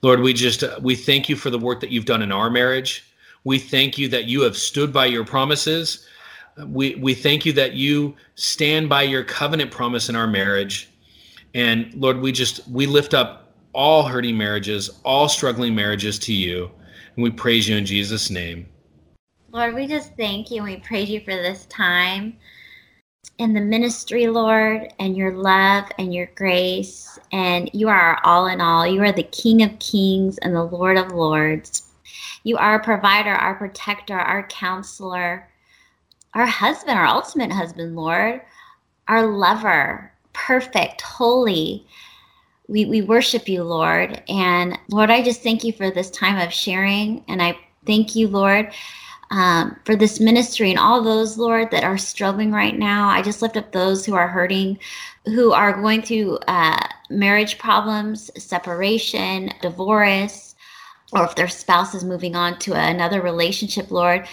Lord, 0.00 0.20
we 0.20 0.32
just 0.32 0.62
we 0.80 0.94
thank 0.94 1.28
you 1.28 1.34
for 1.34 1.50
the 1.50 1.58
work 1.58 1.80
that 1.80 1.90
you've 1.90 2.04
done 2.04 2.22
in 2.22 2.30
our 2.30 2.50
marriage. 2.50 3.12
We 3.42 3.58
thank 3.58 3.98
you 3.98 4.06
that 4.10 4.26
you 4.26 4.42
have 4.42 4.56
stood 4.56 4.92
by 4.92 5.06
your 5.06 5.24
promises. 5.24 6.06
We 6.66 6.96
we 6.96 7.14
thank 7.14 7.46
you 7.46 7.52
that 7.54 7.74
you 7.74 8.14
stand 8.34 8.88
by 8.88 9.02
your 9.02 9.24
covenant 9.24 9.70
promise 9.70 10.08
in 10.08 10.16
our 10.16 10.26
marriage. 10.26 10.90
And 11.54 11.92
Lord, 11.94 12.20
we 12.20 12.32
just 12.32 12.66
we 12.68 12.86
lift 12.86 13.14
up 13.14 13.54
all 13.72 14.02
hurting 14.02 14.36
marriages, 14.36 14.90
all 15.04 15.28
struggling 15.28 15.74
marriages 15.74 16.18
to 16.20 16.32
you. 16.32 16.70
And 17.16 17.22
we 17.22 17.30
praise 17.30 17.68
you 17.68 17.76
in 17.76 17.86
Jesus' 17.86 18.30
name. 18.30 18.66
Lord, 19.50 19.74
we 19.74 19.86
just 19.86 20.16
thank 20.16 20.50
you 20.50 20.58
and 20.58 20.66
we 20.66 20.78
praise 20.78 21.10
you 21.10 21.20
for 21.20 21.34
this 21.34 21.66
time 21.66 22.36
in 23.38 23.52
the 23.52 23.60
ministry, 23.60 24.26
Lord, 24.26 24.92
and 24.98 25.16
your 25.16 25.32
love 25.32 25.84
and 25.98 26.14
your 26.14 26.30
grace. 26.34 27.18
And 27.32 27.70
you 27.72 27.88
are 27.88 28.18
all 28.24 28.46
in 28.46 28.60
all. 28.60 28.86
You 28.86 29.02
are 29.02 29.12
the 29.12 29.22
King 29.24 29.62
of 29.62 29.78
kings 29.78 30.38
and 30.38 30.54
the 30.54 30.64
Lord 30.64 30.96
of 30.96 31.12
lords. 31.12 31.82
You 32.44 32.56
are 32.56 32.72
our 32.72 32.82
provider, 32.82 33.30
our 33.30 33.54
protector, 33.54 34.18
our 34.18 34.46
counselor, 34.48 35.48
our 36.34 36.46
husband, 36.46 36.98
our 36.98 37.06
ultimate 37.06 37.52
husband, 37.52 37.96
Lord, 37.96 38.40
our 39.08 39.26
lover, 39.26 40.12
perfect, 40.32 41.00
holy. 41.02 41.86
We, 42.68 42.86
we 42.86 43.02
worship 43.02 43.48
you, 43.48 43.64
Lord. 43.64 44.22
And 44.28 44.78
Lord, 44.88 45.10
I 45.10 45.22
just 45.22 45.42
thank 45.42 45.64
you 45.64 45.72
for 45.72 45.90
this 45.90 46.10
time 46.10 46.38
of 46.38 46.52
sharing. 46.52 47.24
And 47.28 47.42
I 47.42 47.58
thank 47.86 48.14
you, 48.14 48.28
Lord, 48.28 48.72
um, 49.30 49.76
for 49.84 49.96
this 49.96 50.20
ministry 50.20 50.70
and 50.70 50.78
all 50.78 51.02
those, 51.02 51.36
Lord, 51.36 51.70
that 51.70 51.84
are 51.84 51.98
struggling 51.98 52.52
right 52.52 52.78
now. 52.78 53.08
I 53.08 53.20
just 53.20 53.42
lift 53.42 53.56
up 53.56 53.72
those 53.72 54.06
who 54.06 54.14
are 54.14 54.28
hurting, 54.28 54.78
who 55.26 55.52
are 55.52 55.80
going 55.80 56.02
through 56.02 56.38
uh, 56.48 56.86
marriage 57.10 57.58
problems, 57.58 58.30
separation, 58.42 59.50
divorce, 59.60 60.54
or 61.12 61.24
if 61.24 61.34
their 61.34 61.48
spouse 61.48 61.94
is 61.94 62.04
moving 62.04 62.34
on 62.36 62.58
to 62.60 62.72
another 62.72 63.20
relationship, 63.20 63.90
Lord. 63.90 64.26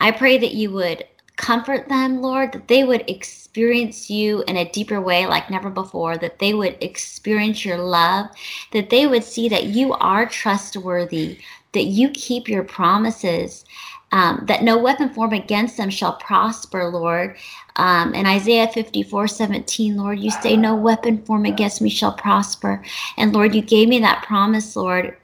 I 0.00 0.10
pray 0.10 0.38
that 0.38 0.54
you 0.54 0.72
would 0.72 1.04
comfort 1.36 1.88
them, 1.88 2.22
Lord, 2.22 2.52
that 2.52 2.68
they 2.68 2.84
would 2.84 3.08
experience 3.08 4.10
you 4.10 4.42
in 4.48 4.56
a 4.56 4.70
deeper 4.70 5.00
way 5.00 5.26
like 5.26 5.50
never 5.50 5.70
before, 5.70 6.16
that 6.18 6.38
they 6.38 6.54
would 6.54 6.76
experience 6.80 7.64
your 7.64 7.78
love, 7.78 8.26
that 8.72 8.90
they 8.90 9.06
would 9.06 9.24
see 9.24 9.48
that 9.48 9.64
you 9.64 9.92
are 9.94 10.26
trustworthy, 10.26 11.38
that 11.72 11.84
you 11.84 12.10
keep 12.10 12.48
your 12.48 12.64
promises. 12.64 13.64
Um, 14.12 14.44
that 14.46 14.62
no 14.62 14.78
weapon 14.78 15.12
formed 15.12 15.32
against 15.32 15.76
them 15.76 15.90
shall 15.90 16.12
prosper, 16.14 16.88
Lord. 16.88 17.36
Um, 17.74 18.14
in 18.14 18.24
Isaiah 18.24 18.68
54 18.68 19.26
17, 19.26 19.96
Lord, 19.96 20.20
you 20.20 20.30
say, 20.30 20.56
No 20.56 20.76
weapon 20.76 21.22
formed 21.24 21.48
against 21.48 21.82
me 21.82 21.90
shall 21.90 22.12
prosper. 22.12 22.82
And 23.16 23.32
Lord, 23.34 23.52
you 23.52 23.62
gave 23.62 23.88
me 23.88 23.98
that 23.98 24.24
promise, 24.24 24.76
Lord, 24.76 25.16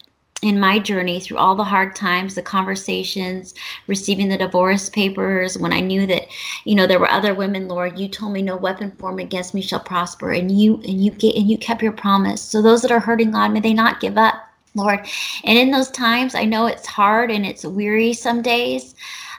in 0.42 0.58
my 0.58 0.78
journey 0.78 1.20
through 1.20 1.38
all 1.38 1.54
the 1.54 1.64
hard 1.64 1.94
times 1.94 2.34
the 2.34 2.42
conversations 2.42 3.54
receiving 3.86 4.28
the 4.28 4.36
divorce 4.36 4.90
papers 4.90 5.56
when 5.56 5.72
i 5.72 5.80
knew 5.80 6.04
that 6.06 6.26
you 6.64 6.74
know 6.74 6.86
there 6.86 6.98
were 6.98 7.10
other 7.10 7.32
women 7.34 7.68
lord 7.68 7.98
you 7.98 8.08
told 8.08 8.32
me 8.32 8.42
no 8.42 8.56
weapon 8.56 8.90
formed 8.98 9.20
against 9.20 9.54
me 9.54 9.62
shall 9.62 9.80
prosper 9.80 10.32
and 10.32 10.50
you 10.50 10.74
and 10.84 11.04
you 11.04 11.12
get 11.12 11.36
and 11.36 11.48
you 11.48 11.56
kept 11.58 11.82
your 11.82 11.92
promise. 11.92 12.42
So 12.42 12.60
those 12.60 12.82
that 12.82 12.90
are 12.90 13.00
hurting 13.00 13.30
god 13.30 13.52
may 13.52 13.60
they 13.60 13.72
not 13.72 14.00
give 14.00 14.18
up 14.18 14.34
lord. 14.74 15.06
And 15.44 15.58
in 15.58 15.70
those 15.70 15.90
times 15.90 16.34
i 16.34 16.44
know 16.44 16.66
it's 16.66 16.86
hard 16.86 17.30
and 17.30 17.46
it's 17.46 17.64
weary 17.64 18.12
some 18.12 18.42
days. 18.42 18.94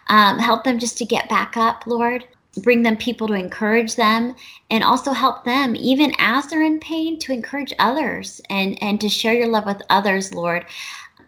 Um, 0.07 0.37
help 0.37 0.63
them 0.65 0.79
just 0.79 0.97
to 0.97 1.05
get 1.05 1.29
back 1.29 1.55
up 1.57 1.85
lord 1.87 2.25
bring 2.57 2.83
them 2.83 2.97
people 2.97 3.27
to 3.27 3.33
encourage 3.33 3.95
them 3.95 4.35
and 4.69 4.83
also 4.83 5.11
help 5.11 5.43
them 5.43 5.75
even 5.75 6.13
as 6.19 6.47
they're 6.47 6.63
in 6.63 6.79
pain 6.79 7.17
to 7.19 7.33
encourage 7.33 7.73
others 7.79 8.41
and 8.49 8.81
and 8.81 9.01
to 9.01 9.09
share 9.09 9.33
your 9.33 9.47
love 9.47 9.65
with 9.65 9.81
others 9.89 10.33
lord. 10.33 10.65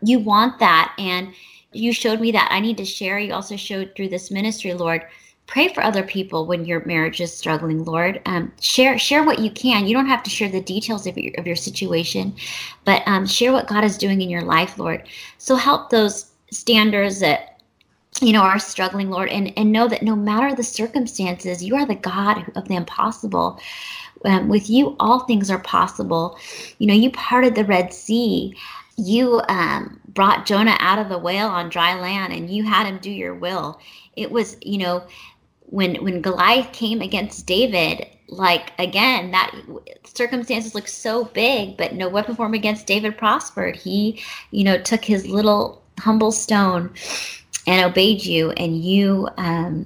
You 0.02 0.20
want 0.20 0.60
that. 0.60 0.94
And 1.00 1.34
you 1.72 1.92
showed 1.92 2.22
me 2.22 2.32
that. 2.32 2.50
I 2.52 2.60
need 2.60 2.78
to 2.78 2.86
share. 2.86 3.20
You 3.20 3.34
also 3.34 3.56
showed 3.56 3.94
through 3.96 4.10
this 4.10 4.32
ministry 4.32 4.74
lord 4.74 5.04
pray 5.48 5.72
for 5.72 5.84
other 5.84 6.02
people 6.02 6.48
when 6.48 6.66
your 6.66 6.84
marriage 6.86 7.22
is 7.22 7.36
struggling 7.36 7.86
lord. 7.86 8.22
Um, 8.26 8.52
share 8.62 8.98
share 9.00 9.24
what 9.24 9.40
you 9.40 9.50
can. 9.50 9.88
You 9.88 9.96
don't 9.96 10.08
have 10.08 10.24
to 10.24 10.30
share 10.30 10.50
the 10.50 10.62
details 10.62 11.08
of 11.08 11.18
your, 11.18 11.34
of 11.40 11.48
your 11.48 11.56
situation 11.56 12.36
but 12.84 13.02
um, 13.08 13.26
share 13.26 13.52
what 13.52 13.68
god 13.68 13.84
is 13.84 13.98
doing 13.98 14.22
in 14.22 14.30
your 14.30 14.44
life 14.44 14.78
lord. 14.78 15.08
So 15.40 15.56
help 15.56 15.90
those 15.90 16.32
standers 16.52 17.20
that 17.20 17.55
you 18.22 18.34
know, 18.34 18.41
are 18.41 18.59
struggling, 18.59 19.09
Lord, 19.09 19.30
and, 19.30 19.51
and 19.57 19.72
know 19.72 19.88
that 19.88 20.03
no 20.03 20.16
matter 20.16 20.55
the 20.55 20.63
circumstances, 20.63 21.63
you 21.63 21.76
are 21.76 21.86
the 21.86 21.95
God 21.95 22.51
of 22.55 22.68
the 22.68 22.76
impossible. 22.76 23.59
Um, 24.24 24.47
with 24.47 24.70
you, 24.70 24.95
all 24.99 25.20
things 25.20 25.51
are 25.51 25.59
possible. 25.59 26.38
You 26.80 26.88
know, 26.88 26.93
you 26.93 27.11
parted 27.11 27.55
the 27.55 27.66
Red 27.66 27.93
Sea. 27.93 28.55
You 28.97 29.41
um, 29.49 29.99
brought 30.07 30.45
Jonah 30.45 30.78
out 30.80 30.99
of 30.99 31.09
the 31.09 31.18
whale 31.18 31.47
on 31.47 31.70
dry 31.70 31.99
land, 31.99 32.34
and 32.34 32.49
you 32.49 32.63
had 32.63 32.88
him 32.88 32.97
do 32.99 33.11
your 33.11 33.36
will. 33.36 33.80
It 34.16 34.32
was, 34.32 34.57
you 34.61 34.78
know, 34.78 35.03
when 35.68 35.95
when 36.03 36.22
Goliath 36.22 36.72
came 36.72 37.01
against 37.01 37.45
David, 37.45 38.07
like 38.30 38.72
again, 38.80 39.32
that 39.32 39.53
circumstances 40.05 40.74
look 40.74 40.88
so 40.88 41.26
big, 41.26 41.76
but 41.78 41.93
no 41.93 42.07
weapon 42.07 42.36
formed 42.36 42.55
against 42.55 42.88
David 42.88 43.18
prospered. 43.18 43.76
He, 43.76 44.22
you 44.51 44.63
know, 44.63 44.78
took 44.78 45.03
his 45.03 45.28
little 45.28 45.84
humble 45.99 46.32
stone 46.32 46.93
and 47.68 47.89
obeyed 47.89 48.24
you 48.24 48.51
and 48.51 48.84
you 48.84 49.28
um, 49.38 49.86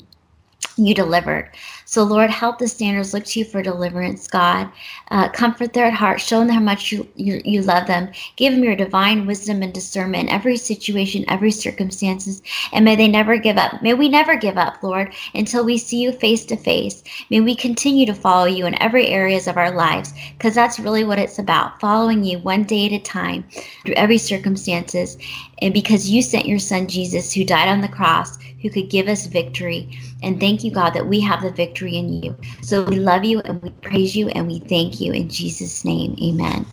you 0.77 0.93
delivered. 0.93 1.51
So, 1.85 2.03
Lord, 2.03 2.29
help 2.29 2.59
the 2.59 2.67
standers 2.67 3.13
look 3.13 3.25
to 3.25 3.39
you 3.39 3.45
for 3.45 3.61
deliverance, 3.61 4.27
God. 4.27 4.71
Uh, 5.11 5.27
comfort 5.29 5.73
their 5.73 5.91
heart. 5.91 6.21
Show 6.21 6.39
them 6.39 6.49
how 6.49 6.59
much 6.59 6.91
you, 6.91 7.07
you, 7.15 7.41
you 7.43 7.61
love 7.63 7.87
them. 7.87 8.11
Give 8.35 8.53
them 8.53 8.63
your 8.63 8.75
divine 8.75 9.25
wisdom 9.25 9.61
and 9.61 9.73
discernment 9.73 10.29
in 10.29 10.35
every 10.35 10.55
situation, 10.55 11.25
every 11.27 11.51
circumstances. 11.51 12.41
And 12.71 12.85
may 12.85 12.95
they 12.95 13.07
never 13.07 13.37
give 13.37 13.57
up. 13.57 13.81
May 13.81 13.93
we 13.93 14.07
never 14.07 14.37
give 14.37 14.57
up, 14.57 14.81
Lord, 14.83 15.13
until 15.33 15.65
we 15.65 15.77
see 15.77 15.99
you 15.99 16.11
face 16.11 16.45
to 16.45 16.55
face. 16.55 17.03
May 17.29 17.41
we 17.41 17.55
continue 17.55 18.05
to 18.05 18.13
follow 18.13 18.45
you 18.45 18.65
in 18.65 18.81
every 18.81 19.07
areas 19.07 19.47
of 19.47 19.57
our 19.57 19.71
lives, 19.71 20.13
because 20.37 20.55
that's 20.55 20.79
really 20.79 21.03
what 21.03 21.19
it's 21.19 21.39
about, 21.39 21.79
following 21.81 22.23
you 22.23 22.39
one 22.39 22.63
day 22.63 22.85
at 22.85 22.93
a 22.93 22.99
time 22.99 23.43
through 23.83 23.95
every 23.95 24.17
circumstances. 24.17 25.17
And 25.61 25.73
because 25.73 26.09
you 26.09 26.21
sent 26.21 26.45
your 26.45 26.59
son 26.59 26.87
Jesus, 26.87 27.33
who 27.33 27.43
died 27.43 27.67
on 27.67 27.81
the 27.81 27.87
cross, 27.87 28.37
who 28.61 28.69
could 28.69 28.89
give 28.89 29.07
us 29.07 29.27
victory. 29.27 29.97
And 30.23 30.39
thank 30.39 30.63
you, 30.63 30.71
God, 30.71 30.91
that 30.91 31.07
we 31.07 31.19
have 31.21 31.41
the 31.41 31.51
victory 31.51 31.97
in 31.97 32.21
you. 32.21 32.35
So 32.61 32.83
we 32.83 32.97
love 32.97 33.25
you 33.25 33.39
and 33.41 33.61
we 33.61 33.69
praise 33.69 34.15
you 34.15 34.29
and 34.29 34.47
we 34.47 34.59
thank 34.59 35.01
you 35.01 35.11
in 35.11 35.29
Jesus' 35.29 35.83
name. 35.83 36.15
Amen. 36.21 36.65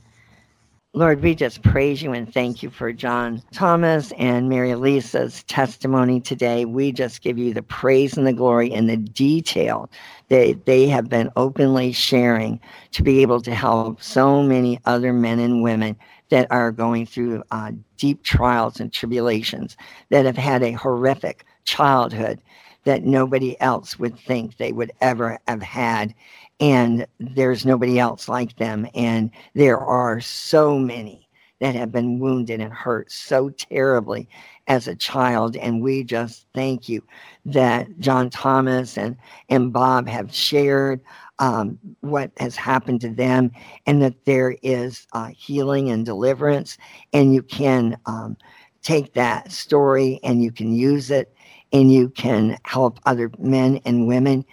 Lord, 0.97 1.23
we 1.23 1.35
just 1.35 1.63
praise 1.63 2.01
you 2.01 2.13
and 2.13 2.33
thank 2.33 2.63
you 2.63 2.71
for 2.71 2.91
John 2.91 3.43
Thomas 3.53 4.13
and 4.13 4.49
Mary 4.49 4.75
Lisa's 4.75 5.43
testimony 5.43 6.23
today. 6.23 6.65
We 6.65 6.91
just 6.91 7.21
give 7.21 7.37
you 7.37 7.53
the 7.53 7.63
praise 7.63 8.17
and 8.17 8.27
the 8.27 8.33
glory 8.33 8.73
and 8.73 8.89
the 8.89 8.97
detail 8.97 9.91
that 10.29 10.65
they 10.65 10.89
have 10.89 11.11
been 11.11 11.31
openly 11.37 11.93
sharing 11.93 12.59
to 12.93 13.03
be 13.03 13.21
able 13.21 13.43
to 13.43 13.55
help 13.55 14.03
so 14.03 14.43
many 14.43 14.81
other 14.87 15.13
men 15.13 15.39
and 15.39 15.63
women 15.63 15.97
that 16.31 16.47
are 16.51 16.73
going 16.73 17.07
through 17.07 17.43
uh, 17.51 17.73
deep 17.97 18.23
trials 18.23 18.81
and 18.81 18.93
tribulations, 18.93 19.77
that 20.11 20.25
have 20.25 20.37
had 20.37 20.63
a 20.63 20.73
horrific 20.73 21.45
childhood 21.65 22.41
that 22.85 23.05
nobody 23.05 23.61
else 23.61 23.99
would 23.99 24.19
think 24.19 24.57
they 24.57 24.73
would 24.73 24.93
ever 25.01 25.39
have 25.49 25.63
had. 25.63 26.15
And 26.61 27.07
there's 27.19 27.67
nobody 27.67 27.99
else 27.99 28.29
like 28.29 28.57
them. 28.57 28.87
And 28.95 29.31
there 29.55 29.79
are 29.79 30.21
so 30.21 30.79
many 30.79 31.29
that 31.61 31.75
have 31.75 31.91
been 31.91 32.19
wounded 32.19 32.61
and 32.61 32.73
hurt 32.73 33.11
so 33.11 33.51
terribly 33.51 34.29
as 34.69 34.87
a 34.87 34.95
child. 34.95 35.57
And 35.57 35.83
we 35.83 36.05
just 36.05 36.47
thank 36.55 36.89
you 36.89 37.03
that 37.47 37.99
John 37.99 38.31
Thomas 38.31 38.97
and, 38.99 39.17
and 39.49 39.73
Bob 39.73 40.07
have 40.07 40.35
shared 40.35 41.01
um, 41.39 41.79
what 42.01 42.31
has 42.39 42.57
happened 42.57 43.01
to 43.03 43.11
them 43.11 43.51
and 43.87 44.03
that 44.03 44.25
there 44.25 44.57
is 44.63 45.07
uh, 45.13 45.29
healing 45.37 45.91
and 45.91 46.05
deliverance. 46.07 46.79
And 47.13 47.35
you 47.35 47.43
can 47.43 47.99
um, 48.07 48.37
take 48.83 49.15
that 49.15 49.53
story 49.53 50.21
and 50.23 50.43
you 50.43 50.53
can 50.53 50.73
use 50.73 51.11
it 51.11 51.35
and 51.73 51.93
you 51.93 52.09
can 52.11 52.59
help 52.65 53.01
other 53.07 53.31
men 53.39 53.81
and 53.85 54.07
women 54.07 54.45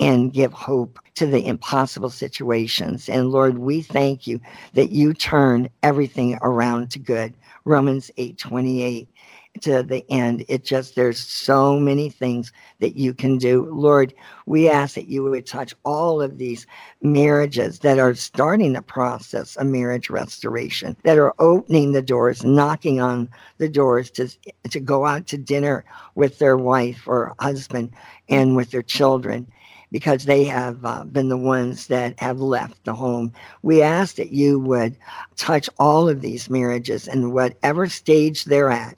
and 0.00 0.32
give 0.32 0.52
hope 0.52 0.98
to 1.14 1.26
the 1.26 1.46
impossible 1.46 2.10
situations. 2.10 3.08
And 3.08 3.30
Lord, 3.30 3.58
we 3.58 3.82
thank 3.82 4.26
you 4.26 4.40
that 4.74 4.90
you 4.90 5.14
turn 5.14 5.68
everything 5.82 6.38
around 6.42 6.90
to 6.92 6.98
good. 6.98 7.34
Romans 7.64 8.10
8 8.16 8.38
28 8.38 9.08
to 9.60 9.82
the 9.82 10.04
end. 10.10 10.44
It 10.48 10.64
just, 10.64 10.94
there's 10.94 11.18
so 11.18 11.78
many 11.78 12.08
things 12.08 12.52
that 12.80 12.96
you 12.96 13.14
can 13.14 13.38
do. 13.38 13.68
Lord, 13.70 14.14
we 14.46 14.68
ask 14.68 14.94
that 14.94 15.08
you 15.08 15.22
would 15.22 15.46
touch 15.46 15.74
all 15.84 16.20
of 16.20 16.38
these 16.38 16.66
marriages 17.02 17.78
that 17.80 17.98
are 17.98 18.14
starting 18.14 18.72
the 18.72 18.82
process 18.82 19.56
of 19.56 19.66
marriage 19.66 20.10
restoration, 20.10 20.96
that 21.04 21.18
are 21.18 21.34
opening 21.38 21.92
the 21.92 22.02
doors, 22.02 22.44
knocking 22.44 23.00
on 23.00 23.28
the 23.58 23.68
doors 23.68 24.10
to, 24.12 24.28
to 24.70 24.80
go 24.80 25.06
out 25.06 25.26
to 25.28 25.38
dinner 25.38 25.84
with 26.14 26.38
their 26.38 26.56
wife 26.56 27.02
or 27.06 27.34
husband 27.38 27.92
and 28.28 28.56
with 28.56 28.70
their 28.70 28.82
children 28.82 29.46
because 29.92 30.24
they 30.24 30.42
have 30.42 30.82
uh, 30.84 31.04
been 31.04 31.28
the 31.28 31.36
ones 31.36 31.86
that 31.88 32.18
have 32.18 32.40
left 32.40 32.82
the 32.84 32.94
home. 32.94 33.30
We 33.60 33.82
ask 33.82 34.16
that 34.16 34.32
you 34.32 34.58
would 34.60 34.96
touch 35.36 35.68
all 35.78 36.08
of 36.08 36.22
these 36.22 36.48
marriages 36.48 37.06
in 37.06 37.32
whatever 37.32 37.86
stage 37.88 38.46
they're 38.46 38.70
at 38.70 38.96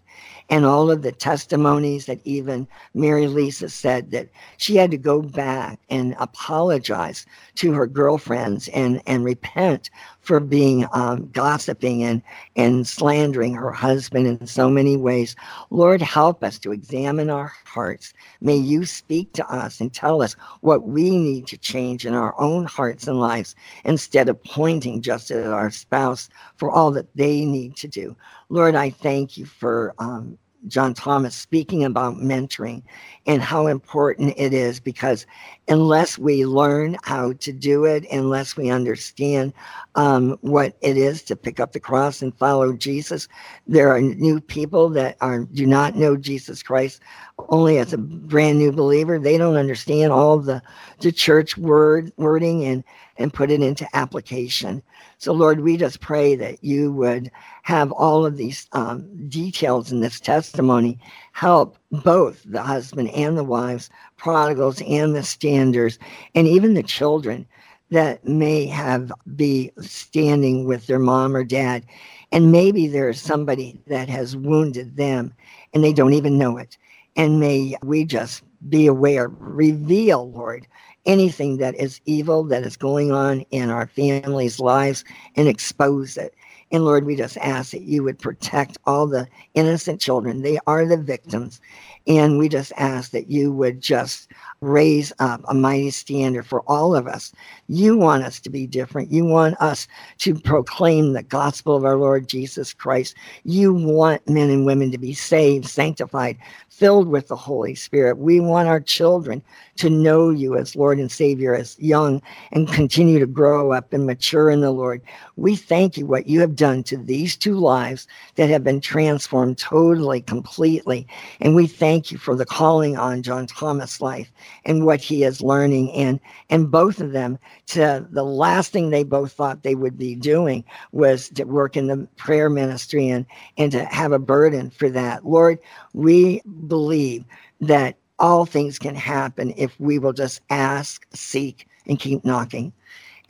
and 0.51 0.64
all 0.64 0.90
of 0.90 1.03
the 1.03 1.12
testimonies 1.12 2.07
that 2.07 2.20
even 2.24 2.68
Mary 2.95 3.26
Lisa 3.26 3.68
said 3.68 4.11
that 4.11 4.28
she 4.59 4.76
had 4.76 4.90
to 4.90 4.99
go 4.99 5.22
back 5.22 5.78
and 5.90 6.14
apologize 6.18 7.26
to 7.57 7.72
her 7.72 7.86
girlfriends 7.86 8.68
and, 8.68 9.03
and 9.07 9.24
repent 9.24 9.90
for 10.25 10.41
being 10.41 10.87
um, 10.93 11.29
gossiping 11.33 12.03
and, 12.03 12.22
and 12.57 12.87
slandering 12.87 13.55
her 13.55 13.70
husband 13.70 14.27
in 14.27 14.47
so 14.47 14.70
many 14.70 14.97
ways. 14.97 15.37
Lord, 15.70 16.01
help 16.01 16.43
us 16.43 16.59
to 16.61 16.72
examine 16.72 17.31
our 17.31 17.53
hearts. 17.64 18.14
May 18.41 18.57
you 18.57 18.87
speak 18.87 19.33
to 19.35 19.47
us 19.47 19.81
and 19.81 19.93
tell 19.93 20.22
us 20.22 20.35
what 20.62 20.89
we 20.89 21.11
need 21.11 21.47
to 21.49 21.59
change 21.59 22.07
in 22.07 22.14
our 22.14 22.39
own 22.41 22.64
hearts 22.64 23.07
and 23.07 23.20
lives 23.20 23.55
instead 23.85 24.29
of 24.29 24.43
pointing 24.45 25.03
just 25.03 25.31
at 25.31 25.47
our 25.47 25.70
spouse 25.70 26.29
for 26.57 26.70
all 26.70 26.91
that 26.93 27.14
they 27.14 27.45
need 27.45 27.77
to 27.77 27.89
do. 27.89 28.16
Lord, 28.49 28.75
I 28.75 28.91
thank 28.91 29.37
you 29.37 29.45
for 29.45 29.95
um, 29.99 30.39
John 30.66 30.94
Thomas 30.94 31.34
speaking 31.34 31.84
about 31.84 32.16
mentoring 32.16 32.82
and 33.26 33.42
how 33.42 33.66
important 33.66 34.34
it 34.36 34.52
is 34.52 34.80
because 34.80 35.26
unless 35.68 36.18
we 36.18 36.46
learn 36.46 36.96
how 37.02 37.32
to 37.34 37.52
do 37.52 37.84
it, 37.84 38.04
unless 38.10 38.56
we 38.56 38.70
understand 38.70 39.52
um, 39.94 40.38
what 40.40 40.76
it 40.80 40.96
is 40.96 41.22
to 41.24 41.36
pick 41.36 41.60
up 41.60 41.72
the 41.72 41.80
cross 41.80 42.22
and 42.22 42.36
follow 42.36 42.72
Jesus, 42.72 43.28
there 43.66 43.90
are 43.90 44.00
new 44.00 44.40
people 44.40 44.88
that 44.90 45.16
are 45.20 45.44
do 45.44 45.66
not 45.66 45.96
know 45.96 46.16
Jesus 46.16 46.62
Christ 46.62 47.00
only 47.49 47.78
as 47.78 47.92
a 47.92 47.99
brand 47.99 48.58
new 48.58 48.72
believer. 48.72 49.18
They 49.18 49.38
don't 49.38 49.57
understand 49.57 50.12
all 50.12 50.38
the 50.38 50.62
the 51.00 51.12
church 51.12 51.57
word 51.57 52.12
wording 52.16 52.64
and 52.64 52.84
and 53.16 53.32
put 53.32 53.50
it 53.50 53.62
into 53.62 53.88
application. 53.96 54.82
So, 55.18 55.32
Lord, 55.32 55.61
we 55.61 55.76
just 55.76 56.00
pray 56.00 56.34
that 56.36 56.62
you 56.62 56.92
would 56.92 57.30
have 57.62 57.92
all 57.92 58.26
of 58.26 58.36
these 58.36 58.66
um, 58.72 59.28
details 59.28 59.92
in 59.92 60.00
this 60.00 60.20
testimony 60.20 60.99
help 61.32 61.76
both 61.91 62.42
the 62.45 62.62
husband 62.62 63.11
and 63.11 63.36
the 63.38 63.45
wives, 63.45 63.91
prodigals 64.16 64.82
and 64.82 65.14
the 65.14 65.22
standers, 65.22 65.99
and 66.34 66.46
even 66.46 66.74
the 66.74 66.82
children 66.82 67.46
that 67.91 68.26
may 68.26 68.66
have 68.66 69.12
be 69.36 69.70
standing 69.80 70.64
with 70.64 70.86
their 70.86 70.99
mom 70.99 71.36
or 71.36 71.45
dad. 71.45 71.84
And 72.32 72.50
maybe 72.50 72.88
there's 72.88 73.20
somebody 73.20 73.80
that 73.86 74.08
has 74.08 74.36
wounded 74.36 74.96
them 74.96 75.32
and 75.72 75.84
they 75.84 75.92
don't 75.92 76.14
even 76.14 76.38
know 76.38 76.57
it. 76.57 76.76
And 77.16 77.38
may 77.38 77.76
we 77.84 78.04
just 78.04 78.42
be 78.68 78.86
aware, 78.86 79.28
reveal, 79.38 80.32
Lord, 80.32 80.66
anything 81.07 81.59
that 81.59 81.75
is 81.76 82.01
evil 82.07 82.45
that 82.45 82.64
is 82.64 82.76
going 82.76 83.13
on 83.13 83.43
in 83.51 83.71
our 83.71 83.87
families' 83.89 84.61
lives 84.61 85.05
and 85.37 85.49
expose 85.49 86.17
it 86.17 86.33
And 86.72 86.85
Lord, 86.85 87.07
we 87.07 87.17
just 87.17 87.39
ask 87.39 87.72
that 87.72 87.83
you 87.85 88.05
would 88.05 88.21
protect 88.21 88.79
all 88.87 89.09
the 89.09 89.29
innocent 89.55 90.03
children. 90.03 90.43
They 90.43 90.59
are 90.68 90.87
the 90.87 90.99
victims. 90.99 91.63
And 92.07 92.39
we 92.39 92.49
just 92.49 92.72
ask 92.76 93.13
that 93.13 93.31
you 93.31 93.51
would 93.53 93.81
just 93.81 94.31
raise 94.61 95.13
up 95.18 95.41
a 95.49 95.55
mighty 95.55 95.91
standard 95.91 96.47
for 96.47 96.61
all 96.67 96.95
of 96.95 97.07
us. 97.07 97.33
You 97.68 97.97
want 97.97 98.25
us 98.25 98.41
to 98.41 98.51
be 98.51 98.67
different. 98.67 99.11
You 99.11 99.25
want 99.25 99.57
us 99.61 99.89
to 100.18 100.35
proclaim 100.35 101.13
the 101.13 101.22
gospel 101.22 101.76
of 101.76 101.85
our 101.85 101.97
Lord 101.97 102.29
Jesus 102.29 102.75
Christ. 102.75 103.14
You 103.45 103.72
want 103.72 104.29
men 104.29 104.51
and 104.51 104.67
women 104.67 104.91
to 104.91 104.99
be 104.99 105.14
saved, 105.14 105.67
sanctified, 105.67 106.37
filled 106.68 107.09
with 107.09 107.29
the 107.29 107.37
Holy 107.37 107.75
Spirit. 107.75 108.18
We 108.18 108.41
want 108.41 108.68
our 108.68 108.81
children 108.81 109.43
to 109.76 109.89
know 109.89 110.31
you 110.31 110.57
as 110.57 110.76
Lord 110.76 110.99
and 110.99 111.11
Savior 111.11 111.55
as 111.55 111.79
young 111.79 112.21
and 112.53 112.68
continue 112.68 113.18
to 113.18 113.26
grow 113.26 113.72
up 113.72 113.93
and 113.93 114.07
mature 114.07 114.51
in 114.51 114.61
the 114.61 114.71
Lord. 114.71 115.01
We 115.37 115.57
thank 115.57 115.97
you 115.97 116.07
what 116.07 116.26
you 116.26 116.41
have 116.41 116.57
done 116.57 116.83
to 116.85 116.97
these 116.97 117.37
two 117.37 117.55
lives 117.55 118.07
that 118.35 118.51
have 118.51 118.64
been 118.64 118.81
transformed 118.81 119.59
totally, 119.59 120.21
completely. 120.21 121.07
And 121.41 121.55
we 121.55 121.67
thank 121.67 121.93
you 122.11 122.18
for 122.18 122.37
the 122.37 122.45
calling 122.45 122.96
on 122.96 123.22
John 123.22 123.46
Thomas' 123.46 124.00
life 124.00 124.30
and 124.64 124.84
what 124.84 125.00
he 125.00 125.25
is 125.25 125.41
learning. 125.41 125.92
And, 125.92 126.21
and 126.50 126.71
both 126.71 127.00
of 127.00 127.12
them, 127.12 127.38
to 127.66 128.07
the 128.11 128.25
last 128.25 128.72
thing 128.72 128.91
they 128.91 129.04
both 129.04 129.33
thought 129.33 129.62
they 129.62 129.75
would 129.75 129.99
be 129.99 130.14
doing 130.14 130.64
was 130.92 131.29
to 131.30 131.45
work 131.45 131.76
in 131.76 131.87
the 131.87 132.08
prayer 132.16 132.50
ministry 132.50 133.08
and, 133.08 133.26
and 133.58 133.72
to 133.72 133.84
have 133.84 134.12
a 134.12 134.18
burden 134.18 134.71
for 134.71 134.88
that. 134.91 135.26
Lord, 135.26 135.58
we 135.92 136.42
believe 136.66 137.25
that 137.61 137.96
all 138.18 138.46
things 138.46 138.79
can 138.79 138.95
happen 138.95 139.53
if 139.57 139.79
we 139.80 139.99
will 139.99 140.12
just 140.12 140.41
ask, 140.50 141.07
seek, 141.14 141.66
and 141.87 141.99
keep 141.99 142.25
knocking. 142.25 142.72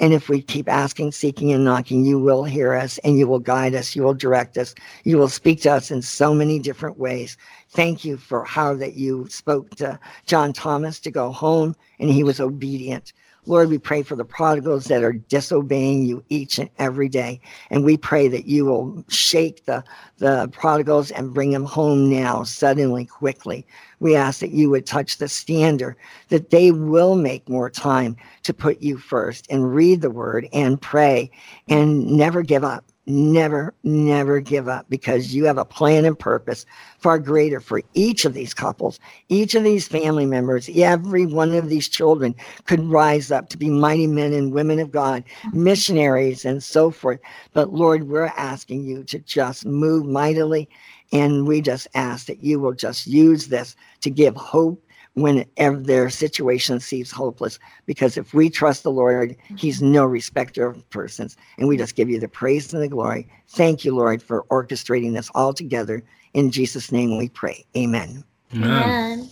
And 0.00 0.12
if 0.12 0.28
we 0.28 0.42
keep 0.42 0.68
asking, 0.68 1.12
seeking, 1.12 1.52
and 1.52 1.64
knocking, 1.64 2.04
you 2.04 2.18
will 2.18 2.42
hear 2.42 2.74
us 2.74 2.98
and 2.98 3.16
you 3.16 3.28
will 3.28 3.38
guide 3.38 3.74
us. 3.74 3.94
You 3.94 4.02
will 4.02 4.14
direct 4.14 4.58
us. 4.58 4.74
You 5.04 5.18
will 5.18 5.28
speak 5.28 5.62
to 5.62 5.72
us 5.72 5.90
in 5.90 6.02
so 6.02 6.34
many 6.34 6.58
different 6.58 6.98
ways. 6.98 7.36
Thank 7.70 8.04
you 8.04 8.16
for 8.16 8.44
how 8.44 8.74
that 8.74 8.94
you 8.94 9.28
spoke 9.28 9.70
to 9.76 9.98
John 10.26 10.52
Thomas 10.52 10.98
to 11.00 11.10
go 11.10 11.30
home 11.30 11.76
and 12.00 12.10
he 12.10 12.24
was 12.24 12.40
obedient. 12.40 13.12
Lord, 13.46 13.68
we 13.68 13.78
pray 13.78 14.02
for 14.02 14.16
the 14.16 14.24
prodigals 14.24 14.86
that 14.86 15.02
are 15.02 15.12
disobeying 15.12 16.04
you 16.04 16.24
each 16.28 16.58
and 16.58 16.70
every 16.78 17.08
day. 17.08 17.40
And 17.70 17.84
we 17.84 17.96
pray 17.96 18.28
that 18.28 18.46
you 18.46 18.64
will 18.64 19.04
shake 19.08 19.64
the, 19.66 19.84
the 20.18 20.48
prodigals 20.48 21.10
and 21.10 21.34
bring 21.34 21.50
them 21.50 21.64
home 21.64 22.08
now, 22.08 22.42
suddenly, 22.44 23.04
quickly. 23.04 23.66
We 24.00 24.16
ask 24.16 24.40
that 24.40 24.52
you 24.52 24.70
would 24.70 24.86
touch 24.86 25.18
the 25.18 25.28
standers, 25.28 25.96
that 26.28 26.50
they 26.50 26.70
will 26.70 27.16
make 27.16 27.48
more 27.48 27.70
time 27.70 28.16
to 28.44 28.54
put 28.54 28.80
you 28.80 28.96
first 28.96 29.46
and 29.50 29.74
read 29.74 30.00
the 30.00 30.10
word 30.10 30.48
and 30.52 30.80
pray 30.80 31.30
and 31.68 32.06
never 32.06 32.42
give 32.42 32.64
up 32.64 32.84
never, 33.06 33.74
never 33.82 34.40
give 34.40 34.68
up 34.68 34.86
because 34.88 35.34
you 35.34 35.44
have 35.44 35.58
a 35.58 35.64
plan 35.64 36.04
and 36.04 36.18
purpose 36.18 36.64
far 36.98 37.18
greater 37.18 37.60
for 37.60 37.82
each 37.94 38.24
of 38.24 38.34
these 38.34 38.54
couples, 38.54 38.98
each 39.28 39.54
of 39.54 39.64
these 39.64 39.86
family 39.86 40.26
members, 40.26 40.70
every 40.74 41.26
one 41.26 41.54
of 41.54 41.68
these 41.68 41.88
children 41.88 42.34
could 42.66 42.84
rise 42.84 43.30
up 43.30 43.48
to 43.50 43.58
be 43.58 43.68
mighty 43.68 44.06
men 44.06 44.32
and 44.32 44.52
women 44.52 44.78
of 44.78 44.90
God, 44.90 45.24
missionaries, 45.52 46.44
and 46.44 46.62
so 46.62 46.90
forth. 46.90 47.20
But 47.52 47.72
Lord, 47.72 48.08
we're 48.08 48.32
asking 48.36 48.84
you 48.84 49.04
to 49.04 49.18
just 49.20 49.66
move 49.66 50.06
mightily. 50.06 50.68
And 51.12 51.46
we 51.46 51.60
just 51.60 51.86
ask 51.94 52.26
that 52.26 52.42
you 52.42 52.58
will 52.58 52.72
just 52.72 53.06
use 53.06 53.46
this 53.46 53.76
to 54.00 54.10
give 54.10 54.34
hope 54.34 54.83
whenever 55.14 55.78
their 55.78 56.10
situation 56.10 56.80
seems 56.80 57.10
hopeless. 57.10 57.58
Because 57.86 58.16
if 58.16 58.34
we 58.34 58.50
trust 58.50 58.82
the 58.82 58.90
Lord, 58.90 59.36
He's 59.56 59.78
mm-hmm. 59.78 59.92
no 59.92 60.04
respecter 60.04 60.66
of 60.66 60.88
persons. 60.90 61.36
And 61.58 61.68
we 61.68 61.76
just 61.76 61.96
give 61.96 62.10
you 62.10 62.20
the 62.20 62.28
praise 62.28 62.72
and 62.72 62.82
the 62.82 62.88
glory. 62.88 63.28
Thank 63.48 63.84
you, 63.84 63.94
Lord, 63.94 64.22
for 64.22 64.44
orchestrating 64.44 65.14
this 65.14 65.30
all 65.34 65.52
together. 65.52 66.02
In 66.34 66.50
Jesus' 66.50 66.90
name 66.90 67.16
we 67.16 67.28
pray. 67.28 67.64
Amen. 67.76 68.24
Amen. 68.54 69.30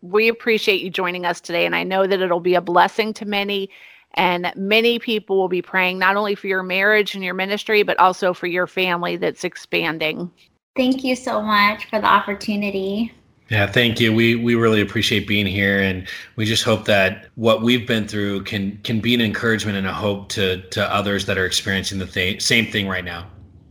We 0.00 0.28
appreciate 0.28 0.80
you 0.80 0.90
joining 0.90 1.24
us 1.24 1.40
today. 1.40 1.64
And 1.64 1.76
I 1.76 1.84
know 1.84 2.06
that 2.06 2.20
it'll 2.20 2.40
be 2.40 2.54
a 2.54 2.60
blessing 2.60 3.12
to 3.14 3.24
many. 3.24 3.70
And 4.14 4.52
many 4.56 4.98
people 4.98 5.38
will 5.38 5.48
be 5.48 5.62
praying 5.62 5.98
not 5.98 6.16
only 6.16 6.34
for 6.34 6.46
your 6.46 6.62
marriage 6.62 7.14
and 7.14 7.24
your 7.24 7.34
ministry, 7.34 7.82
but 7.82 7.98
also 7.98 8.34
for 8.34 8.46
your 8.46 8.66
family 8.66 9.16
that's 9.16 9.44
expanding. 9.44 10.30
Thank 10.76 11.04
you 11.04 11.16
so 11.16 11.40
much 11.40 11.86
for 11.86 12.00
the 12.00 12.06
opportunity. 12.06 13.12
Yeah, 13.52 13.66
thank 13.66 14.00
you. 14.00 14.14
We 14.14 14.34
we 14.34 14.54
really 14.54 14.80
appreciate 14.80 15.28
being 15.28 15.44
here, 15.44 15.82
and 15.82 16.08
we 16.36 16.46
just 16.46 16.64
hope 16.64 16.86
that 16.86 17.26
what 17.34 17.60
we've 17.60 17.86
been 17.86 18.08
through 18.08 18.44
can 18.44 18.78
can 18.78 18.98
be 18.98 19.12
an 19.12 19.20
encouragement 19.20 19.76
and 19.76 19.86
a 19.86 19.92
hope 19.92 20.30
to 20.30 20.62
to 20.70 20.82
others 20.90 21.26
that 21.26 21.36
are 21.36 21.44
experiencing 21.44 21.98
the 21.98 22.06
th- 22.06 22.40
same 22.40 22.72
thing 22.72 22.88
right 22.88 23.04
now. 23.04 23.26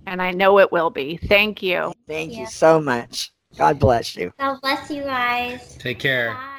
And 0.06 0.22
I 0.22 0.30
know 0.34 0.60
it 0.60 0.72
will 0.72 0.92
be. 0.92 1.18
Thank 1.18 1.64
you. 1.64 1.94
Thank 2.08 2.32
you 2.34 2.46
so 2.46 2.80
much. 2.80 3.32
God 3.58 3.80
bless 3.80 4.16
you. 4.16 4.32
God 4.40 4.62
bless 4.62 4.92
you 4.92 5.02
guys. 5.02 5.78
Take 5.80 5.98
care. 5.98 6.36
Bye. 6.36 6.51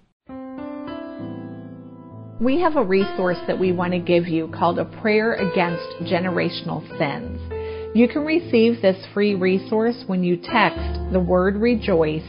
We 2.39 2.59
have 2.59 2.75
a 2.75 2.83
resource 2.83 3.37
that 3.45 3.59
we 3.59 3.71
want 3.71 3.93
to 3.93 3.99
give 3.99 4.27
you 4.27 4.47
called 4.47 4.79
A 4.79 4.85
Prayer 4.85 5.35
Against 5.35 6.11
Generational 6.11 6.81
Sins. 6.97 7.39
You 7.95 8.07
can 8.07 8.25
receive 8.25 8.81
this 8.81 8.97
free 9.13 9.35
resource 9.35 10.05
when 10.07 10.23
you 10.23 10.37
text 10.37 11.13
the 11.13 11.19
word 11.19 11.57
rejoice 11.57 12.25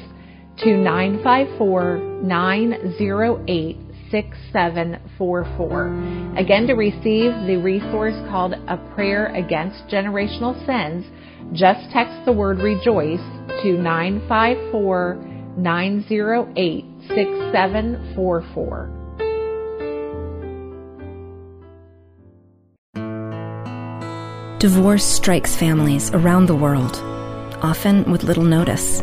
to 0.59 0.76
954 0.76 1.97
908 2.22 3.78
6744. 4.12 6.36
Again, 6.36 6.68
to 6.68 6.74
receive 6.74 7.32
the 7.48 7.56
resource 7.56 8.14
called 8.30 8.55
A 8.68 8.76
Prayer 8.94 9.34
Against 9.34 9.89
Generational 9.89 10.55
Sins, 10.64 11.05
just 11.52 11.90
text 11.90 12.24
the 12.24 12.32
word 12.32 12.59
rejoice 12.59 13.18
to 13.62 13.72
954 13.72 15.16
908 15.56 16.84
6744. 17.09 18.98
Divorce 24.59 25.05
strikes 25.05 25.56
families 25.56 26.12
around 26.12 26.47
the 26.47 26.55
world, 26.55 26.94
often 27.64 28.09
with 28.09 28.22
little 28.22 28.44
notice. 28.44 29.02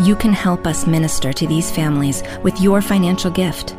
You 0.00 0.16
can 0.16 0.32
help 0.32 0.66
us 0.66 0.88
minister 0.88 1.32
to 1.32 1.46
these 1.46 1.70
families 1.70 2.24
with 2.42 2.60
your 2.60 2.82
financial 2.82 3.30
gift. 3.30 3.76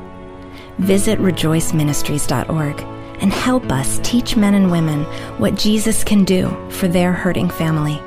Visit 0.79 1.19
rejoiceministries.org 1.19 2.81
and 3.21 3.33
help 3.33 3.69
us 3.71 3.99
teach 4.01 4.37
men 4.37 4.53
and 4.53 4.71
women 4.71 5.03
what 5.37 5.55
Jesus 5.55 6.03
can 6.03 6.23
do 6.23 6.49
for 6.69 6.87
their 6.87 7.11
hurting 7.11 7.49
family. 7.49 8.01